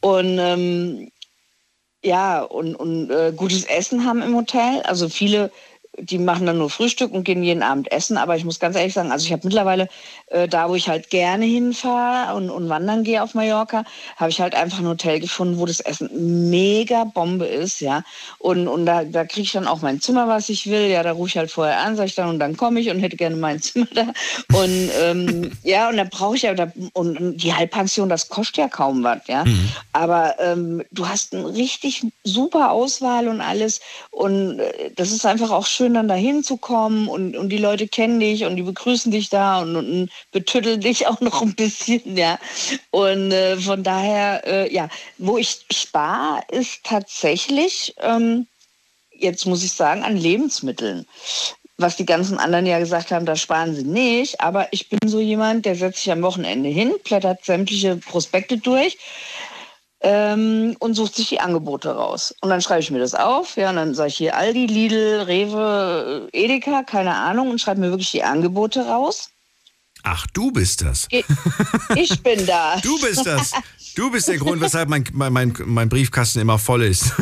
und 0.00 0.38
ähm, 0.38 1.10
ja 2.04 2.42
und, 2.42 2.74
und 2.76 3.10
äh, 3.10 3.32
gutes 3.34 3.64
Essen 3.64 4.04
haben 4.04 4.22
im 4.22 4.34
Hotel. 4.34 4.82
Also 4.82 5.08
viele 5.08 5.50
die 5.98 6.18
machen 6.18 6.46
dann 6.46 6.58
nur 6.58 6.70
Frühstück 6.70 7.12
und 7.12 7.24
gehen 7.24 7.42
jeden 7.42 7.62
Abend 7.62 7.90
essen. 7.90 8.16
Aber 8.16 8.36
ich 8.36 8.44
muss 8.44 8.60
ganz 8.60 8.76
ehrlich 8.76 8.94
sagen, 8.94 9.12
also 9.12 9.24
ich 9.24 9.32
habe 9.32 9.42
mittlerweile 9.44 9.88
äh, 10.28 10.48
da, 10.48 10.68
wo 10.68 10.74
ich 10.74 10.88
halt 10.88 11.10
gerne 11.10 11.44
hinfahre 11.44 12.34
und, 12.34 12.50
und 12.50 12.68
wandern 12.68 13.04
gehe 13.04 13.22
auf 13.22 13.34
Mallorca, 13.34 13.84
habe 14.16 14.30
ich 14.30 14.40
halt 14.40 14.54
einfach 14.54 14.78
ein 14.78 14.88
Hotel 14.88 15.20
gefunden, 15.20 15.58
wo 15.58 15.66
das 15.66 15.80
Essen 15.80 16.50
mega 16.50 17.04
Bombe 17.04 17.46
ist, 17.46 17.80
ja. 17.80 18.02
Und, 18.38 18.68
und 18.68 18.86
da, 18.86 19.04
da 19.04 19.24
kriege 19.24 19.42
ich 19.42 19.52
dann 19.52 19.66
auch 19.66 19.82
mein 19.82 20.00
Zimmer, 20.00 20.28
was 20.28 20.48
ich 20.48 20.68
will. 20.68 20.88
Ja, 20.88 21.02
da 21.02 21.12
rufe 21.12 21.28
ich 21.28 21.36
halt 21.36 21.50
vorher 21.50 21.78
an, 21.80 21.96
sage 21.96 22.08
ich 22.08 22.14
dann, 22.14 22.28
und 22.28 22.38
dann 22.38 22.56
komme 22.56 22.80
ich 22.80 22.90
und 22.90 23.00
hätte 23.00 23.16
gerne 23.16 23.36
mein 23.36 23.60
Zimmer 23.62 23.86
da. 23.94 24.06
Und 24.52 24.90
ähm, 25.00 25.52
ja, 25.62 25.88
und 25.88 25.96
da 25.96 26.04
brauche 26.04 26.36
ich 26.36 26.42
ja, 26.42 26.54
da, 26.54 26.72
und, 26.92 27.18
und 27.18 27.36
die 27.38 27.54
Halbpension, 27.54 28.08
das 28.08 28.28
kostet 28.28 28.56
ja 28.56 28.68
kaum 28.68 29.02
was, 29.02 29.20
ja. 29.28 29.44
Aber 29.92 30.34
ähm, 30.40 30.82
du 30.90 31.08
hast 31.08 31.34
eine 31.34 31.54
richtig 31.54 32.04
super 32.24 32.70
Auswahl 32.70 33.28
und 33.28 33.40
alles. 33.40 33.80
Und 34.10 34.58
äh, 34.58 34.90
das 34.94 35.12
ist 35.12 35.24
einfach 35.24 35.50
auch 35.50 35.66
schön, 35.66 35.85
dann 35.94 36.08
da 36.08 36.14
hinzukommen 36.14 37.08
und, 37.08 37.36
und 37.36 37.48
die 37.48 37.58
Leute 37.58 37.88
kennen 37.88 38.20
dich 38.20 38.44
und 38.44 38.56
die 38.56 38.62
begrüßen 38.62 39.10
dich 39.12 39.28
da 39.28 39.60
und, 39.60 39.76
und 39.76 40.10
betütteln 40.32 40.80
dich 40.80 41.06
auch 41.06 41.20
noch 41.20 41.42
ein 41.42 41.54
bisschen, 41.54 42.16
ja. 42.16 42.38
Und 42.90 43.32
äh, 43.32 43.56
von 43.56 43.82
daher, 43.82 44.46
äh, 44.46 44.72
ja, 44.72 44.88
wo 45.18 45.38
ich 45.38 45.66
spare, 45.72 46.42
ist 46.50 46.84
tatsächlich, 46.84 47.94
ähm, 48.00 48.46
jetzt 49.12 49.46
muss 49.46 49.64
ich 49.64 49.72
sagen, 49.72 50.02
an 50.02 50.16
Lebensmitteln 50.16 51.06
was 51.78 51.96
die 51.96 52.06
ganzen 52.06 52.38
anderen 52.38 52.64
ja 52.64 52.78
gesagt 52.78 53.10
haben, 53.10 53.26
da 53.26 53.36
sparen 53.36 53.74
sie 53.74 53.84
nicht. 53.84 54.40
Aber 54.40 54.68
ich 54.70 54.88
bin 54.88 54.98
so 55.06 55.20
jemand, 55.20 55.66
der 55.66 55.74
setzt 55.74 56.02
sich 56.02 56.10
am 56.10 56.22
Wochenende 56.22 56.70
hin, 56.70 56.94
blättert 57.04 57.44
sämtliche 57.44 57.96
Prospekte 57.96 58.56
durch 58.56 58.96
ähm, 60.00 60.76
und 60.78 60.94
sucht 60.94 61.14
sich 61.14 61.28
die 61.28 61.40
Angebote 61.40 61.90
raus. 61.90 62.34
Und 62.40 62.50
dann 62.50 62.60
schreibe 62.60 62.80
ich 62.80 62.90
mir 62.90 62.98
das 62.98 63.14
auf. 63.14 63.56
Ja, 63.56 63.70
und 63.70 63.76
dann 63.76 63.94
sage 63.94 64.08
ich 64.08 64.16
hier 64.16 64.36
Aldi, 64.36 64.66
Lidl, 64.66 65.22
Rewe, 65.22 66.28
äh, 66.32 66.44
Edeka, 66.44 66.82
keine 66.82 67.14
Ahnung, 67.14 67.50
und 67.50 67.60
schreibe 67.60 67.80
mir 67.80 67.90
wirklich 67.90 68.10
die 68.10 68.22
Angebote 68.22 68.86
raus. 68.86 69.30
Ach, 70.02 70.24
du 70.32 70.52
bist 70.52 70.82
das. 70.82 71.08
Ich, 71.10 71.24
ich 71.96 72.22
bin 72.22 72.46
da. 72.46 72.76
Du 72.82 73.00
bist 73.00 73.26
das. 73.26 73.52
Du 73.96 74.10
bist 74.10 74.28
der 74.28 74.36
Grund, 74.36 74.60
weshalb 74.60 74.88
mein, 74.88 75.04
mein, 75.12 75.54
mein, 75.64 75.88
Briefkasten 75.88 76.40
immer 76.40 76.58
voll 76.58 76.82
ist. 76.82 77.12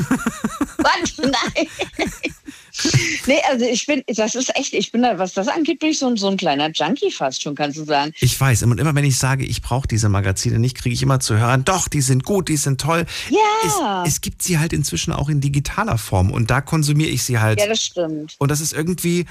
Quatsch, 0.77 1.19
nein. 1.19 1.69
nee, 3.27 3.39
also 3.51 3.65
ich 3.65 3.87
bin, 3.87 4.03
das 4.09 4.35
ist 4.35 4.55
echt, 4.57 4.73
ich 4.75 4.91
bin 4.93 5.03
da, 5.03 5.19
was 5.19 5.33
das 5.35 5.49
angeht, 5.49 5.79
bin 5.79 5.91
ich 5.91 5.99
so, 5.99 6.07
ein- 6.09 6.17
so 6.17 6.29
ein 6.29 6.37
kleiner 6.37 6.71
Junkie 6.71 7.11
fast 7.11 7.43
schon, 7.43 7.55
kannst 7.55 7.79
du 7.79 7.85
sagen. 7.85 8.13
Ich 8.21 8.39
weiß, 8.41 8.65
und 8.65 8.79
immer 8.81 8.95
wenn 8.95 9.05
ich 9.05 9.17
sage, 9.17 9.45
ich 9.45 9.63
brauche 9.63 9.87
diese 9.87 10.09
Magazine 10.09 10.59
nicht, 10.59 10.77
kriege 10.77 10.95
ich 10.95 11.03
immer 11.03 11.21
zu 11.21 11.39
hören, 11.39 11.65
doch, 11.65 11.89
die 11.89 12.01
sind 12.01 12.25
gut, 12.25 12.49
die 12.49 12.57
sind 12.57 12.81
toll. 12.81 13.07
Ja. 13.31 14.03
Es, 14.05 14.15
es 14.15 14.21
gibt 14.21 14.43
sie 14.43 14.59
halt 14.59 14.73
inzwischen 14.73 15.13
auch 15.13 15.29
in 15.29 15.41
digitaler 15.41 15.99
Form 15.99 16.31
und 16.31 16.51
da 16.51 16.61
konsumiere 16.61 17.11
ich 17.11 17.23
sie 17.23 17.39
halt. 17.39 17.61
Ja, 17.61 17.67
das 17.69 17.83
stimmt. 17.83 18.35
und 18.39 18.51
das 18.51 18.61
ist 18.61 18.73
irgendwie, 18.73 19.27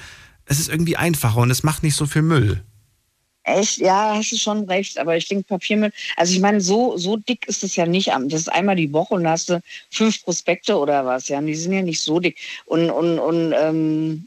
es 0.46 0.58
ist 0.58 0.68
irgendwie 0.68 0.96
einfacher 0.96 1.38
und 1.40 1.50
es 1.50 1.62
macht 1.62 1.82
nicht 1.82 1.96
so 1.96 2.06
viel 2.06 2.22
Müll. 2.22 2.62
Echt, 3.44 3.76
ja, 3.76 4.14
hast 4.16 4.32
du 4.32 4.36
schon 4.36 4.64
recht, 4.64 4.98
aber 4.98 5.18
ich 5.18 5.28
denke 5.28 5.44
Papiermüll, 5.44 5.92
also 6.16 6.32
ich 6.32 6.40
meine, 6.40 6.62
so, 6.62 6.96
so 6.96 7.18
dick 7.18 7.46
ist 7.46 7.62
es 7.62 7.76
ja 7.76 7.84
nicht. 7.84 8.08
Das 8.08 8.40
ist 8.40 8.52
einmal 8.52 8.76
die 8.76 8.92
Woche 8.92 9.14
und 9.14 9.24
da 9.24 9.32
hast 9.32 9.50
du 9.50 9.60
fünf 9.90 10.24
Prospekte 10.24 10.78
oder 10.78 11.04
was, 11.04 11.28
ja, 11.28 11.38
und 11.38 11.46
die 11.46 11.54
sind 11.54 11.74
ja 11.74 11.82
nicht 11.82 12.00
so 12.00 12.20
dick. 12.20 12.38
Und, 12.64 12.90
und, 12.90 13.18
und 13.18 13.52
ähm, 13.52 14.26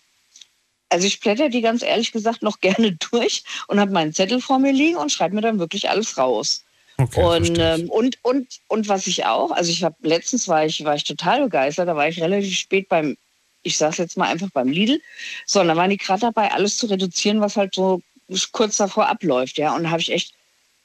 also 0.90 1.08
ich 1.08 1.20
blätter 1.20 1.50
die 1.50 1.62
ganz 1.62 1.82
ehrlich 1.82 2.12
gesagt 2.12 2.44
noch 2.44 2.60
gerne 2.62 2.98
durch 3.12 3.44
und 3.68 3.80
habe 3.80 3.92
meinen 3.92 4.14
Zettel 4.14 4.40
vor 4.40 4.60
mir 4.60 4.72
liegen 4.72 4.98
und 4.98 5.12
schreibe 5.12 5.34
mir 5.34 5.42
dann 5.42 5.60
wirklich 5.60 5.90
alles 5.90 6.18
raus. 6.18 6.64
und, 6.98 7.58
ähm, 7.60 7.90
und, 7.90 8.18
und, 8.24 8.48
und 8.68 8.88
was 8.88 9.08
ich 9.08 9.26
auch, 9.26 9.50
also 9.50 9.72
ich 9.72 9.84
habe 9.84 9.96
letztens 10.02 10.48
war 10.48 10.66
ich, 10.66 10.84
war 10.84 10.96
ich 10.96 11.04
total 11.04 11.44
begeistert, 11.44 11.88
da 11.88 11.96
war 11.96 12.08
ich 12.08 12.22
relativ 12.22 12.56
spät 12.56 12.88
beim, 12.88 13.18
ich 13.64 13.78
sag's 13.78 13.98
jetzt 13.98 14.18
mal 14.18 14.30
einfach 14.30 14.50
beim 14.52 14.70
Lidl, 14.70 15.02
so, 15.46 15.60
und 15.62 15.68
da 15.68 15.76
waren 15.76 15.90
die 15.90 15.98
gerade 15.98 16.22
dabei, 16.22 16.52
alles 16.52 16.78
zu 16.78 16.88
reduzieren, 16.88 17.42
was 17.42 17.56
halt 17.56 17.76
so 17.76 18.02
kurz 18.52 18.78
davor 18.78 19.08
abläuft, 19.08 19.58
ja. 19.58 19.76
Und 19.76 19.84
da 19.84 19.90
habe 19.92 20.02
ich 20.02 20.12
echt, 20.12 20.34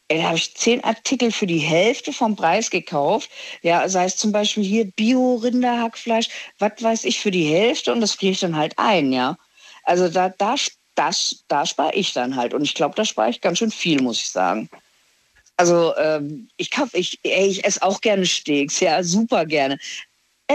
ey, 0.08 0.18
da 0.18 0.24
habe 0.24 0.36
ich 0.36 0.54
zehn 0.54 0.82
Artikel 0.84 1.32
für 1.32 1.46
die 1.46 1.58
Hälfte 1.58 2.12
vom 2.12 2.36
Preis 2.36 2.70
gekauft. 2.70 3.30
Ja, 3.62 3.88
sei 3.88 4.04
es 4.04 4.16
zum 4.16 4.32
Beispiel 4.32 4.64
hier 4.64 4.84
Bio-Rinderhackfleisch, 4.84 6.28
was 6.58 6.72
weiß 6.80 7.04
ich, 7.04 7.20
für 7.20 7.30
die 7.30 7.46
Hälfte 7.46 7.92
und 7.92 8.00
das 8.00 8.14
friere 8.14 8.32
ich 8.32 8.40
dann 8.40 8.56
halt 8.56 8.78
ein, 8.78 9.12
ja. 9.12 9.36
Also 9.84 10.08
da, 10.08 10.28
da, 10.30 10.54
das, 10.94 11.44
da 11.48 11.66
spare 11.66 11.94
ich 11.94 12.12
dann 12.12 12.36
halt. 12.36 12.54
Und 12.54 12.62
ich 12.62 12.74
glaube, 12.74 12.94
da 12.94 13.04
spare 13.04 13.30
ich 13.30 13.40
ganz 13.40 13.58
schön 13.58 13.70
viel, 13.70 14.00
muss 14.02 14.20
ich 14.20 14.30
sagen. 14.30 14.68
Also 15.56 15.94
ähm, 15.96 16.48
ich, 16.56 16.70
kauf, 16.70 16.90
ich, 16.94 17.20
ich 17.22 17.64
esse 17.64 17.82
auch 17.82 18.00
gerne 18.00 18.26
Steaks, 18.26 18.80
ja, 18.80 19.02
super 19.02 19.46
gerne. 19.46 19.78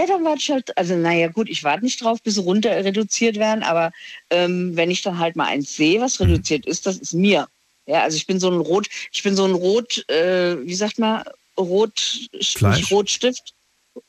Halt, 0.06 0.76
also 0.76 0.96
naja 0.96 1.28
gut, 1.28 1.48
ich 1.48 1.64
warte 1.64 1.84
nicht 1.84 2.02
drauf, 2.02 2.22
bis 2.22 2.34
sie 2.34 2.40
runter 2.40 2.70
reduziert 2.84 3.36
werden, 3.36 3.62
aber 3.62 3.92
ähm, 4.30 4.76
wenn 4.76 4.90
ich 4.90 5.02
dann 5.02 5.18
halt 5.18 5.36
mal 5.36 5.46
eins 5.46 5.76
sehe, 5.76 6.00
was 6.00 6.20
reduziert 6.20 6.66
ist, 6.66 6.86
das 6.86 6.96
ist 6.96 7.14
mir. 7.14 7.48
Ja, 7.86 8.02
also 8.02 8.16
ich 8.16 8.26
bin 8.26 8.38
so 8.38 8.50
ein 8.50 8.60
Rot, 8.60 8.88
ich 9.12 9.22
bin 9.22 9.34
so 9.34 9.44
ein 9.44 9.54
Rot, 9.54 10.08
äh, 10.10 10.56
wie 10.66 10.74
sagt 10.74 10.98
man, 10.98 11.24
Rot, 11.58 12.28
Fleisch? 12.42 12.76
nicht 12.76 12.90
Rotstift. 12.92 13.54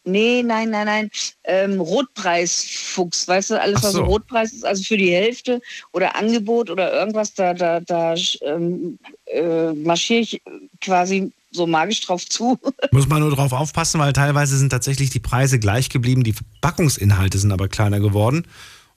Nee, 0.04 0.44
nein, 0.44 0.70
nein, 0.70 0.86
nein. 0.86 1.12
Ähm, 1.46 1.80
Rotpreisfuchs, 1.80 3.28
weißt 3.28 3.52
du, 3.52 3.62
alles, 3.62 3.82
was 3.82 3.94
so. 3.94 4.04
Rotpreis 4.04 4.54
ist, 4.54 4.66
also 4.66 4.84
für 4.84 4.98
die 4.98 5.12
Hälfte 5.12 5.62
oder 5.94 6.16
Angebot 6.16 6.70
oder 6.70 6.94
irgendwas, 6.94 7.34
da, 7.34 7.54
da, 7.54 7.80
da 7.80 8.16
ähm, 8.42 9.00
äh, 9.26 9.74
marschiere 9.74 10.22
ich 10.22 10.42
quasi 10.82 11.32
so 11.52 11.68
magisch 11.68 12.02
drauf 12.02 12.26
zu. 12.26 12.60
Muss 12.92 13.08
man 13.08 13.22
nur 13.22 13.32
drauf 13.36 13.52
aufpassen, 13.52 14.00
weil 14.00 14.14
teilweise 14.14 14.58
sind 14.58 14.70
tatsächlich 14.70 15.10
die 15.10 15.20
Preise 15.20 15.60
gleich 15.60 15.90
geblieben, 15.90 16.24
die 16.24 16.34
Verpackungsinhalte 16.34 17.38
sind 17.38 17.52
aber 17.52 17.68
kleiner 17.68 18.00
geworden. 18.00 18.46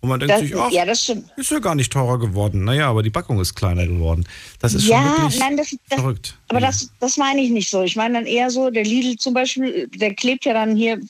Und 0.00 0.08
man 0.08 0.18
denkt 0.18 0.34
Das, 0.34 0.40
sich, 0.40 0.56
ach, 0.56 0.70
ja, 0.72 0.84
das 0.84 1.04
stimmt. 1.04 1.30
ist 1.36 1.50
ja 1.52 1.60
gar 1.60 1.76
nicht 1.76 1.92
teurer 1.92 2.18
geworden. 2.18 2.64
Naja, 2.64 2.88
aber 2.88 3.04
die 3.04 3.10
Packung 3.10 3.40
ist 3.40 3.54
kleiner 3.54 3.86
geworden. 3.86 4.26
Das 4.58 4.74
ist 4.74 4.86
ja, 4.88 5.00
schon 5.00 5.22
wirklich 5.22 5.38
nein, 5.38 5.56
das, 5.56 5.76
das, 5.88 6.00
verrückt. 6.00 6.36
aber 6.48 6.60
das, 6.60 6.90
das 6.98 7.16
meine 7.16 7.40
ich 7.40 7.50
nicht 7.50 7.70
so. 7.70 7.82
Ich 7.82 7.94
meine 7.94 8.14
dann 8.14 8.26
eher 8.26 8.50
so, 8.50 8.70
der 8.70 8.82
Lidl 8.82 9.16
zum 9.16 9.32
Beispiel, 9.32 9.88
der 9.94 10.12
klebt 10.14 10.44
ja 10.44 10.54
dann 10.54 10.74
hier, 10.74 11.00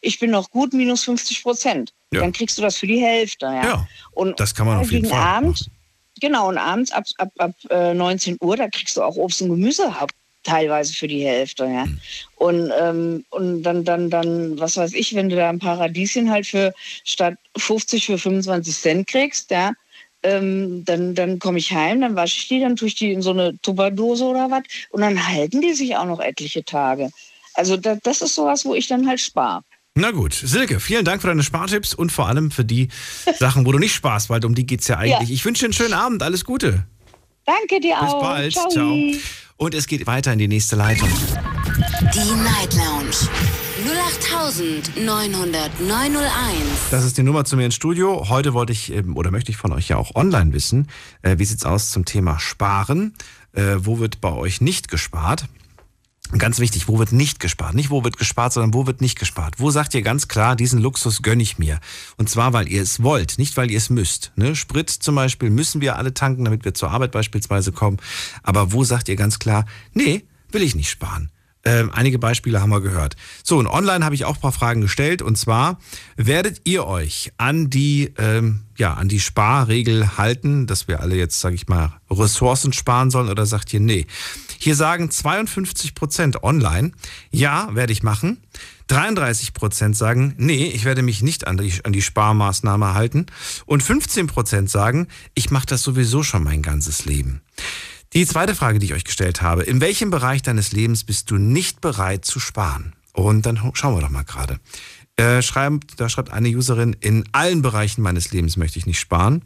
ich 0.00 0.18
bin 0.18 0.32
noch 0.32 0.50
gut, 0.50 0.72
minus 0.72 1.04
50 1.04 1.44
Prozent. 1.44 1.92
Ja. 2.12 2.22
Dann 2.22 2.32
kriegst 2.32 2.58
du 2.58 2.62
das 2.62 2.76
für 2.76 2.88
die 2.88 2.98
Hälfte. 2.98 3.46
Ja. 3.46 3.64
Ja, 3.64 3.88
und 4.12 4.40
das 4.40 4.52
kann 4.52 4.66
man 4.66 4.78
auf 4.78 4.90
jeden 4.90 5.06
Fall 5.06 5.20
Abend, 5.20 5.70
Genau, 6.20 6.48
und 6.48 6.58
abends 6.58 6.92
ab, 6.92 7.04
ab, 7.16 7.30
ab 7.38 7.52
äh, 7.70 7.94
19 7.94 8.36
Uhr, 8.40 8.56
da 8.56 8.68
kriegst 8.68 8.96
du 8.96 9.02
auch 9.02 9.16
Obst 9.16 9.40
und 9.42 9.48
Gemüse 9.48 9.98
hab, 9.98 10.10
teilweise 10.42 10.92
für 10.92 11.08
die 11.08 11.24
Hälfte. 11.24 11.64
Ja. 11.64 11.84
Hm. 11.84 12.00
Und, 12.36 12.72
ähm, 12.80 13.24
und 13.30 13.62
dann, 13.62 13.84
dann, 13.84 14.10
dann, 14.10 14.58
was 14.58 14.76
weiß 14.76 14.94
ich, 14.94 15.14
wenn 15.14 15.28
du 15.28 15.36
da 15.36 15.48
ein 15.48 15.58
paar 15.58 15.78
Radieschen 15.78 16.30
halt 16.30 16.46
für 16.46 16.72
statt 17.04 17.34
50 17.56 18.06
für 18.06 18.18
25 18.18 18.74
Cent 18.74 19.06
kriegst, 19.06 19.50
ja, 19.50 19.72
ähm, 20.22 20.84
dann, 20.84 21.14
dann 21.14 21.38
komme 21.38 21.58
ich 21.58 21.72
heim, 21.72 22.00
dann 22.00 22.16
wasche 22.16 22.38
ich 22.38 22.48
die, 22.48 22.60
dann 22.60 22.76
tue 22.76 22.88
ich 22.88 22.94
die 22.94 23.12
in 23.12 23.22
so 23.22 23.30
eine 23.30 23.58
Tupperdose 23.62 24.24
oder 24.24 24.50
was 24.50 24.62
und 24.90 25.00
dann 25.00 25.26
halten 25.28 25.60
die 25.60 25.72
sich 25.72 25.96
auch 25.96 26.04
noch 26.04 26.20
etliche 26.20 26.64
Tage. 26.64 27.10
Also 27.54 27.76
da, 27.76 27.96
das 28.02 28.20
ist 28.20 28.34
sowas, 28.34 28.64
wo 28.64 28.74
ich 28.74 28.86
dann 28.86 29.08
halt 29.08 29.20
spare. 29.20 29.62
Na 29.94 30.12
gut, 30.12 30.34
Silke, 30.34 30.78
vielen 30.78 31.04
Dank 31.04 31.20
für 31.20 31.28
deine 31.28 31.42
Spartipps 31.42 31.94
und 31.94 32.12
vor 32.12 32.28
allem 32.28 32.50
für 32.50 32.64
die 32.64 32.88
Sachen, 33.38 33.66
wo 33.66 33.72
du 33.72 33.78
nicht 33.78 33.94
sparst, 33.94 34.30
weil 34.30 34.44
um 34.44 34.54
die 34.54 34.66
geht 34.66 34.80
es 34.80 34.88
ja 34.88 34.98
eigentlich. 34.98 35.28
Ja. 35.28 35.34
Ich 35.34 35.44
wünsche 35.44 35.60
dir 35.60 35.66
einen 35.66 35.72
schönen 35.74 35.94
Abend, 35.94 36.22
alles 36.22 36.44
Gute. 36.44 36.86
Danke 37.44 37.80
dir 37.80 37.96
Bis 38.00 38.10
auch. 38.10 38.22
bald. 38.22 38.52
Ciao. 38.52 38.68
Ciao. 38.68 38.96
Und 39.60 39.74
es 39.74 39.86
geht 39.86 40.06
weiter 40.06 40.32
in 40.32 40.38
die 40.38 40.48
nächste 40.48 40.74
Leitung. 40.74 41.10
Die 42.14 42.18
Night 42.18 42.72
Lounge 42.72 43.10
0890901. 44.96 45.68
Das 46.90 47.04
ist 47.04 47.18
die 47.18 47.22
Nummer 47.22 47.44
zu 47.44 47.58
mir 47.58 47.66
ins 47.66 47.74
Studio. 47.74 48.30
Heute 48.30 48.54
wollte 48.54 48.72
ich 48.72 48.90
ähm, 48.90 49.18
oder 49.18 49.30
möchte 49.30 49.50
ich 49.50 49.58
von 49.58 49.72
euch 49.72 49.88
ja 49.88 49.98
auch 49.98 50.14
online 50.14 50.54
wissen, 50.54 50.88
äh, 51.20 51.36
wie 51.36 51.44
sieht's 51.44 51.66
aus 51.66 51.90
zum 51.90 52.06
Thema 52.06 52.38
Sparen? 52.38 53.12
Äh, 53.52 53.76
wo 53.80 53.98
wird 53.98 54.22
bei 54.22 54.32
euch 54.32 54.62
nicht 54.62 54.88
gespart? 54.88 55.44
Ganz 56.38 56.60
wichtig, 56.60 56.86
wo 56.86 56.98
wird 57.00 57.10
nicht 57.10 57.40
gespart? 57.40 57.74
Nicht 57.74 57.90
wo 57.90 58.04
wird 58.04 58.16
gespart, 58.16 58.52
sondern 58.52 58.72
wo 58.72 58.86
wird 58.86 59.00
nicht 59.00 59.18
gespart? 59.18 59.54
Wo 59.58 59.70
sagt 59.70 59.94
ihr 59.94 60.02
ganz 60.02 60.28
klar, 60.28 60.54
diesen 60.54 60.80
Luxus 60.80 61.22
gönne 61.22 61.42
ich 61.42 61.58
mir? 61.58 61.80
Und 62.18 62.30
zwar, 62.30 62.52
weil 62.52 62.68
ihr 62.68 62.82
es 62.82 63.02
wollt, 63.02 63.38
nicht 63.38 63.56
weil 63.56 63.70
ihr 63.70 63.78
es 63.78 63.90
müsst. 63.90 64.30
Ne? 64.36 64.54
Sprit 64.54 64.90
zum 64.90 65.16
Beispiel 65.16 65.50
müssen 65.50 65.80
wir 65.80 65.96
alle 65.96 66.14
tanken, 66.14 66.44
damit 66.44 66.64
wir 66.64 66.72
zur 66.72 66.92
Arbeit 66.92 67.10
beispielsweise 67.10 67.72
kommen. 67.72 67.98
Aber 68.44 68.72
wo 68.72 68.84
sagt 68.84 69.08
ihr 69.08 69.16
ganz 69.16 69.40
klar, 69.40 69.66
nee, 69.92 70.24
will 70.52 70.62
ich 70.62 70.76
nicht 70.76 70.90
sparen? 70.90 71.30
Ähm, 71.62 71.90
einige 71.92 72.18
Beispiele 72.18 72.60
haben 72.60 72.70
wir 72.70 72.80
gehört. 72.80 73.16
So, 73.42 73.58
und 73.58 73.66
online 73.66 74.04
habe 74.04 74.14
ich 74.14 74.24
auch 74.24 74.36
ein 74.36 74.40
paar 74.40 74.52
Fragen 74.52 74.80
gestellt. 74.80 75.20
Und 75.20 75.36
zwar, 75.36 75.78
werdet 76.16 76.62
ihr 76.64 76.86
euch 76.86 77.32
an 77.36 77.68
die, 77.68 78.14
ähm, 78.16 78.60
ja, 78.78 78.94
an 78.94 79.08
die 79.08 79.20
Sparregel 79.20 80.16
halten, 80.16 80.66
dass 80.66 80.88
wir 80.88 81.00
alle 81.00 81.16
jetzt, 81.16 81.40
sage 81.40 81.54
ich 81.54 81.68
mal, 81.68 81.92
Ressourcen 82.10 82.72
sparen 82.72 83.10
sollen? 83.10 83.28
Oder 83.28 83.44
sagt 83.44 83.74
ihr, 83.74 83.80
nee? 83.80 84.06
Hier 84.58 84.74
sagen 84.74 85.10
52 85.10 85.94
Prozent 85.94 86.42
online, 86.42 86.92
ja, 87.30 87.74
werde 87.74 87.92
ich 87.92 88.02
machen. 88.02 88.38
33 88.90 89.54
Prozent 89.54 89.96
sagen, 89.96 90.34
nee, 90.36 90.66
ich 90.66 90.84
werde 90.84 91.02
mich 91.02 91.22
nicht 91.22 91.46
an 91.46 91.56
die, 91.56 91.72
an 91.84 91.92
die 91.92 92.02
Sparmaßnahme 92.02 92.94
halten. 92.94 93.26
Und 93.64 93.82
15 93.82 94.26
Prozent 94.26 94.68
sagen, 94.68 95.08
ich 95.34 95.50
mache 95.50 95.66
das 95.66 95.82
sowieso 95.82 96.22
schon 96.22 96.42
mein 96.42 96.60
ganzes 96.60 97.04
Leben. 97.04 97.40
Die 98.12 98.26
zweite 98.26 98.56
Frage, 98.56 98.80
die 98.80 98.86
ich 98.86 98.94
euch 98.94 99.04
gestellt 99.04 99.40
habe, 99.40 99.62
in 99.62 99.80
welchem 99.80 100.10
Bereich 100.10 100.42
deines 100.42 100.72
Lebens 100.72 101.04
bist 101.04 101.30
du 101.30 101.36
nicht 101.36 101.80
bereit 101.80 102.24
zu 102.24 102.40
sparen? 102.40 102.96
Und 103.12 103.46
dann 103.46 103.60
schauen 103.74 103.94
wir 103.94 104.00
doch 104.00 104.10
mal 104.10 104.24
gerade. 104.24 104.58
Äh, 105.14 105.42
schreibt, 105.42 106.00
da 106.00 106.08
schreibt 106.08 106.32
eine 106.32 106.48
Userin, 106.48 106.96
in 106.98 107.24
allen 107.30 107.62
Bereichen 107.62 108.02
meines 108.02 108.32
Lebens 108.32 108.56
möchte 108.56 108.80
ich 108.80 108.86
nicht 108.86 108.98
sparen. 108.98 109.42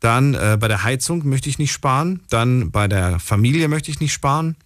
Dann 0.00 0.34
äh, 0.34 0.56
bei 0.58 0.66
der 0.66 0.82
Heizung 0.82 1.28
möchte 1.28 1.48
ich 1.48 1.58
nicht 1.58 1.70
sparen. 1.70 2.22
Dann 2.28 2.72
bei 2.72 2.88
der 2.88 3.20
Familie 3.20 3.68
möchte 3.68 3.92
ich 3.92 4.00
nicht 4.00 4.12
sparen. 4.12 4.56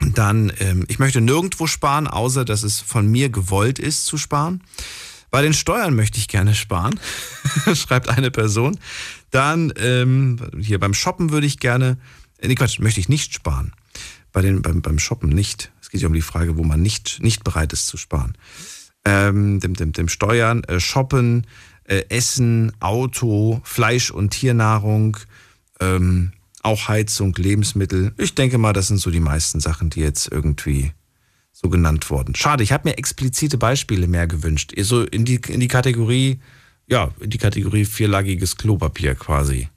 Dann, 0.00 0.50
ähm, 0.60 0.86
ich 0.88 0.98
möchte 0.98 1.20
nirgendwo 1.20 1.66
sparen, 1.66 2.06
außer 2.06 2.46
dass 2.46 2.62
es 2.62 2.80
von 2.80 3.06
mir 3.06 3.28
gewollt 3.28 3.78
ist 3.78 4.06
zu 4.06 4.16
sparen. 4.16 4.62
Bei 5.30 5.42
den 5.42 5.54
Steuern 5.54 5.94
möchte 5.94 6.18
ich 6.18 6.28
gerne 6.28 6.54
sparen, 6.54 6.98
schreibt 7.74 8.08
eine 8.08 8.30
Person. 8.30 8.78
Dann 9.30 9.72
ähm, 9.76 10.38
hier 10.60 10.78
beim 10.78 10.94
Shoppen 10.94 11.32
würde 11.32 11.46
ich 11.46 11.58
gerne, 11.58 11.96
nee 12.46 12.54
Quatsch, 12.54 12.78
möchte 12.80 13.00
ich 13.00 13.08
nicht 13.08 13.34
sparen. 13.34 13.72
Bei 14.32 14.40
den, 14.40 14.62
beim, 14.62 14.80
beim 14.80 14.98
Shoppen 14.98 15.28
nicht. 15.28 15.72
Es 15.80 15.90
geht 15.90 16.00
ja 16.00 16.08
um 16.08 16.14
die 16.14 16.22
Frage, 16.22 16.56
wo 16.56 16.64
man 16.64 16.80
nicht, 16.80 17.22
nicht 17.22 17.44
bereit 17.44 17.72
ist 17.72 17.86
zu 17.86 17.96
sparen. 17.96 18.36
Ähm, 19.04 19.60
dem, 19.60 19.74
dem, 19.74 19.92
dem 19.92 20.08
Steuern, 20.08 20.64
äh, 20.64 20.80
Shoppen, 20.80 21.46
äh, 21.84 22.04
Essen, 22.08 22.72
Auto, 22.80 23.60
Fleisch 23.64 24.10
und 24.10 24.30
Tiernahrung, 24.30 25.16
ähm, 25.80 26.32
auch 26.62 26.88
Heizung, 26.88 27.34
Lebensmittel. 27.34 28.14
Ich 28.16 28.34
denke 28.34 28.58
mal, 28.58 28.72
das 28.72 28.88
sind 28.88 28.98
so 28.98 29.10
die 29.10 29.20
meisten 29.20 29.60
Sachen, 29.60 29.90
die 29.90 30.00
jetzt 30.00 30.30
irgendwie 30.30 30.92
so 31.52 31.68
genannt 31.68 32.08
wurden. 32.10 32.34
Schade, 32.34 32.62
ich 32.62 32.72
habe 32.72 32.88
mir 32.88 32.98
explizite 32.98 33.58
Beispiele 33.58 34.06
mehr 34.06 34.26
gewünscht. 34.26 34.72
So 34.78 35.04
in 35.04 35.24
die, 35.24 35.40
in 35.48 35.60
die 35.60 35.68
Kategorie, 35.68 36.40
ja, 36.86 37.10
in 37.20 37.30
die 37.30 37.38
Kategorie 37.38 37.84
vierlagiges 37.84 38.56
Klopapier 38.56 39.14
quasi. 39.14 39.68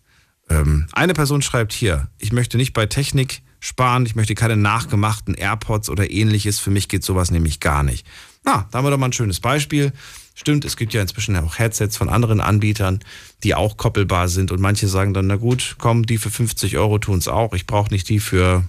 Ähm, 0.49 0.87
eine 0.91 1.13
Person 1.13 1.41
schreibt 1.41 1.73
hier, 1.73 2.07
ich 2.17 2.31
möchte 2.31 2.57
nicht 2.57 2.73
bei 2.73 2.85
Technik 2.85 3.41
sparen, 3.59 4.05
ich 4.05 4.15
möchte 4.15 4.35
keine 4.35 4.57
nachgemachten 4.57 5.33
AirPods 5.33 5.89
oder 5.89 6.09
ähnliches. 6.11 6.59
Für 6.59 6.71
mich 6.71 6.87
geht 6.87 7.03
sowas 7.03 7.31
nämlich 7.31 7.59
gar 7.59 7.83
nicht. 7.83 8.05
Na, 8.43 8.67
da 8.71 8.77
haben 8.77 8.85
wir 8.85 8.91
doch 8.91 8.97
mal 8.97 9.07
ein 9.07 9.13
schönes 9.13 9.39
Beispiel. 9.39 9.91
Stimmt, 10.35 10.65
es 10.65 10.77
gibt 10.77 10.93
ja 10.93 11.01
inzwischen 11.01 11.35
auch 11.37 11.57
Headsets 11.57 11.97
von 11.97 12.09
anderen 12.09 12.41
Anbietern, 12.41 12.99
die 13.43 13.55
auch 13.55 13.77
koppelbar 13.77 14.27
sind. 14.27 14.51
Und 14.51 14.59
manche 14.59 14.87
sagen 14.87 15.13
dann, 15.13 15.27
na 15.27 15.37
gut, 15.37 15.77
komm, 15.79 16.05
die 16.05 16.17
für 16.17 16.29
50 16.29 16.77
Euro 16.77 16.99
tun's 16.99 17.27
auch. 17.27 17.53
Ich 17.53 17.65
brauche 17.65 17.91
nicht 17.91 18.09
die 18.09 18.19
für 18.19 18.63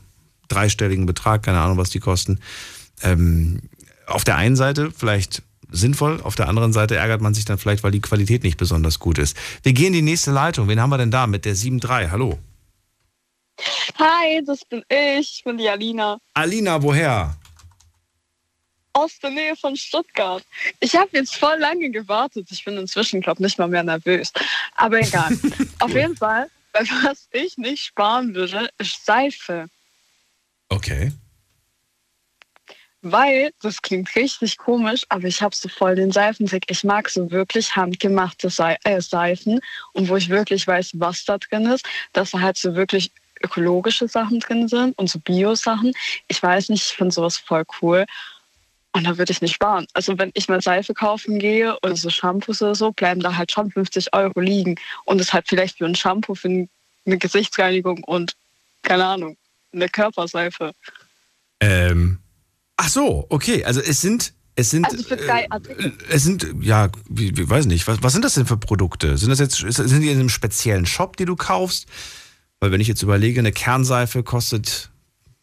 dreistelligen 0.48 1.06
Betrag, 1.06 1.42
keine 1.42 1.60
Ahnung, 1.60 1.76
was 1.76 1.90
die 1.90 1.98
kosten. 1.98 2.38
Ähm, 3.02 3.62
auf 4.06 4.24
der 4.24 4.36
einen 4.36 4.56
Seite 4.56 4.92
vielleicht 4.96 5.42
sinnvoll. 5.70 6.20
Auf 6.22 6.34
der 6.34 6.48
anderen 6.48 6.72
Seite 6.72 6.96
ärgert 6.96 7.20
man 7.20 7.34
sich 7.34 7.44
dann 7.44 7.58
vielleicht, 7.58 7.82
weil 7.84 7.90
die 7.90 8.00
Qualität 8.00 8.42
nicht 8.42 8.56
besonders 8.56 8.98
gut 8.98 9.18
ist. 9.18 9.36
Wir 9.62 9.72
gehen 9.72 9.88
in 9.88 9.92
die 9.94 10.02
nächste 10.02 10.30
Leitung. 10.30 10.68
Wen 10.68 10.80
haben 10.80 10.90
wir 10.90 10.98
denn 10.98 11.10
da 11.10 11.26
mit 11.26 11.44
der 11.44 11.54
7.3? 11.54 12.10
Hallo. 12.10 12.38
Hi, 13.98 14.42
das 14.44 14.64
bin 14.64 14.82
ich. 14.88 15.38
Ich 15.38 15.44
bin 15.44 15.58
die 15.58 15.68
Alina. 15.68 16.18
Alina, 16.34 16.82
woher? 16.82 17.36
Aus 18.92 19.18
der 19.22 19.30
Nähe 19.30 19.56
von 19.56 19.76
Stuttgart. 19.76 20.42
Ich 20.80 20.96
habe 20.96 21.10
jetzt 21.12 21.36
voll 21.36 21.58
lange 21.58 21.90
gewartet. 21.90 22.48
Ich 22.50 22.64
bin 22.64 22.76
inzwischen, 22.76 23.20
glaube 23.20 23.42
nicht 23.42 23.58
mal 23.58 23.68
mehr 23.68 23.82
nervös. 23.82 24.32
Aber 24.74 24.98
egal. 24.98 25.36
Auf 25.80 25.92
jeden 25.92 26.16
Fall, 26.16 26.48
was 26.72 27.28
ich 27.32 27.58
nicht 27.58 27.84
sparen 27.84 28.34
würde, 28.34 28.68
ist 28.78 29.04
Seife. 29.04 29.68
Okay. 30.68 31.12
Weil, 33.08 33.52
das 33.62 33.80
klingt 33.82 34.16
richtig 34.16 34.56
komisch, 34.56 35.04
aber 35.10 35.28
ich 35.28 35.40
habe 35.40 35.54
so 35.54 35.68
voll 35.68 35.94
den 35.94 36.10
Seifensick. 36.10 36.64
Ich 36.68 36.82
mag 36.82 37.08
so 37.08 37.30
wirklich 37.30 37.76
handgemachte 37.76 38.48
äh, 38.82 39.00
Seifen 39.00 39.60
und 39.92 40.08
wo 40.08 40.16
ich 40.16 40.28
wirklich 40.28 40.66
weiß, 40.66 40.90
was 40.94 41.24
da 41.24 41.38
drin 41.38 41.66
ist, 41.66 41.86
dass 42.12 42.32
da 42.32 42.40
halt 42.40 42.56
so 42.56 42.74
wirklich 42.74 43.12
ökologische 43.44 44.08
Sachen 44.08 44.40
drin 44.40 44.66
sind 44.66 44.98
und 44.98 45.08
so 45.08 45.20
Bio-Sachen. 45.20 45.92
Ich 46.26 46.42
weiß 46.42 46.68
nicht, 46.70 46.84
ich 46.84 46.96
finde 46.96 47.14
sowas 47.14 47.36
voll 47.36 47.64
cool. 47.80 48.06
Und 48.90 49.04
da 49.04 49.16
würde 49.16 49.30
ich 49.30 49.40
nicht 49.40 49.54
sparen. 49.54 49.86
Also 49.92 50.18
wenn 50.18 50.32
ich 50.34 50.48
mal 50.48 50.60
Seife 50.60 50.92
kaufen 50.92 51.38
gehe 51.38 51.78
oder 51.84 51.94
so 51.94 52.10
Shampoos 52.10 52.60
oder 52.60 52.74
so, 52.74 52.90
bleiben 52.90 53.20
da 53.20 53.36
halt 53.36 53.52
schon 53.52 53.70
50 53.70 54.14
Euro 54.14 54.40
liegen. 54.40 54.74
Und 55.04 55.20
es 55.20 55.32
halt 55.32 55.46
vielleicht 55.46 55.78
für 55.78 55.84
ein 55.84 55.94
Shampoo, 55.94 56.34
für 56.34 56.48
eine 56.48 57.18
Gesichtsreinigung 57.18 58.02
und 58.02 58.32
keine 58.82 59.04
Ahnung, 59.04 59.36
eine 59.72 59.88
Körperseife. 59.88 60.72
Ähm, 61.60 62.18
ach 62.76 62.88
so, 62.88 63.26
okay. 63.28 63.64
Also 63.64 63.80
es 63.80 64.00
sind, 64.00 64.32
es 64.54 64.70
sind, 64.70 64.86
Also 64.86 65.14
äh, 65.14 65.90
es 66.08 66.24
sind, 66.24 66.46
ja, 66.60 66.88
wie, 67.08 67.36
wie 67.36 67.48
weiß 67.48 67.66
nicht, 67.66 67.86
was, 67.86 68.02
was 68.02 68.12
sind 68.12 68.24
das 68.24 68.34
denn 68.34 68.46
für 68.46 68.56
Produkte? 68.56 69.18
Sind 69.18 69.28
das 69.30 69.38
jetzt, 69.38 69.56
sind 69.56 70.00
die 70.00 70.10
in 70.10 70.18
einem 70.18 70.28
speziellen 70.28 70.86
Shop, 70.86 71.16
die 71.16 71.24
du 71.24 71.36
kaufst? 71.36 71.86
Weil 72.60 72.72
wenn 72.72 72.80
ich 72.80 72.88
jetzt 72.88 73.02
überlege, 73.02 73.40
eine 73.40 73.52
Kernseife 73.52 74.22
kostet, 74.22 74.90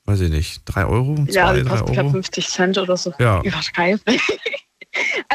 weiß 0.05 0.21
ich 0.21 0.31
nicht, 0.31 0.61
drei 0.65 0.85
Euro, 0.85 1.15
zwei, 1.25 1.31
Ja, 1.31 1.53
die 1.53 1.63
kostet 1.63 1.97
Euro. 1.97 2.09
50 2.09 2.47
Cent 2.47 2.77
oder 2.77 2.97
so. 2.97 3.13
Ja. 3.19 3.41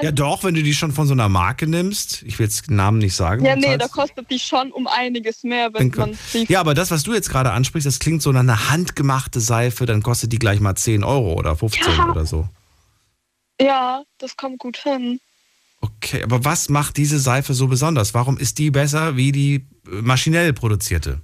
Übertreiben. 0.00 0.04
Ja 0.04 0.12
doch, 0.12 0.44
wenn 0.44 0.54
du 0.54 0.62
die 0.62 0.74
schon 0.74 0.92
von 0.92 1.06
so 1.06 1.12
einer 1.12 1.28
Marke 1.28 1.66
nimmst. 1.66 2.22
Ich 2.22 2.38
will 2.38 2.46
jetzt 2.46 2.68
den 2.68 2.76
Namen 2.76 2.98
nicht 2.98 3.14
sagen. 3.14 3.44
Ja, 3.44 3.56
nee, 3.56 3.76
da 3.76 3.88
kostet 3.88 4.30
die 4.30 4.38
schon 4.38 4.72
um 4.72 4.86
einiges 4.86 5.42
mehr, 5.42 5.72
wenn 5.74 5.88
man 5.96 6.18
sie. 6.32 6.46
Ja, 6.48 6.60
aber 6.60 6.74
das, 6.74 6.90
was 6.90 7.02
du 7.02 7.12
jetzt 7.14 7.30
gerade 7.30 7.52
ansprichst, 7.52 7.86
das 7.86 7.98
klingt 7.98 8.22
so 8.22 8.32
nach 8.32 8.40
einer 8.40 8.70
handgemachte 8.70 9.40
Seife, 9.40 9.86
dann 9.86 10.02
kostet 10.02 10.32
die 10.32 10.38
gleich 10.38 10.60
mal 10.60 10.74
10 10.74 11.04
Euro 11.04 11.34
oder 11.34 11.56
15 11.56 11.82
Ja. 11.96 12.10
oder 12.10 12.26
so. 12.26 12.48
Ja, 13.60 14.02
das 14.18 14.36
kommt 14.36 14.58
gut 14.58 14.76
hin. 14.78 15.20
Okay, 15.80 16.22
aber 16.22 16.44
was 16.44 16.68
macht 16.68 16.96
diese 16.96 17.18
Seife 17.18 17.54
so 17.54 17.68
besonders? 17.68 18.14
Warum 18.14 18.36
ist 18.38 18.58
die 18.58 18.70
besser 18.70 19.16
wie 19.16 19.32
die 19.32 19.54
äh, 19.86 20.02
maschinell 20.02 20.52
produzierte? 20.52 21.20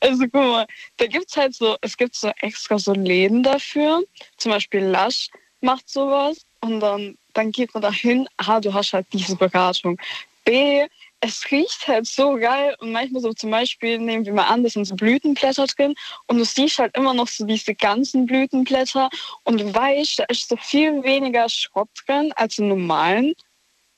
Also 0.00 0.24
guck 0.24 0.34
mal, 0.34 0.66
da 0.98 1.06
gibt's 1.06 1.36
halt 1.36 1.54
so, 1.54 1.76
es 1.80 1.96
gibt 1.96 2.14
so 2.16 2.30
extra 2.40 2.78
so 2.78 2.92
Läden 2.92 3.42
dafür. 3.42 4.02
Zum 4.36 4.52
Beispiel 4.52 4.80
Lush 4.84 5.28
macht 5.60 5.88
sowas 5.88 6.42
und 6.60 6.80
dann, 6.80 7.16
dann 7.34 7.52
geht 7.52 7.74
man 7.74 7.82
dahin, 7.82 8.28
ah, 8.38 8.60
du 8.60 8.72
hast 8.72 8.92
halt 8.92 9.06
diese 9.12 9.36
Beratung. 9.36 9.98
B, 10.44 10.86
es 11.20 11.50
riecht 11.50 11.88
halt 11.88 12.06
so 12.06 12.34
geil 12.34 12.76
und 12.80 12.92
manchmal 12.92 13.22
so 13.22 13.32
zum 13.32 13.50
Beispiel 13.50 13.98
nehmen 13.98 14.26
wir 14.26 14.34
mal 14.34 14.46
an, 14.46 14.62
das 14.62 14.74
sind 14.74 14.84
so 14.84 14.94
Blütenblätter 14.94 15.66
drin 15.66 15.94
und 16.26 16.36
du 16.36 16.44
siehst 16.44 16.78
halt 16.78 16.94
immer 16.96 17.14
noch 17.14 17.28
so 17.28 17.46
diese 17.46 17.74
ganzen 17.74 18.26
Blütenblätter 18.26 19.08
und 19.44 19.60
du 19.60 19.74
weißt, 19.74 20.18
da 20.18 20.24
ist 20.24 20.48
so 20.48 20.56
viel 20.56 21.02
weniger 21.02 21.48
Schrott 21.48 21.88
drin 22.06 22.32
als 22.36 22.58
in 22.58 22.68
normalen 22.68 23.34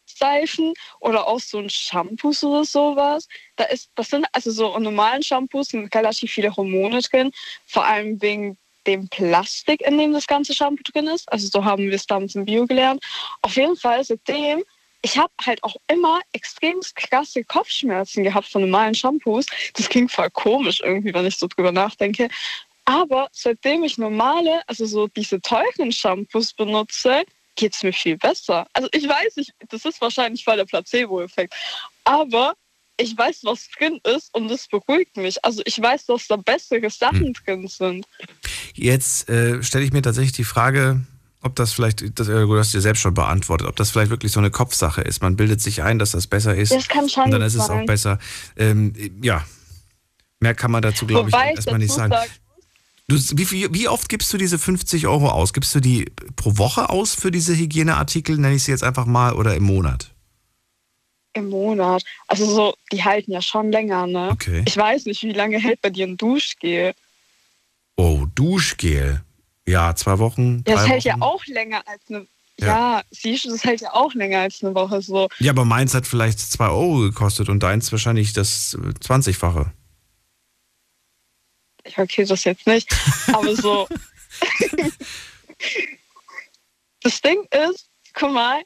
Seifen 0.06 0.72
oder 1.00 1.26
auch 1.26 1.40
so 1.40 1.58
ein 1.58 1.68
Shampoos 1.68 2.44
oder 2.44 2.64
sowas. 2.64 3.26
Da 3.56 3.64
ist, 3.64 3.90
das 3.96 4.08
sind 4.08 4.26
also 4.32 4.52
so 4.52 4.76
in 4.76 4.84
normalen 4.84 5.22
Shampoos 5.22 5.68
sind 5.68 5.92
relativ 5.94 6.30
viele 6.30 6.54
Hormone 6.56 7.00
drin, 7.02 7.32
vor 7.66 7.84
allem 7.84 8.22
wegen 8.22 8.56
dem 8.86 9.08
Plastik, 9.08 9.80
in 9.82 9.98
dem 9.98 10.12
das 10.12 10.26
ganze 10.26 10.54
Shampoo 10.54 10.82
drin 10.84 11.06
ist. 11.08 11.30
Also 11.32 11.48
so 11.48 11.64
haben 11.64 11.84
wir 11.84 11.94
es 11.94 12.06
damals 12.06 12.34
im 12.34 12.44
Bio 12.44 12.66
gelernt. 12.66 13.02
Auf 13.42 13.56
jeden 13.56 13.76
Fall 13.76 14.04
seitdem, 14.04 14.64
ich 15.02 15.18
habe 15.18 15.32
halt 15.44 15.62
auch 15.62 15.76
immer 15.88 16.20
extrem 16.32 16.80
krasse 16.94 17.44
Kopfschmerzen 17.44 18.24
gehabt 18.24 18.48
von 18.48 18.62
normalen 18.62 18.94
Shampoos. 18.94 19.46
Das 19.74 19.88
klingt 19.88 20.12
voll 20.12 20.30
komisch 20.30 20.80
irgendwie, 20.82 21.14
wenn 21.14 21.26
ich 21.26 21.36
so 21.36 21.46
drüber 21.46 21.72
nachdenke. 21.72 22.28
Aber 22.84 23.28
seitdem 23.32 23.82
ich 23.82 23.98
normale, 23.98 24.62
also 24.68 24.86
so 24.86 25.08
diese 25.08 25.40
teuren 25.40 25.90
Shampoos 25.90 26.52
benutze, 26.52 27.24
geht 27.56 27.74
es 27.74 27.82
mir 27.82 27.92
viel 27.92 28.16
besser. 28.16 28.66
Also 28.72 28.88
ich 28.92 29.08
weiß 29.08 29.36
nicht, 29.36 29.52
das 29.68 29.84
ist 29.84 30.00
wahrscheinlich 30.00 30.44
voll 30.44 30.56
der 30.56 30.66
Placebo-Effekt. 30.66 31.54
Aber 32.04 32.54
ich 32.98 33.16
weiß, 33.16 33.40
was 33.44 33.68
drin 33.76 34.00
ist 34.04 34.32
und 34.34 34.48
das 34.48 34.68
beruhigt 34.68 35.16
mich. 35.16 35.44
Also 35.44 35.62
ich 35.64 35.80
weiß, 35.80 36.06
dass 36.06 36.28
da 36.28 36.36
bessere 36.36 36.88
Sachen 36.90 37.32
drin 37.32 37.68
sind. 37.68 38.06
Jetzt 38.76 39.28
äh, 39.28 39.62
stelle 39.62 39.84
ich 39.84 39.92
mir 39.92 40.02
tatsächlich 40.02 40.32
die 40.32 40.44
Frage, 40.44 41.00
ob 41.42 41.54
das 41.56 41.72
vielleicht, 41.72 42.18
das, 42.18 42.28
äh, 42.28 42.32
du 42.32 42.58
hast 42.58 42.74
dir 42.74 42.80
selbst 42.80 43.00
schon 43.00 43.14
beantwortet, 43.14 43.68
ob 43.68 43.76
das 43.76 43.90
vielleicht 43.90 44.10
wirklich 44.10 44.32
so 44.32 44.40
eine 44.40 44.50
Kopfsache 44.50 45.00
ist. 45.02 45.22
Man 45.22 45.36
bildet 45.36 45.60
sich 45.60 45.82
ein, 45.82 45.98
dass 45.98 46.12
das 46.12 46.26
besser 46.26 46.54
ist. 46.54 46.72
Das 46.72 46.88
kann 46.88 47.08
schon 47.08 47.24
Und 47.24 47.30
dann 47.30 47.42
ist 47.42 47.54
es 47.54 47.66
sein. 47.66 47.82
auch 47.82 47.86
besser. 47.86 48.18
Ähm, 48.56 48.92
ja, 49.22 49.44
mehr 50.40 50.54
kann 50.54 50.70
man 50.70 50.82
dazu, 50.82 51.06
glaube 51.06 51.30
ich, 51.30 51.34
erstmal 51.34 51.78
nicht 51.78 51.92
sagen. 51.92 52.12
sag, 52.12 52.28
Du, 53.08 53.16
wie, 53.34 53.72
wie 53.72 53.86
oft 53.86 54.08
gibst 54.08 54.32
du 54.32 54.36
diese 54.36 54.58
50 54.58 55.06
Euro 55.06 55.28
aus? 55.28 55.52
Gibst 55.52 55.72
du 55.76 55.80
die 55.80 56.10
pro 56.34 56.58
Woche 56.58 56.90
aus 56.90 57.14
für 57.14 57.30
diese 57.30 57.56
Hygieneartikel, 57.56 58.36
nenne 58.36 58.56
ich 58.56 58.64
sie 58.64 58.72
jetzt 58.72 58.82
einfach 58.82 59.06
mal, 59.06 59.32
oder 59.34 59.54
im 59.54 59.62
Monat? 59.62 60.10
im 61.36 61.50
Monat. 61.50 62.02
Also 62.26 62.46
so, 62.46 62.74
die 62.90 63.04
halten 63.04 63.30
ja 63.30 63.42
schon 63.42 63.70
länger, 63.70 64.06
ne? 64.06 64.30
Okay. 64.32 64.62
Ich 64.66 64.76
weiß 64.76 65.04
nicht, 65.04 65.22
wie 65.22 65.32
lange 65.32 65.58
hält 65.58 65.82
bei 65.82 65.90
dir 65.90 66.06
ein 66.06 66.16
Duschgel. 66.16 66.94
Oh, 67.96 68.26
Duschgel. 68.34 69.22
Ja, 69.66 69.94
zwei 69.96 70.18
Wochen. 70.18 70.62
Ja, 70.66 70.74
das 70.74 70.86
hält 70.86 71.04
Wochen. 71.04 71.08
ja 71.08 71.16
auch 71.20 71.44
länger 71.46 71.82
als 71.86 72.02
eine. 72.08 72.26
Ja. 72.58 72.66
Ja. 72.66 73.02
siehst 73.10 73.44
du, 73.44 73.50
das 73.50 73.64
hält 73.64 73.82
ja 73.82 73.92
auch 73.92 74.14
länger 74.14 74.40
als 74.40 74.64
eine 74.64 74.74
Woche 74.74 75.02
so. 75.02 75.28
Ja, 75.40 75.52
aber 75.52 75.66
meins 75.66 75.92
hat 75.94 76.06
vielleicht 76.06 76.38
zwei 76.38 76.68
Euro 76.68 77.00
gekostet 77.00 77.50
und 77.50 77.62
deins 77.62 77.92
wahrscheinlich 77.92 78.32
das 78.32 78.74
äh, 78.74 78.92
20-fache. 78.98 79.72
Ich 81.84 81.96
markiere 81.98 82.26
das 82.26 82.44
jetzt 82.44 82.66
nicht, 82.66 82.88
aber 83.32 83.54
so. 83.54 83.86
das 87.02 87.20
Ding 87.20 87.46
ist, 87.50 87.90
guck 88.14 88.32
mal, 88.32 88.62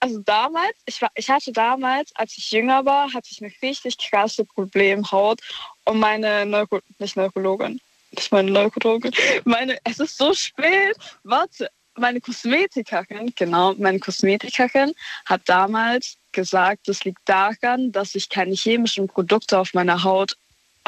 also 0.00 0.20
damals, 0.20 0.76
ich, 0.86 1.02
war, 1.02 1.10
ich 1.14 1.28
hatte 1.28 1.52
damals, 1.52 2.14
als 2.14 2.38
ich 2.38 2.50
jünger 2.50 2.84
war, 2.84 3.12
hatte 3.12 3.28
ich 3.30 3.42
eine 3.42 3.52
richtig 3.62 3.98
krasse 3.98 4.44
Problemhaut 4.44 5.40
und 5.84 5.98
meine 5.98 6.46
Neuro, 6.46 6.80
nicht 6.98 7.16
Neurologin, 7.16 7.80
nicht 8.12 8.32
meine 8.32 8.50
Neurologin, 8.50 9.12
meine, 9.44 9.78
es 9.84 9.98
ist 9.98 10.16
so 10.16 10.32
spät, 10.34 10.96
warte, 11.24 11.68
meine 11.96 12.20
Kosmetikerin, 12.20 13.32
genau, 13.34 13.74
meine 13.74 13.98
Kosmetikerin 13.98 14.92
hat 15.26 15.42
damals 15.46 16.16
gesagt, 16.32 16.88
das 16.88 17.04
liegt 17.04 17.20
daran, 17.24 17.92
dass 17.92 18.14
ich 18.14 18.28
keine 18.28 18.54
chemischen 18.54 19.08
Produkte 19.08 19.58
auf 19.58 19.74
meiner 19.74 20.04
Haut 20.04 20.36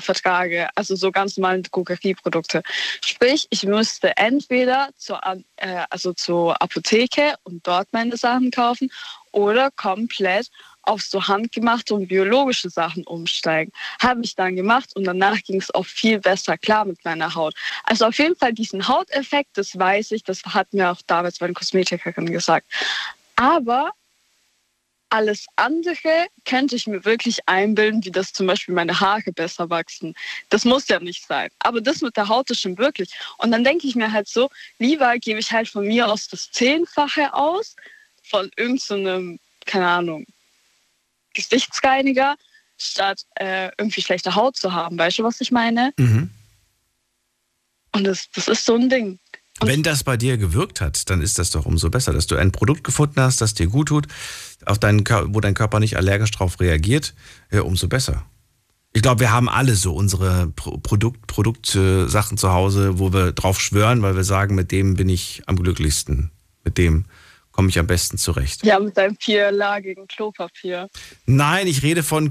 vertrage, 0.01 0.69
also 0.75 0.97
so 0.97 1.11
ganz 1.13 1.37
normale 1.37 1.63
Drogerieprodukte. 1.63 2.63
Sprich, 3.05 3.47
ich 3.51 3.65
müsste 3.65 4.17
entweder 4.17 4.89
zur, 4.97 5.21
äh, 5.57 5.85
also 5.91 6.13
zur 6.13 6.61
Apotheke 6.61 7.35
und 7.45 7.67
dort 7.67 7.89
meine 7.93 8.17
Sachen 8.17 8.51
kaufen 8.51 8.91
oder 9.33 9.71
komplett 9.71 10.49
auf 10.83 11.03
so 11.03 11.27
handgemachte 11.27 11.95
und 11.95 12.09
biologische 12.09 12.71
Sachen 12.71 13.05
umsteigen. 13.05 13.73
Habe 14.01 14.23
ich 14.23 14.35
dann 14.35 14.57
gemacht 14.57 14.95
und 14.97 15.05
danach 15.05 15.43
ging 15.43 15.61
es 15.61 15.73
auch 15.75 15.87
viel 15.87 16.19
besser 16.19 16.57
klar 16.59 16.85
mit 16.85 17.05
meiner 17.05 17.35
Haut. 17.35 17.55
Also 17.85 18.07
auf 18.07 18.19
jeden 18.19 18.37
Fall 18.37 18.53
diesen 18.53 18.89
Hauteffekt, 18.89 19.51
das 19.55 19.79
weiß 19.79 20.13
ich, 20.13 20.25
das 20.25 20.43
hat 20.45 20.73
mir 20.73 20.91
auch 20.91 21.01
damals 21.07 21.41
meine 21.41 21.53
Kosmetikerin 21.53 22.27
gesagt. 22.27 22.67
Aber 23.37 23.93
alles 25.11 25.47
andere 25.57 26.27
könnte 26.45 26.77
ich 26.77 26.87
mir 26.87 27.05
wirklich 27.05 27.41
einbilden, 27.47 28.05
wie 28.05 28.13
das 28.13 28.33
zum 28.33 28.47
Beispiel 28.47 28.75
meine 28.75 29.01
Haare 29.01 29.33
besser 29.33 29.69
wachsen. 29.69 30.15
Das 30.49 30.65
muss 30.65 30.89
ja 30.89 31.01
nicht 31.01 31.27
sein. 31.27 31.51
Aber 31.59 31.81
das 31.81 32.01
mit 32.01 32.17
der 32.17 32.29
Haut 32.29 32.51
ist 32.51 32.61
schon 32.61 32.79
wirklich. 32.79 33.11
Und 33.39 33.51
dann 33.51 33.65
denke 33.65 33.87
ich 33.87 33.97
mir 33.97 34.13
halt 34.13 34.29
so, 34.29 34.51
lieber 34.79 35.19
gebe 35.19 35.41
ich 35.41 35.51
halt 35.51 35.69
von 35.69 35.87
mir 35.87 36.09
aus 36.09 36.29
das 36.29 36.51
Zehnfache 36.53 37.35
aus 37.35 37.75
von 38.23 38.51
irgendeinem, 38.57 39.41
keine 39.67 39.89
Ahnung, 39.89 40.27
Gesichtsreiniger, 41.35 42.37
statt 42.77 43.23
äh, 43.37 43.71
irgendwie 43.79 44.03
schlechte 44.03 44.35
Haut 44.35 44.57
zu 44.57 44.73
haben. 44.73 44.99
Weißt 44.99 45.19
du, 45.19 45.25
was 45.25 45.41
ich 45.41 45.51
meine? 45.51 45.93
Mhm. 45.99 46.31
Und 47.93 48.05
das, 48.05 48.29
das 48.35 48.49
ist 48.49 48.65
so 48.65 48.75
ein 48.75 48.89
Ding. 48.89 49.19
Wenn 49.63 49.83
das 49.83 50.05
bei 50.05 50.17
dir 50.17 50.39
gewirkt 50.39 50.81
hat, 50.81 51.11
dann 51.11 51.21
ist 51.21 51.39
das 51.39 51.51
doch 51.51 51.67
umso 51.67 51.91
besser, 51.91 52.13
dass 52.13 52.27
du 52.27 52.37
ein 52.37 52.53
Produkt 52.53 52.83
gefunden 52.83 53.21
hast, 53.21 53.41
das 53.41 53.53
dir 53.53 53.67
gut 53.67 53.89
tut, 53.89 54.07
auf 54.65 54.79
deinen, 54.79 55.05
wo 55.35 55.41
dein 55.41 55.55
Körper 55.55 55.81
nicht 55.81 55.97
allergisch 55.97 56.31
drauf 56.31 56.61
reagiert, 56.61 57.15
ja, 57.51 57.63
umso 57.63 57.89
besser. 57.89 58.25
Ich 58.93 59.03
glaube, 59.03 59.21
wir 59.21 59.31
haben 59.31 59.49
alle 59.49 59.77
so 59.77 59.95
unsere 59.95 60.49
Pro 60.49 60.79
Produkt, 60.79 61.27
Produktsachen 61.27 62.39
zu 62.39 62.53
Hause, 62.53 62.99
wo 62.99 63.13
wir 63.13 63.33
drauf 63.33 63.61
schwören, 63.61 64.03
weil 64.03 64.17
wir 64.17 64.25
sagen, 64.25 64.55
mit 64.55 64.73
dem 64.73 64.95
bin 64.95 65.09
ich 65.09 65.43
am 65.47 65.57
glücklichsten. 65.57 66.31
Mit 66.65 66.77
dem 66.77 67.05
komme 67.61 67.69
ich 67.69 67.79
am 67.79 67.87
besten 67.87 68.17
zurecht. 68.17 68.65
Ja, 68.65 68.79
mit 68.79 68.97
deinem 68.97 69.19
vierlagigen 69.21 70.07
Klopapier. 70.07 70.89
Nein, 71.27 71.67
ich 71.67 71.83
rede 71.83 72.03
von, 72.03 72.31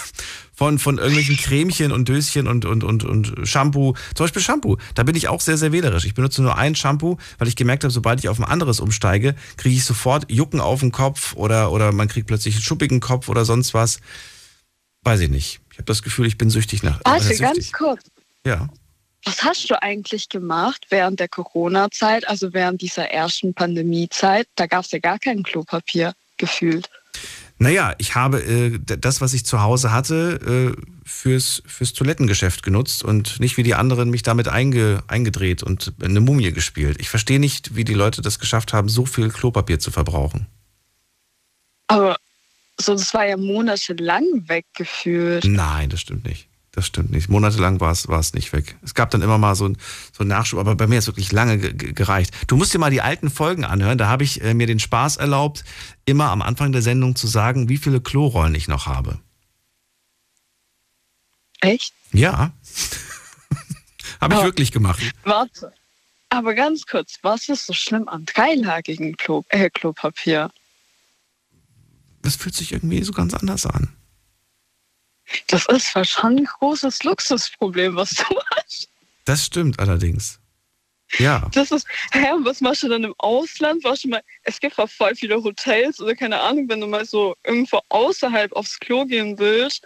von, 0.54 0.78
von 0.78 0.98
irgendwelchen 0.98 1.36
Cremchen 1.36 1.90
und 1.90 2.08
Döschen 2.08 2.46
und, 2.46 2.64
und, 2.64 2.84
und, 2.84 3.02
und 3.02 3.34
Shampoo. 3.42 3.94
Zum 4.14 4.22
Beispiel 4.22 4.40
Shampoo. 4.40 4.76
Da 4.94 5.02
bin 5.02 5.16
ich 5.16 5.26
auch 5.26 5.40
sehr, 5.40 5.58
sehr 5.58 5.72
wählerisch. 5.72 6.04
Ich 6.04 6.14
benutze 6.14 6.42
nur 6.42 6.56
ein 6.56 6.76
Shampoo, 6.76 7.16
weil 7.38 7.48
ich 7.48 7.56
gemerkt 7.56 7.82
habe, 7.82 7.90
sobald 7.90 8.20
ich 8.20 8.28
auf 8.28 8.38
ein 8.38 8.44
anderes 8.44 8.78
umsteige, 8.78 9.34
kriege 9.56 9.74
ich 9.74 9.82
sofort 9.82 10.30
Jucken 10.30 10.60
auf 10.60 10.78
den 10.78 10.92
Kopf 10.92 11.34
oder, 11.34 11.72
oder 11.72 11.90
man 11.90 12.06
kriegt 12.06 12.28
plötzlich 12.28 12.54
einen 12.54 12.62
schuppigen 12.62 13.00
Kopf 13.00 13.28
oder 13.28 13.44
sonst 13.44 13.74
was. 13.74 13.98
Weiß 15.02 15.18
ich 15.18 15.28
nicht. 15.28 15.58
Ich 15.72 15.78
habe 15.78 15.86
das 15.86 16.04
Gefühl, 16.04 16.28
ich 16.28 16.38
bin 16.38 16.50
süchtig 16.50 16.84
nach. 16.84 17.00
Warte, 17.04 17.24
süchtig. 17.24 17.40
ganz 17.40 17.72
kurz. 17.72 18.02
Ja. 18.46 18.68
Was 19.24 19.42
hast 19.42 19.68
du 19.68 19.82
eigentlich 19.82 20.28
gemacht 20.28 20.86
während 20.90 21.20
der 21.20 21.28
Corona-Zeit, 21.28 22.28
also 22.28 22.52
während 22.52 22.80
dieser 22.80 23.10
ersten 23.10 23.52
Pandemie-Zeit? 23.52 24.48
Da 24.54 24.66
gab 24.66 24.84
es 24.84 24.90
ja 24.92 24.98
gar 25.00 25.18
kein 25.18 25.42
Klopapier 25.42 26.14
gefühlt. 26.36 26.88
Naja, 27.60 27.94
ich 27.98 28.14
habe 28.14 28.40
äh, 28.40 28.78
das, 28.80 29.20
was 29.20 29.34
ich 29.34 29.44
zu 29.44 29.60
Hause 29.60 29.90
hatte, 29.90 30.76
äh, 30.76 30.82
fürs, 31.04 31.62
fürs 31.66 31.92
Toilettengeschäft 31.92 32.62
genutzt 32.62 33.02
und 33.02 33.40
nicht 33.40 33.56
wie 33.56 33.64
die 33.64 33.74
anderen 33.74 34.10
mich 34.10 34.22
damit 34.22 34.46
einge, 34.46 35.02
eingedreht 35.08 35.64
und 35.64 35.92
eine 36.00 36.20
Mumie 36.20 36.52
gespielt. 36.52 36.98
Ich 37.00 37.08
verstehe 37.08 37.40
nicht, 37.40 37.74
wie 37.74 37.84
die 37.84 37.94
Leute 37.94 38.22
das 38.22 38.38
geschafft 38.38 38.72
haben, 38.72 38.88
so 38.88 39.06
viel 39.06 39.30
Klopapier 39.30 39.80
zu 39.80 39.90
verbrauchen. 39.90 40.46
Aber 41.88 42.16
so, 42.80 42.92
das 42.92 43.12
war 43.12 43.26
ja 43.26 43.36
monatelang 43.36 44.24
weggefühlt. 44.46 45.44
Nein, 45.44 45.90
das 45.90 46.00
stimmt 46.00 46.26
nicht. 46.26 46.47
Das 46.78 46.86
stimmt 46.86 47.10
nicht. 47.10 47.28
Monatelang 47.28 47.80
war 47.80 47.90
es, 47.90 48.06
war 48.06 48.20
es 48.20 48.34
nicht 48.34 48.52
weg. 48.52 48.76
Es 48.84 48.94
gab 48.94 49.10
dann 49.10 49.20
immer 49.20 49.36
mal 49.36 49.56
so 49.56 49.66
ein, 49.66 49.76
so 50.16 50.20
einen 50.20 50.28
Nachschub, 50.28 50.60
aber 50.60 50.76
bei 50.76 50.86
mir 50.86 50.94
hat 50.94 51.02
es 51.02 51.06
wirklich 51.08 51.32
lange 51.32 51.58
ge- 51.58 51.72
ge- 51.72 51.92
gereicht. 51.92 52.32
Du 52.46 52.56
musst 52.56 52.72
dir 52.72 52.78
mal 52.78 52.92
die 52.92 53.00
alten 53.02 53.30
Folgen 53.30 53.64
anhören. 53.64 53.98
Da 53.98 54.06
habe 54.06 54.22
ich 54.22 54.40
äh, 54.42 54.54
mir 54.54 54.68
den 54.68 54.78
Spaß 54.78 55.16
erlaubt, 55.16 55.64
immer 56.04 56.30
am 56.30 56.40
Anfang 56.40 56.70
der 56.70 56.80
Sendung 56.80 57.16
zu 57.16 57.26
sagen, 57.26 57.68
wie 57.68 57.78
viele 57.78 58.00
Klorollen 58.00 58.54
ich 58.54 58.68
noch 58.68 58.86
habe. 58.86 59.18
Echt? 61.62 61.94
Ja. 62.12 62.52
habe 64.20 64.34
ich 64.36 64.42
wirklich 64.44 64.70
gemacht. 64.70 65.02
Warte. 65.24 65.72
Aber 66.28 66.54
ganz 66.54 66.86
kurz, 66.86 67.18
was 67.22 67.48
ist 67.48 67.66
so 67.66 67.72
schlimm 67.72 68.06
am 68.08 68.24
dreilagigen 68.24 69.16
Klo 69.16 69.44
äh, 69.48 69.68
Klopapier? 69.68 70.52
Das 72.22 72.36
fühlt 72.36 72.54
sich 72.54 72.70
irgendwie 72.72 73.02
so 73.02 73.10
ganz 73.10 73.34
anders 73.34 73.66
an. 73.66 73.88
Das 75.48 75.66
ist 75.66 75.94
wahrscheinlich 75.94 76.48
ein 76.48 76.52
großes 76.58 77.02
Luxusproblem, 77.04 77.96
was 77.96 78.14
du 78.14 78.24
hast. 78.56 78.88
Das 79.24 79.44
stimmt 79.44 79.78
allerdings. 79.78 80.40
Ja. 81.18 81.48
Das 81.52 81.70
ist, 81.70 81.86
hä, 82.12 82.26
was 82.42 82.60
machst 82.60 82.82
du 82.82 82.88
dann 82.88 83.04
im 83.04 83.14
Ausland? 83.18 83.82
Warst 83.84 84.04
du 84.04 84.08
mal, 84.08 84.22
es 84.42 84.60
gibt 84.60 84.78
auch 84.78 84.90
voll 84.90 85.14
viele 85.14 85.42
Hotels 85.42 86.00
oder 86.00 86.14
keine 86.14 86.38
Ahnung, 86.40 86.68
wenn 86.68 86.80
du 86.80 86.86
mal 86.86 87.04
so 87.06 87.34
irgendwo 87.44 87.80
außerhalb 87.88 88.52
aufs 88.52 88.78
Klo 88.78 89.06
gehen 89.06 89.38
willst. 89.38 89.82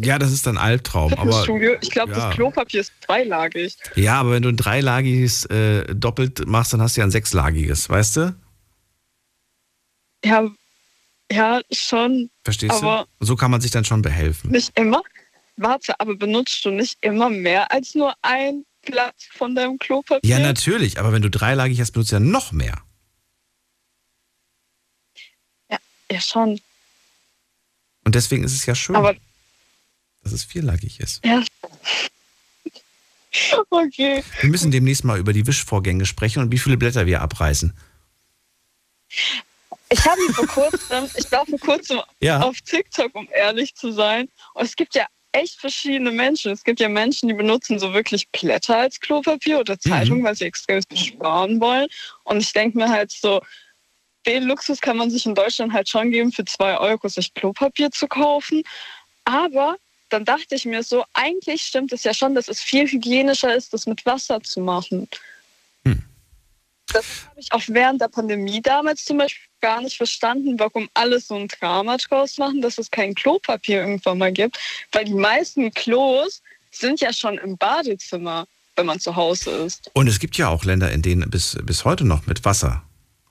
Ja, 0.00 0.18
das 0.18 0.32
ist 0.32 0.48
ein 0.48 0.58
Albtraum. 0.58 1.14
Aber, 1.14 1.46
ich 1.80 1.90
glaube, 1.90 2.12
ja. 2.12 2.18
das 2.18 2.34
Klopapier 2.34 2.80
ist 2.80 2.92
dreilagig. 3.06 3.76
ja, 3.94 4.20
aber 4.20 4.32
wenn 4.32 4.42
du 4.42 4.48
ein 4.48 4.56
dreilagiges 4.56 5.44
äh, 5.46 5.94
doppelt 5.94 6.46
machst, 6.46 6.72
dann 6.72 6.82
hast 6.82 6.96
du 6.96 7.00
ja 7.00 7.06
ein 7.06 7.12
sechslagiges, 7.12 7.88
weißt 7.88 8.16
du? 8.16 8.36
Ja, 10.24 10.50
ja, 11.30 11.60
schon. 11.72 12.30
Verstehst 12.44 12.82
du? 12.82 13.06
So 13.20 13.36
kann 13.36 13.50
man 13.50 13.60
sich 13.60 13.70
dann 13.70 13.84
schon 13.84 14.02
behelfen. 14.02 14.50
nicht 14.50 14.76
immer. 14.78 15.02
Warte, 15.56 15.98
aber 15.98 16.14
benutzt 16.16 16.64
du 16.64 16.70
nicht 16.70 16.98
immer 17.00 17.30
mehr 17.30 17.70
als 17.72 17.94
nur 17.94 18.14
ein 18.22 18.64
Blatt 18.84 19.16
von 19.34 19.54
deinem 19.54 19.78
Klopapier? 19.78 20.28
Ja, 20.28 20.38
natürlich, 20.38 20.98
aber 20.98 21.12
wenn 21.12 21.22
du 21.22 21.30
dreilagig 21.30 21.80
hast, 21.80 21.92
benutzt 21.92 22.12
du 22.12 22.16
ja 22.16 22.20
noch 22.20 22.52
mehr. 22.52 22.82
Ja, 26.10 26.20
schon. 26.20 26.60
Und 28.04 28.14
deswegen 28.14 28.44
ist 28.44 28.54
es 28.54 28.64
ja 28.66 28.74
schön, 28.76 28.94
Aber 28.94 29.16
dass 30.22 30.32
es 30.32 30.44
vierlagig 30.44 31.00
ist. 31.00 31.24
ja. 31.24 31.42
Okay. 33.68 34.24
Wir 34.40 34.48
müssen 34.48 34.70
demnächst 34.70 35.04
mal 35.04 35.18
über 35.18 35.34
die 35.34 35.46
Wischvorgänge 35.46 36.06
sprechen 36.06 36.40
und 36.40 36.52
wie 36.52 36.58
viele 36.58 36.78
Blätter 36.78 37.04
wir 37.04 37.20
abreißen. 37.20 37.76
Ich 39.88 40.04
habe 40.04 40.20
ihn 40.20 40.34
vor 40.34 40.46
kurzem, 40.46 41.08
ich 41.16 41.30
war 41.30 41.46
vor 41.46 41.58
kurzem 41.60 42.00
Ja. 42.20 42.40
auf 42.40 42.60
TikTok, 42.60 43.14
um 43.14 43.28
ehrlich 43.32 43.74
zu 43.74 43.92
sein. 43.92 44.28
Und 44.54 44.64
es 44.64 44.74
gibt 44.74 44.94
ja 44.94 45.06
echt 45.32 45.60
verschiedene 45.60 46.10
Menschen. 46.10 46.50
Es 46.52 46.64
gibt 46.64 46.80
ja 46.80 46.88
Menschen, 46.88 47.28
die 47.28 47.34
benutzen 47.34 47.78
so 47.78 47.92
wirklich 47.92 48.28
Blätter 48.30 48.78
als 48.78 48.98
Klopapier 49.00 49.60
oder 49.60 49.78
Zeitung, 49.78 50.24
weil 50.24 50.34
sie 50.34 50.44
extrem 50.46 50.82
sparen 50.94 51.60
wollen. 51.60 51.88
Und 52.24 52.40
ich 52.40 52.52
denke 52.52 52.78
mir 52.78 52.88
halt 52.88 53.12
so, 53.12 53.40
den 54.26 54.44
Luxus 54.44 54.80
kann 54.80 54.96
man 54.96 55.10
sich 55.10 55.24
in 55.26 55.34
Deutschland 55.34 55.72
halt 55.72 55.88
schon 55.88 56.10
geben, 56.10 56.32
für 56.32 56.44
zwei 56.44 56.78
Euro 56.78 57.08
sich 57.08 57.32
Klopapier 57.34 57.90
zu 57.92 58.08
kaufen. 58.08 58.62
Aber 59.24 59.76
dann 60.08 60.24
dachte 60.24 60.54
ich 60.54 60.64
mir 60.64 60.82
so, 60.82 61.04
eigentlich 61.12 61.62
stimmt 61.62 61.92
es 61.92 62.02
ja 62.02 62.14
schon, 62.14 62.34
dass 62.34 62.48
es 62.48 62.60
viel 62.60 62.88
hygienischer 62.88 63.54
ist, 63.54 63.72
das 63.72 63.86
mit 63.86 64.04
Wasser 64.06 64.42
zu 64.42 64.60
machen. 64.60 65.08
Das 66.92 67.26
habe 67.28 67.40
ich 67.40 67.52
auch 67.52 67.62
während 67.66 68.00
der 68.00 68.08
Pandemie 68.08 68.62
damals 68.62 69.04
zum 69.04 69.18
Beispiel 69.18 69.45
gar 69.60 69.80
nicht 69.80 69.96
verstanden, 69.96 70.58
warum 70.58 70.88
alle 70.94 71.20
so 71.20 71.34
ein 71.34 71.48
Drama 71.48 71.96
draus 71.96 72.38
machen, 72.38 72.60
dass 72.60 72.78
es 72.78 72.90
kein 72.90 73.14
Klopapier 73.14 73.80
irgendwann 73.80 74.18
mal 74.18 74.32
gibt. 74.32 74.58
Weil 74.92 75.04
die 75.04 75.14
meisten 75.14 75.72
Klos 75.72 76.42
sind 76.70 77.00
ja 77.00 77.12
schon 77.12 77.38
im 77.38 77.56
Badezimmer, 77.56 78.46
wenn 78.76 78.86
man 78.86 79.00
zu 79.00 79.16
Hause 79.16 79.50
ist. 79.50 79.90
Und 79.94 80.08
es 80.08 80.18
gibt 80.18 80.36
ja 80.36 80.48
auch 80.48 80.64
Länder, 80.64 80.92
in 80.92 81.02
denen 81.02 81.28
bis, 81.30 81.58
bis 81.62 81.84
heute 81.84 82.04
noch 82.04 82.26
mit 82.26 82.44
Wasser 82.44 82.82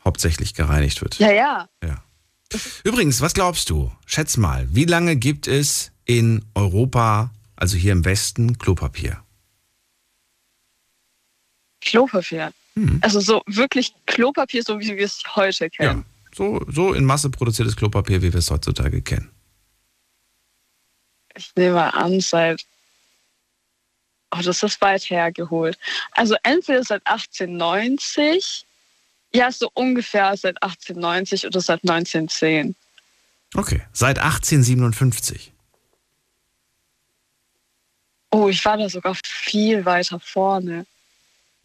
hauptsächlich 0.03 0.53
gereinigt 0.53 1.01
wird. 1.01 1.17
Ja, 1.19 1.31
ja. 1.31 1.67
Übrigens, 2.83 3.21
was 3.21 3.33
glaubst 3.33 3.69
du? 3.69 3.91
Schätz 4.05 4.37
mal, 4.37 4.67
wie 4.71 4.85
lange 4.85 5.15
gibt 5.15 5.47
es 5.47 5.91
in 6.05 6.45
Europa, 6.53 7.31
also 7.55 7.75
hier 7.75 7.91
im 7.91 8.05
Westen, 8.05 8.57
Klopapier? 8.57 9.23
Klopapier. 11.81 12.51
Also 13.01 13.19
so 13.19 13.41
wirklich 13.47 13.93
Klopapier, 14.05 14.63
so 14.63 14.79
wie 14.79 14.95
wir 14.95 15.05
es 15.05 15.23
heute 15.35 15.69
kennen. 15.69 16.05
So, 16.35 16.59
so 16.67 16.93
in 16.93 17.05
Masse 17.05 17.29
produziertes 17.29 17.77
Klopapier, 17.77 18.21
wie 18.21 18.33
wir 18.33 18.39
es 18.39 18.51
heutzutage 18.51 19.01
kennen. 19.01 19.31
Ich 21.33 21.49
nehme 21.55 21.75
mal 21.75 21.89
an, 21.91 22.19
seit. 22.19 22.65
Oh, 24.31 24.41
das 24.43 24.61
ist 24.61 24.81
weit 24.81 25.09
hergeholt. 25.09 25.77
Also 26.11 26.35
entweder 26.43 26.83
seit 26.83 27.07
1890, 27.07 28.65
ja, 29.33 29.49
so 29.49 29.69
ungefähr 29.75 30.35
seit 30.35 30.61
1890 30.61 31.45
oder 31.45 31.61
seit 31.61 31.83
1910. 31.83 32.75
Okay, 33.55 33.81
seit 33.93 34.19
1857. 34.19 35.53
Oh, 38.31 38.49
ich 38.49 38.65
war 38.65 38.75
da 38.75 38.89
sogar 38.89 39.15
viel 39.23 39.85
weiter 39.85 40.19
vorne. 40.19 40.85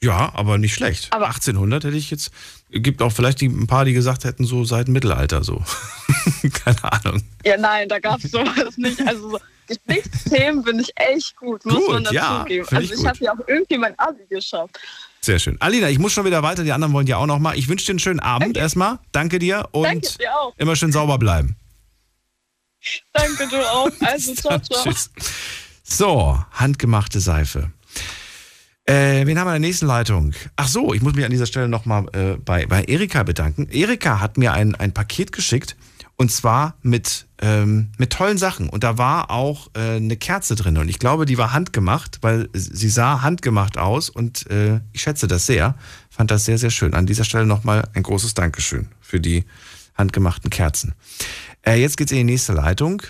Ja, 0.02 0.32
aber 0.34 0.56
nicht 0.58 0.74
schlecht. 0.74 1.08
Aber- 1.12 1.26
1800 1.26 1.84
hätte 1.84 1.96
ich 1.96 2.10
jetzt, 2.10 2.30
gibt 2.70 3.02
auch 3.02 3.12
vielleicht 3.12 3.40
die, 3.42 3.46
ein 3.48 3.66
paar, 3.66 3.84
die 3.84 3.92
gesagt 3.92 4.24
hätten, 4.24 4.44
so 4.44 4.64
seit 4.64 4.86
dem 4.86 4.94
Mittelalter 4.94 5.44
so. 5.44 5.62
Keine 6.64 6.84
Ahnung. 6.92 7.22
Ja, 7.44 7.56
nein, 7.58 7.88
da 7.88 7.98
gab 7.98 8.22
es 8.24 8.30
sowas 8.30 8.76
nicht. 8.76 9.00
Also 9.06 9.30
so 9.32 9.38
Geschichtsthemen 9.66 10.64
bin 10.64 10.80
ich 10.80 10.90
echt 10.96 11.36
gut, 11.36 11.64
muss 11.64 11.74
Gut, 11.74 11.88
man 11.90 12.04
ja, 12.12 12.38
dazugeben. 12.38 12.66
find 12.66 12.80
also 12.80 12.94
ich 12.94 13.00
ich 13.00 13.06
habe 13.06 13.18
ja 13.24 13.32
auch 13.32 13.46
irgendwie 13.46 13.78
mein 13.78 13.96
Abi 13.98 14.26
geschafft. 14.28 14.76
Sehr 15.20 15.38
schön. 15.38 15.60
Alina, 15.60 15.88
ich 15.90 15.98
muss 15.98 16.12
schon 16.12 16.24
wieder 16.24 16.42
weiter, 16.42 16.64
die 16.64 16.72
anderen 16.72 16.92
wollen 16.94 17.06
ja 17.06 17.18
auch 17.18 17.26
noch 17.26 17.38
mal. 17.38 17.56
Ich 17.56 17.68
wünsche 17.68 17.84
dir 17.86 17.92
einen 17.92 17.98
schönen 18.00 18.20
Abend 18.20 18.56
erstmal. 18.56 18.98
Danke 19.12 19.38
dir 19.38 19.68
und 19.72 19.84
Danke 19.84 20.08
dir 20.18 20.34
auch. 20.40 20.54
immer 20.56 20.74
schön 20.76 20.90
sauber 20.92 21.18
bleiben. 21.18 21.54
Danke, 23.12 23.46
du 23.48 23.56
auch. 23.70 23.90
Also, 24.00 24.34
ciao, 24.34 24.58
ciao. 24.58 24.82
Tschüss. 24.82 25.10
So, 25.84 26.42
handgemachte 26.52 27.20
Seife. 27.20 27.70
Äh, 28.90 29.24
wen 29.24 29.38
haben 29.38 29.46
wir 29.46 29.54
in 29.54 29.62
der 29.62 29.68
nächsten 29.68 29.86
Leitung? 29.86 30.32
Ach 30.56 30.66
so, 30.66 30.92
ich 30.92 31.00
muss 31.00 31.14
mich 31.14 31.24
an 31.24 31.30
dieser 31.30 31.46
Stelle 31.46 31.68
nochmal 31.68 32.06
äh, 32.12 32.36
bei, 32.44 32.66
bei 32.66 32.82
Erika 32.82 33.22
bedanken. 33.22 33.68
Erika 33.70 34.18
hat 34.18 34.36
mir 34.36 34.52
ein, 34.52 34.74
ein 34.74 34.92
Paket 34.92 35.30
geschickt 35.30 35.76
und 36.16 36.32
zwar 36.32 36.74
mit, 36.82 37.28
ähm, 37.40 37.90
mit 37.98 38.10
tollen 38.10 38.36
Sachen. 38.36 38.68
Und 38.68 38.82
da 38.82 38.98
war 38.98 39.30
auch 39.30 39.68
äh, 39.74 39.98
eine 39.98 40.16
Kerze 40.16 40.56
drin 40.56 40.76
und 40.76 40.88
ich 40.88 40.98
glaube, 40.98 41.24
die 41.24 41.38
war 41.38 41.52
handgemacht, 41.52 42.18
weil 42.22 42.48
sie 42.52 42.88
sah 42.88 43.22
handgemacht 43.22 43.78
aus 43.78 44.10
und 44.10 44.50
äh, 44.50 44.80
ich 44.92 45.02
schätze 45.02 45.28
das 45.28 45.46
sehr. 45.46 45.76
Fand 46.10 46.32
das 46.32 46.44
sehr, 46.44 46.58
sehr 46.58 46.70
schön. 46.70 46.92
An 46.94 47.06
dieser 47.06 47.22
Stelle 47.22 47.46
nochmal 47.46 47.88
ein 47.94 48.02
großes 48.02 48.34
Dankeschön 48.34 48.88
für 49.00 49.20
die 49.20 49.44
handgemachten 49.94 50.50
Kerzen. 50.50 50.94
Äh, 51.62 51.76
jetzt 51.80 51.96
geht's 51.96 52.10
in 52.10 52.18
die 52.18 52.24
nächste 52.24 52.54
Leitung. 52.54 53.02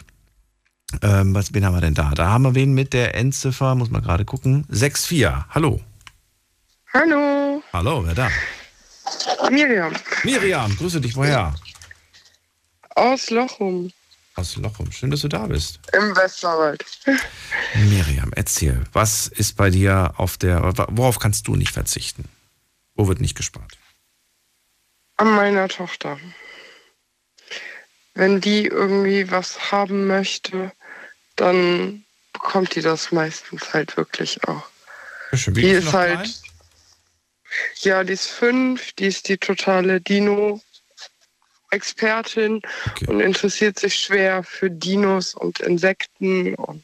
Ähm, 1.03 1.35
was, 1.35 1.55
wen 1.55 1.65
haben 1.65 1.75
wir 1.75 1.81
denn 1.81 1.95
da? 1.95 2.11
Da 2.11 2.29
haben 2.29 2.43
wir 2.45 2.55
wen 2.55 2.73
mit 2.75 2.93
der 2.93 3.15
Endziffer, 3.15 3.75
muss 3.75 3.91
man 3.91 4.03
gerade 4.03 4.25
gucken. 4.25 4.67
6-4. 4.71 5.45
Hallo. 5.51 5.81
Hallo, 6.93 7.63
Hallo, 7.73 8.05
wer 8.05 8.15
da? 8.15 8.29
Miriam 9.51 9.93
Miriam, 10.25 10.77
grüße 10.77 11.01
dich, 11.01 11.15
woher? 11.17 11.55
aus 12.97 13.31
Lochum 13.31 13.91
Aus 14.35 14.57
Lochum. 14.57 14.91
Schön, 14.91 15.11
dass 15.11 15.21
du 15.21 15.29
da 15.29 15.47
bist. 15.47 15.79
im 15.93 16.15
Westerwald. 16.17 16.85
Miriam, 17.89 18.33
erzähl, 18.35 18.83
was 18.93 19.29
ist 19.29 19.57
bei 19.57 19.71
dir 19.71 20.15
auf 20.17 20.37
der, 20.37 20.61
worauf 20.91 21.19
kannst 21.21 21.47
du 21.49 21.55
nicht 21.57 21.71
verzichten? 21.73 22.25
Wo 22.97 23.07
wird 23.09 23.21
nicht 23.21 23.37
gespart? 23.37 23.79
An 25.17 25.31
meiner 25.35 25.69
Tochter. 25.69 26.19
Wenn 28.15 28.41
die 28.41 28.67
irgendwie 28.67 29.31
was 29.31 29.71
haben 29.71 30.07
möchte, 30.09 30.73
dann 31.41 32.05
bekommt 32.33 32.75
die 32.75 32.83
das 32.83 33.13
meistens 33.13 33.73
halt 33.73 33.97
wirklich 33.97 34.43
auch. 34.47 34.65
Schön, 35.35 35.55
Die 35.55 35.71
ist 35.71 35.93
halt, 35.93 36.21
klein? 36.21 36.35
ja, 37.83 38.05
die 38.05 38.13
ist 38.13 38.27
fünf, 38.29 38.93
die 38.93 39.07
ist 39.07 39.29
die 39.29 39.39
totale 39.39 40.01
Dino-Expertin 40.01 42.61
und 43.07 43.21
interessiert 43.21 43.79
sich 43.79 43.95
schwer 43.95 44.43
für 44.43 44.71
Dinos 44.71 45.35
und 45.35 45.61
Insekten 45.61 46.55
und 46.57 46.83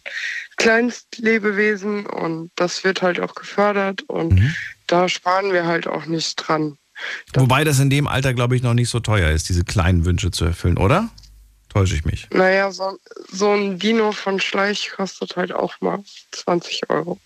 Kleinstlebewesen 0.57 2.07
und 2.07 2.51
das 2.57 2.85
wird 2.85 3.03
halt 3.03 3.21
auch 3.21 3.35
gefördert 3.35 4.03
und 4.03 4.35
Mhm. 4.35 4.55
da 4.87 5.09
sparen 5.09 5.53
wir 5.53 5.67
halt 5.67 5.87
auch 5.87 6.07
nicht 6.07 6.37
dran. 6.37 6.79
Wobei 7.35 7.65
das 7.65 7.79
in 7.79 7.91
dem 7.91 8.07
Alter, 8.07 8.33
glaube 8.33 8.57
ich, 8.57 8.63
noch 8.63 8.73
nicht 8.75 8.89
so 8.89 9.01
teuer 9.01 9.31
ist, 9.31 9.49
diese 9.51 9.65
kleinen 9.65 10.07
Wünsche 10.07 10.31
zu 10.31 10.47
erfüllen, 10.47 10.79
oder? 10.79 11.11
Täusche 11.77 11.97
ich 11.97 12.05
mich. 12.05 12.29
Naja, 12.31 12.73
so, 12.73 12.99
so 13.31 13.53
ein 13.53 13.79
Dino 13.79 14.13
von 14.13 14.41
Schleich 14.41 14.91
kostet 14.91 15.37
halt 15.37 15.53
auch 15.53 15.75
mal 15.81 16.03
20 16.33 16.89
Euro. 16.91 17.19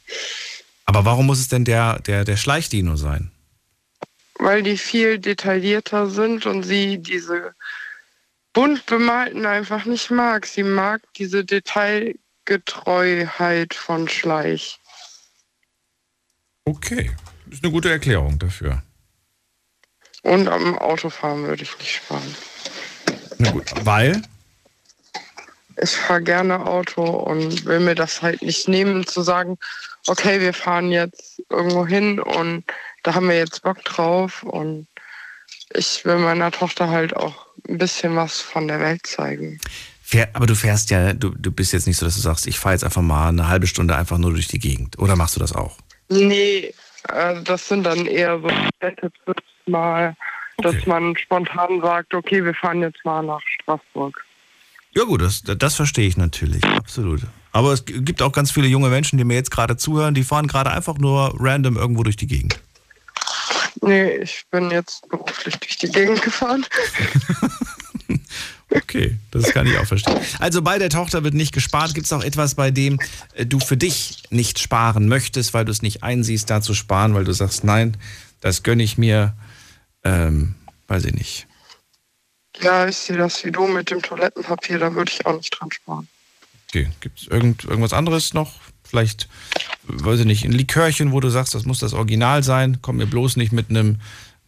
Aber 0.86 1.05
warum 1.05 1.27
muss 1.27 1.39
es 1.39 1.48
denn 1.48 1.64
der, 1.64 2.01
der, 2.01 2.24
der 2.24 2.36
Schleichdino 2.36 2.97
sein? 2.97 3.31
weil 4.40 4.62
die 4.62 4.77
viel 4.77 5.18
detaillierter 5.18 6.09
sind 6.09 6.47
und 6.47 6.62
sie 6.62 6.98
diese 6.98 7.55
bunt 8.52 8.85
bemalten 8.86 9.47
einfach 9.47 9.85
nicht 9.85 10.10
mag. 10.10 10.44
Sie 10.47 10.64
mag 10.64 11.02
diese 11.16 11.44
Detailgetreuheit 11.44 13.74
von 13.74 14.09
Schleich. 14.09 14.81
Okay, 16.64 17.10
das 17.47 17.59
ist 17.59 17.64
eine 17.64 17.72
gute 17.72 17.90
Erklärung 17.90 18.39
dafür. 18.39 18.82
Und 20.22 20.48
am 20.48 20.78
Autofahren 20.78 21.44
würde 21.44 21.62
ich 21.62 21.78
nicht 21.78 21.97
sparen. 21.97 22.35
Na 23.39 23.51
gut, 23.51 23.72
weil? 23.85 24.20
Ich 25.82 25.90
fahre 25.90 26.22
gerne 26.22 26.66
Auto 26.66 27.02
und 27.02 27.64
will 27.64 27.80
mir 27.80 27.94
das 27.94 28.22
halt 28.22 28.42
nicht 28.42 28.68
nehmen, 28.68 29.06
zu 29.06 29.22
sagen, 29.22 29.59
okay, 30.06 30.40
wir 30.40 30.52
fahren 30.52 30.90
jetzt 30.90 31.42
irgendwo 31.48 31.86
hin 31.86 32.20
und 32.20 32.64
da 33.02 33.14
haben 33.14 33.28
wir 33.28 33.36
jetzt 33.36 33.62
Bock 33.62 33.82
drauf 33.84 34.42
und 34.42 34.86
ich 35.74 36.05
will 36.05 36.18
meiner 36.18 36.51
Tochter 36.51 36.88
halt 36.90 37.16
auch 37.16 37.47
ein 37.68 37.78
bisschen 37.78 38.16
was 38.16 38.40
von 38.40 38.68
der 38.68 38.80
Welt 38.80 39.06
zeigen. 39.06 39.60
Aber 40.32 40.47
du 40.47 40.56
fährst 40.56 40.90
ja, 40.90 41.12
du, 41.12 41.30
du 41.30 41.52
bist 41.52 41.72
jetzt 41.72 41.86
nicht 41.86 41.97
so, 41.97 42.05
dass 42.05 42.16
du 42.16 42.20
sagst, 42.20 42.47
ich 42.47 42.59
fahre 42.59 42.74
jetzt 42.74 42.84
einfach 42.84 43.02
mal 43.02 43.28
eine 43.28 43.48
halbe 43.48 43.68
Stunde 43.68 43.94
einfach 43.94 44.18
nur 44.18 44.32
durch 44.32 44.48
die 44.48 44.59
Gegend. 44.59 44.98
Oder 44.98 45.14
machst 45.14 45.36
du 45.36 45.40
das 45.40 45.55
auch? 45.55 45.76
Nee, 46.09 46.74
äh, 47.09 47.42
das 47.44 47.68
sind 47.68 47.84
dann 47.84 48.06
eher 48.06 48.40
so 48.40 48.48
Städtetrips 48.76 49.42
mal, 49.66 50.16
dass 50.59 50.84
man 50.86 51.16
spontan 51.16 51.80
sagt, 51.80 52.12
okay, 52.12 52.44
wir 52.44 52.55
fahren 52.55 52.82
jetzt 52.82 53.05
mal 53.05 53.22
nach 53.22 53.40
Straßburg. 53.62 54.24
Ja 54.92 55.04
gut, 55.04 55.22
das, 55.22 55.42
das 55.42 55.74
verstehe 55.76 56.08
ich 56.08 56.16
natürlich, 56.16 56.64
absolut. 56.64 57.22
Aber 57.52 57.72
es 57.72 57.84
gibt 57.84 58.22
auch 58.22 58.32
ganz 58.32 58.50
viele 58.50 58.66
junge 58.66 58.88
Menschen, 58.88 59.18
die 59.18 59.24
mir 59.24 59.34
jetzt 59.34 59.50
gerade 59.50 59.76
zuhören, 59.76 60.14
die 60.14 60.24
fahren 60.24 60.46
gerade 60.46 60.70
einfach 60.70 60.98
nur 60.98 61.34
random 61.38 61.76
irgendwo 61.76 62.02
durch 62.02 62.16
die 62.16 62.26
Gegend. 62.26 62.60
Nee, 63.82 64.16
ich 64.16 64.44
bin 64.50 64.70
jetzt 64.70 65.08
beruflich 65.08 65.56
durch 65.58 65.78
die 65.78 65.88
Gegend 65.88 66.22
gefahren. 66.22 66.66
Okay, 68.72 69.18
das 69.32 69.52
kann 69.52 69.66
ich 69.66 69.76
auch 69.78 69.84
verstehen. 69.84 70.18
Also 70.38 70.62
bei 70.62 70.78
der 70.78 70.90
Tochter 70.90 71.24
wird 71.24 71.34
nicht 71.34 71.52
gespart. 71.52 71.92
Gibt 71.92 72.06
es 72.06 72.12
auch 72.12 72.22
etwas, 72.22 72.54
bei 72.54 72.70
dem 72.70 73.00
äh, 73.34 73.44
du 73.44 73.58
für 73.58 73.76
dich 73.76 74.22
nicht 74.30 74.60
sparen 74.60 75.08
möchtest, 75.08 75.54
weil 75.54 75.64
du 75.64 75.72
es 75.72 75.82
nicht 75.82 76.04
einsiehst, 76.04 76.48
da 76.48 76.60
zu 76.60 76.74
sparen, 76.74 77.14
weil 77.14 77.24
du 77.24 77.32
sagst, 77.32 77.64
nein, 77.64 77.96
das 78.40 78.62
gönne 78.62 78.84
ich 78.84 78.96
mir, 78.96 79.34
ähm, 80.04 80.54
weiß 80.86 81.04
ich 81.04 81.14
nicht. 81.14 81.46
Ja, 82.62 82.87
ich 82.87 82.97
sehe 82.97 83.16
das 83.16 83.45
wie 83.45 83.51
du 83.51 83.66
mit 83.66 83.91
dem 83.91 84.03
Toilettenpapier, 84.03 84.78
da 84.78 84.95
würde 84.95 85.11
ich 85.12 85.24
auch 85.27 85.37
nicht 85.37 85.51
dran 85.51 85.70
sparen. 85.70 86.09
Okay, 86.69 86.89
gibt 87.01 87.20
es 87.20 87.27
irgend, 87.27 87.65
irgendwas 87.65 87.93
anderes 87.93 88.35
noch? 88.35 88.55
Vielleicht, 88.85 89.28
weiß 89.85 90.20
ich 90.20 90.27
nicht, 90.27 90.45
ein 90.45 90.53
Likörchen, 90.53 91.12
wo 91.12 91.20
du 91.20 91.28
sagst, 91.31 91.55
das 91.55 91.65
muss 91.65 91.78
das 91.78 91.95
Original 91.95 92.43
sein. 92.43 92.78
Komm 92.82 92.97
mir 92.97 93.07
bloß 93.07 93.37
nicht 93.37 93.53
mit 93.53 93.70
einem 93.70 94.01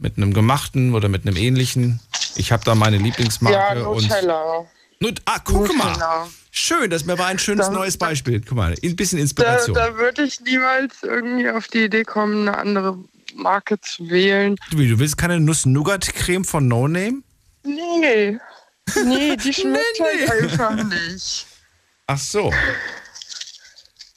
mit 0.03 0.17
einem 0.17 0.35
gemachten 0.35 0.95
oder 0.95 1.09
mit 1.09 1.27
einem 1.27 1.37
ähnlichen. 1.37 2.01
Ich 2.35 2.53
habe 2.53 2.65
da 2.65 2.75
meine 2.75 2.99
Lieblingsmarke 2.99 3.81
ja, 3.81 3.87
und 3.87 4.03
Nutella. 4.03 4.67
Nut 5.01 5.23
ah, 5.25 5.39
guck 5.43 5.75
mal. 5.77 5.93
Nutella. 5.93 6.29
Schön, 6.51 6.91
das 6.91 7.07
war 7.07 7.27
ein 7.27 7.39
schönes 7.39 7.67
Da- 7.67 7.73
neues 7.73 7.97
Beispiel. 7.97 8.41
Guck 8.41 8.57
mal, 8.57 8.75
ein 8.83 8.97
bisschen 8.97 9.19
Da, 9.19 9.23
Inspiration. 9.23 9.75
da 9.75 9.97
würde 9.97 10.25
ich 10.25 10.41
niemals 10.41 10.97
irgendwie 11.03 11.49
auf 11.49 11.69
die 11.69 11.85
Idee 11.85 12.05
kommen, 12.05 12.49
eine 12.49 12.59
andere 12.59 12.99
Marke 13.35 13.81
zu 13.81 14.11
wählen. 14.11 14.57
Du, 14.71 14.79
wie, 14.79 14.89
du 14.89 14.99
willst 14.99 15.17
keine 15.17 15.41
Nuss-Nougat-Creme 15.41 16.45
von 16.45 16.69
No 16.69 16.89
Name? 16.89 17.23
Nee. 17.65 18.39
Nee, 19.05 19.37
die 19.37 19.53
schmeckt 19.55 20.01
halt 20.01 20.31
einfach 20.31 20.85
nicht. 20.85 21.47
Ach 22.07 22.19
so. 22.19 22.53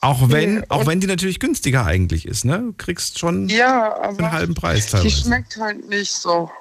Auch 0.01 0.29
wenn, 0.29 0.69
auch 0.69 0.85
wenn 0.85 0.99
die 0.99 1.07
natürlich 1.07 1.39
günstiger 1.39 1.85
eigentlich 1.85 2.27
ist, 2.27 2.45
ne? 2.45 2.59
Du 2.59 2.73
kriegst 2.73 3.17
schon 3.17 3.49
Ja, 3.49 3.99
einen 4.01 4.31
halben 4.31 4.53
Preis 4.53 4.85
die 4.85 4.91
teilweise. 4.91 5.21
schmeckt 5.21 5.57
halt 5.57 5.87
nicht 5.89 6.11
so. 6.11 6.51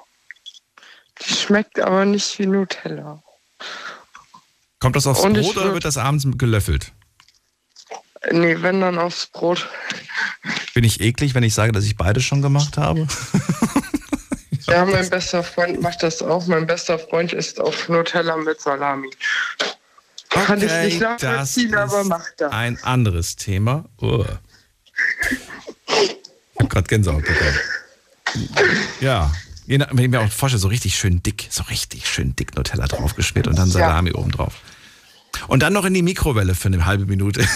Die 1.21 1.33
schmeckt 1.33 1.79
aber 1.79 2.05
nicht 2.05 2.39
wie 2.39 2.47
Nutella. 2.47 3.21
Kommt 4.79 4.95
das 4.95 5.05
aufs 5.07 5.21
Und 5.21 5.33
Brot 5.33 5.57
oder 5.57 5.73
wird 5.73 5.85
das 5.85 5.97
abends 5.97 6.25
gelöffelt? 6.37 6.91
Nee, 8.31 8.61
wenn 8.61 8.81
dann 8.81 8.97
aufs 8.97 9.27
Brot. 9.27 9.69
Bin 10.73 10.83
ich 10.83 10.99
eklig, 10.99 11.35
wenn 11.35 11.43
ich 11.43 11.53
sage, 11.53 11.71
dass 11.71 11.85
ich 11.85 11.95
beides 11.95 12.23
schon 12.23 12.41
gemacht 12.41 12.77
habe? 12.77 13.07
Ja, 14.67 14.85
mein 14.85 15.09
bester 15.09 15.43
Freund 15.43 15.81
macht 15.81 16.01
das 16.03 16.21
auch. 16.21 16.47
Mein 16.47 16.65
bester 16.65 16.97
Freund 16.99 17.33
isst 17.33 17.59
auf 17.59 17.87
Nutella 17.89 18.35
mit 18.37 18.59
Salami. 18.61 19.09
Kann 20.29 20.61
ich 20.61 20.71
nicht 20.71 21.01
das 21.01 21.21
nachvollziehen, 21.21 21.75
aber 21.75 22.01
ist 22.01 22.07
macht 22.07 22.41
er. 22.41 22.51
ein 22.51 22.77
anderes 22.83 23.35
Thema. 23.35 23.85
Oh. 24.01 24.25
Ich 25.87 26.59
habe 26.59 26.69
gerade 26.69 26.87
Gänsehaut 26.87 27.23
bekommen. 27.23 27.59
Ja, 29.01 29.31
je 29.67 29.77
nach- 29.77 29.89
wenn 29.91 30.05
ich 30.05 30.09
mir 30.09 30.19
auch 30.21 30.31
vorstelle, 30.31 30.59
so 30.59 30.67
richtig 30.67 30.95
schön 30.97 31.21
dick, 31.23 31.47
so 31.49 31.63
richtig 31.63 32.07
schön 32.07 32.35
dick 32.35 32.55
Nutella 32.55 32.87
draufgeschmiert 32.87 33.47
und 33.47 33.57
dann 33.57 33.69
Salami 33.69 34.11
oben 34.13 34.31
drauf. 34.31 34.55
Und 35.47 35.61
dann 35.63 35.73
noch 35.73 35.85
in 35.85 35.93
die 35.93 36.01
Mikrowelle 36.01 36.55
für 36.55 36.67
eine 36.69 36.85
halbe 36.85 37.05
Minute. 37.05 37.45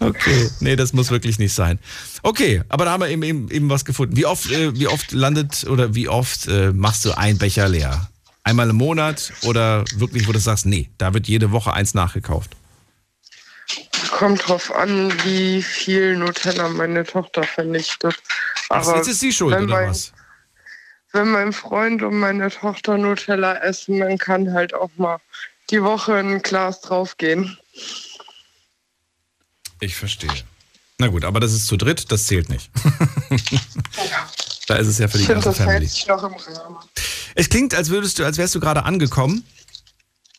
Okay, 0.00 0.50
nee, 0.60 0.76
das 0.76 0.92
muss 0.92 1.10
wirklich 1.10 1.38
nicht 1.38 1.54
sein. 1.54 1.78
Okay, 2.22 2.62
aber 2.68 2.84
da 2.84 2.92
haben 2.92 3.00
wir 3.00 3.08
eben, 3.08 3.22
eben, 3.22 3.50
eben 3.50 3.70
was 3.70 3.84
gefunden. 3.84 4.16
Wie 4.16 4.26
oft, 4.26 4.50
äh, 4.50 4.74
wie 4.78 4.86
oft 4.86 5.12
landet 5.12 5.64
oder 5.68 5.94
wie 5.94 6.08
oft 6.08 6.46
äh, 6.46 6.72
machst 6.72 7.04
du 7.04 7.16
einen 7.16 7.38
Becher 7.38 7.68
leer? 7.68 8.08
Einmal 8.44 8.70
im 8.70 8.76
Monat 8.76 9.32
oder 9.42 9.84
wirklich, 9.96 10.26
wo 10.28 10.32
du 10.32 10.38
sagst, 10.38 10.66
nee, 10.66 10.88
da 10.98 11.12
wird 11.14 11.28
jede 11.28 11.50
Woche 11.50 11.72
eins 11.72 11.94
nachgekauft? 11.94 12.52
Kommt 14.12 14.48
drauf 14.48 14.74
an, 14.74 15.12
wie 15.24 15.62
viel 15.62 16.16
Nutella 16.16 16.68
meine 16.68 17.04
Tochter 17.04 17.42
vernichtet. 17.42 18.14
Ach, 18.70 18.86
Aber 18.86 18.96
jetzt 18.96 19.08
ist 19.08 19.20
sie 19.20 19.32
schuld, 19.32 19.54
wenn 19.54 19.64
oder 19.64 19.74
mein, 19.74 19.90
was? 19.90 20.12
Wenn 21.12 21.28
mein 21.28 21.52
Freund 21.52 22.02
und 22.02 22.18
meine 22.18 22.50
Tochter 22.50 22.96
Nutella 22.96 23.56
essen, 23.56 23.98
dann 23.98 24.16
kann 24.18 24.52
halt 24.52 24.74
auch 24.74 24.90
mal 24.96 25.18
die 25.70 25.82
Woche 25.82 26.14
ein 26.14 26.40
Glas 26.40 26.80
draufgehen. 26.80 27.58
Ich 29.80 29.94
verstehe. 29.96 30.30
Na 30.98 31.06
gut, 31.08 31.24
aber 31.24 31.38
das 31.40 31.52
ist 31.52 31.66
zu 31.66 31.76
dritt, 31.76 32.10
das 32.10 32.26
zählt 32.26 32.48
nicht. 32.48 32.70
da 34.66 34.76
ist 34.76 34.88
es 34.88 34.98
ja 34.98 35.06
für 35.08 35.18
die 35.18 35.22
Ich 35.22 35.28
finde, 35.28 35.42
ganze 35.44 35.48
das 35.50 35.58
hält 35.60 35.68
Family. 35.68 35.86
sich 35.86 36.06
noch 36.08 36.22
im 36.24 36.34
Rahmen. 36.34 36.76
Es 37.36 37.48
klingt, 37.48 37.74
als 37.74 37.88
würdest 37.90 38.18
du, 38.18 38.24
als 38.24 38.36
wärst 38.38 38.54
du 38.56 38.60
gerade 38.60 38.84
angekommen. 38.84 39.44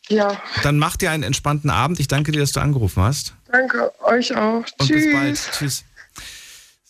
Ja, 0.08 0.40
Dann 0.62 0.76
mach 0.78 0.96
dir 0.96 1.10
einen 1.12 1.22
entspannten 1.22 1.70
Abend. 1.70 2.00
Ich 2.00 2.08
danke 2.08 2.32
dir, 2.32 2.40
dass 2.40 2.52
du 2.52 2.60
angerufen 2.60 3.02
hast. 3.02 3.32
danke 3.50 3.92
euch 4.02 4.34
auch. 4.36 4.56
Und 4.78 4.88
Tschüss. 4.88 5.04
bis 5.04 5.12
bald. 5.14 5.40
Tschüss. 5.56 5.84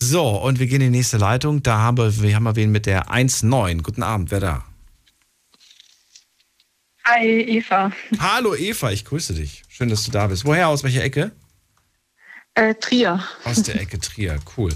So, 0.01 0.27
und 0.27 0.59
wir 0.59 0.67
gehen 0.67 0.81
in 0.81 0.91
die 0.93 0.99
nächste 0.99 1.19
Leitung. 1.19 1.63
Da 1.63 1.77
haben 1.79 1.99
wir, 1.99 2.23
wir 2.23 2.35
haben 2.35 2.45
wir 2.45 2.57
wen 2.57 2.73
mit 2.73 2.87
der 2.87 3.09
1.9. 3.11 3.83
Guten 3.83 4.03
Abend, 4.03 4.31
wer 4.31 4.41
da? 4.41 4.65
Hi, 7.05 7.27
Eva. 7.59 7.93
Hallo 8.19 8.55
Eva, 8.55 8.91
ich 8.91 9.05
grüße 9.05 9.35
dich. 9.35 9.63
Schön, 9.69 9.89
dass 9.91 10.03
du 10.05 10.11
da 10.11 10.27
bist. 10.29 10.45
Woher, 10.45 10.69
aus 10.69 10.83
welcher 10.83 11.03
Ecke? 11.05 11.33
Äh, 12.55 12.75
Trier. 12.75 13.23
Aus 13.45 13.63
der 13.63 13.81
Ecke 13.81 13.99
Trier, 13.99 14.39
cool. 14.57 14.73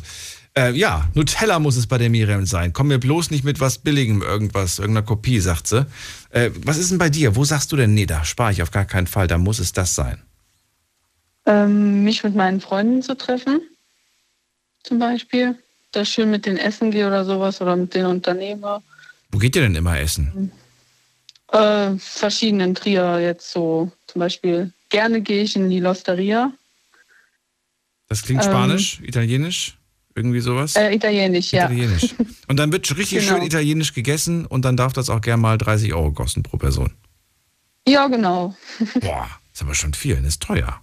Äh, 0.56 0.72
ja, 0.72 1.08
Nutella 1.14 1.58
muss 1.58 1.76
es 1.76 1.88
bei 1.88 1.98
der 1.98 2.10
Miriam 2.10 2.46
sein. 2.46 2.72
Komm 2.72 2.88
mir 2.88 2.98
bloß 2.98 3.30
nicht 3.30 3.42
mit 3.42 3.58
was 3.58 3.78
Billigem, 3.78 4.22
irgendwas, 4.22 4.78
irgendeiner 4.78 5.04
Kopie, 5.04 5.40
sagt 5.40 5.66
sie. 5.66 5.86
Äh, 6.30 6.50
was 6.62 6.78
ist 6.78 6.92
denn 6.92 6.98
bei 6.98 7.10
dir? 7.10 7.34
Wo 7.34 7.44
sagst 7.44 7.72
du 7.72 7.76
denn, 7.76 7.94
nee, 7.94 8.06
da 8.06 8.24
spare 8.24 8.52
ich 8.52 8.62
auf 8.62 8.70
gar 8.70 8.84
keinen 8.84 9.08
Fall, 9.08 9.26
da 9.26 9.36
muss 9.36 9.58
es 9.58 9.72
das 9.72 9.96
sein? 9.96 10.22
Ähm, 11.46 12.04
mich 12.04 12.22
mit 12.22 12.36
meinen 12.36 12.60
Freunden 12.60 13.02
zu 13.02 13.16
treffen, 13.16 13.60
zum 14.82 14.98
Beispiel. 14.98 15.58
Da 15.90 16.04
schön 16.04 16.30
mit 16.30 16.46
denen 16.46 16.58
essen 16.58 16.90
gehe 16.90 17.06
oder 17.06 17.24
sowas 17.24 17.60
oder 17.60 17.76
mit 17.76 17.94
den 17.94 18.06
Unternehmer. 18.06 18.82
Wo 19.30 19.38
geht 19.38 19.54
ihr 19.56 19.62
denn 19.62 19.74
immer 19.74 19.98
essen? 19.98 20.50
Äh, 21.52 21.96
verschiedenen 21.98 22.74
Trier 22.74 23.20
jetzt 23.20 23.50
so. 23.50 23.92
Zum 24.06 24.20
Beispiel 24.20 24.72
gerne 24.88 25.20
gehe 25.20 25.42
ich 25.42 25.54
in 25.54 25.70
die 25.70 25.80
Losteria. 25.80 26.52
Das 28.08 28.22
klingt 28.22 28.42
Ähm, 28.44 28.50
Spanisch, 28.50 29.00
Italienisch? 29.02 29.78
Irgendwie 30.14 30.40
sowas? 30.40 30.76
Äh, 30.76 30.94
Italienisch, 30.94 31.52
ja. 31.52 31.64
Italienisch. 31.64 32.14
Und 32.46 32.56
dann 32.58 32.70
wird 32.72 32.88
richtig 32.96 33.20
Genau. 33.24 33.36
schön 33.38 33.42
italienisch 33.46 33.94
gegessen 33.94 34.46
und 34.46 34.64
dann 34.64 34.76
darf 34.76 34.92
das 34.92 35.10
auch 35.10 35.20
gern 35.20 35.40
mal 35.40 35.58
30 35.58 35.92
Euro 35.94 36.12
kosten 36.12 36.42
pro 36.42 36.56
Person. 36.56 36.92
Ja, 37.88 38.06
genau. 38.06 38.54
Boah, 39.00 39.28
ist 39.52 39.62
aber 39.62 39.74
schon 39.74 39.92
viel, 39.94 40.16
das 40.16 40.24
ist 40.26 40.42
teuer. 40.42 40.80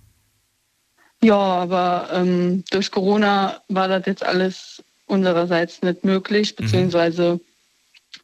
Ja, 1.24 1.36
aber 1.38 2.10
ähm, 2.12 2.64
durch 2.72 2.92
Corona 2.92 3.62
war 3.70 3.88
das 3.88 4.06
jetzt 4.06 4.26
alles 4.26 4.84
unsererseits 5.06 5.82
nicht 5.82 6.04
möglich, 6.04 6.56
beziehungsweise 6.56 7.40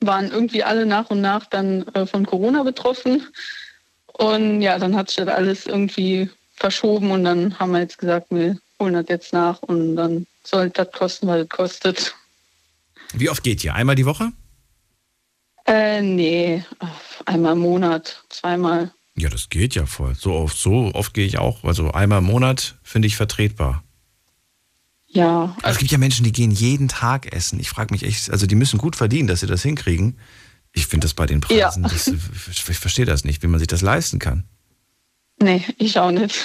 waren 0.01 0.29
irgendwie 0.31 0.63
alle 0.63 0.85
nach 0.85 1.09
und 1.09 1.21
nach 1.21 1.45
dann 1.45 1.87
äh, 1.89 2.05
von 2.05 2.25
Corona 2.25 2.63
betroffen. 2.63 3.25
Und 4.13 4.61
ja, 4.61 4.77
dann 4.79 4.95
hat 4.95 5.09
sich 5.09 5.17
das 5.17 5.27
alles 5.27 5.67
irgendwie 5.67 6.29
verschoben 6.55 7.11
und 7.11 7.23
dann 7.23 7.57
haben 7.59 7.71
wir 7.71 7.79
jetzt 7.79 7.97
gesagt, 7.99 8.27
wir 8.31 8.57
holen 8.79 8.93
das 8.93 9.05
jetzt 9.09 9.33
nach 9.33 9.61
und 9.63 9.95
dann 9.95 10.27
soll 10.43 10.69
das 10.69 10.91
kosten, 10.91 11.27
was 11.27 11.41
es 11.41 11.49
kostet. 11.49 12.15
Wie 13.13 13.29
oft 13.29 13.43
geht 13.43 13.63
ihr? 13.63 13.73
Einmal 13.75 13.95
die 13.95 14.05
Woche? 14.05 14.31
Äh, 15.65 16.01
nee, 16.01 16.63
einmal 17.25 17.53
im 17.53 17.59
Monat, 17.59 18.23
zweimal. 18.29 18.91
Ja, 19.15 19.29
das 19.29 19.49
geht 19.49 19.75
ja 19.75 19.85
voll. 19.85 20.15
So 20.15 20.33
oft, 20.33 20.57
so 20.57 20.91
oft 20.93 21.13
gehe 21.13 21.25
ich 21.25 21.37
auch. 21.39 21.63
Also 21.63 21.91
einmal 21.91 22.19
im 22.19 22.25
Monat 22.25 22.75
finde 22.83 23.07
ich 23.07 23.15
vertretbar. 23.17 23.83
Ja, 25.07 25.55
Aber 25.61 25.69
es 25.71 25.77
gibt 25.79 25.91
ja 25.91 25.97
Menschen, 25.97 26.23
die 26.23 26.31
gehen 26.31 26.51
jeden 26.51 26.87
Tag 26.89 27.33
essen. 27.33 27.59
Ich 27.59 27.69
frage 27.69 27.93
mich 27.93 28.03
echt, 28.03 28.29
also 28.29 28.45
die 28.45 28.55
müssen 28.55 28.77
gut 28.77 28.95
verdienen, 28.95 29.27
dass 29.27 29.39
sie 29.39 29.47
das 29.47 29.63
hinkriegen. 29.63 30.19
Ich 30.73 30.85
finde 30.85 31.05
das 31.05 31.13
bei 31.13 31.25
den 31.25 31.41
Preisen, 31.41 31.83
Ja. 31.83 31.89
das, 31.89 32.07
ich 32.07 32.61
verstehe 32.61 33.05
das 33.05 33.23
nicht, 33.23 33.41
wie 33.41 33.47
man 33.47 33.57
sich 33.59 33.67
das 33.69 33.81
leisten 33.81 34.19
kann. 34.19 34.43
nee, 35.41 35.63
ich 35.77 35.97
auch 35.97 36.11
nicht. 36.11 36.35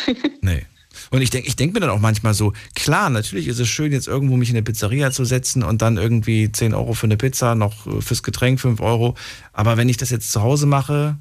Nee. 0.40 0.64
Und 1.10 1.22
ich 1.22 1.30
denke 1.30 1.48
ich 1.48 1.56
denk 1.56 1.74
mir 1.74 1.80
dann 1.80 1.90
auch 1.90 1.98
manchmal 2.00 2.34
so, 2.34 2.52
klar, 2.74 3.10
natürlich 3.10 3.48
ist 3.48 3.58
es 3.58 3.68
schön, 3.68 3.92
jetzt 3.92 4.08
irgendwo 4.08 4.36
mich 4.36 4.50
in 4.50 4.56
eine 4.56 4.62
Pizzeria 4.62 5.10
zu 5.10 5.24
setzen 5.24 5.62
und 5.62 5.82
dann 5.82 5.96
irgendwie 5.96 6.50
10 6.52 6.74
Euro 6.74 6.94
für 6.94 7.06
eine 7.06 7.16
Pizza, 7.16 7.54
noch 7.54 7.86
äh, 7.86 8.00
fürs 8.00 8.22
Getränk 8.22 8.60
5 8.60 8.80
Euro. 8.80 9.14
Aber 9.52 9.76
wenn 9.76 9.88
ich 9.88 9.96
das 9.96 10.10
jetzt 10.10 10.30
zu 10.32 10.42
Hause 10.42 10.66
mache, 10.66 11.16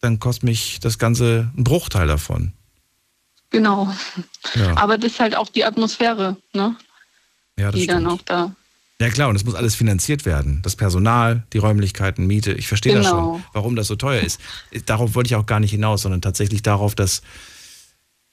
dann 0.00 0.20
kostet 0.20 0.44
mich 0.44 0.78
das 0.80 0.98
Ganze 0.98 1.50
einen 1.54 1.64
Bruchteil 1.64 2.06
davon. 2.06 2.52
genau. 3.50 3.92
Ja, 4.54 4.76
Aber 4.76 4.98
das 4.98 5.12
ist 5.12 5.20
halt 5.20 5.36
auch 5.36 5.48
die 5.48 5.64
Atmosphäre, 5.64 6.36
ne? 6.52 6.76
ja 7.58 7.70
das 7.70 7.80
die 7.80 7.86
dann 7.86 8.02
stimmt. 8.04 8.12
auch 8.20 8.24
da. 8.24 8.54
Ja 9.00 9.10
klar, 9.10 9.28
und 9.28 9.36
es 9.36 9.44
muss 9.44 9.54
alles 9.54 9.74
finanziert 9.74 10.24
werden. 10.24 10.60
Das 10.62 10.74
Personal, 10.74 11.42
die 11.52 11.58
Räumlichkeiten, 11.58 12.26
Miete. 12.26 12.52
Ich 12.52 12.66
verstehe 12.66 12.94
das 12.94 13.04
Genau. 13.06 13.34
schon, 13.34 13.44
warum 13.52 13.76
das 13.76 13.88
so 13.88 13.96
teuer 13.96 14.22
ist. 14.22 14.40
Darauf 14.86 15.14
wollte 15.14 15.28
ich 15.28 15.34
auch 15.36 15.44
gar 15.44 15.60
nicht 15.60 15.70
hinaus, 15.72 16.00
sondern 16.02 16.22
tatsächlich 16.22 16.62
darauf, 16.62 16.94
dass, 16.94 17.20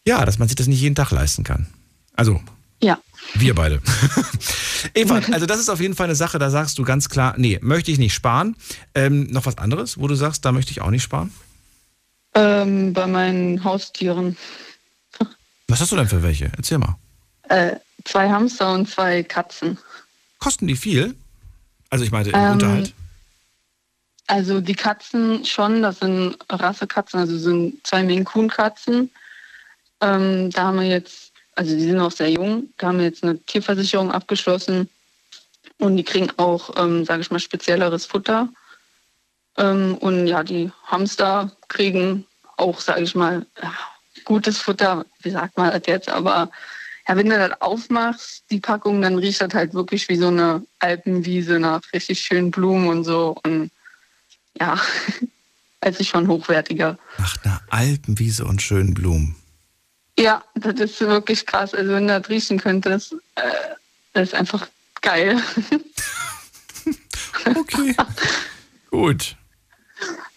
ja, 0.07 0.25
dass 0.25 0.39
man 0.39 0.47
sich 0.47 0.55
das 0.55 0.67
nicht 0.67 0.81
jeden 0.81 0.95
Tag 0.95 1.11
leisten 1.11 1.43
kann. 1.43 1.67
Also, 2.15 2.41
Ja. 2.81 2.99
wir 3.35 3.55
beide. 3.55 3.81
Eva, 4.93 5.21
also 5.31 5.45
das 5.45 5.59
ist 5.59 5.69
auf 5.69 5.79
jeden 5.79 5.95
Fall 5.95 6.05
eine 6.05 6.15
Sache, 6.15 6.39
da 6.39 6.49
sagst 6.49 6.77
du 6.77 6.83
ganz 6.83 7.07
klar, 7.09 7.33
nee, 7.37 7.57
möchte 7.61 7.91
ich 7.91 7.97
nicht 7.97 8.13
sparen. 8.13 8.55
Ähm, 8.93 9.27
noch 9.27 9.45
was 9.45 9.57
anderes, 9.57 9.97
wo 9.97 10.07
du 10.07 10.15
sagst, 10.15 10.43
da 10.45 10.51
möchte 10.51 10.71
ich 10.71 10.81
auch 10.81 10.89
nicht 10.89 11.03
sparen? 11.03 11.31
Ähm, 12.35 12.93
bei 12.93 13.07
meinen 13.07 13.63
Haustieren. 13.63 14.35
Was 15.67 15.79
hast 15.81 15.91
du 15.91 15.95
denn 15.95 16.07
für 16.07 16.23
welche? 16.23 16.51
Erzähl 16.57 16.79
mal. 16.79 16.97
Äh, 17.47 17.75
zwei 18.05 18.27
Hamster 18.29 18.73
und 18.73 18.89
zwei 18.89 19.21
Katzen. 19.23 19.77
Kosten 20.39 20.65
die 20.67 20.75
viel? 20.75 21.15
Also 21.91 22.03
ich 22.03 22.11
meinte 22.11 22.31
im 22.31 22.35
Ähm, 22.39 22.51
Unterhalt. 22.53 22.93
Also 24.27 24.61
die 24.61 24.73
Katzen 24.73 25.45
schon, 25.45 25.81
das 25.83 25.99
sind 25.99 26.37
Rassekatzen, 26.49 27.19
also 27.19 27.37
sind 27.37 27.85
zwei 27.85 28.03
Maine 28.03 28.23
Coon 28.23 28.49
Katzen. 28.49 29.11
Ähm, 30.03 30.49
da 30.51 30.63
haben 30.63 30.79
wir 30.79 30.87
jetzt, 30.87 31.31
also 31.55 31.73
die 31.73 31.81
sind 31.81 31.95
noch 31.95 32.11
sehr 32.11 32.29
jung, 32.29 32.69
da 32.77 32.87
haben 32.87 32.97
wir 32.97 33.05
jetzt 33.05 33.23
eine 33.23 33.39
Tierversicherung 33.39 34.11
abgeschlossen 34.11 34.89
und 35.79 35.95
die 35.95 36.03
kriegen 36.03 36.29
auch, 36.35 36.75
ähm, 36.77 37.05
sage 37.05 37.21
ich 37.21 37.31
mal, 37.31 37.39
spezielleres 37.39 38.05
Futter. 38.05 38.49
Ähm, 39.57 39.95
und 40.01 40.27
ja, 40.27 40.43
die 40.43 40.71
Hamster 40.87 41.55
kriegen 41.69 42.25
auch, 42.57 42.81
sage 42.81 43.03
ich 43.03 43.15
mal, 43.15 43.45
ja, 43.61 43.73
gutes 44.25 44.57
Futter, 44.57 45.05
wie 45.21 45.29
sagt 45.29 45.57
man 45.57 45.71
das 45.71 45.83
jetzt, 45.85 46.09
aber 46.09 46.51
ja, 47.07 47.15
wenn 47.15 47.29
du 47.29 47.37
das 47.37 47.61
aufmachst, 47.61 48.43
die 48.49 48.59
Packung, 48.59 49.01
dann 49.01 49.15
riecht 49.15 49.41
das 49.41 49.53
halt 49.53 49.73
wirklich 49.73 50.09
wie 50.09 50.17
so 50.17 50.27
eine 50.27 50.65
Alpenwiese 50.79 51.59
nach 51.59 51.81
richtig 51.93 52.19
schönen 52.19 52.51
Blumen 52.51 52.87
und 52.87 53.03
so. 53.03 53.35
Und 53.43 53.71
ja, 54.57 54.79
also 55.81 56.03
schon 56.03 56.27
hochwertiger. 56.27 56.97
Nach 57.17 57.43
einer 57.43 57.61
Alpenwiese 57.69 58.45
und 58.45 58.61
schönen 58.61 58.93
Blumen. 58.93 59.35
Ja, 60.17 60.43
das 60.55 60.79
ist 60.79 61.01
wirklich 61.01 61.45
krass. 61.45 61.73
Also 61.73 61.91
wenn 61.93 62.07
du 62.07 62.19
das 62.19 62.29
riechen 62.29 62.59
könntest, 62.59 63.13
äh, 63.35 63.41
das 64.13 64.29
ist 64.29 64.35
einfach 64.35 64.67
geil. 65.01 65.41
Okay. 67.45 67.93
Gut. 68.89 69.35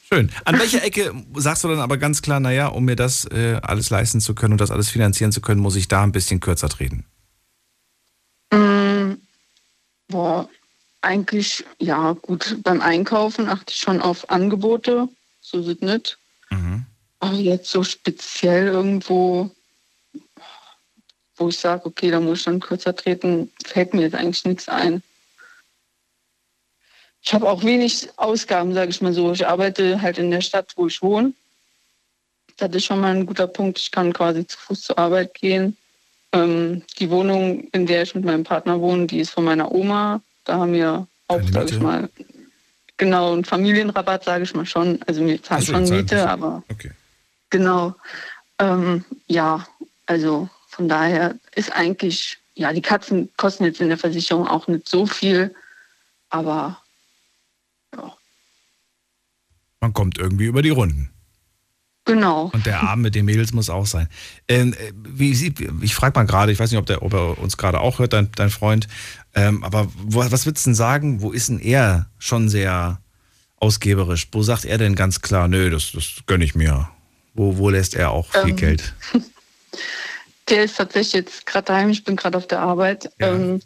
Schön. 0.09 0.31
An 0.45 0.59
welcher 0.59 0.83
Ecke 0.83 1.13
sagst 1.37 1.63
du 1.63 1.69
dann 1.69 1.79
aber 1.79 1.99
ganz 1.99 2.21
klar, 2.21 2.41
naja, 2.41 2.69
um 2.69 2.85
mir 2.85 2.97
das 2.97 3.27
äh, 3.27 3.61
alles 3.63 3.91
leisten 3.91 4.21
zu 4.21 4.35
können 4.35 4.55
und 4.55 4.61
das 4.61 4.71
alles 4.71 4.91
finanzieren 4.91 5.31
zu 5.31 5.41
können, 5.41 5.61
muss 5.61 5.77
ich 5.77 5.89
da 5.89 6.03
ein 6.03 6.11
bisschen 6.11 6.41
kürzer 6.41 6.69
treten? 6.69 7.05
Mm, 8.51 9.15
boah, 10.09 10.49
eigentlich, 11.01 11.65
ja, 11.79 12.13
gut, 12.13 12.59
beim 12.63 12.81
Einkaufen 12.81 13.49
achte 13.49 13.73
ich 13.73 13.77
schon 13.77 14.01
auf 14.01 14.31
Angebote. 14.31 15.09
So 15.41 15.63
sind 15.63 15.83
nicht. 15.83 16.19
Aber 17.21 17.35
jetzt 17.35 17.71
so 17.71 17.83
speziell 17.83 18.69
irgendwo, 18.69 19.51
wo 21.37 21.49
ich 21.49 21.59
sage, 21.59 21.87
okay, 21.87 22.11
da 22.11 22.21
muss 22.21 22.41
ich 22.41 22.45
dann 22.45 22.61
kürzer 22.61 22.95
treten, 22.95 23.51
fällt 23.65 23.95
mir 23.95 24.03
jetzt 24.03 24.15
eigentlich 24.15 24.45
nichts 24.45 24.69
ein. 24.69 25.03
Ich 27.23 27.35
habe 27.35 27.49
auch 27.49 27.65
wenig 27.65 28.09
Ausgaben, 28.17 28.73
sage 28.73 28.91
ich 28.91 29.01
mal 29.01 29.13
so. 29.13 29.33
Ich 29.33 29.47
arbeite 29.47 30.01
halt 30.01 30.19
in 30.19 30.31
der 30.31 30.43
Stadt, 30.43 30.73
wo 30.77 30.87
ich 30.87 31.03
wohne. 31.03 31.33
Das 32.57 32.71
ist 32.75 32.85
schon 32.85 33.01
mal 33.01 33.15
ein 33.15 33.27
guter 33.27 33.49
Punkt. 33.49 33.79
Ich 33.79 33.91
kann 33.91 34.13
quasi 34.13 34.47
zu 34.47 34.57
Fuß 34.59 34.83
zur 34.83 34.99
Arbeit 34.99 35.35
gehen. 35.35 35.77
Ähm, 36.33 36.83
die 36.99 37.11
Wohnung, 37.11 37.69
in 37.73 37.87
der 37.87 38.03
ich 38.03 38.15
mit 38.15 38.25
meinem 38.25 38.45
Partner 38.45 38.81
wohne, 38.81 39.07
die 39.07 39.19
ist 39.19 39.31
von 39.31 39.45
meiner 39.45 39.73
Oma. 39.73 40.21
Da 40.45 40.59
haben 40.59 40.73
wir 40.73 41.07
auch, 41.29 41.43
sage 41.51 41.71
ich 41.71 41.81
mal, 41.81 42.09
genau 42.97 43.33
einen 43.33 43.45
Familienrabatt, 43.45 44.25
sage 44.25 44.45
ich 44.45 44.55
mal 44.55 44.67
schon. 44.67 45.01
Also 45.07 45.27
wir 45.27 45.43
zahlen 45.43 45.63
so, 45.63 45.73
schon 45.73 45.89
Miete, 45.89 46.29
aber 46.29 46.63
Okay. 46.71 46.93
Genau. 47.51 47.95
Ähm, 48.59 49.05
ja, 49.27 49.67
also 50.07 50.49
von 50.77 50.89
daher 50.89 51.35
ist 51.55 51.73
eigentlich, 51.75 52.37
ja, 52.55 52.71
die 52.73 52.83
Katzen 52.83 53.31
kosten 53.39 53.65
jetzt 53.65 53.81
in 53.81 53.89
der 53.89 53.97
Versicherung 53.99 54.47
auch 54.47 54.69
nicht 54.69 54.87
so 54.89 55.07
viel, 55.07 55.55
aber 56.29 56.79
Man 59.81 59.93
kommt 59.93 60.19
irgendwie 60.19 60.47
über 60.47 60.63
die 60.63 60.71
Runden. 60.71 61.11
genau. 62.05 62.51
Und 62.53 62.67
der 62.67 62.83
Abend 62.83 63.05
mit 63.05 63.15
den 63.15 63.25
Mädels 63.25 63.53
muss 63.53 63.71
auch 63.71 63.87
sein. 63.87 64.09
Ähm, 64.49 64.73
äh, 64.75 64.93
wie 64.95 65.35
sieht, 65.35 65.61
ich 65.81 65.95
frage 65.95 66.19
mal 66.19 66.27
gerade, 66.27 66.51
ich 66.53 66.59
weiß 66.59 66.71
nicht, 66.71 66.79
ob, 66.81 66.87
der, 66.87 67.03
ob 67.03 67.13
er 67.15 67.39
uns 67.39 67.57
gerade 67.57 67.81
auch 67.81 67.99
hört, 67.99 68.13
dein, 68.13 68.31
dein 68.33 68.51
Freund, 68.51 68.89
ähm, 69.35 69.63
aber 69.65 69.89
wo, 69.95 70.21
was 70.21 70.45
würdest 70.47 70.67
du 70.67 70.71
denn 70.71 70.75
sagen, 70.75 71.21
wo 71.23 71.31
ist 71.31 71.49
denn 71.49 71.59
er 71.61 72.11
schon 72.19 72.49
sehr 72.49 73.01
ausgeberisch? 73.59 74.29
Wo 74.33 74.43
sagt 74.43 74.65
er 74.65 74.79
denn 74.79 74.95
ganz 74.95 75.21
klar, 75.21 75.47
nö, 75.49 75.71
das, 75.71 75.93
das 75.93 76.23
gönne 76.27 76.45
ich 76.45 76.55
mir? 76.55 76.91
Wo, 77.35 77.59
wo 77.59 77.71
lässt 77.71 77.95
er 77.95 78.11
auch 78.11 78.31
viel 78.33 78.51
Ähm, 78.51 78.57
Geld? 78.57 78.95
Der 80.49 80.65
ist 80.65 80.77
tatsächlich 80.77 81.13
jetzt 81.15 81.47
gerade 81.47 81.67
daheim, 81.67 81.91
ich 81.91 82.05
bin 82.05 82.17
gerade 82.17 82.39
auf 82.39 82.47
der 82.47 82.61
Arbeit. 82.61 83.11
Ähm, 83.19 83.61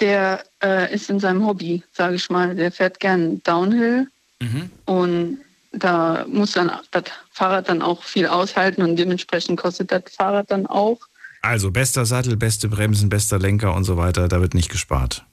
der 0.00 0.44
äh, 0.62 0.94
ist 0.94 1.10
in 1.10 1.18
seinem 1.18 1.44
Hobby, 1.44 1.82
sage 1.92 2.14
ich 2.14 2.30
mal. 2.30 2.54
Der 2.54 2.70
fährt 2.70 3.00
gern 3.00 3.42
Downhill 3.42 4.06
und 4.84 5.38
da 5.72 6.24
muss 6.28 6.52
dann 6.52 6.70
das 6.92 7.04
Fahrrad 7.32 7.68
dann 7.68 7.82
auch 7.82 8.02
viel 8.04 8.26
aushalten 8.26 8.82
und 8.82 8.96
dementsprechend 8.96 9.58
kostet 9.60 9.90
das 9.90 10.02
Fahrrad 10.16 10.50
dann 10.50 10.66
auch. 10.66 10.98
Also 11.42 11.70
bester 11.72 12.06
Sattel, 12.06 12.36
beste 12.36 12.68
Bremsen, 12.68 13.08
bester 13.08 13.38
Lenker 13.38 13.74
und 13.74 13.84
so 13.84 13.96
weiter, 13.96 14.28
da 14.28 14.40
wird 14.40 14.54
nicht 14.54 14.70
gespart. 14.70 15.24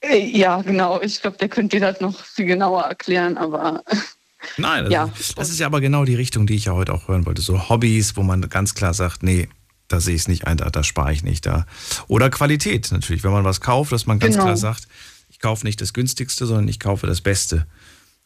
Äh, 0.00 0.18
Ja, 0.26 0.62
genau. 0.62 1.00
Ich 1.02 1.20
glaube, 1.20 1.36
der 1.36 1.48
könnte 1.48 1.76
dir 1.78 1.86
das 1.92 2.00
noch 2.00 2.18
viel 2.24 2.46
genauer 2.46 2.82
erklären, 2.84 3.36
aber 3.36 3.84
Nein, 4.56 4.84
das, 4.84 4.92
Ja. 4.92 5.10
das 5.36 5.50
ist 5.50 5.58
ja 5.58 5.66
aber 5.66 5.80
genau 5.80 6.04
die 6.04 6.14
Richtung, 6.14 6.46
die 6.46 6.54
ich 6.54 6.66
ja 6.66 6.72
heute 6.72 6.92
auch 6.94 7.08
hören 7.08 7.26
wollte. 7.26 7.42
So 7.42 7.68
Hobbys, 7.68 8.16
wo 8.16 8.22
man 8.22 8.40
ganz 8.48 8.74
klar 8.74 8.94
sagt, 8.94 9.22
nee, 9.22 9.48
da 9.88 10.00
sehe 10.00 10.14
ich 10.14 10.22
es 10.22 10.28
nicht 10.28 10.46
ein, 10.46 10.56
da, 10.56 10.70
da 10.70 10.82
spare 10.84 11.12
ich 11.12 11.22
nicht 11.22 11.46
da. 11.46 11.66
Oder 12.06 12.30
Qualität 12.30 12.90
natürlich, 12.92 13.24
wenn 13.24 13.32
man 13.32 13.44
was 13.44 13.60
kauft, 13.60 13.90
dass 13.92 14.06
man 14.06 14.18
ganz 14.18 14.34
Genau. 14.34 14.44
klar 14.44 14.56
sagt, 14.56 14.86
ich 15.30 15.40
kaufe 15.40 15.66
nicht 15.66 15.80
das 15.80 15.92
günstigste, 15.92 16.46
sondern 16.46 16.68
ich 16.68 16.78
kaufe 16.80 17.06
das 17.06 17.20
Beste. 17.20 17.66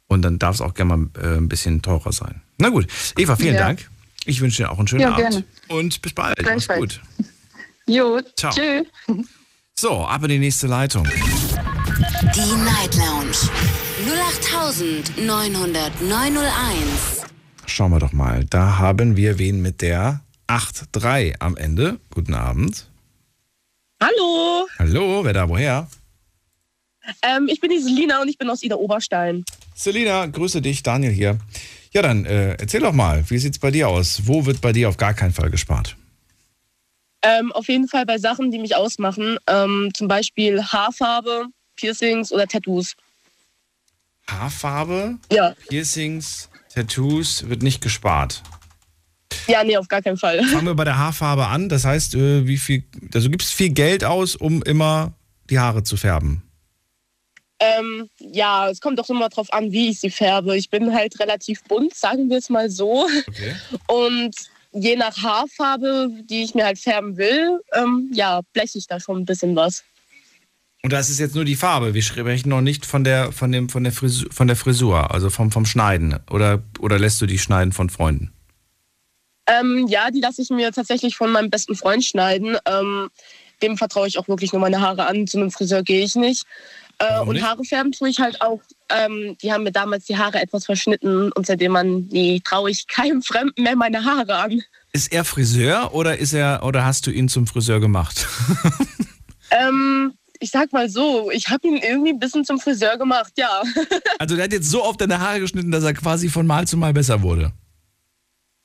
Und 0.08 0.22
dann 0.22 0.38
darf 0.38 0.56
es 0.56 0.60
auch 0.60 0.74
gerne 0.74 0.96
mal 0.96 1.08
äh, 1.22 1.36
ein 1.38 1.48
bisschen 1.48 1.80
teurer 1.82 2.12
sein. 2.12 2.42
Na 2.58 2.68
gut, 2.68 2.86
Eva, 3.16 3.36
vielen 3.36 3.54
Ja. 3.54 3.60
Dank. 3.66 3.88
Ich 4.24 4.40
wünsche 4.40 4.58
dir 4.62 4.70
auch 4.70 4.78
einen 4.78 4.86
schönen 4.88 5.00
Ja, 5.02 5.12
Abend. 5.14 5.20
gerne. 5.30 5.44
Und 5.68 6.00
bis 6.02 6.12
bald. 6.12 6.40
Mach's 6.44 6.68
gut. 6.68 7.00
Jo, 7.86 8.20
Ciao. 8.36 8.52
tschüss. 8.54 8.86
So, 9.74 10.04
ab 10.06 10.22
in 10.22 10.28
die 10.28 10.38
nächste 10.38 10.68
Leitung. 10.68 11.04
Die 11.04 12.54
Night 12.64 12.94
Lounge 12.94 13.36
0890901. 15.82 17.26
Schauen 17.66 17.90
wir 17.92 17.98
doch 17.98 18.12
mal. 18.12 18.44
Da 18.44 18.78
haben 18.78 19.16
wir 19.16 19.38
wen 19.38 19.60
mit 19.62 19.80
der 19.82 20.20
8-3 20.56 21.36
am 21.40 21.56
Ende. 21.56 21.98
Guten 22.10 22.34
Abend. 22.34 22.86
Hallo, 24.02 24.66
Hallo, 24.78 25.24
wer 25.24 25.32
da 25.32 25.48
woher? 25.48 25.88
ähm, 27.22 27.48
ich 27.50 27.60
bin 27.60 27.70
die 27.70 27.78
Selina 27.80 28.20
und 28.20 28.28
ich 28.28 28.36
bin 28.36 28.50
aus 28.50 28.62
Ida 28.62 28.76
Oberstein. 28.76 29.44
Selina, 29.74 30.26
grüße 30.26 30.60
dich, 30.60 30.82
Daniel 30.82 31.12
hier. 31.12 31.38
Ja, 31.92 32.02
dann 32.02 32.26
äh, 32.26 32.54
erzähl 32.54 32.80
doch 32.80 32.92
mal, 32.92 33.28
wie 33.30 33.38
sieht's 33.38 33.58
bei 33.58 33.70
dir 33.70 33.88
aus? 33.88 34.26
Wo 34.26 34.44
wird 34.44 34.60
bei 34.60 34.72
dir 34.72 34.88
auf 34.88 34.96
gar 34.98 35.14
keinen 35.14 35.32
Fall 35.32 35.50
gespart? 35.50 35.96
Ähm, 37.22 37.50
auf 37.52 37.68
jeden 37.68 37.88
Fall 37.88 38.04
bei 38.04 38.18
Sachen, 38.18 38.50
die 38.50 38.58
mich 38.58 38.74
ausmachen, 38.76 39.38
ähm, 39.46 39.90
zum 39.94 40.08
Beispiel 40.08 40.62
Haarfarbe, 40.62 41.46
Piercings 41.76 42.30
oder 42.32 42.46
Tattoos. 42.46 42.94
Haarfarbe, 44.28 45.18
Ja. 45.30 45.54
Piercings, 45.68 46.50
Tattoos 46.74 47.48
wird 47.48 47.62
nicht 47.62 47.80
gespart. 47.80 48.42
Ja, 49.46 49.64
nee, 49.64 49.76
auf 49.76 49.88
gar 49.88 50.02
keinen 50.02 50.16
Fall. 50.16 50.42
Fangen 50.52 50.66
wir 50.66 50.74
bei 50.74 50.84
der 50.84 50.98
Haarfarbe 50.98 51.46
an. 51.46 51.68
Das 51.68 51.84
heißt, 51.84 52.14
äh, 52.14 52.46
wie 52.46 52.56
viel, 52.56 52.84
also 53.14 53.30
gibst 53.30 53.52
viel 53.52 53.70
Geld 53.70 54.04
aus, 54.04 54.36
um 54.36 54.62
immer 54.62 55.12
die 55.50 55.58
Haare 55.58 55.82
zu 55.82 55.96
färben. 55.96 56.42
Ähm, 57.60 58.08
ja, 58.18 58.68
es 58.68 58.80
kommt 58.80 58.98
auch 58.98 59.08
immer 59.08 59.28
drauf 59.28 59.52
an, 59.52 59.70
wie 59.70 59.90
ich 59.90 60.00
sie 60.00 60.10
färbe. 60.10 60.56
Ich 60.56 60.68
bin 60.68 60.92
halt 60.92 61.20
relativ 61.20 61.62
bunt, 61.64 61.94
sagen 61.94 62.28
wir 62.28 62.38
es 62.38 62.48
mal 62.50 62.68
so. 62.70 63.06
Und 63.86 64.34
je 64.72 64.96
nach 64.96 65.16
Haarfarbe, 65.22 66.08
die 66.28 66.42
ich 66.42 66.54
mir 66.54 66.64
halt 66.64 66.78
färben 66.78 67.16
will, 67.16 67.60
ähm, 67.72 68.10
ja, 68.12 68.40
bleche 68.52 68.78
ich 68.78 68.86
da 68.86 68.98
schon 68.98 69.18
ein 69.18 69.24
bisschen 69.24 69.54
was. 69.54 69.84
Und 70.82 70.92
das 70.92 71.10
ist 71.10 71.20
jetzt 71.20 71.36
nur 71.36 71.44
die 71.44 71.54
Farbe. 71.54 71.94
Wir 71.94 72.02
sprechen 72.02 72.48
noch 72.48 72.60
nicht 72.60 72.84
von 72.84 73.04
der, 73.04 73.30
von 73.30 73.52
dem, 73.52 73.68
von 73.68 73.84
der 73.84 73.92
Frisur, 73.92 74.28
von 74.32 74.48
der 74.48 74.56
Frisur 74.56 75.12
also 75.12 75.30
vom, 75.30 75.52
vom 75.52 75.64
Schneiden. 75.64 76.18
Oder, 76.28 76.64
oder 76.80 76.98
lässt 76.98 77.20
du 77.20 77.26
die 77.26 77.38
schneiden 77.38 77.72
von 77.72 77.88
Freunden? 77.88 78.32
Ähm, 79.46 79.86
ja, 79.88 80.10
die 80.10 80.20
lasse 80.20 80.42
ich 80.42 80.50
mir 80.50 80.72
tatsächlich 80.72 81.16
von 81.16 81.32
meinem 81.32 81.50
besten 81.50 81.74
Freund 81.74 82.04
schneiden. 82.04 82.56
Ähm, 82.66 83.10
dem 83.62 83.76
vertraue 83.76 84.08
ich 84.08 84.18
auch 84.18 84.28
wirklich 84.28 84.52
nur 84.52 84.60
meine 84.60 84.80
Haare 84.80 85.06
an. 85.06 85.26
Zu 85.26 85.38
einem 85.38 85.50
Friseur 85.50 85.82
gehe 85.82 86.04
ich 86.04 86.14
nicht. 86.14 86.44
Äh, 86.98 87.20
und 87.20 87.34
nicht? 87.34 87.44
Haare 87.44 87.64
färben 87.64 87.92
tue 87.92 88.08
ich 88.08 88.20
halt 88.20 88.40
auch. 88.40 88.60
Ähm, 88.88 89.36
die 89.42 89.52
haben 89.52 89.64
mir 89.64 89.72
damals 89.72 90.04
die 90.04 90.16
Haare 90.16 90.40
etwas 90.40 90.66
verschnitten 90.66 91.32
und 91.32 91.46
seitdem 91.46 91.72
man, 91.72 92.06
nee, 92.10 92.40
traue 92.44 92.70
ich 92.70 92.86
keinem 92.86 93.22
Fremden 93.22 93.62
mehr 93.62 93.76
meine 93.76 94.04
Haare 94.04 94.36
an. 94.36 94.62
Ist 94.92 95.12
er 95.12 95.24
Friseur 95.24 95.94
oder 95.94 96.18
ist 96.18 96.32
er 96.32 96.62
oder 96.64 96.84
hast 96.84 97.06
du 97.06 97.10
ihn 97.10 97.28
zum 97.28 97.46
Friseur 97.46 97.80
gemacht? 97.80 98.26
Ähm, 99.52 100.14
ich 100.40 100.50
sag 100.50 100.72
mal 100.72 100.88
so, 100.88 101.30
ich 101.30 101.48
habe 101.48 101.68
ihn 101.68 101.76
irgendwie 101.76 102.10
ein 102.10 102.18
bisschen 102.18 102.44
zum 102.44 102.58
Friseur 102.58 102.96
gemacht, 102.96 103.32
ja. 103.36 103.62
Also 104.18 104.34
der 104.34 104.44
hat 104.44 104.52
jetzt 104.52 104.70
so 104.70 104.82
oft 104.82 105.00
deine 105.00 105.20
Haare 105.20 105.40
geschnitten, 105.40 105.70
dass 105.70 105.84
er 105.84 105.94
quasi 105.94 106.28
von 106.28 106.46
Mal 106.46 106.66
zu 106.66 106.76
Mal 106.76 106.92
besser 106.92 107.22
wurde. 107.22 107.52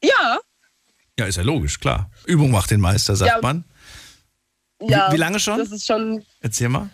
ja, 0.04 0.40
Ja, 1.19 1.26
ist 1.26 1.35
ja 1.38 1.44
logisch, 1.44 1.80
klar. 1.80 2.10
Übung 2.26 2.52
macht 2.52 2.69
den 2.72 2.80
Meister, 2.80 3.15
sagt 3.15 3.31
Ja. 3.31 3.41
man. 3.41 3.64
ja. 4.81 5.11
wie 5.11 5.18
lange 5.18 5.39
schon? 5.39 5.57
Das 5.60 5.72
ist 5.72 5.85
schon. 5.85 6.23
Erzähl 6.41 6.69
mal. 6.69 6.89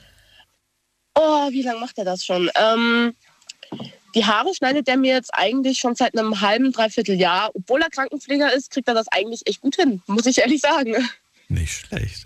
Oh, 1.15 1.49
wie 1.51 1.61
lange 1.61 1.79
macht 1.79 1.97
er 1.97 2.05
das 2.05 2.23
schon? 2.23 2.49
Ähm, 2.55 3.13
die 4.15 4.25
Haare 4.25 4.53
schneidet 4.55 4.87
er 4.87 4.97
mir 4.97 5.13
jetzt 5.13 5.33
eigentlich 5.33 5.79
schon 5.79 5.95
seit 5.95 6.17
einem 6.17 6.39
halben, 6.41 6.71
dreiviertel 6.71 7.19
Jahr. 7.19 7.51
Obwohl 7.53 7.81
er 7.81 7.89
Krankenpfleger 7.89 8.53
ist, 8.53 8.71
kriegt 8.71 8.87
er 8.87 8.93
das 8.93 9.07
eigentlich 9.09 9.41
echt 9.45 9.61
gut 9.61 9.75
hin, 9.75 10.01
muss 10.07 10.25
ich 10.25 10.37
ehrlich 10.39 10.61
sagen. 10.61 10.95
Nicht 11.49 11.85
schlecht. 11.87 12.25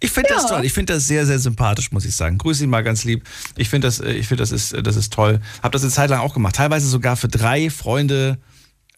Ich 0.00 0.10
finde 0.10 0.30
das 0.34 0.44
Ja. 0.44 0.48
toll. 0.50 0.64
Ich 0.64 0.72
finde 0.72 0.94
das 0.94 1.06
sehr, 1.06 1.26
sehr 1.26 1.38
sympathisch, 1.38 1.92
muss 1.92 2.04
ich 2.04 2.14
sagen. 2.14 2.38
Grüße 2.38 2.64
ihn 2.64 2.70
mal 2.70 2.82
ganz 2.84 3.04
lieb. 3.04 3.24
Ich 3.56 3.68
finde 3.68 3.88
das, 3.88 4.00
äh, 4.00 4.12
ich 4.12 4.26
finde 4.28 4.42
das 4.42 4.50
ist, 4.52 4.74
das 4.86 4.96
ist 4.96 5.12
toll. 5.12 5.40
Hab 5.62 5.72
das 5.72 5.82
eine 5.82 5.90
Zeit 5.90 6.10
lang 6.10 6.20
auch 6.20 6.34
gemacht. 6.34 6.56
Teilweise 6.56 6.88
sogar 6.88 7.16
für 7.16 7.28
drei 7.28 7.70
Freunde 7.70 8.38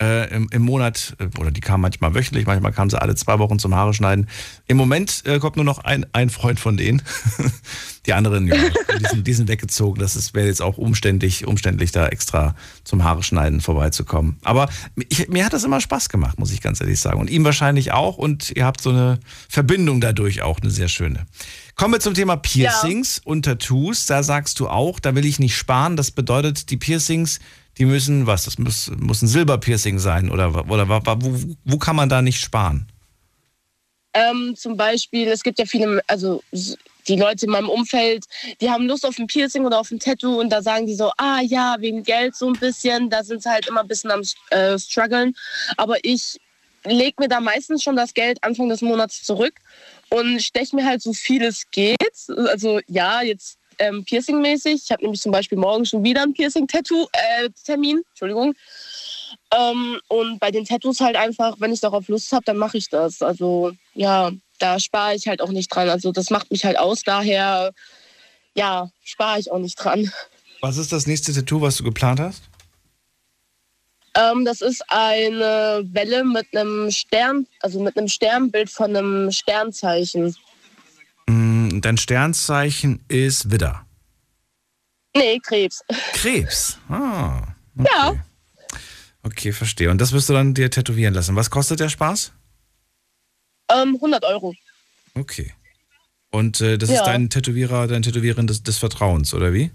äh, 0.01 0.29
im, 0.35 0.49
im 0.51 0.63
Monat. 0.63 1.15
äh, 1.19 1.29
Oder 1.39 1.51
die 1.51 1.61
kamen 1.61 1.83
manchmal 1.83 2.15
wöchentlich, 2.15 2.47
manchmal 2.47 2.73
kamen 2.73 2.91
sie 2.91 3.01
alle 3.01 3.15
zwei 3.15 3.39
Wochen 3.39 3.59
zum 3.59 3.75
Haare 3.75 3.95
schneiden. 3.95 4.29
Im 4.67 4.77
Moment 4.77 5.23
äh, 5.27 5.39
kommt 5.39 5.57
nur 5.57 5.65
noch 5.65 5.79
ein, 5.79 6.07
ein 6.13 6.31
Freund 6.31 6.61
von 6.61 6.77
denen. 6.77 7.03
die 8.07 8.13
anderen, 8.13 8.47
ja, 8.47 8.55
die 9.01 9.05
sind, 9.07 9.27
die 9.27 9.33
sind 9.33 9.49
weggezogen. 9.49 10.01
Das 10.01 10.15
ist- 10.17 10.35
wäre 10.35 10.47
jetzt 10.47 10.63
auch 10.63 10.79
umständlich, 10.79 11.47
umständlich, 11.47 11.93
da 11.93 12.09
extra 12.09 12.55
zum 12.85 13.05
Haare 13.05 13.23
schneiden 13.23 13.61
vorbeizukommen. 13.61 14.37
Aber 14.45 14.69
ich, 15.09 15.29
mir 15.29 15.45
hat 15.45 15.53
das 15.53 15.65
immer 15.65 15.81
Spaß 15.81 16.09
gemacht, 16.09 16.39
muss 16.39 16.53
ich 16.53 16.61
ganz 16.61 16.81
ehrlich 16.81 17.01
sagen. 17.01 17.19
Und 17.21 17.31
ihm 17.31 17.45
wahrscheinlich 17.45 17.93
auch. 17.93 18.17
Und 18.19 18.51
ihr 18.53 18.65
habt 18.65 18.81
so 18.81 18.91
eine 18.91 19.19
Verbindung 19.49 20.01
dadurch 20.01 20.43
auch, 20.43 20.61
eine 20.61 20.71
sehr 20.71 20.89
schöne. 20.89 21.27
Kommen 21.75 21.95
wir 21.95 22.01
zum 22.01 22.15
Thema 22.15 22.37
Piercings 22.37 23.19
und 23.25 23.45
Tattoos. 23.45 24.07
Da 24.07 24.23
sagst 24.23 24.61
du 24.61 24.69
auch, 24.69 24.99
da 25.01 25.15
will 25.15 25.27
ich 25.27 25.39
nicht 25.39 25.57
sparen. 25.57 25.97
Das 25.97 26.11
bedeutet, 26.11 26.71
die 26.71 26.77
Piercings, 26.79 27.39
die 27.79 27.85
müssen, 27.85 28.27
was, 28.27 28.45
das 28.45 28.59
muss, 28.59 28.91
muss 28.99 29.23
ein 29.23 29.29
Silberpiercing 29.29 29.99
sein 29.99 30.31
oder, 30.31 30.69
oder 30.71 30.89
wo, 30.89 31.39
wo, 31.65 31.79
kann 31.79 31.97
man 31.97 32.09
da 32.09 32.23
nicht 32.23 32.41
sparen? 32.41 32.87
Ähm, 34.15 34.55
zum 34.57 34.77
Beispiel, 34.77 35.29
es 35.29 35.43
gibt 35.43 35.59
ja 35.59 35.67
viele, 35.67 36.01
also 36.07 36.43
die 37.07 37.17
Leute 37.17 37.47
in 37.47 37.53
meinem 37.53 37.69
Umfeld, 37.69 38.25
die 38.61 38.71
haben 38.71 38.87
Lust 38.87 39.05
auf 39.05 39.19
ein 39.19 39.27
Piercing 39.27 39.65
oder 39.65 39.79
auf 39.79 39.91
ein 39.91 39.99
Tattoo 39.99 40.41
und 40.41 40.51
da 40.51 40.63
sagen 40.63 40.87
die 40.87 40.95
so, 40.95 41.11
ah 41.19 41.41
ja, 41.43 41.77
wegen 41.79 42.03
Geld 42.03 42.35
so 42.35 42.49
ein 42.49 42.59
bisschen, 42.59 43.11
da 43.11 43.23
sind 43.23 43.43
sie 43.43 43.51
halt 43.51 43.69
immer 43.69 43.81
ein 43.81 43.89
bisschen 43.89 44.11
am 44.11 44.23
äh, 44.51 44.79
struggeln. 44.79 45.35
Aber 45.77 45.97
ich 46.03 46.39
lege 46.85 47.17
mir 47.19 47.29
da 47.29 47.41
meistens 47.41 47.83
schon 47.83 47.97
das 47.97 48.15
Geld 48.15 48.43
Anfang 48.43 48.69
des 48.69 48.81
Monats 48.81 49.23
zurück 49.23 49.55
und 50.09 50.43
steche 50.43 50.75
mir 50.75 50.85
halt 50.85 51.03
so 51.03 51.13
viel 51.13 51.43
es 51.43 51.71
geht. 51.71 51.99
Also 52.29 52.81
ja, 52.87 53.23
jetzt 53.23 53.59
ähm, 53.79 54.05
Piercing-mäßig. 54.05 54.83
Ich 54.85 54.91
habe 54.91 55.03
nämlich 55.03 55.21
zum 55.21 55.33
Beispiel 55.33 55.59
morgen 55.59 55.85
schon 55.85 56.05
wieder 56.05 56.23
ein 56.23 56.33
Piercing-Tattoo-Termin. 56.33 58.03
Entschuldigung. 58.11 58.55
Ähm, 59.55 60.01
und 60.09 60.39
bei 60.39 60.51
den 60.51 60.65
Tattoos 60.65 61.01
halt 61.01 61.17
einfach, 61.17 61.57
wenn 61.59 61.73
ich 61.73 61.81
darauf 61.81 62.09
Lust 62.09 62.33
habe, 62.33 62.45
dann 62.45 62.57
mache 62.57 62.79
ich 62.79 62.89
das. 62.89 63.23
Also 63.23 63.73
ja, 63.95 64.31
da 64.59 64.79
spare 64.79 65.15
ich 65.15 65.27
halt 65.29 65.41
auch 65.41 65.51
nicht 65.51 65.69
dran. 65.69 65.89
Also 65.89 66.13
das 66.13 66.31
macht 66.31 66.51
mich 66.51 66.65
halt 66.65 66.79
aus. 66.79 67.03
Daher 67.03 67.73
ja, 68.57 68.91
spare 69.05 69.39
ich 69.39 69.51
auch 69.53 69.59
nicht 69.59 69.77
dran. 69.77 70.11
Was 70.61 70.79
ist 70.79 70.91
das 70.91 71.07
nächste 71.07 71.33
Tattoo, 71.33 71.61
was 71.61 71.77
du 71.77 71.85
geplant 71.85 72.19
hast? 72.19 72.45
Ähm, 74.17 74.47
das 74.47 74.63
ist 74.63 74.83
eine 74.89 75.83
Welle 75.93 76.25
mit 76.25 76.47
einem 76.57 76.91
Stern, 76.91 77.47
also 77.61 77.81
mit 77.81 77.99
einem 77.99 78.09
Sternbild 78.09 78.71
von 78.71 78.97
einem 78.97 79.31
Sternzeichen. 79.31 80.35
Mm, 81.77 81.81
Dein 81.81 81.97
Sternzeichen 81.97 83.05
ist 83.09 83.51
Widder. 83.51 83.87
Nee, 85.17 85.39
Krebs. 85.43 85.83
Krebs. 86.13 86.79
Ah, 86.89 87.55
Ja. 87.75 88.25
okay, 89.23 89.53
verstehe. 89.53 89.91
Und 89.91 90.01
das 90.01 90.13
wirst 90.13 90.29
du 90.29 90.33
dann 90.35 90.55
dir 90.55 90.71
tätowieren 90.71 91.15
lassen. 91.15 91.37
Was 91.37 91.51
kostet 91.51 91.81
der 91.81 91.89
Spaß? 91.89 92.33
Ähm, 93.71 93.95
100 93.97 94.25
Euro. 94.25 94.55
Okay. 95.15 95.53
Und 96.31 96.61
äh, 96.61 96.77
das 96.79 96.91
Ja. 96.91 96.97
ist 96.97 97.05
dein 97.05 97.31
Tätowierer, 97.31 97.87
dein 97.87 98.03
Tätowierin 98.03 98.47
des, 98.47 98.63
des 98.63 98.79
Vertrauens, 98.79 99.33
oder 99.33 99.53
wie? 99.55 99.71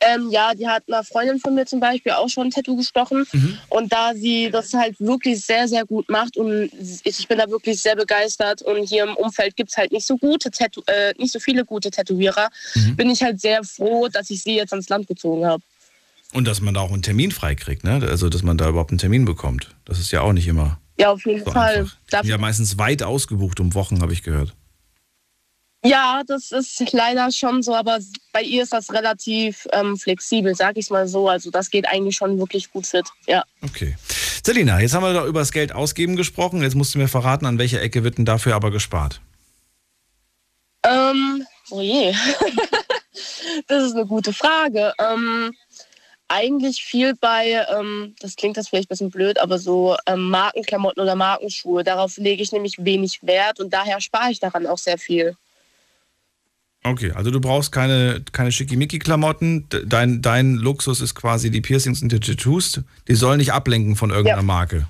Ähm, 0.00 0.30
ja, 0.30 0.54
die 0.54 0.68
hat 0.68 0.84
einer 0.88 1.02
Freundin 1.02 1.38
von 1.40 1.54
mir 1.54 1.64
zum 1.64 1.80
Beispiel 1.80 2.12
auch 2.12 2.28
schon 2.28 2.48
ein 2.48 2.50
Tattoo 2.50 2.76
gestochen. 2.76 3.26
Und 3.70 3.92
da 3.92 4.12
sie 4.14 4.50
das 4.50 4.72
halt 4.74 5.00
wirklich 5.00 5.44
sehr, 5.44 5.66
sehr 5.68 5.86
gut 5.86 6.08
macht 6.10 6.36
und 6.36 6.70
ich 7.04 7.26
bin 7.28 7.38
da 7.38 7.48
wirklich 7.48 7.80
sehr 7.80 7.96
begeistert 7.96 8.60
und 8.62 8.84
hier 8.84 9.04
im 9.04 9.16
Umfeld 9.16 9.56
gibt 9.56 9.70
es 9.70 9.76
halt 9.76 9.92
nicht 9.92 10.06
so 10.06 10.18
gute 10.18 10.50
Tattoo 10.50 10.82
äh, 10.86 11.14
nicht 11.18 11.32
so 11.32 11.40
viele 11.40 11.64
gute 11.64 11.90
Tätowierer, 11.90 12.50
bin 12.96 13.08
ich 13.08 13.22
halt 13.22 13.40
sehr 13.40 13.64
froh, 13.64 14.08
dass 14.08 14.28
ich 14.30 14.42
sie 14.42 14.56
jetzt 14.56 14.72
ans 14.72 14.88
Land 14.88 15.06
gezogen 15.08 15.46
habe. 15.46 15.62
Und 16.34 16.46
dass 16.46 16.60
man 16.60 16.74
da 16.74 16.80
auch 16.80 16.92
einen 16.92 17.02
Termin 17.02 17.30
freikriegt, 17.30 17.84
ne? 17.84 18.06
Also, 18.08 18.28
dass 18.28 18.42
man 18.42 18.58
da 18.58 18.68
überhaupt 18.68 18.90
einen 18.90 18.98
Termin 18.98 19.24
bekommt. 19.24 19.74
Das 19.84 19.98
ist 19.98 20.10
ja 20.12 20.20
auch 20.20 20.32
nicht 20.32 20.46
immer. 20.46 20.78
Ja, 20.98 21.10
auf 21.12 21.24
jeden 21.24 21.44
So 21.44 21.50
Fall. 21.52 21.78
einfach. 21.78 21.96
Die 22.12 22.16
sind 22.16 22.26
ja 22.26 22.38
meistens 22.38 22.78
weit 22.78 23.02
ausgebucht 23.02 23.60
um 23.60 23.74
Wochen, 23.74 24.02
habe 24.02 24.12
ich 24.12 24.22
gehört. 24.22 24.52
Ja, 25.86 26.22
das 26.26 26.50
ist 26.52 26.92
leider 26.92 27.30
schon 27.30 27.62
so, 27.62 27.74
aber 27.74 27.98
bei 28.32 28.42
ihr 28.42 28.62
ist 28.62 28.72
das 28.72 28.92
relativ 28.92 29.66
ähm, 29.72 29.96
flexibel, 29.96 30.54
sag 30.54 30.76
ich 30.76 30.90
mal 30.90 31.06
so. 31.06 31.28
Also 31.28 31.50
das 31.50 31.70
geht 31.70 31.86
eigentlich 31.86 32.16
schon 32.16 32.38
wirklich 32.38 32.72
gut 32.72 32.86
fit. 32.86 33.06
Ja. 33.26 33.44
Okay. 33.62 33.96
Selina, 34.44 34.80
jetzt 34.80 34.94
haben 34.94 35.02
wir 35.02 35.12
doch 35.12 35.26
über 35.26 35.40
das 35.40 35.52
Geld 35.52 35.72
ausgeben 35.72 36.16
gesprochen. 36.16 36.62
Jetzt 36.62 36.74
musst 36.74 36.94
du 36.94 36.98
mir 36.98 37.08
verraten, 37.08 37.46
an 37.46 37.58
welcher 37.58 37.80
Ecke 37.80 38.04
wird 38.04 38.18
denn 38.18 38.24
dafür 38.24 38.54
aber 38.54 38.70
gespart? 38.70 39.20
Ähm, 40.84 41.46
oh 41.70 41.80
je. 41.80 42.14
das 43.68 43.84
ist 43.84 43.94
eine 43.94 44.06
gute 44.06 44.32
Frage. 44.32 44.92
Ähm, 44.98 45.52
eigentlich 46.28 46.82
viel 46.82 47.14
bei, 47.14 47.64
ähm, 47.76 48.14
das 48.20 48.36
klingt 48.36 48.56
das 48.56 48.68
vielleicht 48.68 48.86
ein 48.86 48.94
bisschen 48.94 49.10
blöd, 49.10 49.38
aber 49.38 49.58
so 49.58 49.96
ähm, 50.06 50.30
Markenklamotten 50.30 51.02
oder 51.02 51.14
Markenschuhe. 51.14 51.84
Darauf 51.84 52.16
lege 52.16 52.42
ich 52.42 52.52
nämlich 52.52 52.84
wenig 52.84 53.20
Wert 53.22 53.60
und 53.60 53.72
daher 53.72 54.00
spare 54.00 54.30
ich 54.30 54.40
daran 54.40 54.66
auch 54.66 54.78
sehr 54.78 54.98
viel. 54.98 55.36
Okay, 56.86 57.10
also 57.12 57.32
du 57.32 57.40
brauchst 57.40 57.72
keine, 57.72 58.22
keine 58.30 58.52
Schickimicki-Klamotten. 58.52 59.68
Dein, 59.86 60.22
dein 60.22 60.54
Luxus 60.54 61.00
ist 61.00 61.16
quasi 61.16 61.50
die 61.50 61.60
Piercings 61.60 62.00
und 62.00 62.12
die 62.12 62.20
Tattoos. 62.20 62.80
Die 63.08 63.14
sollen 63.14 63.38
nicht 63.38 63.52
ablenken 63.52 63.96
von 63.96 64.10
irgendeiner 64.10 64.38
Ja. 64.38 64.42
Marke. 64.44 64.86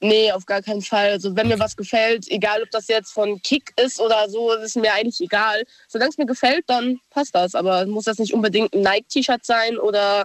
Nee, 0.00 0.32
auf 0.32 0.46
gar 0.46 0.62
keinen 0.62 0.82
Fall. 0.82 1.10
Also 1.10 1.34
wenn 1.36 1.48
mir 1.48 1.58
was 1.58 1.76
gefällt, 1.76 2.28
egal 2.28 2.62
ob 2.62 2.70
das 2.70 2.88
jetzt 2.88 3.12
von 3.12 3.40
Kick 3.42 3.72
ist 3.80 4.00
oder 4.00 4.28
so, 4.28 4.52
ist 4.52 4.76
mir 4.76 4.92
eigentlich 4.92 5.20
egal. 5.20 5.64
Solange 5.88 6.10
es 6.10 6.18
mir 6.18 6.26
gefällt, 6.26 6.64
dann 6.68 6.98
passt 7.10 7.34
das. 7.34 7.54
Aber 7.54 7.86
muss 7.86 8.04
das 8.04 8.18
nicht 8.18 8.32
unbedingt 8.34 8.74
ein 8.74 8.82
Nike-T-Shirt 8.82 9.44
sein 9.44 9.78
oder 9.78 10.24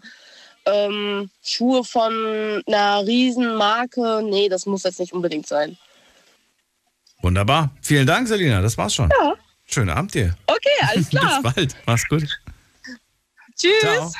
ähm, 0.65 1.29
Schuhe 1.43 1.83
von 1.83 2.63
einer 2.67 3.05
Riesenmarke? 3.05 4.21
Nee, 4.23 4.49
das 4.49 4.65
muss 4.65 4.83
jetzt 4.83 4.99
nicht 4.99 5.13
unbedingt 5.13 5.47
sein. 5.47 5.77
Wunderbar. 7.21 7.71
Vielen 7.81 8.05
Dank, 8.07 8.27
Selina. 8.27 8.61
Das 8.61 8.77
war's 8.77 8.93
schon. 8.93 9.09
Ja. 9.09 9.33
Schönen 9.65 9.89
Abend 9.89 10.13
dir. 10.13 10.35
Okay, 10.47 10.69
alles 10.81 11.09
klar. 11.09 11.41
Bis 11.41 11.53
bald. 11.53 11.75
Mach's 11.85 12.07
gut. 12.07 12.27
Tschüss. 13.57 13.71
Ciao. 13.81 14.11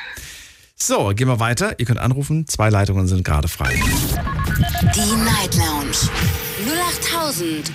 So, 0.76 1.10
gehen 1.16 1.28
wir 1.28 1.40
weiter. 1.40 1.80
Ihr 1.80 1.86
könnt 1.86 2.00
anrufen. 2.00 2.48
Zwei 2.48 2.70
Leitungen 2.70 3.08
sind 3.08 3.24
gerade 3.24 3.48
frei. 3.48 3.82
Die 4.96 5.16
Night 5.16 5.56
Lounge 5.56 5.96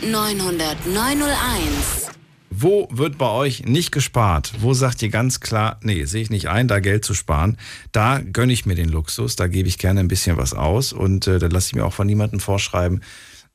0890901. 0.03 2.11
Wo 2.51 2.89
wird 2.91 3.19
bei 3.19 3.29
euch 3.31 3.65
nicht 3.65 3.93
gespart? 3.93 4.53
Wo 4.59 4.75
sagt 4.75 5.03
ihr 5.03 5.11
ganz 5.11 5.41
klar, 5.41 5.79
nee, 5.83 6.05
sehe 6.05 6.23
ich 6.23 6.31
nicht 6.31 6.49
ein, 6.49 6.67
da 6.67 6.81
Geld 6.81 7.05
zu 7.05 7.15
sparen? 7.15 7.57
Da 7.93 8.21
gönne 8.21 8.53
ich 8.53 8.67
mir 8.67 8.75
den 8.75 8.89
Luxus, 8.89 9.37
da 9.37 9.47
gebe 9.47 9.69
ich 9.69 9.79
gerne 9.79 10.01
ein 10.01 10.09
bisschen 10.09 10.37
was 10.37 10.55
aus 10.55 10.93
und 10.93 11.27
äh, 11.27 11.39
da 11.39 11.47
lasse 11.47 11.69
ich 11.69 11.75
mir 11.75 11.85
auch 11.85 11.93
von 11.93 12.07
niemandem 12.07 12.41
vorschreiben, 12.41 13.03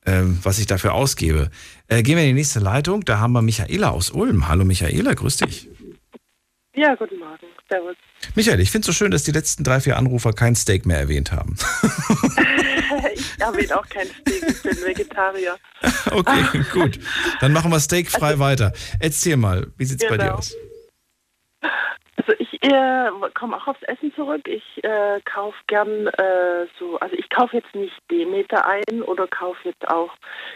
ähm, 0.06 0.38
was 0.42 0.58
ich 0.58 0.66
dafür 0.66 0.94
ausgebe. 0.94 1.50
Äh, 1.88 2.02
gehen 2.02 2.16
wir 2.16 2.22
in 2.24 2.30
die 2.30 2.34
nächste 2.34 2.60
Leitung. 2.60 3.04
Da 3.04 3.18
haben 3.18 3.32
wir 3.32 3.42
Michaela 3.42 3.90
aus 3.90 4.10
Ulm. 4.10 4.48
Hallo 4.48 4.64
Michaela, 4.64 5.14
grüß 5.14 5.38
dich. 5.38 5.68
Ja, 6.76 6.94
guten 6.96 7.18
Morgen. 7.18 7.46
Servus. 7.68 7.96
Michael, 8.34 8.60
ich 8.60 8.70
finde 8.70 8.80
es 8.80 8.86
so 8.86 8.92
schön, 8.92 9.10
dass 9.12 9.22
die 9.22 9.30
letzten 9.30 9.62
drei, 9.64 9.80
vier 9.80 9.96
Anrufer 9.96 10.32
kein 10.32 10.56
Steak 10.56 10.86
mehr 10.86 10.98
erwähnt 10.98 11.30
haben. 11.32 11.56
ich 13.14 13.40
erwähne 13.40 13.78
auch 13.78 13.88
kein 13.88 14.06
Steak, 14.08 14.42
ich 14.48 14.62
bin 14.62 14.76
Vegetarier. 14.84 15.56
Okay, 16.10 16.44
gut. 16.72 16.98
Dann 17.40 17.52
machen 17.52 17.70
wir 17.70 17.80
steakfrei 17.80 18.38
weiter. 18.38 18.72
Erzähl 19.00 19.36
mal, 19.36 19.68
wie 19.76 19.84
sieht's 19.84 20.04
bei 20.08 20.16
dir 20.16 20.24
Genau. 20.24 20.36
aus? 20.36 20.54
Also 22.16 22.32
ich 22.38 22.43
äh, 22.72 23.10
komme 23.34 23.56
auch 23.56 23.66
aufs 23.66 23.82
Essen 23.82 24.14
zurück. 24.14 24.42
Ich 24.46 24.82
äh, 24.84 25.20
kaufe 25.24 25.56
gern 25.66 26.06
äh, 26.06 26.66
so, 26.78 26.98
also 26.98 27.14
ich 27.16 27.28
kaufe 27.30 27.56
jetzt 27.56 27.74
nicht 27.74 27.94
Demeter 28.10 28.66
ein 28.66 29.02
oder 29.02 29.26
kaufe 29.26 29.68
jetzt 29.68 29.88
auch, 29.88 30.12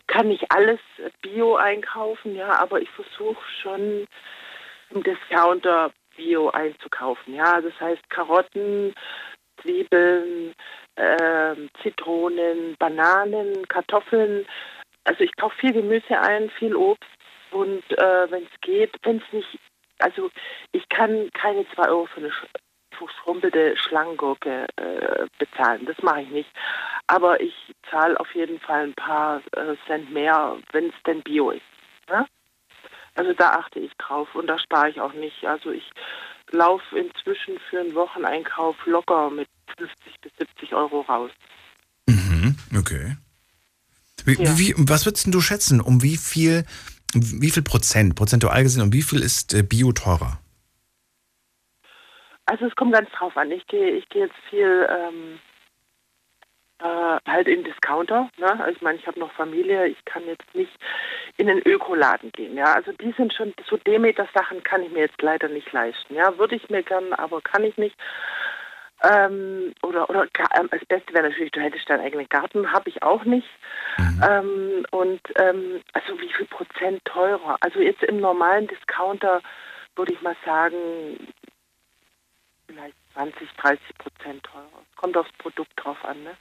kann 0.06 0.28
nicht 0.28 0.50
alles 0.50 0.80
Bio 1.22 1.56
einkaufen, 1.56 2.34
ja, 2.34 2.58
aber 2.60 2.80
ich 2.80 2.90
versuche 2.90 3.42
schon 3.62 4.06
im 4.90 5.02
Discounter 5.02 5.90
Bio 6.16 6.50
einzukaufen, 6.50 7.34
ja. 7.34 7.60
Das 7.60 7.78
heißt 7.80 8.10
Karotten, 8.10 8.94
Zwiebeln, 9.62 10.54
ähm, 10.96 11.70
Zitronen, 11.82 12.76
Bananen, 12.78 13.66
Kartoffeln. 13.68 14.46
Also 15.04 15.24
ich 15.24 15.34
kaufe 15.36 15.56
viel 15.56 15.72
Gemüse 15.72 16.18
ein, 16.20 16.50
viel 16.50 16.74
Obst 16.74 17.08
und 17.50 17.82
äh, 17.92 18.30
wenn 18.30 18.42
es 18.42 18.60
geht, 18.60 18.94
wenn 19.02 19.18
es 19.18 19.32
nicht, 19.32 19.58
also 19.98 20.30
ich 20.72 20.88
kann 20.88 21.30
keine 21.34 21.66
zwei 21.74 21.88
Euro 21.88 22.06
für 22.06 22.20
eine 22.20 22.30
sch- 22.30 22.46
verschrumpelte 22.96 23.76
Schlangengurke 23.76 24.66
äh, 24.76 25.26
bezahlen. 25.38 25.86
Das 25.86 25.96
mache 26.02 26.22
ich 26.22 26.30
nicht. 26.30 26.50
Aber 27.06 27.40
ich 27.40 27.54
zahle 27.90 28.18
auf 28.18 28.34
jeden 28.34 28.58
Fall 28.60 28.84
ein 28.84 28.94
paar 28.94 29.40
äh, 29.52 29.76
Cent 29.86 30.10
mehr, 30.12 30.56
wenn 30.72 30.86
es 30.86 30.94
denn 31.06 31.22
Bio 31.22 31.50
ist. 31.50 31.62
Ne? 32.08 32.26
Also 33.14 33.32
da 33.32 33.50
achte 33.50 33.80
ich 33.80 33.92
drauf 33.98 34.34
und 34.34 34.46
da 34.46 34.58
spare 34.58 34.90
ich 34.90 35.00
auch 35.00 35.12
nicht. 35.12 35.44
Also 35.44 35.70
ich 35.70 35.90
laufe 36.50 36.98
inzwischen 36.98 37.58
für 37.70 37.80
einen 37.80 37.94
Wocheneinkauf 37.94 38.76
locker 38.86 39.30
mit 39.30 39.48
50 39.76 40.20
bis 40.20 40.32
70 40.38 40.74
Euro 40.74 41.00
raus. 41.02 41.30
Mhm, 42.06 42.56
okay. 42.76 43.16
Wie, 44.24 44.36
wie, 44.38 44.74
was 44.76 45.06
würdest 45.06 45.26
du 45.32 45.40
schätzen? 45.40 45.80
Um 45.80 46.02
wie 46.02 46.16
viel, 46.16 46.64
wie 47.14 47.50
viel 47.50 47.62
Prozent, 47.62 48.14
prozentual 48.14 48.62
gesehen, 48.62 48.82
um 48.82 48.92
wie 48.92 49.02
viel 49.02 49.20
ist 49.20 49.54
äh, 49.54 49.62
Bio 49.62 49.92
teurer? 49.92 50.38
Also 52.46 52.66
es 52.66 52.74
kommt 52.76 52.94
ganz 52.94 53.10
drauf 53.10 53.36
an. 53.36 53.50
Ich 53.50 53.66
gehe 53.66 53.90
ich 53.90 54.08
gehe 54.08 54.24
jetzt 54.24 54.36
viel 54.48 54.88
ähm, 54.90 55.38
äh, 56.80 57.18
halt 57.30 57.48
in 57.48 57.64
Discounter. 57.64 58.30
Ne? 58.38 58.50
Also 58.60 58.76
ich 58.76 58.82
meine, 58.82 58.98
ich 58.98 59.06
habe 59.06 59.20
noch 59.20 59.32
Familie. 59.32 59.86
Ich 59.88 60.02
kann 60.04 60.24
jetzt 60.26 60.54
nicht 60.54 60.72
in 61.36 61.46
den 61.46 61.58
Ökoladen 61.66 62.30
gehen. 62.32 62.56
Ja, 62.56 62.72
also 62.72 62.92
die 62.92 63.12
sind 63.16 63.32
schon 63.34 63.52
so 63.68 63.76
Demeter-Sachen 63.76 64.62
kann 64.62 64.82
ich 64.82 64.90
mir 64.90 65.00
jetzt 65.00 65.20
leider 65.20 65.48
nicht 65.48 65.70
leisten. 65.72 66.14
Ja, 66.14 66.36
würde 66.38 66.56
ich 66.56 66.70
mir 66.70 66.82
gern, 66.82 67.12
aber 67.12 67.40
kann 67.40 67.64
ich 67.64 67.76
nicht. 67.76 67.96
Ähm, 69.02 69.74
oder 69.82 70.10
oder 70.10 70.26
ähm, 70.58 70.68
das 70.70 70.84
Beste 70.86 71.14
wäre 71.14 71.28
natürlich, 71.28 71.52
du 71.52 71.60
hättest 71.60 71.88
deinen 71.88 72.04
eigenen 72.04 72.28
Garten, 72.28 72.72
habe 72.72 72.88
ich 72.90 73.02
auch 73.02 73.24
nicht. 73.24 73.48
Ähm, 73.98 74.84
und 74.90 75.20
ähm, 75.36 75.80
also 75.92 76.20
wie 76.20 76.32
viel 76.32 76.46
Prozent 76.46 77.04
teurer? 77.04 77.56
Also 77.60 77.78
jetzt 77.78 78.02
im 78.02 78.18
normalen 78.20 78.66
Discounter 78.66 79.40
würde 79.94 80.12
ich 80.12 80.22
mal 80.22 80.36
sagen, 80.44 80.74
vielleicht 82.66 82.94
20, 83.14 83.48
30 83.60 83.80
Prozent 83.98 84.42
teurer. 84.44 84.82
Kommt 84.96 85.16
aufs 85.16 85.32
Produkt 85.38 85.72
drauf 85.76 86.04
an, 86.04 86.22
ne? 86.22 86.36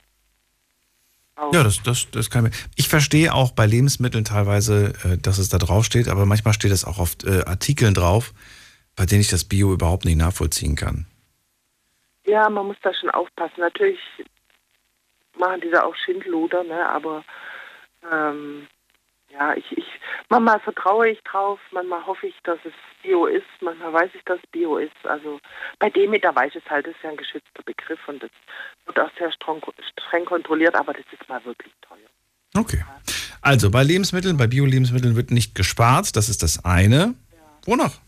Auch. 1.35 1.53
Ja, 1.53 1.63
das, 1.63 1.83
das, 1.83 2.07
das 2.11 2.31
kann 2.31 2.47
ich. 2.47 2.53
Ich 2.75 2.89
verstehe 2.89 3.33
auch 3.33 3.51
bei 3.51 3.67
Lebensmitteln 3.67 4.25
teilweise, 4.25 4.93
äh, 5.03 5.17
dass 5.17 5.37
es 5.37 5.49
da 5.49 5.59
drauf 5.59 5.85
steht, 5.85 6.07
aber 6.07 6.25
manchmal 6.25 6.53
steht 6.53 6.71
es 6.71 6.83
auch 6.83 6.97
auf 6.97 7.17
äh, 7.25 7.43
Artikeln 7.45 7.93
drauf, 7.93 8.33
bei 8.95 9.05
denen 9.05 9.21
ich 9.21 9.29
das 9.29 9.43
Bio 9.43 9.71
überhaupt 9.71 10.05
nicht 10.05 10.17
nachvollziehen 10.17 10.75
kann. 10.75 11.05
Ja, 12.27 12.49
man 12.49 12.67
muss 12.67 12.77
da 12.81 12.93
schon 12.93 13.09
aufpassen. 13.09 13.59
Natürlich 13.59 13.99
machen 15.37 15.61
die 15.61 15.69
da 15.69 15.83
auch 15.83 15.95
Schindluder, 15.95 16.63
ne? 16.63 16.87
aber 16.89 17.23
ähm, 18.11 18.67
ja, 19.31 19.53
ich, 19.55 19.65
ich, 19.71 19.85
manchmal 20.29 20.59
vertraue 20.59 21.09
ich 21.09 21.21
drauf, 21.23 21.59
manchmal 21.71 22.05
hoffe 22.05 22.27
ich, 22.27 22.35
dass 22.43 22.59
es 22.63 22.73
Bio 23.01 23.25
ist, 23.25 23.45
manchmal 23.61 23.93
weiß 23.93 24.11
ich, 24.13 24.23
dass 24.23 24.39
es 24.39 24.49
Bio 24.51 24.77
ist. 24.77 24.91
Also 25.03 25.39
bei 25.79 25.89
Demeter 25.89 26.35
weiß 26.35 26.55
ich 26.55 26.63
es 26.63 26.69
halt, 26.69 26.87
das 26.87 26.95
ist 26.95 27.03
ja 27.03 27.09
ein 27.11 27.17
geschützter 27.17 27.63
Begriff 27.63 27.99
und 28.07 28.23
das 28.23 28.31
wird 28.85 28.99
auch 28.99 29.11
sehr 29.17 29.31
streng, 29.31 29.61
streng 29.97 30.25
kontrolliert, 30.25 30.75
aber 30.75 30.93
das 30.93 31.05
ist 31.11 31.27
mal 31.29 31.43
wirklich 31.45 31.73
teuer. 31.81 32.09
Okay. 32.55 32.83
Also 33.41 33.69
bei 33.69 33.83
Lebensmitteln, 33.83 34.37
bei 34.37 34.47
Bio-Lebensmitteln 34.47 35.15
wird 35.15 35.31
nicht 35.31 35.55
gespart, 35.55 36.15
das 36.15 36.29
ist 36.29 36.43
das 36.43 36.65
eine. 36.65 37.13
Wonach? 37.65 37.99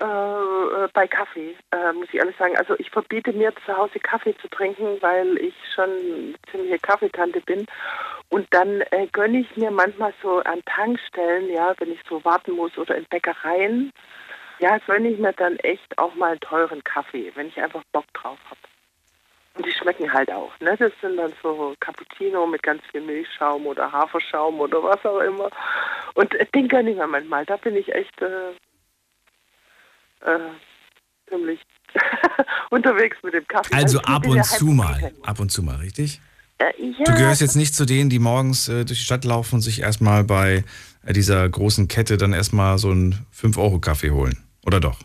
Äh, 0.00 0.88
bei 0.94 1.06
Kaffee, 1.06 1.54
äh, 1.72 1.92
muss 1.92 2.08
ich 2.08 2.14
ehrlich 2.14 2.36
sagen. 2.38 2.56
Also 2.56 2.74
ich 2.78 2.90
verbiete 2.90 3.34
mir 3.34 3.52
zu 3.66 3.76
Hause 3.76 3.98
Kaffee 3.98 4.34
zu 4.38 4.48
trinken, 4.48 4.96
weil 5.00 5.36
ich 5.36 5.54
schon 5.74 6.34
ziemliche 6.50 6.78
Kaffeetante 6.78 7.42
bin. 7.42 7.66
Und 8.30 8.46
dann 8.50 8.80
äh, 8.92 9.06
gönne 9.12 9.40
ich 9.40 9.56
mir 9.56 9.70
manchmal 9.70 10.14
so 10.22 10.38
an 10.38 10.62
Tankstellen, 10.64 11.50
ja, 11.52 11.74
wenn 11.78 11.92
ich 11.92 12.00
so 12.08 12.24
warten 12.24 12.52
muss 12.52 12.78
oder 12.78 12.96
in 12.96 13.04
Bäckereien, 13.10 13.92
ja, 14.58 14.78
gönne 14.86 15.10
ich 15.10 15.18
mir 15.18 15.34
dann 15.34 15.56
echt 15.56 15.98
auch 15.98 16.14
mal 16.14 16.30
einen 16.30 16.40
teuren 16.40 16.82
Kaffee, 16.82 17.30
wenn 17.34 17.48
ich 17.48 17.60
einfach 17.60 17.82
Bock 17.92 18.06
drauf 18.14 18.38
habe. 18.48 18.60
Und 19.56 19.66
die 19.66 19.72
schmecken 19.72 20.10
halt 20.10 20.32
auch, 20.32 20.58
ne? 20.60 20.76
Das 20.78 20.92
sind 21.02 21.18
dann 21.18 21.34
so 21.42 21.74
Cappuccino 21.80 22.46
mit 22.46 22.62
ganz 22.62 22.82
viel 22.90 23.02
Milchschaum 23.02 23.66
oder 23.66 23.92
Haferschaum 23.92 24.60
oder 24.60 24.82
was 24.82 25.04
auch 25.04 25.20
immer. 25.20 25.50
Und 26.14 26.34
äh, 26.36 26.46
den 26.54 26.68
gönne 26.68 26.92
ich 26.92 26.96
mir 26.96 27.06
manchmal. 27.06 27.44
Da 27.44 27.58
bin 27.58 27.76
ich 27.76 27.94
echt 27.94 28.22
äh, 28.22 28.54
äh, 30.24 30.38
ziemlich 31.28 31.60
unterwegs 32.70 33.16
mit 33.22 33.34
dem 33.34 33.46
Kaffee. 33.46 33.74
Also 33.74 34.00
ich 34.00 34.06
ab 34.06 34.26
und 34.26 34.44
zu 34.44 34.66
mal. 34.66 35.12
Ab 35.22 35.40
und 35.40 35.50
zu 35.50 35.62
mal, 35.62 35.76
richtig? 35.76 36.20
Äh, 36.58 36.64
ja, 36.78 37.04
Du 37.04 37.12
gehörst 37.14 37.40
jetzt 37.40 37.56
nicht 37.56 37.74
zu 37.74 37.86
denen, 37.86 38.10
die 38.10 38.18
morgens 38.18 38.68
äh, 38.68 38.84
durch 38.84 38.98
die 38.98 39.04
Stadt 39.04 39.24
laufen 39.24 39.56
und 39.56 39.60
sich 39.62 39.80
erstmal 39.80 40.24
bei 40.24 40.64
äh, 41.04 41.12
dieser 41.12 41.48
großen 41.48 41.88
Kette 41.88 42.16
dann 42.16 42.32
erstmal 42.32 42.78
so 42.78 42.90
einen 42.90 43.26
5-Euro-Kaffee 43.34 44.10
holen. 44.10 44.36
Oder 44.66 44.78
doch? 44.80 44.98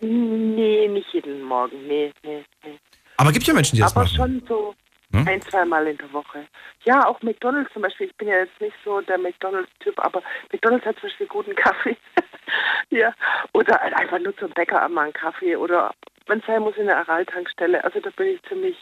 Nee, 0.00 0.88
nicht 0.88 1.06
jeden 1.12 1.42
Morgen. 1.42 1.86
Nee, 1.86 2.12
nee, 2.22 2.44
nee. 2.64 2.78
Aber 3.16 3.32
gibt 3.32 3.46
ja 3.46 3.54
Menschen, 3.54 3.76
die 3.76 3.82
das 3.82 3.96
Aber 3.96 4.04
machen. 4.04 4.16
schon 4.16 4.42
so 4.46 4.74
Hm? 5.12 5.26
ein, 5.26 5.40
zweimal 5.42 5.86
in 5.86 5.96
der 5.96 6.12
Woche. 6.12 6.46
Ja, 6.84 7.06
auch 7.06 7.22
McDonalds 7.22 7.72
zum 7.72 7.82
Beispiel. 7.82 8.08
Ich 8.08 8.16
bin 8.16 8.28
ja 8.28 8.38
jetzt 8.38 8.60
nicht 8.60 8.76
so 8.84 9.00
der 9.00 9.18
McDonalds-Typ, 9.18 9.98
aber 9.98 10.22
McDonalds 10.52 10.84
hat 10.84 10.96
zum 10.96 11.08
Beispiel 11.08 11.26
guten 11.26 11.54
Kaffee. 11.54 11.96
ja. 12.90 13.14
Oder 13.54 13.80
einfach 13.80 14.18
nur 14.18 14.36
zum 14.36 14.50
Bäcker 14.50 14.82
einmal 14.82 15.04
einen 15.04 15.12
Kaffee. 15.14 15.56
Oder 15.56 15.92
es 16.26 16.46
sein 16.46 16.62
muss, 16.62 16.76
in 16.76 16.86
der 16.86 16.98
Aral-Tankstelle. 16.98 17.82
Also 17.84 18.00
da 18.00 18.10
bin 18.10 18.34
ich 18.34 18.42
ziemlich, 18.42 18.76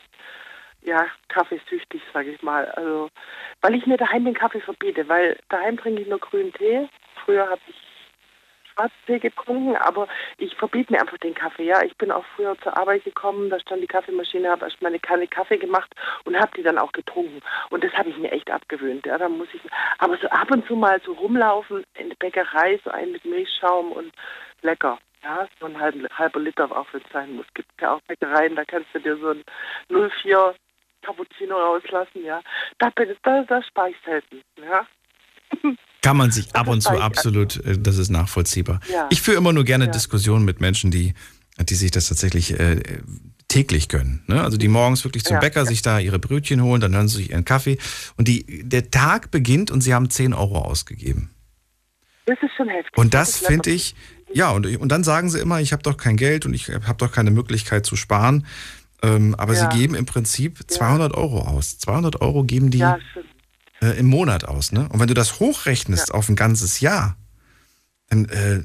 ja, 0.82 1.06
kaffeesüchtig, 1.28 2.02
sage 2.12 2.32
ich 2.32 2.42
mal. 2.42 2.64
Also, 2.72 3.08
weil 3.60 3.76
ich 3.76 3.86
mir 3.86 3.96
daheim 3.96 4.24
den 4.24 4.34
Kaffee 4.34 4.60
verbiete, 4.60 5.08
weil 5.08 5.38
daheim 5.48 5.76
trinke 5.76 6.02
ich 6.02 6.08
nur 6.08 6.18
grünen 6.18 6.52
Tee. 6.54 6.88
Früher 7.24 7.48
habe 7.48 7.60
ich 7.68 7.85
Schwarztee 8.76 9.18
getrunken, 9.18 9.76
aber 9.76 10.06
ich 10.38 10.54
verbiete 10.54 10.92
mir 10.92 11.00
einfach 11.00 11.18
den 11.18 11.34
Kaffee. 11.34 11.64
Ja, 11.64 11.82
ich 11.82 11.96
bin 11.96 12.10
auch 12.10 12.24
früher 12.34 12.56
zur 12.60 12.76
Arbeit 12.76 13.04
gekommen, 13.04 13.50
da 13.50 13.58
stand 13.58 13.82
die 13.82 13.86
Kaffeemaschine, 13.86 14.50
habe 14.50 14.66
erst 14.66 14.82
meine 14.82 14.98
Kanne 14.98 15.26
Kaffee 15.26 15.56
gemacht 15.56 15.92
und 16.24 16.36
habe 16.38 16.50
die 16.56 16.62
dann 16.62 16.78
auch 16.78 16.92
getrunken. 16.92 17.40
Und 17.70 17.82
das 17.82 17.92
habe 17.94 18.10
ich 18.10 18.18
mir 18.18 18.30
echt 18.32 18.50
abgewöhnt. 18.50 19.06
Ja, 19.06 19.18
da 19.18 19.28
muss 19.28 19.48
ich, 19.52 19.60
aber 19.98 20.16
so 20.18 20.28
ab 20.28 20.50
und 20.50 20.66
zu 20.66 20.76
mal 20.76 21.00
so 21.04 21.12
rumlaufen 21.12 21.84
in 21.94 22.10
der 22.10 22.16
Bäckerei, 22.16 22.78
so 22.84 22.90
einen 22.90 23.12
mit 23.12 23.24
Milchschaum 23.24 23.92
und 23.92 24.12
lecker. 24.62 24.98
Ja, 25.22 25.48
so 25.58 25.66
ein 25.66 25.80
halber, 25.80 26.08
halber 26.16 26.40
Liter 26.40 26.64
auch 26.70 26.86
wenn 26.92 27.00
es 27.00 27.12
sein 27.12 27.34
muss. 27.34 27.46
Gibt 27.54 27.68
ja 27.80 27.94
auch 27.94 28.00
Bäckereien, 28.02 28.54
da 28.54 28.64
kannst 28.64 28.88
du 28.92 29.00
dir 29.00 29.16
so 29.16 29.30
ein 29.30 29.42
04 29.88 30.54
Cappuccino 31.02 31.56
rauslassen. 31.56 32.24
Ja, 32.24 32.42
da 32.78 32.90
da, 33.22 33.42
da 33.42 33.62
spare 33.62 33.90
ich 33.90 33.96
selten. 34.04 34.42
Ja. 34.56 34.86
Kann 36.06 36.16
man 36.16 36.30
sich 36.30 36.54
ab 36.54 36.68
und 36.68 36.82
zu 36.82 36.90
absolut, 36.90 37.64
äh, 37.64 37.76
das 37.78 37.98
ist 37.98 38.10
nachvollziehbar. 38.10 38.80
Ja. 38.92 39.08
Ich 39.10 39.20
führe 39.20 39.38
immer 39.38 39.52
nur 39.52 39.64
gerne 39.64 39.86
Ja. 39.86 39.90
Diskussionen 39.90 40.44
mit 40.44 40.60
Menschen, 40.60 40.92
die, 40.92 41.14
die 41.58 41.74
sich 41.74 41.90
das 41.90 42.08
tatsächlich 42.08 42.58
äh, 42.58 42.80
täglich 43.48 43.88
gönnen. 43.88 44.22
Ne? 44.28 44.40
Also 44.40 44.56
die 44.56 44.68
morgens 44.68 45.04
wirklich 45.04 45.24
zum 45.24 45.34
Ja, 45.34 45.40
Bäcker 45.40 45.66
sich 45.66 45.82
da 45.82 45.98
ihre 45.98 46.20
Brötchen 46.20 46.62
holen, 46.62 46.80
dann 46.80 46.94
hören 46.94 47.08
sie 47.08 47.16
sich 47.16 47.30
ihren 47.30 47.44
Kaffee 47.44 47.78
und 48.16 48.28
die, 48.28 48.44
der 48.62 48.90
Tag 48.90 49.32
beginnt 49.32 49.70
und 49.72 49.80
sie 49.80 49.94
haben 49.94 50.08
10 50.08 50.32
Euro 50.32 50.58
ausgegeben. 50.58 51.30
Das 52.26 52.38
ist 52.40 52.52
schon 52.56 52.68
heftig. 52.68 52.96
Und 52.96 53.14
das 53.14 53.30
ist 53.30 53.46
finde 53.46 53.70
ich, 53.70 53.94
ja, 54.32 54.50
und, 54.50 54.66
und 54.76 54.90
dann 54.90 55.02
sagen 55.02 55.28
sie 55.30 55.40
immer, 55.40 55.60
ich 55.60 55.72
habe 55.72 55.82
doch 55.82 55.96
kein 55.96 56.16
Geld 56.16 56.46
und 56.46 56.54
ich 56.54 56.68
habe 56.68 56.98
doch 56.98 57.10
keine 57.10 57.30
Möglichkeit 57.30 57.84
zu 57.84 57.96
sparen. 57.96 58.46
Ähm, 59.02 59.34
aber 59.36 59.54
sie 59.54 59.68
geben 59.68 59.94
im 59.94 60.06
Prinzip 60.06 60.58
200 60.66 61.14
Euro 61.14 61.40
aus. 61.40 61.78
200 61.78 62.20
Euro 62.20 62.44
geben 62.44 62.70
die. 62.70 62.84
Äh, 63.82 63.98
im 63.98 64.06
Monat 64.06 64.44
aus. 64.44 64.72
Ne? 64.72 64.88
Und 64.90 65.00
wenn 65.00 65.08
du 65.08 65.14
das 65.14 65.40
hochrechnest 65.40 66.12
auf 66.12 66.28
ein 66.28 66.36
ganzes 66.36 66.80
Jahr, 66.80 67.16
dann 68.08 68.26
äh, 68.26 68.62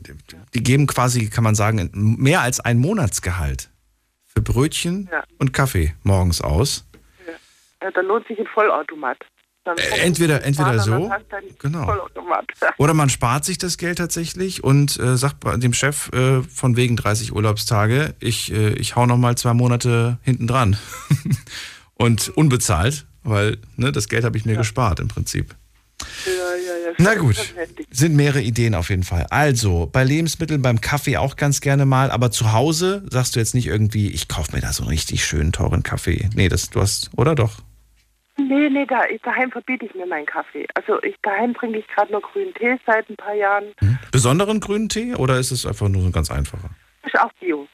die 0.53 0.63
geben 0.63 0.87
quasi, 0.87 1.29
kann 1.29 1.43
man 1.43 1.55
sagen, 1.55 1.89
mehr 1.93 2.41
als 2.41 2.59
ein 2.59 2.77
Monatsgehalt 2.77 3.69
für 4.27 4.41
Brötchen 4.41 5.09
Ja. 5.11 5.23
und 5.39 5.51
Kaffee 5.53 5.93
morgens 6.03 6.41
aus. 6.41 6.85
Ja, 7.81 7.89
dann 7.91 8.05
lohnt 8.05 8.27
sich 8.27 8.37
ein 8.39 8.47
Vollautomat. 8.53 9.17
Äh, 9.65 9.99
entweder- 10.01 10.43
entweder 10.43 10.79
so, 10.79 11.11
genau. 11.59 11.93
Oder 12.77 12.93
man 12.95 13.09
spart 13.09 13.45
sich 13.45 13.59
das 13.59 13.77
Geld 13.77 13.99
tatsächlich 13.99 14.63
und 14.63 14.99
äh, 14.99 15.17
sagt 15.17 15.43
dem 15.61 15.73
Chef 15.73 16.11
äh, 16.13 16.41
von 16.41 16.75
wegen 16.77 16.95
30 16.95 17.33
Urlaubstage, 17.33 18.15
ich, 18.19 18.51
äh, 18.51 18.69
ich 18.73 18.95
hau 18.95 19.05
noch 19.05 19.17
mal 19.17 19.37
zwei 19.37 19.53
Monate 19.53 20.17
hinten 20.23 20.47
dran. 20.47 20.77
und 21.93 22.29
unbezahlt, 22.29 23.05
weil 23.23 23.57
ne, 23.77 23.91
das 23.91 24.07
Geld 24.07 24.23
habe 24.23 24.37
ich 24.37 24.45
mir 24.45 24.55
gespart 24.55 24.99
im 24.99 25.07
Prinzip. 25.07 25.55
Ja, 26.25 26.31
ja, 26.31 26.89
ja. 26.89 26.95
Na 26.97 27.15
gut, 27.15 27.35
sind 27.91 28.15
mehrere 28.15 28.41
Ideen 28.41 28.75
auf 28.75 28.89
jeden 28.89 29.03
Fall. 29.03 29.27
Also, 29.29 29.87
bei 29.91 30.03
Lebensmitteln, 30.03 30.61
beim 30.61 30.81
Kaffee 30.81 31.17
auch 31.17 31.35
ganz 31.35 31.61
gerne 31.61 31.85
mal, 31.85 32.11
aber 32.11 32.31
zu 32.31 32.53
Hause 32.53 33.03
sagst 33.09 33.35
du 33.35 33.39
jetzt 33.39 33.53
nicht 33.53 33.67
irgendwie, 33.67 34.09
ich 34.09 34.27
kaufe 34.27 34.55
mir 34.55 34.61
da 34.61 34.73
so 34.73 34.83
einen 34.83 34.89
richtig 34.89 35.23
schönen, 35.23 35.51
teuren 35.51 35.83
Kaffee. 35.83 36.29
Nee, 36.35 36.49
das 36.49 36.69
du 36.69 36.81
hast, 36.81 37.11
oder 37.15 37.35
doch? 37.35 37.59
Nee, 38.37 38.69
nee, 38.69 38.85
da, 38.85 39.05
ich, 39.05 39.21
daheim 39.21 39.51
verbiete 39.51 39.85
ich 39.85 39.93
mir 39.93 40.05
meinen 40.05 40.25
Kaffee. 40.25 40.65
Also 40.75 41.01
ich 41.03 41.15
daheim 41.21 41.53
trinke 41.53 41.79
ich 41.79 41.87
gerade 41.87 42.11
nur 42.11 42.21
grünen 42.21 42.53
Tee 42.53 42.77
seit 42.85 43.09
ein 43.09 43.15
paar 43.15 43.35
Jahren. 43.35 43.65
Besonderen 44.11 44.59
grünen 44.59 44.89
Tee 44.89 45.13
oder 45.15 45.37
ist 45.37 45.51
es 45.51 45.65
einfach 45.65 45.89
nur 45.89 46.01
so 46.01 46.07
ein 46.07 46.13
ganz 46.13 46.31
einfacher? 46.31 46.69
Ist 47.05 47.19
auch 47.19 47.31
Bio. 47.39 47.67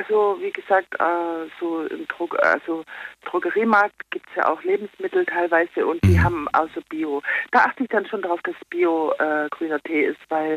Also 0.00 0.38
wie 0.40 0.50
gesagt, 0.50 0.94
äh, 0.98 1.50
so 1.60 1.84
im 1.84 2.08
Drog 2.08 2.34
also 2.42 2.84
Drogeriemarkt 3.26 4.10
gibt 4.10 4.26
es 4.30 4.36
ja 4.36 4.48
auch 4.50 4.62
Lebensmittel 4.62 5.26
teilweise 5.26 5.86
und 5.86 6.02
die 6.04 6.18
haben 6.18 6.48
außer 6.54 6.80
Bio. 6.88 7.22
Da 7.50 7.64
achte 7.64 7.82
ich 7.82 7.90
dann 7.90 8.06
schon 8.06 8.22
darauf, 8.22 8.40
dass 8.42 8.54
Bio 8.70 9.12
äh, 9.18 9.46
grüner 9.50 9.78
Tee 9.80 10.06
ist, 10.06 10.20
weil 10.30 10.56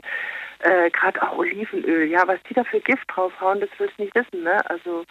äh, 0.59 0.89
gerade 0.91 1.21
auch 1.21 1.37
Olivenöl, 1.37 2.07
ja, 2.07 2.25
was 2.25 2.41
die 2.47 2.53
da 2.53 2.63
für 2.63 2.79
Gift 2.79 3.03
draufhauen, 3.07 3.59
das 3.59 3.69
willst 3.79 3.99
du 3.99 4.03
nicht 4.03 4.15
wissen, 4.15 4.43
ne? 4.43 4.61
Also 4.69 5.03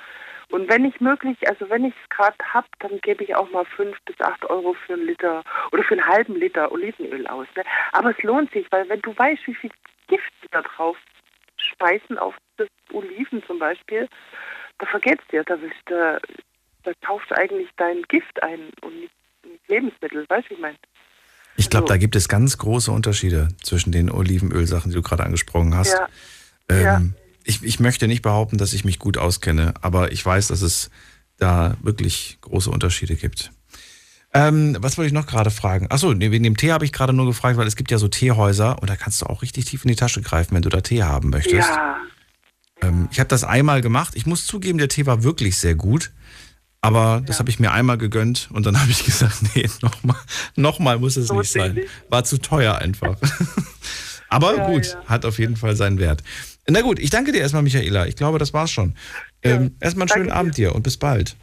und 0.50 0.66
wenn 0.70 0.86
ich 0.86 0.98
möglich, 1.00 1.36
also 1.46 1.68
wenn 1.68 1.84
ich 1.84 1.94
es 2.02 2.08
gerade 2.08 2.36
hab, 2.54 2.64
dann 2.78 3.00
gebe 3.02 3.24
ich 3.24 3.34
auch 3.34 3.50
mal 3.50 3.66
fünf 3.66 4.00
bis 4.06 4.18
acht 4.20 4.48
Euro 4.48 4.74
für 4.86 4.94
einen 4.94 5.06
Liter 5.06 5.42
oder 5.72 5.82
für 5.82 5.94
einen 5.94 6.06
halben 6.06 6.36
Liter 6.36 6.72
Olivenöl 6.72 7.26
aus. 7.26 7.46
Ne? 7.54 7.64
Aber 7.92 8.10
es 8.10 8.22
lohnt 8.22 8.50
sich, 8.52 8.66
weil 8.70 8.88
wenn 8.88 9.00
du 9.02 9.16
weißt, 9.16 9.46
wie 9.46 9.54
viel 9.54 9.70
Gift 10.08 10.32
da 10.50 10.62
drauf 10.62 10.96
speisen 11.72 12.18
auf 12.18 12.34
das 12.56 12.68
Oliven 12.92 13.42
zum 13.46 13.58
Beispiel, 13.58 14.08
da 14.78 14.86
vergeht's 14.86 15.24
dir, 15.30 15.44
da 15.44 15.60
willst 15.60 15.76
du, 15.86 16.20
da 16.82 16.92
kaufst 17.04 17.30
du 17.30 17.36
eigentlich 17.36 17.68
dein 17.76 18.02
Gift 18.08 18.42
ein 18.42 18.70
und 18.82 19.00
nicht, 19.00 19.12
nicht 19.44 19.68
Lebensmittel, 19.68 20.24
weißt 20.28 20.50
du, 20.50 20.54
ich 20.54 20.60
meine? 20.60 20.76
Ich 21.56 21.68
glaube, 21.68 21.86
da 21.86 21.96
gibt 21.96 22.16
es 22.16 22.28
ganz 22.28 22.56
große 22.56 22.90
Unterschiede 22.90 23.48
zwischen 23.62 23.92
den 23.92 24.10
Olivenölsachen, 24.10 24.90
die 24.90 24.96
du 24.96 25.02
gerade 25.02 25.24
angesprochen 25.24 25.76
hast. 25.76 25.92
Ja. 25.92 26.08
Ähm, 26.68 26.82
Ja. 26.82 27.02
ich, 27.44 27.62
ich 27.62 27.78
möchte 27.78 28.08
nicht 28.08 28.22
behaupten, 28.22 28.56
dass 28.58 28.72
ich 28.72 28.84
mich 28.84 28.98
gut 28.98 29.18
auskenne, 29.18 29.74
aber 29.82 30.12
ich 30.12 30.24
weiß, 30.24 30.48
dass 30.48 30.62
es 30.62 30.90
da 31.38 31.76
wirklich 31.82 32.38
große 32.40 32.70
Unterschiede 32.70 33.16
gibt. 33.16 33.52
Ähm, 34.34 34.76
was 34.80 34.96
wollte 34.96 35.08
ich 35.08 35.12
noch 35.12 35.26
gerade 35.26 35.50
fragen? 35.50 35.88
Achso, 35.90 36.14
nee, 36.14 36.30
wegen 36.30 36.42
dem 36.44 36.56
Tee 36.56 36.72
habe 36.72 36.84
ich 36.86 36.92
gerade 36.92 37.12
nur 37.12 37.26
gefragt, 37.26 37.58
weil 37.58 37.66
es 37.66 37.76
gibt 37.76 37.90
ja 37.90 37.98
so 37.98 38.08
Teehäuser 38.08 38.80
und 38.80 38.88
da 38.88 38.96
kannst 38.96 39.20
du 39.20 39.26
auch 39.26 39.42
richtig 39.42 39.66
tief 39.66 39.84
in 39.84 39.88
die 39.88 39.96
Tasche 39.96 40.22
greifen, 40.22 40.54
wenn 40.54 40.62
du 40.62 40.70
da 40.70 40.80
Tee 40.80 41.02
haben 41.02 41.28
möchtest. 41.30 41.68
Ja, 41.68 41.96
Ähm, 42.82 43.08
ich 43.12 43.20
habe 43.20 43.28
das 43.28 43.44
einmal 43.44 43.80
gemacht. 43.82 44.14
Ich 44.16 44.24
muss 44.26 44.46
zugeben, 44.46 44.78
der 44.78 44.88
Tee 44.88 45.06
war 45.06 45.22
wirklich 45.22 45.58
sehr 45.58 45.74
gut. 45.74 46.10
Aber 46.84 47.22
das 47.24 47.38
habe 47.38 47.48
ich 47.48 47.60
mir 47.60 47.70
einmal 47.70 47.96
gegönnt 47.96 48.48
und 48.52 48.66
dann 48.66 48.76
habe 48.80 48.90
ich 48.90 49.04
gesagt, 49.04 49.36
nee, 49.54 49.68
nochmal 49.82 50.16
noch 50.56 50.78
mal 50.80 50.98
muss 50.98 51.16
es 51.16 51.30
nicht 51.30 51.52
sein. 51.52 51.80
War 52.08 52.24
zu 52.24 52.38
teuer 52.38 52.76
einfach. 52.76 53.16
Aber 54.28 54.56
Ja, 54.56 54.66
gut, 54.66 54.86
ja. 54.86 55.04
hat 55.06 55.24
auf 55.26 55.38
jeden 55.38 55.56
Fall 55.56 55.76
seinen 55.76 55.98
Wert. 55.98 56.22
Na 56.66 56.80
gut, 56.80 56.98
ich 56.98 57.10
danke 57.10 57.32
dir 57.32 57.40
erstmal, 57.40 57.62
Michaela. 57.62 58.06
Ich 58.06 58.16
glaube, 58.16 58.38
das 58.38 58.54
war's 58.54 58.70
schon. 58.70 58.94
Ähm, 59.42 59.76
erstmal 59.78 60.04
einen 60.04 60.08
schönen 60.08 60.28
danke 60.28 60.38
Abend 60.40 60.56
dir 60.56 60.74
und 60.74 60.82
bis 60.82 60.96
bald. 60.96 61.36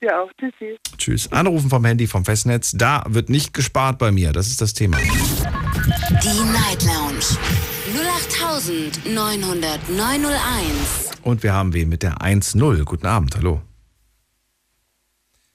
Ja 0.00 0.20
auch. 0.22 0.30
Tschüssi. 0.38 0.78
Tschüss. 0.96 1.32
Anrufen 1.32 1.70
vom 1.70 1.84
Handy 1.84 2.06
vom 2.06 2.24
Festnetz. 2.24 2.72
Da 2.74 3.04
wird 3.08 3.28
nicht 3.28 3.52
gespart 3.54 3.98
bei 3.98 4.10
mir. 4.10 4.32
Das 4.32 4.48
ist 4.48 4.60
das 4.60 4.74
Thema. 4.74 4.98
Die 4.98 6.42
Night 6.52 6.82
Lounge 6.84 7.24
0890901. 9.06 11.22
Und 11.22 11.42
wir 11.42 11.52
haben 11.52 11.72
wen 11.72 11.88
mit 11.88 12.02
der 12.02 12.18
1-0. 12.18 12.84
Guten 12.84 13.06
Abend, 13.06 13.36
hallo. 13.36 13.62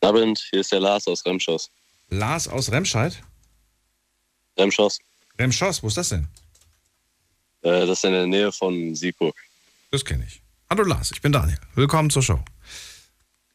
Guten 0.02 0.18
Abend, 0.18 0.48
hier 0.50 0.62
ist 0.62 0.72
der 0.72 0.80
Lars 0.80 1.08
aus 1.08 1.26
Remschoss. 1.26 1.70
Lars 2.10 2.48
aus 2.48 2.72
Remscheid? 2.72 3.22
Remschoss, 4.58 5.00
Remschoss, 5.40 5.82
wo 5.82 5.88
ist 5.88 5.98
das 5.98 6.10
denn? 6.10 6.28
äh, 7.64 7.88
das 7.88 8.00
ist 8.00 8.06
in 8.06 8.12
der 8.12 8.28
Nähe 8.28 8.52
von 8.52 8.94
Siegburg. 8.94 9.36
Das 9.92 10.06
kenne 10.06 10.26
ich. 10.28 10.42
Hallo 10.70 10.84
Lars, 10.84 11.12
ich 11.12 11.22
bin 11.22 11.32
Daniel. 11.32 11.58
Willkommen 11.76 12.10
zur 12.10 12.22
Show. 12.22 12.40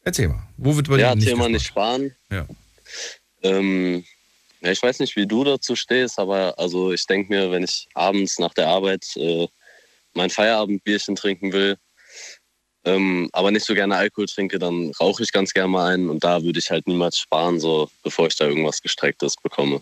Erzähl 0.03 0.29
mal, 0.29 0.47
wo 0.57 0.75
wird 0.75 0.87
bei 0.87 0.97
ja, 0.97 1.11
dir 1.11 1.17
nicht 1.17 1.27
Thema 1.27 1.49
gespart? 1.49 1.51
nicht 1.51 1.67
sparen. 1.67 2.15
Ja. 2.31 2.47
Ähm, 3.43 4.03
ja, 4.61 4.71
ich 4.71 4.81
weiß 4.81 4.99
nicht, 4.99 5.15
wie 5.15 5.27
du 5.27 5.43
dazu 5.43 5.75
stehst, 5.75 6.19
aber 6.19 6.57
also 6.57 6.91
ich 6.91 7.05
denke 7.05 7.33
mir, 7.33 7.51
wenn 7.51 7.63
ich 7.63 7.87
abends 7.93 8.39
nach 8.39 8.53
der 8.53 8.67
Arbeit 8.67 9.05
äh, 9.15 9.47
mein 10.13 10.29
Feierabendbierchen 10.29 11.15
trinken 11.15 11.53
will, 11.53 11.77
ähm, 12.85 13.29
aber 13.33 13.51
nicht 13.51 13.65
so 13.65 13.73
gerne 13.73 13.95
Alkohol 13.95 14.25
trinke, 14.27 14.57
dann 14.57 14.91
rauche 14.99 15.23
ich 15.23 15.31
ganz 15.31 15.53
gerne 15.53 15.69
mal 15.69 15.93
einen 15.93 16.09
und 16.09 16.23
da 16.23 16.43
würde 16.43 16.59
ich 16.59 16.71
halt 16.71 16.87
niemals 16.87 17.17
sparen, 17.17 17.59
so 17.59 17.89
bevor 18.03 18.27
ich 18.27 18.35
da 18.35 18.45
irgendwas 18.45 18.81
Gestrecktes 18.81 19.35
bekomme. 19.35 19.81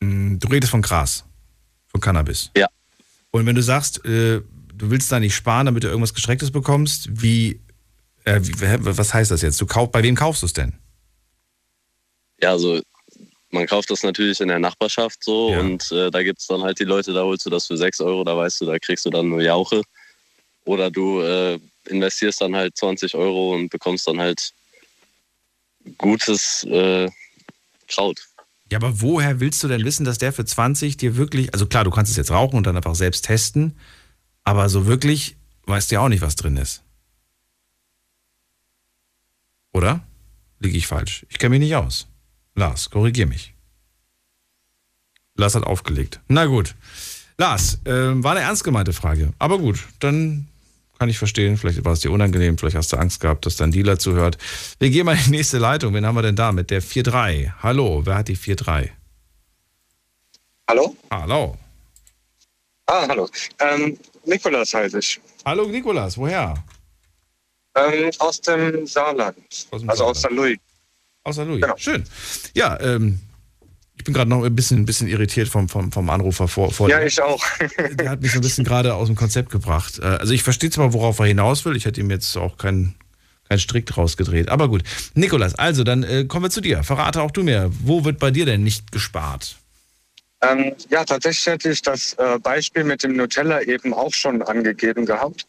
Mm, 0.00 0.38
Du 0.38 0.48
redest 0.48 0.70
von 0.70 0.82
Gras, 0.82 1.24
von 1.88 2.00
Cannabis. 2.00 2.50
Ja. 2.56 2.68
Und 3.30 3.46
wenn 3.46 3.54
du 3.54 3.62
sagst, 3.62 4.04
äh, 4.04 4.40
du 4.74 4.90
willst 4.90 5.12
da 5.12 5.20
nicht 5.20 5.34
sparen, 5.34 5.66
damit 5.66 5.84
du 5.84 5.88
irgendwas 5.88 6.14
Gestrecktes 6.14 6.50
bekommst, 6.50 7.08
wie, 7.22 7.60
äh, 8.24 8.40
was 8.80 9.14
heißt 9.14 9.30
das 9.30 9.42
jetzt? 9.42 9.60
Du 9.60 9.66
kauf, 9.66 9.90
bei 9.90 10.02
wem 10.02 10.14
kaufst 10.14 10.42
du 10.42 10.46
es 10.46 10.52
denn? 10.52 10.74
Ja, 12.40 12.52
also 12.52 12.80
man 13.50 13.66
kauft 13.66 13.90
das 13.90 14.02
natürlich 14.02 14.40
in 14.40 14.48
der 14.48 14.58
Nachbarschaft 14.58 15.22
so 15.24 15.48
und 15.48 15.90
äh, 15.92 16.10
da 16.10 16.22
gibt 16.22 16.40
es 16.40 16.46
dann 16.46 16.62
halt 16.62 16.78
die 16.78 16.84
Leute, 16.84 17.12
da 17.12 17.22
holst 17.22 17.44
du 17.46 17.50
das 17.50 17.66
für 17.66 17.76
6 17.76 18.00
Euro, 18.00 18.24
da 18.24 18.36
weißt 18.36 18.60
du, 18.60 18.66
da 18.66 18.78
kriegst 18.78 19.04
du 19.04 19.10
dann 19.10 19.28
nur 19.28 19.42
Jauche. 19.42 19.82
Oder 20.64 20.90
du 20.90 21.20
äh, 21.20 21.58
investierst 21.88 22.40
dann 22.40 22.54
halt 22.54 22.76
20 22.76 23.14
Euro 23.14 23.54
und 23.54 23.70
bekommst 23.70 24.06
dann 24.06 24.20
halt 24.20 24.52
gutes 25.98 26.64
äh, 26.64 27.08
Kraut. 27.88 28.20
Ja, 28.70 28.78
aber 28.78 29.00
woher 29.00 29.40
willst 29.40 29.62
du 29.64 29.68
denn 29.68 29.84
wissen, 29.84 30.04
dass 30.04 30.18
der 30.18 30.32
für 30.32 30.44
20 30.44 30.96
dir 30.96 31.16
wirklich, 31.16 31.52
also 31.52 31.66
klar, 31.66 31.82
du 31.82 31.90
kannst 31.90 32.10
es 32.10 32.16
jetzt 32.16 32.30
rauchen 32.30 32.56
und 32.56 32.66
dann 32.66 32.76
einfach 32.76 32.94
selbst 32.94 33.24
testen, 33.24 33.76
aber 34.44 34.68
so 34.68 34.86
wirklich 34.86 35.36
weißt 35.66 35.90
du 35.90 35.96
ja 35.96 36.00
auch 36.02 36.08
nicht, 36.08 36.22
was 36.22 36.36
drin 36.36 36.56
ist. 36.56 36.82
Oder? 39.72 40.00
Liege 40.58 40.76
ich 40.76 40.86
falsch? 40.86 41.26
Ich 41.28 41.38
kenne 41.38 41.50
mich 41.50 41.60
nicht 41.60 41.76
aus. 41.76 42.06
Lars, 42.54 42.90
korrigier 42.90 43.26
mich. 43.26 43.54
Lars 45.36 45.54
hat 45.54 45.64
aufgelegt. 45.64 46.20
Na 46.28 46.46
gut. 46.46 46.74
Lars, 47.38 47.78
ähm, 47.86 48.22
war 48.22 48.32
eine 48.32 48.40
ernst 48.40 48.64
gemeinte 48.64 48.92
Frage. 48.92 49.32
Aber 49.38 49.58
gut, 49.58 49.78
dann 50.00 50.48
kann 50.98 51.08
ich 51.08 51.16
verstehen. 51.16 51.56
Vielleicht 51.56 51.82
war 51.84 51.94
es 51.94 52.00
dir 52.00 52.10
unangenehm, 52.10 52.58
vielleicht 52.58 52.76
hast 52.76 52.92
du 52.92 52.98
Angst 52.98 53.20
gehabt, 53.20 53.46
dass 53.46 53.56
dein 53.56 53.72
Dealer 53.72 53.98
zuhört. 53.98 54.36
Wir 54.78 54.90
gehen 54.90 55.06
mal 55.06 55.16
in 55.16 55.24
die 55.24 55.30
nächste 55.30 55.56
Leitung. 55.56 55.94
Wen 55.94 56.04
haben 56.04 56.14
wir 56.14 56.22
denn 56.22 56.36
da 56.36 56.52
mit 56.52 56.70
der 56.70 56.82
4-3? 56.82 57.52
Hallo, 57.62 58.02
wer 58.04 58.16
hat 58.16 58.28
die 58.28 58.36
4-3? 58.36 58.90
Hallo? 60.68 60.94
Hallo. 61.10 61.56
Ah, 62.84 63.06
hallo. 63.08 63.28
Ähm, 63.60 63.96
Nikolas 64.26 64.74
heiße 64.74 64.98
ich. 64.98 65.20
Hallo 65.44 65.66
Nikolas, 65.66 66.18
woher? 66.18 66.62
Ähm, 67.74 68.10
aus 68.18 68.40
dem 68.40 68.86
Saarland. 68.86 69.36
also 69.86 70.04
aus 70.04 70.22
der 70.22 70.30
Louis. 70.32 70.58
Aus 71.22 71.36
der 71.36 71.44
Louis. 71.44 71.64
Schön. 71.76 72.04
Ja, 72.54 72.78
ähm, 72.80 73.20
ich 73.96 74.04
bin 74.04 74.14
gerade 74.14 74.30
noch 74.30 74.42
ein 74.42 74.56
bisschen, 74.56 74.78
ein 74.78 74.86
bisschen 74.86 75.08
irritiert 75.08 75.48
vom, 75.48 75.68
vom, 75.68 75.92
vom 75.92 76.08
Anrufer 76.10 76.48
vor, 76.48 76.72
vor 76.72 76.88
Ja, 76.88 77.02
ich 77.02 77.20
auch. 77.20 77.42
Der 77.92 78.10
hat 78.10 78.22
mich 78.22 78.32
so 78.32 78.38
ein 78.38 78.40
bisschen 78.40 78.64
gerade 78.64 78.94
aus 78.94 79.08
dem 79.08 79.14
Konzept 79.14 79.50
gebracht. 79.50 79.98
Äh, 79.98 80.06
Also 80.06 80.32
ich 80.32 80.42
verstehe 80.42 80.70
zwar, 80.70 80.92
worauf 80.94 81.18
er 81.18 81.26
hinaus 81.26 81.64
will. 81.64 81.76
Ich 81.76 81.84
hätte 81.84 82.00
ihm 82.00 82.10
jetzt 82.10 82.36
auch 82.36 82.56
keinen 82.56 82.96
kein 83.48 83.58
Strick 83.58 83.84
draus 83.86 84.16
gedreht. 84.16 84.48
Aber 84.48 84.68
gut. 84.68 84.82
Nikolas, 85.14 85.54
also 85.56 85.84
dann 85.84 86.02
äh, 86.04 86.24
kommen 86.24 86.46
wir 86.46 86.50
zu 86.50 86.60
dir. 86.60 86.82
Verrate 86.82 87.20
auch 87.20 87.30
du 87.30 87.42
mir, 87.42 87.70
wo 87.82 88.04
wird 88.04 88.18
bei 88.18 88.30
dir 88.30 88.46
denn 88.46 88.62
nicht 88.62 88.90
gespart? 88.90 89.56
Ähm, 90.40 90.72
ja, 90.88 91.04
tatsächlich 91.04 91.46
hätte 91.46 91.70
ich 91.70 91.82
das 91.82 92.14
äh, 92.14 92.38
Beispiel 92.38 92.84
mit 92.84 93.02
dem 93.02 93.16
Nutella 93.16 93.60
eben 93.62 93.92
auch 93.92 94.14
schon 94.14 94.40
angegeben 94.42 95.04
gehabt. 95.04 95.46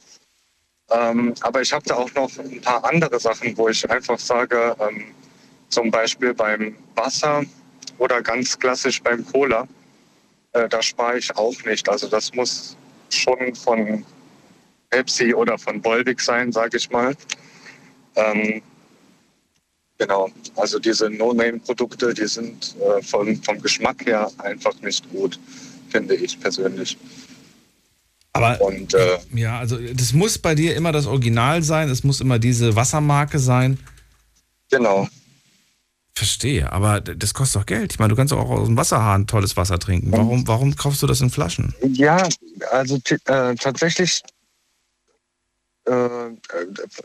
Ähm, 0.91 1.34
aber 1.41 1.61
ich 1.61 1.72
habe 1.72 1.85
da 1.85 1.95
auch 1.95 2.13
noch 2.13 2.30
ein 2.38 2.61
paar 2.61 2.84
andere 2.84 3.19
Sachen, 3.19 3.57
wo 3.57 3.69
ich 3.69 3.89
einfach 3.89 4.19
sage, 4.19 4.76
ähm, 4.80 5.05
zum 5.69 5.89
Beispiel 5.89 6.34
beim 6.34 6.76
Wasser 6.95 7.43
oder 7.97 8.22
ganz 8.22 8.59
klassisch 8.59 9.01
beim 9.01 9.26
Cola, 9.26 9.68
äh, 10.51 10.68
da 10.68 10.81
spare 10.81 11.18
ich 11.18 11.35
auch 11.38 11.55
nicht. 11.63 11.88
Also 11.88 12.07
das 12.07 12.34
muss 12.34 12.76
schon 13.09 13.55
von 13.55 14.05
Pepsi 14.89 15.34
oder 15.34 15.57
von 15.57 15.84
Volvic 15.84 16.19
sein, 16.19 16.51
sage 16.51 16.77
ich 16.77 16.89
mal. 16.89 17.15
Ähm, 18.15 18.61
genau, 19.97 20.30
also 20.57 20.77
diese 20.77 21.09
No-Name-Produkte, 21.09 22.13
die 22.13 22.27
sind 22.27 22.76
äh, 22.81 23.01
von, 23.01 23.41
vom 23.43 23.61
Geschmack 23.61 24.05
her 24.05 24.30
einfach 24.39 24.73
nicht 24.81 25.09
gut, 25.09 25.39
finde 25.89 26.15
ich 26.15 26.38
persönlich. 26.38 26.97
Aber 28.33 28.61
Und 28.61 28.93
äh, 28.93 29.17
ja, 29.33 29.59
also 29.59 29.77
das 29.77 30.13
muss 30.13 30.37
bei 30.37 30.55
dir 30.55 30.75
immer 30.75 30.91
das 30.91 31.05
Original 31.05 31.63
sein, 31.63 31.89
es 31.89 32.03
muss 32.03 32.21
immer 32.21 32.39
diese 32.39 32.75
Wassermarke 32.75 33.39
sein. 33.39 33.77
Genau. 34.69 35.07
Verstehe, 36.15 36.71
aber 36.71 37.01
das 37.01 37.33
kostet 37.33 37.61
doch 37.61 37.65
Geld. 37.65 37.93
Ich 37.93 37.99
meine, 37.99 38.09
du 38.09 38.15
kannst 38.15 38.31
doch 38.31 38.39
auch 38.39 38.49
aus 38.49 38.67
dem 38.67 38.77
Wasserhahn 38.77 39.27
tolles 39.27 39.57
Wasser 39.57 39.79
trinken. 39.79 40.11
Warum, 40.11 40.47
warum 40.47 40.75
kaufst 40.75 41.01
du 41.01 41.07
das 41.07 41.19
in 41.21 41.29
Flaschen? 41.29 41.73
Ja, 41.81 42.27
also 42.71 42.99
äh, 43.25 43.55
tatsächlich 43.55 44.21
äh, 45.85 46.07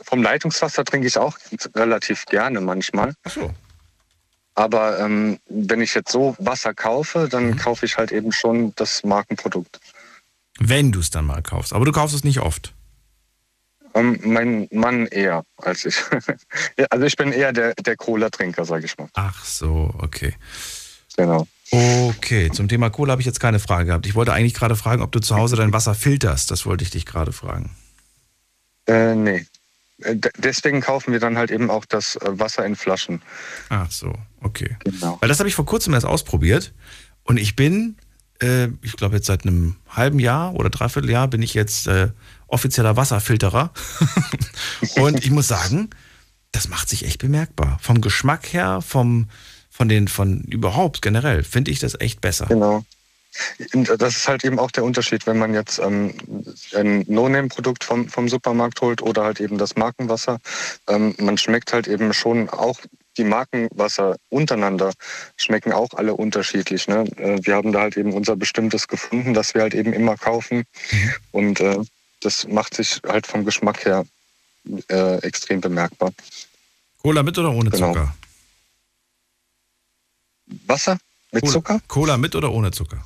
vom 0.05 0.23
Leitungswasser 0.23 0.85
trinke 0.85 1.07
ich 1.09 1.17
auch 1.19 1.39
relativ 1.75 2.27
gerne 2.27 2.61
manchmal. 2.61 3.15
Ach 3.25 3.31
so. 3.31 3.55
Aber 4.55 4.99
ähm, 5.01 5.39
wenn 5.49 5.81
ich 5.81 5.95
jetzt 5.95 6.11
so 6.13 6.35
Wasser 6.39 6.73
kaufe, 6.75 7.29
dann 7.31 7.51
Mhm. 7.51 7.57
kaufe 7.57 7.87
ich 7.87 7.97
halt 7.97 8.13
eben 8.13 8.33
schon 8.33 8.75
das 8.77 9.03
Markenprodukt. 9.05 9.81
Wenn 10.59 10.93
du 10.93 11.01
es 11.01 11.11
dann 11.11 11.27
mal 11.27 11.43
kaufst. 11.43 11.73
Aber 11.73 11.85
du 11.85 11.93
kaufst 11.93 12.15
es 12.17 12.25
nicht 12.25 12.41
oft. 12.41 12.75
Ähm, 13.95 14.19
mein 14.25 14.69
Mann 14.73 15.07
eher 15.07 15.45
als 15.57 15.85
ich. 15.85 15.97
Also 16.91 17.05
ich 17.07 17.17
bin 17.17 17.33
eher 17.33 17.53
der, 17.53 17.75
der 17.75 17.97
Cola-Trinker, 17.97 18.65
sage 18.65 18.85
ich 18.87 18.97
mal. 18.99 19.09
Ach 19.15 19.45
so, 19.45 19.95
okay. 19.99 20.35
Genau. 21.17 21.47
Okay, 21.71 22.51
zum 22.53 22.69
Thema 22.69 22.91
Cola 22.91 23.13
habe 23.13 23.23
ich 23.23 23.27
jetzt 23.27 23.41
keine 23.41 23.59
Frage 23.59 23.87
gehabt. 23.87 24.07
Ich 24.07 24.15
wollte 24.15 24.33
eigentlich 24.33 24.55
gerade 24.55 24.77
fragen, 24.77 25.03
ob 25.03 25.13
du 25.13 25.21
zu 25.21 25.35
Hause 25.37 25.57
dein 25.57 25.73
Wasser 25.73 25.95
filterst. 25.95 26.51
Das 26.51 26.65
wollte 26.67 26.85
ich 26.85 26.91
dich 26.91 27.07
gerade 27.07 27.33
fragen. 27.33 27.75
Äh, 28.87 29.15
nee. 29.15 29.47
Äh, 30.03 30.17
d- 30.17 30.31
Deswegen 30.39 30.81
kaufen 30.81 31.13
wir 31.13 31.21
dann 31.21 31.37
halt 31.39 31.51
eben 31.51 31.71
auch 31.71 31.85
das 31.87 32.17
äh, 32.17 32.39
Wasser 32.39 32.65
in 32.67 32.77
Flaschen. 32.77 33.23
Ach 33.71 33.91
so, 33.91 34.13
okay. 34.43 34.77
Genau. 34.85 35.17
Weil 35.21 35.29
das 35.29 35.39
habe 35.39 35.49
ich 35.49 35.55
vor 35.55 35.67
kurzem 35.67 35.95
erst 35.95 36.07
ausprobiert. 36.07 36.73
Und 37.25 37.39
ich 37.39 37.57
bin, 37.57 37.97
äh, 38.43 38.69
ich 38.83 38.97
glaube 38.97 39.17
jetzt 39.17 39.27
seit 39.27 39.45
einem 39.45 39.77
halben 39.89 40.19
Jahr 40.19 40.55
oder 40.55 40.71
dreiviertel 40.71 41.11
Jahr 41.11 41.29
bin 41.29 41.43
ich 41.43 41.55
jetzt 41.55 41.87
äh, 41.87 42.09
offizieller 42.47 42.97
Wasserfilterer. 42.97 43.73
und 44.97 45.25
ich 45.25 45.31
muss 45.31 45.49
sagen, 45.49 45.91
das 46.53 46.69
macht 46.69 46.89
sich 46.89 47.05
echt 47.05 47.21
bemerkbar. 47.21 47.79
Vom 47.81 48.01
Geschmack 48.01 48.53
her, 48.53 48.81
vom, 48.81 49.29
von 49.71 49.89
den, 49.89 50.09
von 50.09 50.41
überhaupt 50.43 51.03
generell, 51.03 51.43
finde 51.43 51.71
ich 51.71 51.79
das 51.79 52.01
echt 52.01 52.21
besser. 52.21 52.47
Genau. 52.47 52.85
Das 53.99 54.17
ist 54.17 54.29
halt 54.29 54.45
eben 54.45 54.59
auch 54.59 54.71
der 54.71 54.85
Unterschied, 54.85 55.27
wenn 55.27 55.39
man 55.39 55.53
jetzt 55.53 55.79
ähm, 55.79 56.15
ein 56.75 57.05
No-Name-Produkt 57.07 57.85
vom, 57.85 58.09
vom 58.09 58.29
Supermarkt 58.29 58.81
holt 58.81 59.03
oder 59.03 59.25
halt 59.25 59.41
eben 59.41 59.59
das 59.59 59.77
Markenwasser. 59.77 60.39
Ähm, 60.89 61.15
man 61.19 61.37
schmeckt 61.37 61.75
halt 61.75 61.87
eben 61.87 62.15
schon 62.15 62.49
auch 62.49 62.81
die 63.19 63.25
Markenwasser 63.25 64.17
untereinander 64.29 64.93
schmecken 65.37 65.73
auch 65.73 65.93
alle 65.95 66.15
unterschiedlich. 66.15 66.89
Ne? 66.89 67.05
Äh, 67.17 67.39
Wir 67.45 67.55
haben 67.55 67.73
da 67.73 67.81
halt 67.81 67.97
eben 67.97 68.13
unser 68.13 68.37
bestimmtes 68.37 68.89
gefunden, 68.89 69.35
das 69.35 69.55
wir 69.55 69.63
halt 69.63 69.75
eben 69.75 69.93
immer 69.93 70.17
kaufen. 70.17 70.65
Und 71.33 71.61
äh, 71.61 71.79
das 72.21 72.47
macht 72.49 72.75
sich 72.75 73.01
halt 73.07 73.27
vom 73.27 73.45
Geschmack 73.45 73.85
her 73.85 74.05
äh, 74.89 75.17
extrem 75.23 75.61
bemerkbar. 75.61 76.13
Cola 77.03 77.23
mit 77.23 77.39
oder 77.39 77.51
ohne 77.53 77.71
Genau. 77.71 77.93
Zucker? 77.93 78.15
Wasser 80.67 80.99
mit 81.33 81.43
Cola, 81.43 81.53
Zucker? 81.53 81.81
Cola 81.89 82.17
mit 82.17 82.35
oder 82.35 82.53
ohne 82.53 82.71
Zucker? 82.71 83.05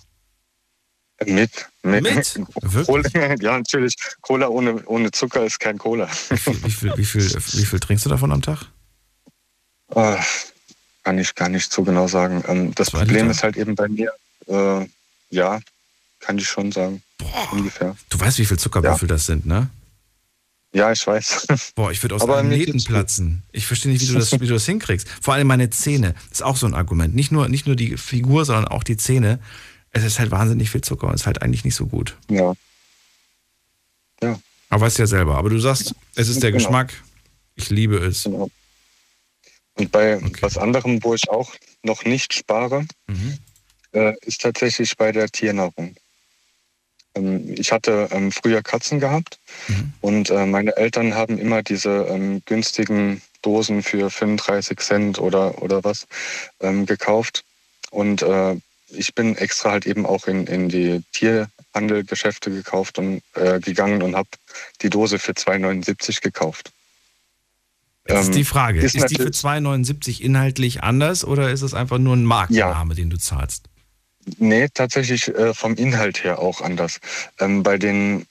Mit. 1.27 1.69
Mit? 1.83 2.03
Mit? 2.03 2.41
Cola, 2.87 3.09
ja, 3.41 3.59
natürlich. 3.59 3.95
Cola 4.23 4.49
ohne, 4.49 4.83
ohne 4.87 5.11
Zucker 5.11 5.45
ist 5.45 5.61
kein 5.61 5.79
Cola. 5.79 6.09
Wie 6.31 6.37
viel, 6.71 6.97
wie, 6.97 7.05
viel, 7.05 7.23
wie 7.23 7.67
viel 7.67 7.81
trinkst 7.81 8.07
du 8.07 8.11
davon 8.11 8.33
am 8.33 8.41
Tag? 8.43 8.67
Äh, 9.95 10.17
kann 11.05 11.19
ich 11.19 11.35
gar 11.35 11.49
nicht 11.49 11.73
so 11.73 11.83
genau 11.83 12.07
sagen. 12.09 12.45
Ähm, 12.47 12.75
das 12.75 12.89
Zwei 12.89 12.99
Problem 13.01 13.17
Liter? 13.17 13.31
ist 13.31 13.43
halt 13.43 13.57
eben 13.57 13.75
bei 13.75 13.89
mir, 13.89 14.13
äh, 14.47 14.87
ja, 15.31 15.61
kann 16.21 16.39
ich 16.39 16.47
schon 16.49 16.71
sagen. 16.73 17.03
Ungefähr. 17.53 17.97
Du 18.09 18.19
weißt, 18.21 18.39
wie 18.39 18.45
viel 18.47 18.59
Zuckerwürfel 18.59 19.09
das 19.09 19.27
sind, 19.27 19.47
ne? 19.47 19.69
Ja, 20.73 20.93
ich 20.93 21.05
weiß. 21.05 21.49
Boah, 21.75 21.91
ich 21.91 22.01
würde 22.03 22.15
aus 22.15 22.23
Aber 22.23 22.43
Nähten 22.43 22.83
platzen. 22.85 23.43
Ich 23.51 23.67
verstehe 23.67 23.91
nicht, 23.93 24.03
wie 24.03 24.07
du, 24.07 24.15
das, 24.15 24.33
wie 24.33 24.47
du 24.47 24.53
das 24.55 24.67
hinkriegst. 24.67 25.09
Vor 25.21 25.35
allem 25.35 25.49
meine 25.49 25.69
Zähne. 25.71 26.15
Das 26.29 26.39
ist 26.39 26.43
auch 26.43 26.57
so 26.57 26.67
ein 26.67 26.75
Argument. 26.75 27.15
Nicht 27.15 27.33
nur, 27.33 27.49
nicht 27.49 27.67
nur 27.67 27.75
die 27.75 27.97
Figur, 27.97 28.45
sondern 28.45 28.69
auch 28.69 28.85
die 28.85 28.97
Zähne. 28.97 29.41
Es 29.91 30.05
ist 30.05 30.21
halt 30.21 30.31
wahnsinnig 30.31 30.71
viel 30.71 30.83
Zucker 30.83 31.09
und 31.09 31.15
ist 31.15 31.27
halt 31.27 31.43
eigentlich 31.43 31.65
nicht 31.65 31.75
so 31.75 31.87
gut. 31.87 32.17
Ja. 32.31 32.55
Aber 34.69 34.87
weißt 34.87 34.99
ja 34.99 35.07
selber. 35.09 35.37
Aber 35.37 35.51
du 35.51 35.59
sagst, 35.59 35.95
es 36.15 36.29
ist 36.29 36.43
der 36.43 36.53
Genau. 36.53 36.63
Geschmack. 36.63 36.93
Ich 37.57 37.71
liebe 37.71 37.97
es. 37.99 38.29
Und 39.81 39.93
bei 39.93 40.21
was 40.43 40.59
anderem, 40.59 41.03
wo 41.03 41.15
ich 41.15 41.31
auch 41.31 41.55
noch 41.83 42.05
nicht 42.05 42.35
spare, 42.35 42.85
Mhm. 43.07 43.39
äh, 43.93 44.13
ist 44.27 44.43
tatsächlich 44.43 44.95
bei 44.99 45.11
der 45.11 45.29
Tiernahrung. 45.31 45.97
Ähm, 47.15 47.55
ich 47.57 47.73
hatte 47.73 48.09
ähm, 48.13 48.31
früher 48.31 48.63
Katzen 48.63 49.01
gehabt 49.01 49.39
Mhm. 49.69 49.93
und 50.03 50.29
äh, 50.31 50.45
meine 50.45 50.77
Eltern 50.77 51.15
haben 51.15 51.39
immer 51.39 51.63
diese 51.63 52.07
ähm, 52.11 52.43
günstigen 52.45 53.23
Dosen 53.41 53.83
für 53.83 54.11
35 54.11 54.79
Cent 54.81 55.19
oder, 55.19 55.63
oder 55.63 55.83
was 55.83 56.07
ähm, 56.61 56.85
gekauft. 56.85 57.43
Und 57.91 58.21
äh, 58.21 58.57
ich 58.91 59.15
bin 59.15 59.35
extra 59.37 59.71
halt 59.71 59.87
eben 59.87 60.05
auch 60.05 60.27
in, 60.27 60.47
in 60.47 60.69
die 60.69 61.03
Tierhandelgeschäfte 61.13 62.51
gekauft 62.51 62.99
und 62.99 63.23
äh, 63.35 63.61
gegangen 63.61 64.03
und 64.03 64.15
habe 64.15 64.29
die 64.83 64.91
Dose 64.91 65.19
für 65.19 65.33
2,79 65.33 66.21
gekauft. 66.21 66.71
Das 68.05 68.23
ist 68.23 68.27
Ähm, 68.29 68.35
die 68.35 68.45
Frage. 68.45 68.81
Ist, 68.81 68.95
die 68.95 68.99
für 69.01 69.05
natürlich- 69.15 69.37
2,79 69.37 70.21
inhaltlich 70.21 70.83
anders 70.83 71.25
oder 71.25 71.51
ist 71.51 71.63
es 71.63 71.75
einfach 71.75 71.99
nur 71.99 72.17
ein 72.17 72.25
Markenname, 72.25 72.95
den 72.95 73.11
du 73.11 73.19
zahlst? 73.19 73.65
Nee, 74.39 74.69
tatsächlich 74.73 75.29
äh, 75.29 75.55
vom 75.55 75.75
Inhalt 75.75 76.25
her 76.25 76.39
auch 76.39 76.61
anders. 76.61 77.01
Ähm, 77.39 77.63
bei 77.63 77.79
den 77.79 78.27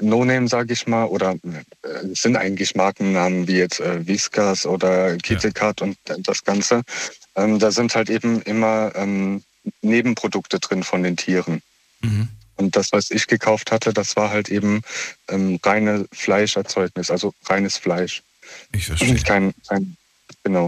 No-Name, 0.00 0.48
sage 0.48 0.72
ich 0.72 0.86
mal, 0.86 1.04
oder 1.04 1.36
äh, 1.82 1.88
es 2.12 2.22
sind 2.22 2.36
eigentlich 2.36 2.74
Markennamen 2.74 3.46
wie 3.48 3.56
jetzt 3.58 3.80
äh, 3.80 4.06
Whiskas 4.06 4.66
oder 4.66 5.16
KitKat 5.16 5.82
und 5.82 5.96
das 6.18 6.44
Ganze. 6.44 6.82
Ähm, 7.34 7.58
da 7.58 7.70
sind 7.70 7.94
halt 7.94 8.10
eben 8.10 8.42
immer 8.42 8.92
ähm, 8.94 9.42
Nebenprodukte 9.82 10.58
drin 10.60 10.82
von 10.82 11.02
den 11.02 11.16
Tieren. 11.16 11.62
Mhm. 12.02 12.28
Und 12.56 12.76
das, 12.76 12.92
was 12.92 13.10
ich 13.10 13.26
gekauft 13.26 13.70
hatte, 13.72 13.92
das 13.92 14.16
war 14.16 14.30
halt 14.30 14.48
eben 14.48 14.82
ähm, 15.28 15.58
reine 15.62 16.06
Fleischerzeugnis, 16.12 17.10
also 17.10 17.34
reines 17.46 17.76
Fleisch. 17.76 18.22
Ich 18.76 18.86
verstehe. 18.86 19.14
Kein, 19.16 19.54
kein, 19.68 19.96
genau. 20.44 20.66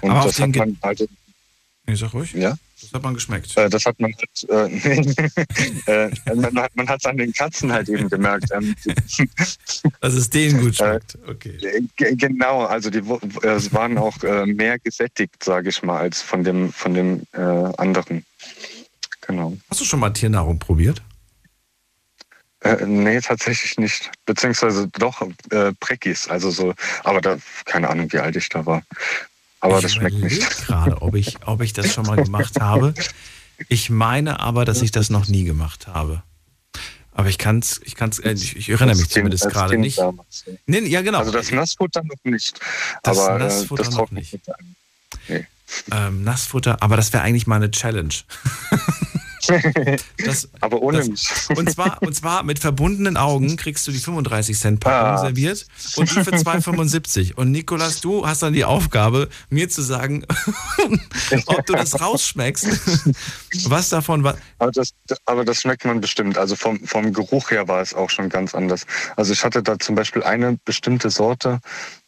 Und 0.00 0.10
Aber 0.10 0.26
das 0.26 0.40
hat 0.40 0.54
man 0.54 0.76
halt 0.82 1.08
Ich 1.86 1.98
sag 1.98 2.12
ruhig. 2.12 2.32
ja. 2.32 2.56
Das 2.80 2.92
hat 2.92 3.02
man 3.02 3.14
geschmeckt. 3.14 3.56
Äh, 3.56 3.68
das 3.68 3.84
hat 3.86 3.98
man 3.98 4.14
halt, 4.14 4.78
äh, 5.88 6.06
äh, 6.06 6.34
man 6.34 6.58
hat 6.58 6.76
man 6.76 6.88
hat's 6.88 7.04
an 7.06 7.16
den 7.16 7.32
Katzen 7.32 7.72
halt 7.72 7.88
eben 7.88 8.08
gemerkt. 8.08 8.50
Ähm, 8.52 8.74
Dass 10.00 10.14
es 10.14 10.30
denen 10.30 10.60
gut 10.60 10.76
schmeckt. 10.76 11.18
Okay. 11.26 11.58
G 11.96 12.14
genau, 12.14 12.64
also 12.66 12.88
die 12.90 12.98
äh, 13.42 13.48
es 13.48 13.72
waren 13.72 13.98
auch 13.98 14.22
äh, 14.22 14.46
mehr 14.46 14.78
gesättigt, 14.78 15.42
sage 15.42 15.70
ich 15.70 15.82
mal, 15.82 15.98
als 15.98 16.22
von 16.22 16.44
dem 16.44 16.72
von 16.72 16.94
dem 16.94 17.22
äh, 17.32 17.40
anderen. 17.40 18.24
Genau. 19.22 19.56
Hast 19.68 19.80
du 19.80 19.84
schon 19.84 19.98
mal 20.00 20.10
Tiernahrung 20.10 20.58
probiert? 20.60 21.02
Äh, 22.60 22.84
nee, 22.86 23.20
tatsächlich 23.20 23.76
nicht. 23.78 24.10
Beziehungsweise 24.26 24.88
doch 24.88 25.22
äh, 25.50 25.72
Prekis, 25.78 26.28
also 26.28 26.50
so, 26.50 26.74
aber 27.04 27.20
da 27.20 27.36
keine 27.64 27.88
Ahnung, 27.88 28.12
wie 28.12 28.18
alt 28.18 28.34
ich 28.36 28.48
da 28.48 28.66
war. 28.66 28.82
Aber 29.60 29.76
ich 29.76 29.82
das 29.82 29.94
schmeckt 29.94 30.16
nicht. 30.18 30.66
gerade, 30.66 31.00
ob 31.02 31.14
ich, 31.14 31.36
ob 31.46 31.60
ich 31.62 31.72
das 31.72 31.92
schon 31.92 32.06
mal 32.06 32.16
gemacht 32.16 32.60
habe. 32.60 32.94
Ich 33.68 33.90
meine 33.90 34.40
aber, 34.40 34.64
dass 34.64 34.82
ich 34.82 34.90
das 34.92 35.10
noch 35.10 35.26
nie 35.28 35.44
gemacht 35.44 35.86
habe. 35.88 36.22
Aber 37.12 37.28
ich 37.28 37.38
kann's, 37.38 37.80
ich 37.84 37.96
kann's, 37.96 38.20
äh, 38.20 38.32
ich, 38.32 38.54
ich 38.56 38.68
erinnere 38.68 38.94
mich 38.94 39.04
Kind- 39.06 39.12
zumindest 39.12 39.44
als 39.46 39.52
gerade 39.52 39.70
Kind 39.72 39.80
nicht. 39.82 39.98
damals, 39.98 40.44
ja. 40.46 40.52
Nee, 40.66 40.80
ja, 40.86 41.02
genau. 41.02 41.18
Also 41.18 41.32
das 41.32 41.50
Nassfutter 41.50 42.02
noch 42.04 42.22
nicht. 42.22 42.60
Das 43.02 43.18
aber 43.18 43.38
Nassfutter 43.40 43.82
äh, 43.82 43.86
das 43.86 43.94
noch 43.96 44.10
nicht. 44.12 44.38
Nee. 45.26 45.46
Ähm, 45.90 46.22
Nassfutter, 46.22 46.80
aber 46.80 46.96
das 46.96 47.12
wäre 47.12 47.24
eigentlich 47.24 47.48
mal 47.48 47.56
eine 47.56 47.70
Challenge. 47.72 48.14
Das, 50.24 50.48
Aber 50.60 50.82
ohne 50.82 50.98
das, 50.98 51.08
mich. 51.08 51.28
Und 51.56 51.70
zwar, 51.70 52.02
und 52.02 52.14
zwar 52.14 52.42
mit 52.42 52.58
verbundenen 52.58 53.16
Augen 53.16 53.56
kriegst 53.56 53.86
du 53.86 53.92
die 53.92 53.98
35 53.98 54.58
Cent 54.58 54.80
Packung 54.80 54.98
Ah. 55.10 55.18
serviert 55.18 55.66
und 55.96 56.10
die 56.10 56.22
für 56.22 56.30
2,75. 56.30 57.34
Und 57.34 57.50
Nikolas, 57.50 58.00
du 58.00 58.26
hast 58.26 58.42
dann 58.42 58.52
die 58.52 58.64
Aufgabe, 58.64 59.28
mir 59.50 59.68
zu 59.68 59.82
sagen, 59.82 60.24
ob 61.46 61.66
du 61.66 61.72
das 61.74 62.00
rausschmeckst. 62.00 62.66
Was 63.68 63.88
davon 63.88 64.22
war. 64.24 64.36
Aber 64.58 64.70
das, 64.72 64.90
aber 65.24 65.44
das 65.44 65.60
schmeckt 65.62 65.84
man 65.84 66.00
bestimmt. 66.00 66.38
Also 66.38 66.56
vom, 66.56 66.80
vom 66.84 67.12
Geruch 67.12 67.50
her 67.50 67.68
war 67.68 67.80
es 67.80 67.94
auch 67.94 68.10
schon 68.10 68.28
ganz 68.28 68.54
anders. 68.54 68.86
Also 69.16 69.32
ich 69.32 69.44
hatte 69.44 69.62
da 69.62 69.78
zum 69.78 69.94
Beispiel 69.94 70.22
eine 70.22 70.58
bestimmte 70.64 71.10
Sorte, 71.10 71.60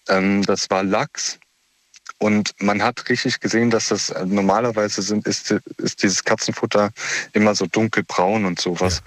ähm, 0.08 0.42
das 0.44 0.68
war 0.70 0.82
Lachs. 0.82 1.38
Und 2.22 2.52
man 2.60 2.82
hat 2.82 3.08
richtig 3.08 3.40
gesehen, 3.40 3.70
dass 3.70 3.88
das 3.88 4.10
äh, 4.10 4.26
normalerweise 4.26 5.00
sind, 5.00 5.26
ist, 5.26 5.54
ist 5.78 6.02
dieses 6.02 6.22
Katzenfutter 6.22 6.90
immer 7.32 7.54
so 7.54 7.64
dunkelbraun 7.64 8.44
und 8.44 8.60
sowas. 8.60 9.02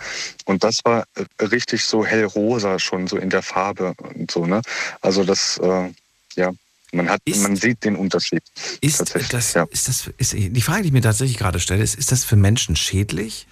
Und 0.46 0.64
das 0.64 0.80
war 0.84 1.06
äh, 1.14 1.46
richtig 1.46 1.86
so 1.86 2.04
hellrosa 2.04 2.80
schon 2.80 3.06
so 3.06 3.18
in 3.18 3.30
der 3.30 3.44
Farbe 3.44 3.94
und 4.16 4.32
so, 4.32 4.48
ne? 4.48 4.62
Also 5.02 5.24
das, 5.24 5.60
äh, 5.60 5.92
ja, 6.36 6.52
man 6.92 7.08
hat, 7.08 7.22
man 7.38 7.56
sieht 7.56 7.84
den 7.84 7.96
Unterschied. 7.96 8.42
Ist 8.82 9.00
das, 9.32 9.54
ja. 9.54 9.68
ist 9.70 9.88
das, 9.88 10.10
ist, 10.18 10.34
die 10.34 10.62
Frage, 10.62 10.82
die 10.82 10.88
ich 10.88 10.94
mir 10.94 11.02
tatsächlich 11.02 11.38
gerade 11.38 11.60
stelle, 11.60 11.84
ist, 11.84 11.94
ist 11.94 12.12
das 12.12 12.24
für 12.24 12.36
Menschen 12.36 12.76
schädlich? 12.76 13.48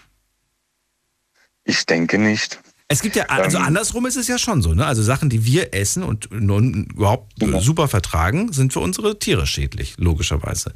Ich 1.63 1.85
denke 1.85 2.17
nicht. 2.17 2.59
Es 2.91 3.01
gibt 3.01 3.15
ja, 3.15 3.23
also 3.25 3.57
Ähm. 3.57 3.63
andersrum 3.63 4.05
ist 4.05 4.17
es 4.17 4.27
ja 4.27 4.37
schon 4.37 4.61
so, 4.61 4.73
ne? 4.73 4.85
Also 4.85 5.01
Sachen, 5.03 5.29
die 5.29 5.45
wir 5.45 5.73
essen 5.73 6.03
und 6.03 6.29
nun 6.31 6.85
überhaupt 6.95 7.33
Genau. 7.39 7.59
super 7.61 7.87
vertragen, 7.87 8.51
sind 8.53 8.73
für 8.73 8.79
unsere 8.81 9.17
Tiere 9.17 9.47
schädlich, 9.47 9.95
logischerweise. 9.97 10.73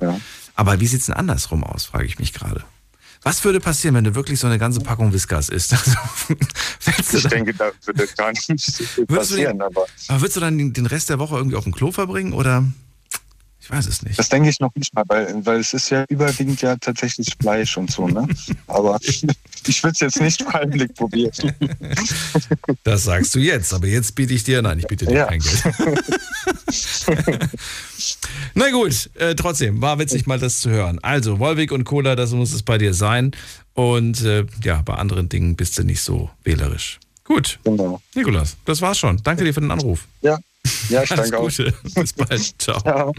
Aber 0.56 0.80
wie 0.80 0.88
sieht's 0.88 1.08
denn 1.08 1.16
andersrum 1.16 1.64
aus, 1.64 1.86
frage 1.86 2.06
ich 2.06 2.18
mich 2.20 2.34
gerade. 2.34 2.64
Was 3.24 3.44
würde 3.44 3.60
passieren, 3.60 3.96
wenn 3.96 4.04
du 4.04 4.14
wirklich 4.14 4.40
so 4.40 4.46
eine 4.48 4.60
ganze 4.60 4.80
Packung 4.82 5.12
Whiskas 5.12 5.50
isst? 5.50 5.76
Also, 6.98 7.18
Ich 7.18 7.24
denke, 7.28 7.54
da 7.54 7.72
würde 7.86 8.08
gar 8.16 8.30
nicht 8.32 8.42
so 8.62 8.84
viel 8.84 9.06
Würdest 9.10 9.32
du 9.32 9.36
passieren, 9.36 9.58
den- 9.58 9.62
aber 9.64 9.86
aber 10.08 10.22
würdest 10.22 10.36
du 10.38 10.40
dann 10.42 10.58
den- 10.58 10.74
den 10.74 10.86
Rest 10.86 11.10
der 11.10 11.18
Woche 11.20 11.36
irgendwie 11.36 11.56
auf 11.58 11.64
dem 11.64 11.74
Klo 11.74 11.92
verbringen 11.92 12.34
oder? 12.34 12.64
Ich 13.66 13.72
weiß 13.72 13.88
es 13.88 14.04
nicht. 14.04 14.20
das 14.20 14.30
denke 14.30 14.48
ich 14.48 14.60
noch 14.60 14.76
nicht 14.76 14.94
mal, 14.94 15.04
weil, 15.08 15.44
weil 15.44 15.60
es 15.60 15.74
ist 15.74 15.90
ja 15.90 16.06
überwiegend 16.08 16.62
ja 16.62 16.76
tatsächlich 16.76 17.34
Fleisch 17.42 17.76
und 17.78 17.90
so, 17.90 18.08
ne? 18.08 18.28
Aber 18.68 19.00
ich 19.02 19.24
würde 19.84 19.94
es 19.94 20.00
jetzt 20.02 20.22
nicht 20.22 20.44
freiwillig 20.44 20.94
probieren. 20.94 21.32
Das 22.84 23.06
sagst 23.06 23.34
du 23.34 23.40
jetzt, 23.40 23.74
aber 23.74 23.88
jetzt 23.88 24.14
biete 24.14 24.36
ich 24.36 24.44
dir, 24.44 24.62
nein, 24.62 24.78
ich 24.78 24.86
biete 24.86 25.08
dir 25.08 25.16
Ja. 25.16 25.26
kein 25.26 25.40
Geld. 25.40 25.64
Na 28.54 28.70
gut, 28.70 29.10
äh, 29.16 29.34
trotzdem, 29.34 29.82
war 29.82 29.98
witzig 29.98 30.28
mal 30.28 30.38
das 30.40 30.60
zu 30.60 30.70
hören. 30.70 31.00
Also, 31.02 31.40
Wolwig 31.40 31.72
und 31.72 31.84
Cola, 31.86 32.16
das 32.16 32.32
muss 32.32 32.54
es 32.54 32.62
bei 32.62 32.78
dir 32.78 32.94
sein. 32.94 33.32
Und 33.74 34.22
äh, 34.22 34.46
ja, 34.64 34.82
bei 34.84 34.94
anderen 34.94 35.28
Dingen 35.30 35.56
bist 35.56 35.76
du 35.80 35.84
nicht 35.84 36.02
so 36.02 36.30
wählerisch. 36.44 37.00
Gut. 37.24 37.60
Genau. 37.64 38.00
Nikolas, 38.14 38.56
das 38.66 38.82
war's 38.82 39.00
schon. 39.00 39.20
Danke 39.24 39.44
dir 39.44 39.54
für 39.54 39.62
den 39.62 39.72
Anruf. 39.72 40.06
Ja, 40.22 40.38
ja 40.90 41.04
ich 41.04 41.12
Alles 41.12 41.30
danke 41.32 41.38
auch. 41.40 41.44
Gute. 41.50 41.74
Bis 41.96 42.14
bald. 42.14 42.56
Ciao. 42.62 43.14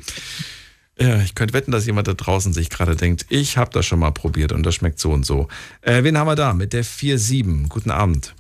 Ja, 0.99 1.21
ich 1.21 1.35
könnte 1.35 1.53
wetten, 1.55 1.73
dass 1.73 1.85
jemand 1.87 2.09
da 2.09 2.15
draußen 2.15 2.53
sich 2.55 2.71
gerade 2.71 2.97
denkt, 2.97 3.27
ich 3.29 3.59
habe 3.59 3.71
das 3.71 3.85
schon 3.85 3.99
mal 3.99 4.13
probiert 4.13 4.53
und 4.53 4.63
das 4.65 4.75
schmeckt 4.77 4.99
so 4.99 5.11
und 5.11 5.27
so. 5.27 5.49
Äh, 5.83 6.05
wen 6.05 6.17
haben 6.17 6.27
wir 6.27 6.37
da? 6.37 6.55
Mit 6.55 6.73
der 6.73 6.85
4-7. 6.85 7.69
Guten 7.69 7.91
Abend. 7.91 8.35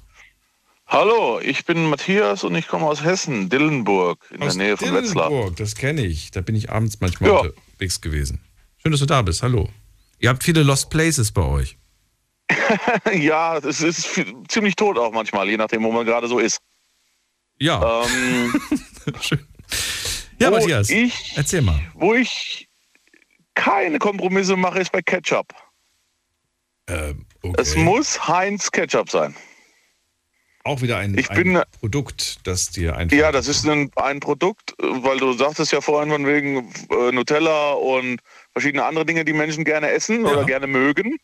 Hallo, 0.87 1.41
ich 1.41 1.65
bin 1.65 1.91
Matthias 1.91 2.45
und 2.45 2.55
ich 2.55 2.69
komme 2.69 2.87
aus 2.87 3.03
Hessen, 3.03 3.49
Dillenburg, 3.51 4.19
in 4.31 4.43
Aus 4.43 4.57
der 4.57 4.67
Nähe 4.67 4.77
von 4.77 4.95
Wetzlar. 4.95 5.29
Dillenburg, 5.29 5.57
das 5.57 5.75
kenne 5.75 6.07
ich. 6.07 6.31
Da 6.31 6.41
bin 6.41 6.55
ich 6.55 6.71
abends 6.71 6.99
manchmal 7.01 7.31
Ja. 7.31 7.39
unterwegs 7.41 8.01
gewesen. 8.01 8.41
Schön, 8.79 8.93
dass 8.93 9.01
du 9.01 9.07
da 9.07 9.21
bist. 9.23 9.43
Hallo. 9.43 9.69
Ihr 10.21 10.29
habt 10.31 10.43
viele 10.45 10.63
Lost 10.63 10.89
Places 10.89 11.33
bei 11.33 11.43
euch. 11.43 11.77
ja, 13.13 13.59
es 13.59 13.83
ist 13.83 14.09
ziemlich 14.49 14.77
tot 14.77 14.97
auch 14.97 15.13
manchmal, 15.13 15.49
je 15.51 15.57
nachdem, 15.57 15.83
wo 15.83 15.91
man 15.93 16.07
gerade 16.07 16.29
so 16.29 16.39
ist. 16.39 16.59
Ja. 17.59 18.05
Ähm, 18.05 18.55
Ja, 20.39 20.51
wo 20.51 20.57
Matthias, 20.57 20.91
Ich, 20.91 21.33
erzähl 21.37 21.63
mal. 21.63 21.81
wo 21.95 22.13
ich 22.15 22.69
keine 23.55 23.99
Kompromisse 23.99 24.55
mache, 24.57 24.81
ist 24.81 24.93
bei 24.93 25.01
Ketchup. 25.01 25.47
Ähm, 26.89 27.25
Es 27.57 27.75
muss 27.75 28.29
Heinz 28.29 28.71
Ketchup 28.71 29.11
sein. 29.11 29.35
Auch 30.65 30.83
wieder 30.83 30.99
ein, 30.99 31.17
Ich 31.17 31.31
ein 31.31 31.37
bin- 31.37 31.63
Produkt, 31.81 32.47
das 32.47 32.71
dir 32.71 32.97
einfach. 32.97 33.17
Ja, 33.17 33.33
das 33.33 33.49
ist 33.49 33.67
ein, 33.67 33.91
ein 33.97 34.21
Produkt, 34.21 34.73
äh, 34.73 34.85
weil 35.03 35.19
du 35.19 35.33
sagtest 35.33 35.73
ja 35.73 35.81
vorhin 35.81 36.11
von 36.11 36.27
wegen 36.27 36.71
äh, 36.91 37.13
Nutella 37.13 37.73
und 37.73 38.21
verschiedene 38.53 38.85
andere 38.85 39.07
Dinge, 39.07 39.25
die 39.25 39.33
Menschen 39.33 39.65
gerne 39.65 39.91
essen 39.91 40.27
oder 40.27 40.45
gerne 40.45 40.67
mögen. 40.67 41.17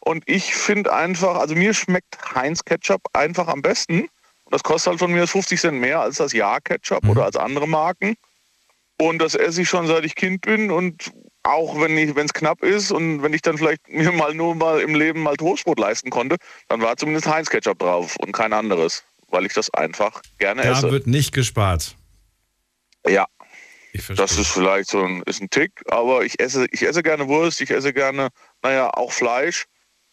Und 0.00 0.24
ich 0.26 0.54
finde 0.54 0.92
einfach, 0.92 1.36
also 1.36 1.54
mir 1.54 1.72
schmeckt 1.74 2.18
Heinz 2.34 2.64
Ketchup 2.64 3.00
einfach 3.14 3.48
am 3.48 3.62
besten. 3.62 4.08
Und 4.48 4.54
das 4.54 4.62
kostet 4.62 4.92
halt 4.92 4.98
von 4.98 5.12
mir 5.12 5.26
50 5.26 5.60
Cent 5.60 5.78
mehr 5.78 6.00
als 6.00 6.16
das 6.16 6.32
Ja 6.32 6.58
Ketchup 6.58 7.04
Mhm. 7.04 7.10
oder 7.10 7.24
als 7.26 7.36
andere 7.36 7.68
Marken. 7.68 8.14
Und 8.98 9.18
das 9.18 9.34
esse 9.34 9.60
ich 9.60 9.68
schon 9.68 9.86
seit 9.86 10.06
ich 10.06 10.14
Kind 10.14 10.40
bin 10.40 10.70
und 10.70 11.12
auch 11.42 11.78
wenn 11.78 11.96
es 11.98 12.32
knapp 12.32 12.62
ist 12.62 12.90
und 12.90 13.22
wenn 13.22 13.34
ich 13.34 13.42
dann 13.42 13.58
vielleicht 13.58 13.86
mir 13.92 14.10
mal 14.10 14.32
nur 14.34 14.54
mal 14.54 14.80
im 14.80 14.94
Leben 14.94 15.22
mal 15.22 15.36
Toastbrot 15.36 15.78
leisten 15.78 16.08
konnte, 16.08 16.36
dann 16.68 16.80
war 16.80 16.96
zumindest 16.96 17.26
Heinz 17.26 17.50
Ketchup 17.50 17.78
drauf 17.78 18.16
und 18.16 18.32
kein 18.32 18.54
anderes, 18.54 19.04
weil 19.28 19.44
ich 19.44 19.52
das 19.52 19.68
einfach 19.74 20.22
gerne 20.38 20.62
Da 20.62 20.72
esse. 20.72 20.90
wird 20.90 21.06
nicht 21.06 21.32
gespart. 21.34 21.94
Ja. 23.06 23.26
Das 24.16 24.38
ist 24.38 24.48
vielleicht 24.48 24.88
so 24.90 25.02
ein, 25.02 25.22
ist 25.26 25.42
ein 25.42 25.50
Tick, 25.50 25.72
aber 25.88 26.24
ich 26.24 26.40
esse, 26.40 26.66
ich 26.70 26.82
esse 26.82 27.02
gerne 27.02 27.26
Wurst, 27.28 27.60
ich 27.60 27.70
esse 27.70 27.92
gerne, 27.92 28.28
naja, 28.62 28.90
auch 28.90 29.12
Fleisch. 29.12 29.64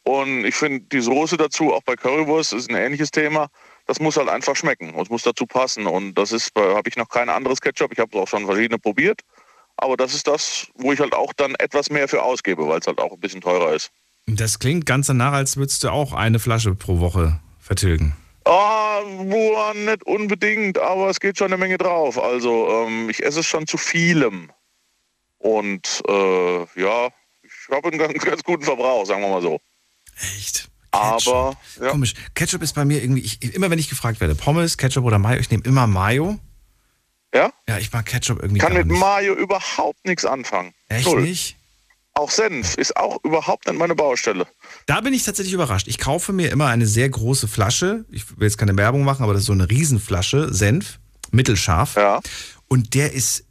Und 0.03 0.45
ich 0.45 0.55
finde 0.55 0.81
die 0.91 1.01
Soße 1.01 1.37
dazu, 1.37 1.73
auch 1.73 1.81
bei 1.83 1.95
Currywurst, 1.95 2.53
ist 2.53 2.69
ein 2.69 2.75
ähnliches 2.75 3.11
Thema. 3.11 3.47
Das 3.85 3.99
muss 3.99 4.17
halt 4.17 4.29
einfach 4.29 4.55
schmecken 4.55 4.93
und 4.93 5.03
es 5.03 5.09
muss 5.09 5.23
dazu 5.23 5.45
passen. 5.45 5.85
Und 5.85 6.15
das 6.15 6.31
ist, 6.31 6.51
habe 6.55 6.89
ich 6.89 6.95
noch 6.95 7.09
kein 7.09 7.29
anderes 7.29 7.61
Ketchup. 7.61 7.91
Ich 7.91 7.99
habe 7.99 8.17
auch 8.17 8.27
schon 8.27 8.45
verschiedene 8.45 8.79
probiert. 8.79 9.21
Aber 9.77 9.97
das 9.97 10.13
ist 10.13 10.27
das, 10.27 10.67
wo 10.75 10.93
ich 10.93 10.99
halt 10.99 11.13
auch 11.13 11.33
dann 11.33 11.55
etwas 11.55 11.89
mehr 11.89 12.07
für 12.07 12.23
ausgebe, 12.23 12.67
weil 12.67 12.79
es 12.79 12.87
halt 12.87 12.99
auch 12.99 13.11
ein 13.11 13.19
bisschen 13.19 13.41
teurer 13.41 13.73
ist. 13.73 13.91
Das 14.25 14.59
klingt 14.59 14.85
ganz 14.85 15.07
danach, 15.07 15.33
als 15.33 15.57
würdest 15.57 15.83
du 15.83 15.89
auch 15.89 16.13
eine 16.13 16.39
Flasche 16.39 16.73
pro 16.73 16.99
Woche 16.99 17.39
vertilgen. 17.59 18.15
Ah, 18.45 19.01
wohl 19.03 19.73
nicht 19.85 20.05
unbedingt, 20.05 20.77
aber 20.77 21.09
es 21.09 21.19
geht 21.19 21.37
schon 21.37 21.47
eine 21.47 21.57
Menge 21.57 21.77
drauf. 21.77 22.19
Also 22.19 22.69
ähm, 22.69 23.09
ich 23.09 23.23
esse 23.23 23.41
es 23.41 23.45
schon 23.45 23.67
zu 23.67 23.77
vielem. 23.77 24.51
Und 25.39 26.01
äh, 26.07 26.57
ja, 26.79 27.09
ich 27.43 27.69
habe 27.71 27.89
einen 27.89 27.97
ganz, 27.97 28.13
ganz 28.25 28.43
guten 28.43 28.63
Verbrauch, 28.63 29.05
sagen 29.05 29.21
wir 29.21 29.29
mal 29.29 29.41
so. 29.41 29.59
Echt? 30.37 30.69
Aber 30.95 31.57
ja. 31.81 31.89
Komisch. 31.89 32.13
Ketchup 32.33 32.61
ist 32.61 32.73
bei 32.73 32.85
mir 32.85 33.03
irgendwie, 33.03 33.21
ich, 33.21 33.55
immer 33.55 33.69
wenn 33.69 33.79
ich 33.79 33.89
gefragt 33.89 34.19
werde, 34.21 34.35
Pommes, 34.35 34.77
Ketchup 34.77 35.03
oder 35.03 35.19
Mayo, 35.19 35.39
ich 35.39 35.49
nehme 35.49 35.63
immer 35.63 35.87
Mayo. 35.87 36.39
Ja? 37.33 37.51
Ja, 37.67 37.77
ich 37.77 37.91
mag 37.91 38.05
Ketchup 38.05 38.39
irgendwie 38.39 38.57
Ich 38.57 38.63
kann 38.63 38.73
mit 38.73 38.87
nicht. 38.87 38.99
Mayo 38.99 39.33
überhaupt 39.33 40.05
nichts 40.05 40.25
anfangen. 40.25 40.73
Echt 40.87 41.05
Null. 41.05 41.23
nicht? 41.23 41.57
Auch 42.13 42.31
Senf 42.31 42.75
ist 42.77 42.95
auch 42.95 43.17
überhaupt 43.25 43.67
nicht 43.67 43.77
meine 43.77 43.93
Baustelle. 43.93 44.47
Da 44.85 45.01
bin 45.01 45.13
ich 45.13 45.23
tatsächlich 45.23 45.53
überrascht. 45.53 45.89
Ich 45.89 45.97
kaufe 45.97 46.31
mir 46.31 46.49
immer 46.49 46.67
eine 46.67 46.87
sehr 46.87 47.09
große 47.09 47.49
Flasche. 47.49 48.05
Ich 48.09 48.37
will 48.37 48.47
jetzt 48.47 48.57
keine 48.57 48.77
Werbung 48.77 49.03
machen, 49.03 49.23
aber 49.23 49.33
das 49.33 49.41
ist 49.41 49.47
so 49.47 49.53
eine 49.53 49.69
Riesenflasche 49.69 50.53
Senf, 50.53 50.99
mittelscharf. 51.31 51.95
Ja. 51.97 52.21
Und 52.69 52.93
der 52.93 53.11
ist 53.11 53.44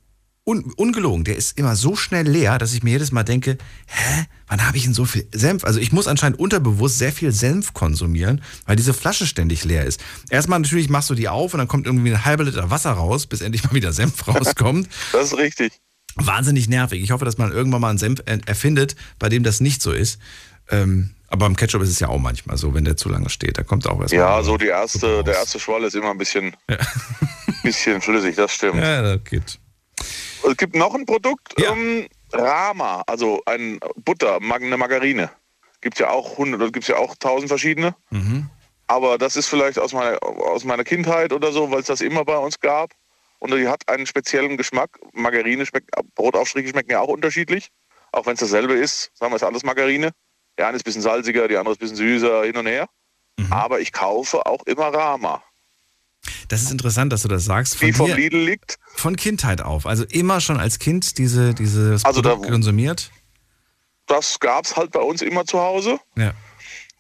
un 0.47 0.73
ungelogen, 0.77 1.25
der 1.25 1.37
ist 1.37 1.59
immer 1.59 1.75
so 1.75 1.97
schnell 1.97 2.29
leer, 2.29 2.59
dass 2.59 2.75
ich 2.75 2.83
mir 2.83 2.91
jedes 2.91 3.13
Mal 3.13 3.23
denke, 3.23 3.57
hä, 3.87 4.25
wann 4.47 4.67
habe 4.67 4.77
ich 4.77 4.85
denn 4.85 4.93
so 4.93 5.07
viel 5.07 5.27
Senf? 5.33 5.65
Also 5.65 5.81
ich 5.81 5.91
muss 5.93 6.07
anscheinend 6.07 6.39
unterbewusst 6.39 6.99
sehr 6.99 7.13
viel 7.13 7.33
Senf 7.33 7.73
konsumieren, 7.73 8.43
weil 8.67 8.77
diese 8.77 8.93
Flasche 8.93 9.27
ständig 9.27 9.65
leer 9.65 9.85
ist. 9.87 10.03
Erstmal 10.29 10.59
natürlich 10.59 10.91
machst 10.91 11.09
du 11.09 11.15
die 11.15 11.29
auf 11.29 11.55
und 11.55 11.59
dann 11.59 11.69
kommt 11.69 11.87
irgendwie 11.87 12.11
ein 12.13 12.25
halber 12.27 12.45
Liter 12.45 12.69
Wasser 12.71 12.93
raus, 12.93 13.27
bis 13.27 13.41
endlich 13.41 13.65
mal 13.65 13.73
wieder 13.73 13.93
Senf 13.93 14.27
rauskommt. 14.29 14.89
Das 15.13 15.29
ist 15.33 15.39
richtig. 15.39 15.73
Wahnsinnig 16.17 16.69
nervig. 16.69 17.03
Ich 17.03 17.11
hoffe, 17.11 17.25
dass 17.25 17.39
man 17.39 17.51
irgendwann 17.51 17.81
mal 17.81 17.89
einen 17.91 17.99
Senf 17.99 18.21
er- 18.27 18.47
erfindet, 18.47 18.97
bei 19.19 19.29
dem 19.31 19.43
das 19.45 19.61
nicht 19.61 19.81
so 19.83 19.93
ist. 19.93 20.19
Ähm, 20.71 21.11
aber 21.29 21.47
beim 21.47 21.57
Ketchup 21.57 21.83
ist 21.83 21.89
es 21.89 21.99
ja 22.01 22.09
auch 22.09 22.21
manchmal 22.21 22.57
so, 22.59 22.75
wenn 22.75 22.85
der 22.85 22.97
zu 22.97 23.09
lange 23.09 23.31
steht. 23.31 23.57
Da 23.59 23.63
kommt 23.65 23.87
auch 23.89 24.01
erstmal. 24.01 24.21
Ja, 24.21 24.43
so 24.43 24.57
die 24.59 24.67
erste, 24.67 25.25
der 25.25 25.35
erste 25.35 25.59
Schwall 25.59 25.83
ist 25.85 25.97
immer 25.97 26.11
ein 26.11 26.19
bisschen, 26.19 26.55
bisschen 27.63 28.01
flüssig, 28.01 28.37
das 28.37 28.53
stimmt. 28.53 28.77
Ja, 28.77 29.03
das 29.03 29.25
geht. 29.25 29.59
Es 30.47 30.57
gibt 30.57 30.75
noch 30.75 30.95
ein 30.95 31.07
Produkt, 31.07 31.55
ähm, 31.59 32.07
Rama, 32.33 33.03
also 33.07 33.43
ein 33.47 33.81
Butter, 33.97 34.39
eine 34.41 34.77
Margarine. 34.77 35.31
Gibt 35.81 35.99
ja 35.99 36.11
auch 36.11 36.39
hundert, 36.39 36.73
gibt 36.73 36.87
ja 36.89 36.97
auch 36.97 37.15
tausend 37.17 37.49
verschiedene. 37.49 37.95
Mhm. 38.11 38.49
Aber 38.87 39.19
das 39.19 39.37
ist 39.37 39.47
vielleicht 39.47 39.79
aus 39.79 39.93
meiner, 39.93 40.23
aus 40.23 40.65
meiner 40.65 40.85
Kindheit 40.85 41.33
oder 41.33 41.53
so, 41.53 41.71
weil 41.71 41.81
es 41.81 41.87
das 41.87 42.01
immer 42.01 42.25
bei 42.25 42.37
uns 42.37 42.61
gab. 42.61 42.91
Und 43.39 43.53
die 43.53 43.69
hat 43.69 43.89
einen 43.89 44.07
speziellen 44.07 44.57
Geschmack. 44.57 44.99
Margarine 45.13 45.67
schmeckt, 45.67 45.91
Brotaufstriche 46.15 46.69
schmecken 46.69 46.93
ja 46.93 47.01
auch 47.01 47.09
unterschiedlich. 47.09 47.69
Auch 48.13 48.27
wenn 48.27 48.35
es 48.35 48.41
dasselbe 48.41 48.75
ist, 48.75 49.11
sagen 49.15 49.33
wir, 49.33 49.37
ist 49.37 49.43
alles 49.43 49.65
Margarine. 49.65 50.11
Die 50.59 50.63
eine 50.63 50.77
ist 50.77 50.83
ein 50.83 50.85
bisschen 50.85 51.03
salziger, 51.03 51.49
die 51.49 51.57
andere 51.57 51.73
ist 51.73 51.79
ein 51.79 51.89
bisschen 51.89 51.97
süßer, 51.97 52.45
hin 52.45 52.57
und 52.57 52.67
her. 52.67 52.89
Mhm. 53.39 53.53
Aber 53.53 53.81
ich 53.81 53.93
kaufe 53.93 54.47
auch 54.47 54.63
immer 54.67 54.89
Rama. 54.95 55.43
Das 56.49 56.63
ist 56.63 56.71
interessant, 56.71 57.13
dass 57.13 57.23
du 57.23 57.29
das 57.29 57.45
sagst. 57.45 57.77
Von 57.77 57.87
Die 57.87 57.93
vom 57.93 58.11
Lidl 58.13 58.39
liegt. 58.39 58.79
Von 58.97 59.17
Kindheit 59.17 59.61
auf. 59.61 59.87
Also 59.87 60.05
immer 60.05 60.41
schon 60.41 60.59
als 60.59 60.79
Kind 60.79 61.19
diese, 61.19 61.55
dieses 61.55 62.05
Also 62.05 62.21
da- 62.23 62.31
Produkt 62.31 62.51
konsumiert. 62.51 63.11
Das 64.07 64.39
gab 64.41 64.65
es 64.67 64.77
halt 64.77 64.93
bei 64.93 65.01
uns 65.01 65.23
immer 65.23 65.45
zu 65.47 65.59
Hause. 65.61 65.99
Ja. 66.17 66.33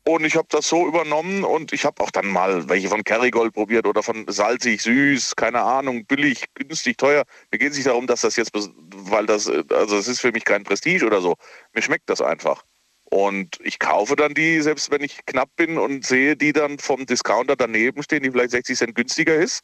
Und 0.07 0.25
ich 0.25 0.37
habe 0.37 0.47
das 0.51 0.69
so 0.69 0.87
übernommen 0.87 1.45
und 1.45 1.73
ich 1.73 1.85
habe 1.87 2.03
auch 2.03 2.11
dann 2.11 2.27
mal 2.27 2.69
welche 2.69 2.89
von 2.89 3.03
Kerrygold 3.05 3.55
probiert 3.55 3.87
oder 3.87 4.03
von 4.03 4.27
salzig, 4.29 4.83
süß, 4.83 5.35
keine 5.35 5.63
Ahnung, 5.63 6.05
billig, 6.05 6.45
günstig, 6.55 6.99
teuer. 6.99 7.25
Mir 7.51 7.59
geht 7.59 7.71
es 7.71 7.77
nicht 7.79 7.87
darum, 7.87 8.07
dass 8.07 8.21
das 8.21 8.37
jetzt, 8.37 8.53
weil 8.55 9.25
das, 9.25 9.47
äh, 9.49 9.63
also 9.71 9.97
es 9.97 10.07
ist 10.09 10.21
für 10.21 10.31
mich 10.33 10.45
kein 10.45 10.63
Prestige 10.65 11.07
oder 11.07 11.23
so. 11.23 11.37
Mir 11.75 11.81
schmeckt 11.81 12.11
das 12.11 12.21
einfach. 12.21 12.65
Und 13.11 13.59
ich 13.63 13.79
kaufe 13.79 14.17
dann 14.17 14.35
die, 14.35 14.61
selbst 14.61 14.91
wenn 14.91 15.03
ich 15.03 15.19
knapp 15.27 15.51
bin 15.57 15.79
und 15.79 16.05
sehe 16.07 16.37
die 16.37 16.53
dann 16.53 16.79
vom 16.79 17.07
Discounter 17.07 17.55
daneben 17.57 18.03
stehen, 18.03 18.23
die 18.23 18.31
vielleicht 18.31 18.51
60 18.53 18.77
Cent 18.77 18.95
günstiger 18.95 19.35
ist. 19.37 19.61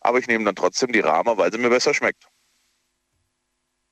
Aber 0.00 0.18
ich 0.18 0.26
nehme 0.28 0.44
dann 0.44 0.54
trotzdem 0.54 0.92
die 0.92 1.00
Rama, 1.00 1.36
weil 1.36 1.50
sie 1.52 1.58
mir 1.58 1.68
besser 1.70 1.92
schmeckt. 1.94 2.24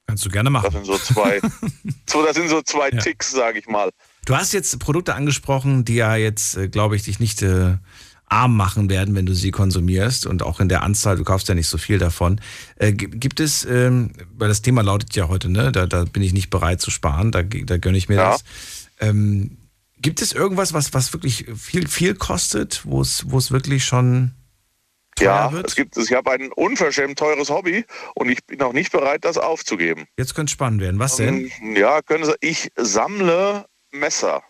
Kannst 0.06 0.24
du 0.24 0.30
gerne 0.30 0.50
machen. 0.50 0.64
Das 0.64 0.74
sind 0.74 0.84
so 0.84 0.98
zwei, 0.98 1.40
so, 2.08 2.24
das 2.24 2.36
sind 2.36 2.48
so 2.48 2.62
zwei 2.62 2.90
Ticks, 2.90 3.32
sage 3.32 3.58
ich 3.58 3.66
mal. 3.66 3.90
Du 4.26 4.36
hast 4.36 4.52
jetzt 4.52 4.78
Produkte 4.78 5.14
angesprochen, 5.14 5.84
die 5.84 5.96
ja 5.96 6.16
jetzt, 6.16 6.56
äh, 6.56 6.68
glaube 6.68 6.94
ich, 6.96 7.02
dich 7.02 7.20
nicht 7.20 7.42
äh, 7.42 7.76
arm 8.26 8.56
machen 8.56 8.88
werden, 8.90 9.14
wenn 9.14 9.26
du 9.26 9.34
sie 9.34 9.50
konsumierst 9.50 10.26
und 10.26 10.42
auch 10.42 10.60
in 10.60 10.68
der 10.68 10.82
Anzahl, 10.82 11.16
du 11.16 11.24
kaufst 11.24 11.48
ja 11.48 11.54
nicht 11.54 11.68
so 11.68 11.78
viel 11.78 11.98
davon. 11.98 12.40
Äh, 12.76 12.92
gi- 12.92 13.06
gibt 13.08 13.40
es, 13.40 13.64
ähm, 13.64 14.12
weil 14.32 14.48
das 14.48 14.62
Thema 14.62 14.82
lautet 14.82 15.14
ja 15.16 15.28
heute, 15.28 15.48
ne, 15.50 15.72
da, 15.72 15.86
da 15.86 16.04
bin 16.04 16.22
ich 16.22 16.32
nicht 16.32 16.50
bereit 16.50 16.80
zu 16.80 16.90
sparen, 16.90 17.32
da, 17.32 17.42
da 17.42 17.76
gönne 17.78 17.98
ich 17.98 18.08
mir 18.08 18.16
Ja. 18.16 18.30
das. 18.32 18.44
Ähm, 19.08 19.58
gibt 19.98 20.20
es 20.20 20.32
irgendwas, 20.32 20.72
was, 20.72 20.92
was 20.92 21.12
wirklich 21.12 21.46
viel, 21.56 21.88
viel 21.88 22.14
kostet, 22.14 22.82
wo 22.84 23.00
es, 23.00 23.24
es 23.32 23.50
wirklich 23.50 23.84
schon 23.84 24.32
Ja, 25.18 25.52
es 25.64 25.76
gibt, 25.76 25.96
ich 25.96 26.12
habe 26.12 26.32
ein 26.32 26.52
unverschämt 26.52 27.18
teures 27.18 27.48
Hobby 27.48 27.84
und 28.14 28.28
ich 28.28 28.44
bin 28.44 28.60
auch 28.62 28.72
nicht 28.72 28.92
bereit, 28.92 29.24
das 29.24 29.38
aufzugeben. 29.38 30.04
Jetzt 30.18 30.34
könnte 30.34 30.50
es 30.50 30.52
spannend 30.52 30.80
werden. 30.80 30.98
Was 30.98 31.16
denn? 31.16 31.50
Ähm, 31.62 31.76
Ja, 31.76 32.02
können 32.02 32.24
Sie, 32.24 32.34
ich 32.40 32.70
sammle 32.76 33.66
Messer. 33.92 34.42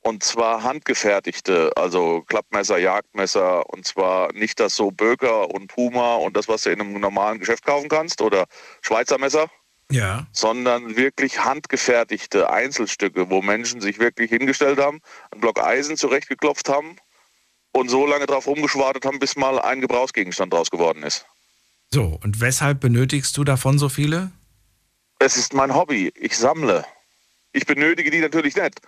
Und 0.00 0.22
zwar 0.22 0.62
handgefertigte, 0.62 1.72
also 1.74 2.22
Klappmesser, 2.28 2.78
Jagdmesser. 2.78 3.68
Und 3.70 3.86
zwar 3.86 4.32
nicht 4.34 4.60
das 4.60 4.76
so 4.76 4.92
Böker 4.92 5.50
und 5.52 5.66
Puma 5.66 6.14
und 6.16 6.36
das, 6.36 6.46
was 6.46 6.62
du 6.62 6.70
in 6.70 6.80
einem 6.80 7.00
normalen 7.00 7.40
Geschäft 7.40 7.64
kaufen 7.64 7.88
kannst 7.88 8.20
oder 8.20 8.44
Schweizer 8.82 9.18
Messer, 9.18 9.48
Ja. 9.90 10.26
sondern 10.32 10.96
wirklich 10.96 11.44
handgefertigte 11.44 12.50
Einzelstücke, 12.50 13.30
wo 13.30 13.40
Menschen 13.40 13.80
sich 13.80 14.00
wirklich 14.00 14.30
hingestellt 14.30 14.80
haben, 14.80 15.00
einen 15.30 15.40
Block 15.40 15.62
Eisen 15.62 15.96
zurechtgeklopft 15.96 16.68
haben 16.68 16.96
und 17.72 17.88
so 17.88 18.04
lange 18.06 18.26
drauf 18.26 18.46
rumgeschwartet 18.46 19.04
haben, 19.04 19.20
bis 19.20 19.36
mal 19.36 19.60
ein 19.60 19.80
Gebrauchsgegenstand 19.80 20.52
draus 20.52 20.70
geworden 20.70 21.02
ist. 21.04 21.26
So, 21.92 22.18
und 22.22 22.40
weshalb 22.40 22.80
benötigst 22.80 23.36
du 23.36 23.44
davon 23.44 23.78
so 23.78 23.88
viele? 23.88 24.32
Es 25.18 25.36
ist 25.36 25.54
mein 25.54 25.74
Hobby. 25.74 26.12
Ich 26.16 26.36
sammle. 26.36 26.84
Ich 27.52 27.64
benötige 27.64 28.10
die 28.10 28.20
natürlich 28.20 28.56
nicht. 28.56 28.80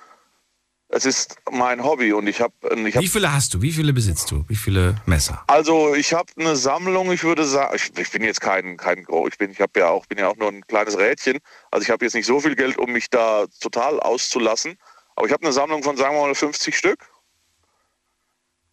Es 0.90 1.04
ist 1.04 1.36
mein 1.50 1.84
Hobby 1.84 2.14
und 2.14 2.26
ich 2.28 2.40
habe 2.40 2.54
ich 2.86 2.96
hab, 2.96 3.02
Wie 3.02 3.08
viele 3.08 3.30
hast 3.32 3.52
du? 3.52 3.60
Wie 3.60 3.72
viele 3.72 3.92
besitzt 3.92 4.30
du? 4.30 4.44
Wie 4.48 4.56
viele 4.56 4.96
Messer? 5.04 5.44
also 5.46 5.94
ich 5.94 6.14
habe 6.14 6.32
eine 6.38 6.56
Sammlung. 6.56 7.12
Ich 7.12 7.24
würde 7.24 7.44
sagen, 7.44 7.74
ich, 7.76 7.96
ich 7.98 8.10
bin 8.10 8.22
jetzt 8.22 8.40
kein 8.40 8.78
kein 8.78 9.04
Gro- 9.04 9.28
ich 9.28 9.36
bin 9.36 9.50
ich 9.50 9.60
habe 9.60 9.78
ja 9.80 9.88
auch 9.90 10.06
bin 10.06 10.16
ja 10.18 10.28
auch 10.28 10.36
nur 10.36 10.48
ein 10.48 10.66
kleines 10.66 10.96
Rädchen. 10.96 11.38
Also 11.70 11.84
ich 11.84 11.90
habe 11.90 12.04
jetzt 12.06 12.14
nicht 12.14 12.24
so 12.26 12.40
viel 12.40 12.56
Geld, 12.56 12.78
um 12.78 12.90
mich 12.92 13.10
da 13.10 13.44
total 13.60 14.00
auszulassen. 14.00 14.78
Aber 15.14 15.26
ich 15.26 15.32
habe 15.32 15.42
eine 15.42 15.52
Sammlung 15.52 15.82
von 15.82 15.96
sagen 15.98 16.14
wir 16.16 16.22
mal 16.26 16.34
50 16.34 16.76
Stück. 16.76 17.06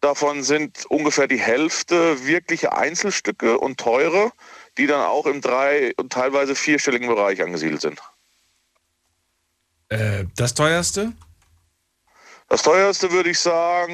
Davon 0.00 0.42
sind 0.42 0.86
ungefähr 0.86 1.26
die 1.26 1.38
Hälfte 1.40 2.26
wirkliche 2.26 2.72
Einzelstücke 2.76 3.58
und 3.58 3.78
teure, 3.78 4.30
die 4.78 4.86
dann 4.86 5.00
auch 5.00 5.26
im 5.26 5.40
drei- 5.42 5.92
und 5.96 6.12
teilweise 6.12 6.54
vierstelligen 6.54 7.08
Bereich 7.08 7.42
angesiedelt 7.42 7.80
sind. 7.82 8.00
Äh, 9.88 10.24
das 10.36 10.54
teuerste? 10.54 11.12
Das 12.48 12.62
teuerste 12.62 13.10
würde 13.10 13.30
ich 13.30 13.38
sagen 13.38 13.92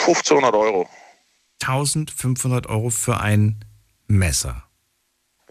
1500 0.00 0.54
Euro. 0.54 0.88
1500 1.62 2.66
Euro 2.66 2.90
für 2.90 3.18
ein 3.18 3.64
Messer. 4.08 4.64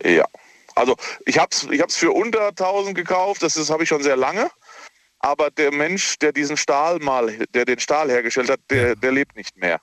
Ja. 0.03 0.25
Also 0.75 0.95
ich 1.25 1.39
habe 1.39 1.49
es 1.51 1.63
ich 1.63 1.81
hab's 1.81 1.95
für 1.95 2.11
unter 2.11 2.49
1000 2.49 2.95
gekauft, 2.95 3.41
das 3.43 3.69
habe 3.69 3.83
ich 3.83 3.89
schon 3.89 4.03
sehr 4.03 4.17
lange. 4.17 4.49
Aber 5.19 5.49
der 5.49 5.71
Mensch, 5.71 6.19
der 6.19 6.33
diesen 6.33 6.57
Stahl 6.57 6.99
mal, 6.99 7.37
der 7.53 7.65
den 7.65 7.79
Stahl 7.79 8.09
hergestellt 8.09 8.49
hat, 8.49 8.59
der, 8.69 8.95
der 8.95 9.11
lebt 9.11 9.35
nicht 9.35 9.55
mehr. 9.57 9.79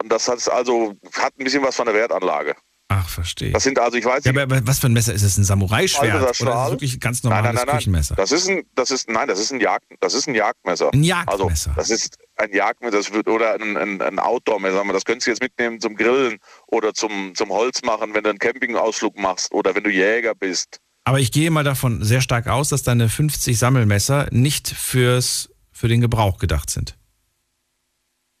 Und 0.00 0.10
das 0.10 0.28
hat 0.28 0.46
also 0.48 0.94
hat 1.14 1.38
ein 1.38 1.44
bisschen 1.44 1.62
was 1.62 1.76
von 1.76 1.86
der 1.86 1.94
Wertanlage. 1.94 2.56
Ach, 2.90 3.06
verstehe. 3.06 3.52
Das 3.52 3.64
sind 3.64 3.78
also, 3.78 3.98
ich 3.98 4.04
weiß 4.06 4.24
Ja, 4.24 4.32
aber, 4.32 4.66
was 4.66 4.78
für 4.78 4.86
ein 4.86 4.94
Messer 4.94 5.12
ist 5.12 5.22
es? 5.22 5.36
Ein 5.36 5.44
Samurai-Schwert? 5.44 6.14
Oder 6.14 6.28
das 6.28 6.40
ist 6.40 6.48
es 6.48 6.70
wirklich 6.70 6.94
ein 6.94 7.00
ganz 7.00 7.22
normales 7.22 7.44
nein, 7.44 7.54
nein, 7.54 7.66
nein. 7.66 7.76
Küchenmesser? 7.76 8.14
Das 8.14 8.32
ist 8.32 8.48
ein, 8.48 8.62
das 8.74 8.90
ist, 8.90 9.10
nein, 9.10 9.28
das 9.28 9.38
ist 9.38 9.52
ein 9.52 9.60
Jagd, 9.60 9.84
das 10.00 10.14
ist 10.14 10.26
ein 10.26 10.34
Jagdmesser. 10.34 10.90
Ein 10.94 11.02
Jagdmesser. 11.02 11.70
Also, 11.70 11.76
das 11.76 11.90
ist 11.90 12.16
ein 12.36 12.50
Jagdmesser, 12.54 12.96
das 12.96 13.12
wird, 13.12 13.28
oder 13.28 13.54
ein, 13.54 13.76
ein, 13.76 14.00
ein 14.00 14.18
Outdoor-Messer. 14.18 14.82
Das 14.90 15.04
könntest 15.04 15.26
du 15.26 15.30
jetzt 15.32 15.42
mitnehmen 15.42 15.80
zum 15.80 15.96
Grillen 15.96 16.38
oder 16.66 16.94
zum, 16.94 17.34
zum 17.34 17.50
Holz 17.50 17.82
machen, 17.82 18.14
wenn 18.14 18.24
du 18.24 18.30
einen 18.30 18.38
Campingausflug 18.38 19.18
machst 19.18 19.52
oder 19.52 19.74
wenn 19.74 19.84
du 19.84 19.90
Jäger 19.90 20.34
bist. 20.34 20.80
Aber 21.04 21.20
ich 21.20 21.30
gehe 21.30 21.50
mal 21.50 21.64
davon 21.64 22.02
sehr 22.02 22.22
stark 22.22 22.46
aus, 22.46 22.70
dass 22.70 22.84
deine 22.84 23.10
50 23.10 23.58
Sammelmesser 23.58 24.28
nicht 24.30 24.68
fürs, 24.68 25.50
für 25.72 25.88
den 25.88 26.00
Gebrauch 26.00 26.38
gedacht 26.38 26.70
sind. 26.70 26.96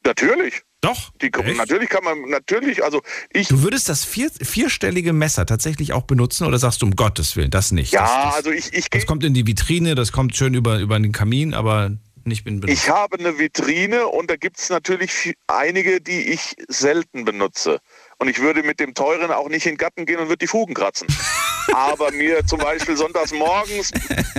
Natürlich. 0.04 0.62
Doch. 0.80 1.10
Die, 1.20 1.30
natürlich 1.56 1.88
kann 1.88 2.04
man, 2.04 2.22
natürlich, 2.28 2.84
also 2.84 3.02
ich. 3.30 3.48
Du 3.48 3.62
würdest 3.62 3.88
das 3.88 4.04
vier, 4.04 4.30
vierstellige 4.30 5.12
Messer 5.12 5.44
tatsächlich 5.44 5.92
auch 5.92 6.02
benutzen 6.02 6.46
oder 6.46 6.58
sagst 6.58 6.82
du 6.82 6.86
um 6.86 6.94
Gottes 6.94 7.34
Willen, 7.34 7.50
das 7.50 7.72
nicht? 7.72 7.92
Ja, 7.92 8.02
das, 8.02 8.10
das, 8.10 8.34
also 8.36 8.50
ich, 8.52 8.72
ich, 8.72 8.88
das 8.88 9.06
kommt 9.06 9.24
in 9.24 9.34
die 9.34 9.46
Vitrine, 9.46 9.96
das 9.96 10.12
kommt 10.12 10.36
schön 10.36 10.54
über, 10.54 10.78
über 10.78 10.98
den 11.00 11.10
Kamin, 11.10 11.52
aber 11.52 11.96
nicht 12.24 12.44
bin 12.44 12.60
benutzt. 12.60 12.80
Ich 12.80 12.90
habe 12.90 13.18
eine 13.18 13.38
Vitrine 13.38 14.06
und 14.06 14.30
da 14.30 14.36
gibt 14.36 14.58
es 14.58 14.70
natürlich 14.70 15.34
einige, 15.48 16.00
die 16.00 16.28
ich 16.28 16.54
selten 16.68 17.24
benutze. 17.24 17.80
Und 18.18 18.28
ich 18.28 18.40
würde 18.40 18.62
mit 18.62 18.80
dem 18.80 18.94
teuren 18.94 19.30
auch 19.30 19.48
nicht 19.48 19.66
in 19.66 19.72
den 19.72 19.78
Garten 19.78 20.04
gehen 20.04 20.18
und 20.18 20.28
würde 20.28 20.38
die 20.38 20.48
Fugen 20.48 20.74
kratzen. 20.74 21.06
Aber 21.72 22.10
mir 22.10 22.44
zum 22.46 22.58
Beispiel 22.58 22.96
sonntags 22.96 23.32
morgens, 23.32 23.92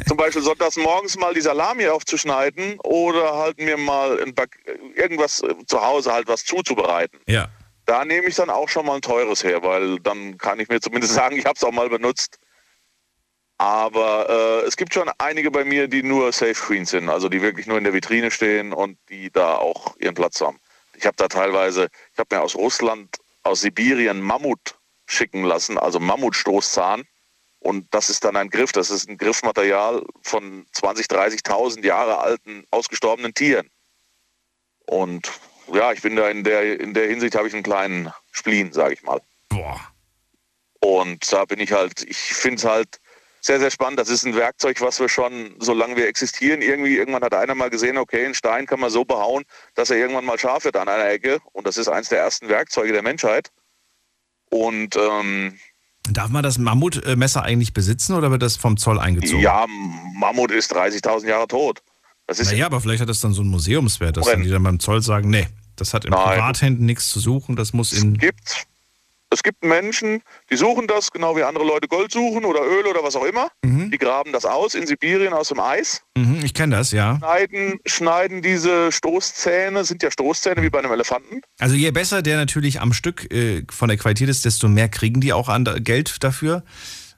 zum 0.07 0.17
Beispiel 0.17 0.41
sonntags 0.41 0.75
morgens 0.77 1.17
mal 1.17 1.33
die 1.33 1.41
Salami 1.41 1.87
aufzuschneiden 1.87 2.79
oder 2.79 3.37
halt 3.37 3.59
mir 3.59 3.77
mal 3.77 4.17
irgendwas 4.95 5.41
äh, 5.41 5.55
zu 5.67 5.81
Hause 5.81 6.11
halt 6.11 6.27
was 6.27 6.43
zuzubereiten. 6.43 7.19
Ja. 7.27 7.47
Da 7.85 8.03
nehme 8.03 8.27
ich 8.27 8.35
dann 8.35 8.49
auch 8.49 8.67
schon 8.67 8.85
mal 8.85 8.95
ein 8.95 9.01
teures 9.01 9.43
her, 9.43 9.63
weil 9.63 9.99
dann 9.99 10.37
kann 10.37 10.59
ich 10.59 10.69
mir 10.69 10.81
zumindest 10.81 11.13
sagen, 11.15 11.37
ich 11.37 11.45
habe 11.45 11.55
es 11.55 11.63
auch 11.63 11.71
mal 11.71 11.89
benutzt. 11.89 12.39
Aber 13.57 14.29
äh, 14.63 14.67
es 14.67 14.77
gibt 14.77 14.93
schon 14.93 15.09
einige 15.17 15.51
bei 15.51 15.65
mir, 15.65 15.87
die 15.87 16.01
nur 16.01 16.31
Safe 16.31 16.53
Queens 16.53 16.91
sind, 16.91 17.09
also 17.09 17.27
die 17.27 17.41
wirklich 17.41 17.67
nur 17.67 17.77
in 17.77 17.83
der 17.83 17.93
Vitrine 17.93 18.31
stehen 18.31 18.71
und 18.71 18.97
die 19.09 19.29
da 19.31 19.55
auch 19.55 19.97
ihren 19.97 20.15
Platz 20.15 20.39
haben. 20.39 20.59
Ich 20.95 21.05
habe 21.05 21.17
da 21.17 21.27
teilweise, 21.27 21.89
ich 22.13 22.19
habe 22.19 22.35
mir 22.35 22.41
aus 22.41 22.55
Russland, 22.55 23.17
aus 23.49 23.61
Sibirien 23.61 24.21
Mammut 24.21 24.79
schicken 25.07 25.43
lassen, 25.43 25.77
also 25.77 25.99
Mammutstoßzahn. 25.99 27.03
Und 27.59 27.93
das 27.93 28.09
ist 28.09 28.23
dann 28.23 28.37
ein 28.37 28.49
Griff, 28.49 28.71
das 28.71 28.89
ist 28.89 29.09
ein 29.09 29.17
Griffmaterial 29.17 30.05
von 30.21 30.65
20, 30.71 31.07
30.000 31.07 31.83
Jahre 31.83 32.19
alten, 32.19 32.65
ausgestorbenen 32.71 33.33
Tieren. 33.33 33.69
Und 34.85 35.29
ja, 35.73 35.91
ich 35.91 36.01
bin 36.01 36.15
da 36.15 36.29
in 36.29 36.43
der, 36.43 36.79
in 36.79 36.93
der 36.93 37.07
Hinsicht 37.07 37.35
habe 37.35 37.47
ich 37.47 37.53
einen 37.53 37.63
kleinen 37.63 38.13
Spleen, 38.31 38.71
sage 38.71 38.93
ich 38.93 39.03
mal. 39.03 39.21
Boah. 39.49 39.79
Und 40.79 41.31
da 41.33 41.43
bin 41.45 41.59
ich 41.59 41.73
halt, 41.73 42.03
ich 42.03 42.17
finde 42.17 42.57
es 42.57 42.65
halt 42.65 43.01
sehr, 43.41 43.59
sehr 43.59 43.71
spannend. 43.71 43.99
Das 43.99 44.09
ist 44.09 44.25
ein 44.25 44.35
Werkzeug, 44.35 44.81
was 44.81 44.99
wir 44.99 45.09
schon, 45.09 45.55
solange 45.59 45.95
wir 45.95 46.07
existieren, 46.07 46.61
irgendwie, 46.61 46.97
irgendwann 46.97 47.23
hat 47.23 47.33
einer 47.33 47.55
mal 47.55 47.69
gesehen, 47.69 47.97
okay, 47.97 48.25
einen 48.25 48.33
Stein 48.33 48.65
kann 48.65 48.79
man 48.79 48.89
so 48.89 49.05
behauen, 49.05 49.43
dass 49.75 49.89
er 49.89 49.97
irgendwann 49.97 50.25
mal 50.25 50.37
scharf 50.39 50.65
wird 50.65 50.77
an 50.77 50.87
einer 50.87 51.09
Ecke. 51.09 51.39
Und 51.53 51.67
das 51.67 51.77
ist 51.77 51.87
eines 51.87 52.09
der 52.09 52.19
ersten 52.19 52.49
Werkzeuge 52.49 52.93
der 52.93 53.03
Menschheit. 53.03 53.51
Und 54.49 54.95
ähm, 54.95 55.57
Darf 56.11 56.29
man 56.29 56.43
das 56.43 56.57
Mammutmesser 56.57 57.43
eigentlich 57.43 57.73
besitzen 57.73 58.15
oder 58.15 58.31
wird 58.31 58.41
das 58.41 58.55
vom 58.55 58.77
Zoll 58.77 58.99
eingezogen? 58.99 59.41
ja, 59.41 59.65
Mammut 60.15 60.51
ist 60.51 60.75
30.000 60.75 61.27
Jahre 61.27 61.47
tot. 61.47 61.81
Das 62.25 62.39
ist 62.39 62.51
naja, 62.51 62.65
aber 62.67 62.79
vielleicht 62.81 63.01
hat 63.01 63.09
das 63.09 63.21
dann 63.21 63.33
so 63.33 63.41
einen 63.41 63.49
Museumswert, 63.49 64.17
dass 64.17 64.25
dann 64.25 64.43
die 64.43 64.49
dann 64.49 64.63
beim 64.63 64.79
Zoll 64.79 65.01
sagen, 65.01 65.29
nee, 65.29 65.47
das 65.75 65.93
hat 65.93 66.05
in 66.05 66.11
Nein. 66.11 66.35
Privathänden 66.35 66.85
nichts 66.85 67.09
zu 67.09 67.19
suchen, 67.19 67.55
das 67.55 67.73
muss 67.73 67.91
in... 67.91 68.17
gibt, 68.17 68.67
es 69.31 69.43
gibt 69.43 69.63
Menschen, 69.63 70.21
die 70.49 70.55
suchen 70.55 70.87
das, 70.87 71.11
genau 71.11 71.35
wie 71.35 71.43
andere 71.43 71.63
Leute 71.63 71.87
Gold 71.87 72.11
suchen 72.11 72.45
oder 72.45 72.61
Öl 72.61 72.85
oder 72.87 73.03
was 73.03 73.15
auch 73.15 73.25
immer. 73.25 73.49
Die 73.89 73.97
graben 73.97 74.31
das 74.31 74.45
aus 74.45 74.73
in 74.73 74.87
Sibirien 74.87 75.33
aus 75.33 75.49
dem 75.49 75.59
Eis. 75.59 76.01
Mhm, 76.17 76.39
ich 76.43 76.53
kenne 76.53 76.75
das, 76.75 76.91
ja. 76.91 77.17
schneiden, 77.17 77.79
schneiden 77.85 78.41
diese 78.41 78.91
Stoßzähne, 78.91 79.83
sind 79.83 80.01
ja 80.03 80.11
Stoßzähne 80.11 80.61
wie 80.63 80.69
bei 80.69 80.79
einem 80.79 80.91
Elefanten. 80.91 81.41
Also 81.59 81.75
je 81.75 81.91
besser 81.91 82.21
der 82.21 82.37
natürlich 82.37 82.81
am 82.81 82.93
Stück 82.93 83.31
äh, 83.31 83.63
von 83.69 83.89
der 83.89 83.97
Qualität 83.97 84.29
ist, 84.29 84.45
desto 84.45 84.67
mehr 84.67 84.89
kriegen 84.89 85.21
die 85.21 85.33
auch 85.33 85.49
an 85.49 85.65
Geld 85.83 86.23
dafür. 86.23 86.63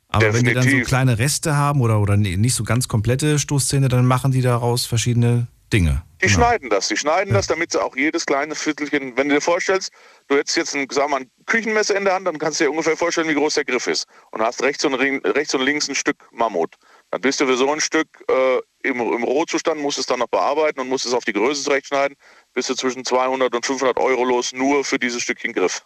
Aber 0.09 0.33
wenn 0.33 0.43
die 0.43 0.53
dann 0.53 0.63
so 0.63 0.69
Definitiv. 0.69 0.87
kleine 0.89 1.19
Reste 1.19 1.55
haben 1.55 1.79
oder, 1.79 2.01
oder 2.01 2.17
nicht 2.17 2.53
so 2.53 2.65
ganz 2.65 2.89
komplette 2.89 3.39
Stoßzähne, 3.39 3.87
dann 3.87 4.05
machen 4.05 4.33
die 4.33 4.41
daraus 4.41 4.85
verschiedene 4.85 5.47
Dinge. 5.71 6.03
Die 6.21 6.29
schneiden 6.29 6.69
das, 6.69 6.87
die 6.87 6.97
schneiden 6.97 7.33
das, 7.33 7.47
damit 7.47 7.71
sie 7.71 7.81
auch 7.81 7.95
jedes 7.95 8.27
kleine 8.27 8.53
Viertelchen, 8.53 9.17
wenn 9.17 9.27
du 9.27 9.35
dir 9.35 9.41
vorstellst, 9.41 9.91
du 10.27 10.35
hättest 10.35 10.55
jetzt 10.55 10.75
ein, 10.75 10.87
sagen 10.91 11.09
wir 11.11 11.19
mal, 11.19 11.21
ein 11.21 11.31
Küchenmesser 11.47 11.95
in 11.95 12.05
der 12.05 12.13
Hand, 12.13 12.27
dann 12.27 12.37
kannst 12.37 12.59
du 12.59 12.65
dir 12.65 12.69
ungefähr 12.69 12.95
vorstellen, 12.95 13.27
wie 13.27 13.33
groß 13.33 13.55
der 13.55 13.65
Griff 13.65 13.87
ist. 13.87 14.05
Und 14.29 14.41
hast 14.41 14.61
rechts 14.61 14.85
und, 14.85 14.93
rechts 14.93 15.55
und 15.55 15.61
links 15.61 15.89
ein 15.89 15.95
Stück 15.95 16.27
Mammut. 16.31 16.75
Dann 17.09 17.21
bist 17.21 17.41
du 17.41 17.47
für 17.47 17.57
so 17.57 17.71
ein 17.71 17.81
Stück 17.81 18.07
äh, 18.29 18.87
im, 18.87 18.99
im 18.99 19.23
Rohzustand, 19.23 19.81
musst 19.81 19.97
es 19.97 20.05
dann 20.05 20.19
noch 20.19 20.27
bearbeiten 20.27 20.79
und 20.79 20.89
musst 20.89 21.07
es 21.07 21.13
auf 21.13 21.25
die 21.25 21.33
Größe 21.33 21.63
zurechtschneiden, 21.63 22.15
bist 22.53 22.69
du 22.69 22.75
zwischen 22.75 23.03
200 23.03 23.53
und 23.55 23.65
500 23.65 23.97
Euro 23.97 24.23
los, 24.23 24.53
nur 24.53 24.83
für 24.83 24.99
dieses 24.99 25.23
Stückchen 25.23 25.53
Griff. 25.53 25.83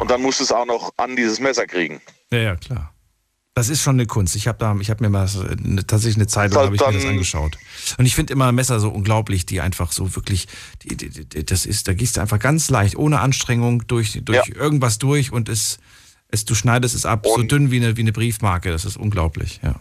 Und 0.00 0.10
dann 0.10 0.22
musst 0.22 0.40
du 0.40 0.44
es 0.44 0.52
auch 0.52 0.66
noch 0.66 0.92
an 0.96 1.16
dieses 1.16 1.40
Messer 1.40 1.66
kriegen. 1.66 2.00
Ja, 2.30 2.38
ja, 2.38 2.56
klar. 2.56 2.93
Das 3.56 3.68
ist 3.68 3.82
schon 3.82 3.94
eine 3.94 4.06
Kunst. 4.06 4.34
Ich 4.34 4.48
habe 4.48 4.58
da, 4.58 4.74
ich 4.80 4.90
habe 4.90 5.04
mir 5.04 5.10
mal 5.10 5.28
eine, 5.28 5.86
tatsächlich 5.86 6.16
eine 6.16 6.26
Zeit 6.26 6.50
lang 6.50 6.58
Halt 6.58 6.66
habe 6.66 6.76
ich 6.76 6.86
mir 6.86 6.92
das 6.92 7.08
angeschaut. 7.08 7.56
Und 7.98 8.04
ich 8.04 8.16
finde 8.16 8.32
immer 8.32 8.50
Messer 8.50 8.80
so 8.80 8.88
unglaublich, 8.88 9.46
die 9.46 9.60
einfach 9.60 9.92
so 9.92 10.16
wirklich, 10.16 10.48
die, 10.82 10.96
die, 10.96 11.08
die, 11.08 11.46
das 11.46 11.64
ist, 11.64 11.86
da 11.86 11.94
gehst 11.94 12.16
du 12.16 12.20
einfach 12.20 12.40
ganz 12.40 12.68
leicht, 12.68 12.96
ohne 12.96 13.20
Anstrengung 13.20 13.86
durch, 13.86 14.20
durch 14.24 14.48
irgendwas 14.48 14.98
durch 14.98 15.30
und 15.30 15.48
es, 15.48 15.78
es, 16.32 16.44
du 16.44 16.56
schneidest 16.56 16.96
es 16.96 17.06
ab, 17.06 17.26
so 17.26 17.44
dünn 17.44 17.70
wie 17.70 17.76
eine, 17.76 17.96
wie 17.96 18.00
eine 18.00 18.12
Briefmarke. 18.12 18.72
Das 18.72 18.84
ist 18.84 18.96
unglaublich, 18.96 19.60
ja. 19.62 19.76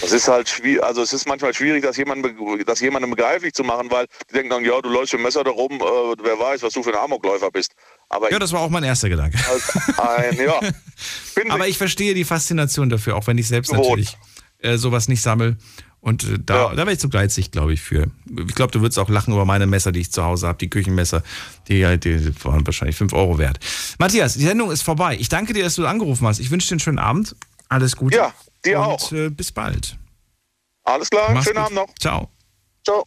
Das 0.00 0.12
ist 0.12 0.28
halt 0.28 0.48
schwierig, 0.48 0.82
also 0.82 1.02
es 1.02 1.12
ist 1.12 1.26
manchmal 1.26 1.54
schwierig, 1.54 1.82
das 1.82 1.96
jemandem, 1.96 2.36
das 2.66 2.80
jemandem 2.80 3.10
begreiflich 3.10 3.54
zu 3.54 3.64
machen, 3.64 3.90
weil 3.90 4.06
die 4.28 4.34
denken 4.34 4.50
dann, 4.50 4.64
ja, 4.64 4.80
du 4.80 4.88
läufst 4.88 5.12
mit 5.12 5.20
dem 5.20 5.24
Messer 5.24 5.44
da 5.44 5.50
rum, 5.50 5.72
äh, 5.72 6.16
wer 6.22 6.38
weiß, 6.38 6.62
was 6.62 6.72
du 6.72 6.82
für 6.82 6.90
ein 6.90 7.02
Amokläufer 7.02 7.50
bist. 7.50 7.74
Aber 8.10 8.30
Ja, 8.30 8.38
das 8.38 8.52
war 8.52 8.60
auch 8.60 8.70
mein 8.70 8.84
erster 8.84 9.08
Gedanke. 9.08 9.38
ein, 9.98 10.36
ja, 10.36 10.60
Aber 11.48 11.66
ich 11.68 11.78
verstehe 11.78 12.12
die 12.12 12.24
Faszination 12.24 12.90
dafür, 12.90 13.16
auch 13.16 13.26
wenn 13.26 13.38
ich 13.38 13.48
selbst 13.48 13.70
Gewohnt. 13.70 13.88
natürlich 13.88 14.18
äh, 14.58 14.76
sowas 14.76 15.08
nicht 15.08 15.22
sammel. 15.22 15.56
Und 16.00 16.24
äh, 16.24 16.38
da, 16.44 16.70
da 16.70 16.76
wäre 16.78 16.92
ich 16.92 16.98
zu 16.98 17.08
geizig, 17.08 17.50
glaube 17.52 17.72
ich, 17.72 17.80
für. 17.80 18.10
Ich 18.48 18.54
glaube, 18.54 18.72
du 18.72 18.80
würdest 18.80 18.98
auch 18.98 19.08
lachen 19.08 19.32
über 19.32 19.44
meine 19.44 19.66
Messer, 19.66 19.92
die 19.92 20.00
ich 20.00 20.10
zu 20.12 20.24
Hause 20.24 20.48
habe, 20.48 20.58
die 20.58 20.68
Küchenmesser, 20.68 21.22
die, 21.68 21.98
die 21.98 22.44
waren 22.44 22.66
wahrscheinlich 22.66 22.96
5 22.96 23.12
Euro 23.12 23.38
wert. 23.38 23.58
Matthias, 23.98 24.34
die 24.34 24.44
Sendung 24.44 24.70
ist 24.70 24.82
vorbei. 24.82 25.16
Ich 25.20 25.28
danke 25.28 25.52
dir, 25.52 25.62
dass 25.62 25.76
du 25.76 25.86
angerufen 25.86 26.26
hast. 26.26 26.40
Ich 26.40 26.50
wünsche 26.50 26.68
dir 26.68 26.72
einen 26.72 26.80
schönen 26.80 26.98
Abend. 26.98 27.36
Alles 27.68 27.96
Gute. 27.96 28.16
Ja, 28.16 28.32
dir 28.64 28.80
Und, 28.80 28.84
auch. 28.86 29.12
Äh, 29.12 29.30
bis 29.30 29.52
bald. 29.52 29.96
Alles 30.84 31.10
klar, 31.10 31.32
Mach's 31.32 31.44
schönen 31.44 31.56
gut. 31.58 31.64
Abend 31.66 31.76
noch. 31.76 31.94
Ciao. 32.00 32.28
Ciao. 32.84 33.04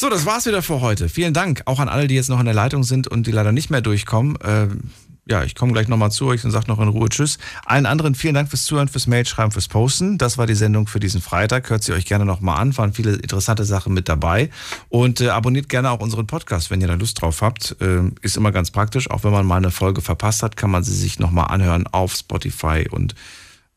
So, 0.00 0.08
das 0.08 0.26
war's 0.26 0.46
wieder 0.46 0.62
für 0.62 0.80
heute. 0.80 1.08
Vielen 1.08 1.34
Dank 1.34 1.62
auch 1.64 1.80
an 1.80 1.88
alle, 1.88 2.06
die 2.06 2.14
jetzt 2.14 2.28
noch 2.28 2.38
in 2.38 2.44
der 2.44 2.54
Leitung 2.54 2.84
sind 2.84 3.08
und 3.08 3.26
die 3.26 3.32
leider 3.32 3.50
nicht 3.50 3.68
mehr 3.68 3.80
durchkommen. 3.80 4.38
Ähm, 4.44 4.92
ja, 5.26 5.42
ich 5.42 5.56
komme 5.56 5.72
gleich 5.72 5.88
nochmal 5.88 6.12
zu 6.12 6.26
euch 6.26 6.44
und 6.44 6.52
sage 6.52 6.68
noch 6.68 6.78
in 6.78 6.86
Ruhe 6.86 7.08
Tschüss. 7.08 7.38
Allen 7.66 7.84
anderen 7.84 8.14
vielen 8.14 8.34
Dank 8.34 8.48
fürs 8.48 8.62
Zuhören, 8.62 8.86
fürs 8.86 9.08
Mailschreiben, 9.08 9.50
fürs 9.50 9.66
Posten. 9.66 10.16
Das 10.16 10.38
war 10.38 10.46
die 10.46 10.54
Sendung 10.54 10.86
für 10.86 11.00
diesen 11.00 11.20
Freitag. 11.20 11.68
Hört 11.68 11.82
sie 11.82 11.94
euch 11.94 12.06
gerne 12.06 12.24
nochmal 12.24 12.60
an. 12.60 12.78
Waren 12.78 12.92
viele 12.92 13.16
interessante 13.16 13.64
Sachen 13.64 13.92
mit 13.92 14.08
dabei. 14.08 14.50
Und 14.88 15.20
äh, 15.20 15.30
abonniert 15.30 15.68
gerne 15.68 15.90
auch 15.90 15.98
unseren 15.98 16.28
Podcast, 16.28 16.70
wenn 16.70 16.80
ihr 16.80 16.86
da 16.86 16.94
Lust 16.94 17.20
drauf 17.20 17.42
habt. 17.42 17.74
Ähm, 17.80 18.14
ist 18.22 18.36
immer 18.36 18.52
ganz 18.52 18.70
praktisch. 18.70 19.10
Auch 19.10 19.24
wenn 19.24 19.32
man 19.32 19.46
mal 19.46 19.56
eine 19.56 19.72
Folge 19.72 20.00
verpasst 20.00 20.44
hat, 20.44 20.56
kann 20.56 20.70
man 20.70 20.84
sie 20.84 20.94
sich 20.94 21.18
nochmal 21.18 21.46
anhören 21.48 21.88
auf 21.88 22.14
Spotify 22.14 22.86
und 22.88 23.16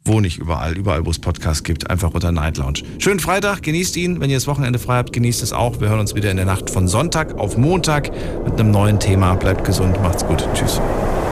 wo 0.03 0.19
nicht 0.19 0.39
überall, 0.39 0.77
überall, 0.77 1.05
wo 1.05 1.11
es 1.11 1.19
Podcasts 1.19 1.63
gibt, 1.63 1.89
einfach 1.89 2.13
unter 2.13 2.31
Night 2.31 2.57
Lounge. 2.57 2.83
Schönen 2.97 3.19
Freitag, 3.19 3.61
genießt 3.61 3.95
ihn. 3.97 4.19
Wenn 4.19 4.29
ihr 4.29 4.37
das 4.37 4.47
Wochenende 4.47 4.79
frei 4.79 4.97
habt, 4.97 5.13
genießt 5.13 5.43
es 5.43 5.53
auch. 5.53 5.79
Wir 5.79 5.89
hören 5.89 5.99
uns 5.99 6.15
wieder 6.15 6.31
in 6.31 6.37
der 6.37 6.45
Nacht 6.45 6.69
von 6.69 6.87
Sonntag 6.87 7.37
auf 7.37 7.57
Montag 7.57 8.11
mit 8.43 8.59
einem 8.59 8.71
neuen 8.71 8.99
Thema. 8.99 9.35
Bleibt 9.35 9.63
gesund, 9.63 10.01
macht's 10.01 10.25
gut. 10.25 10.47
Tschüss. 10.53 10.81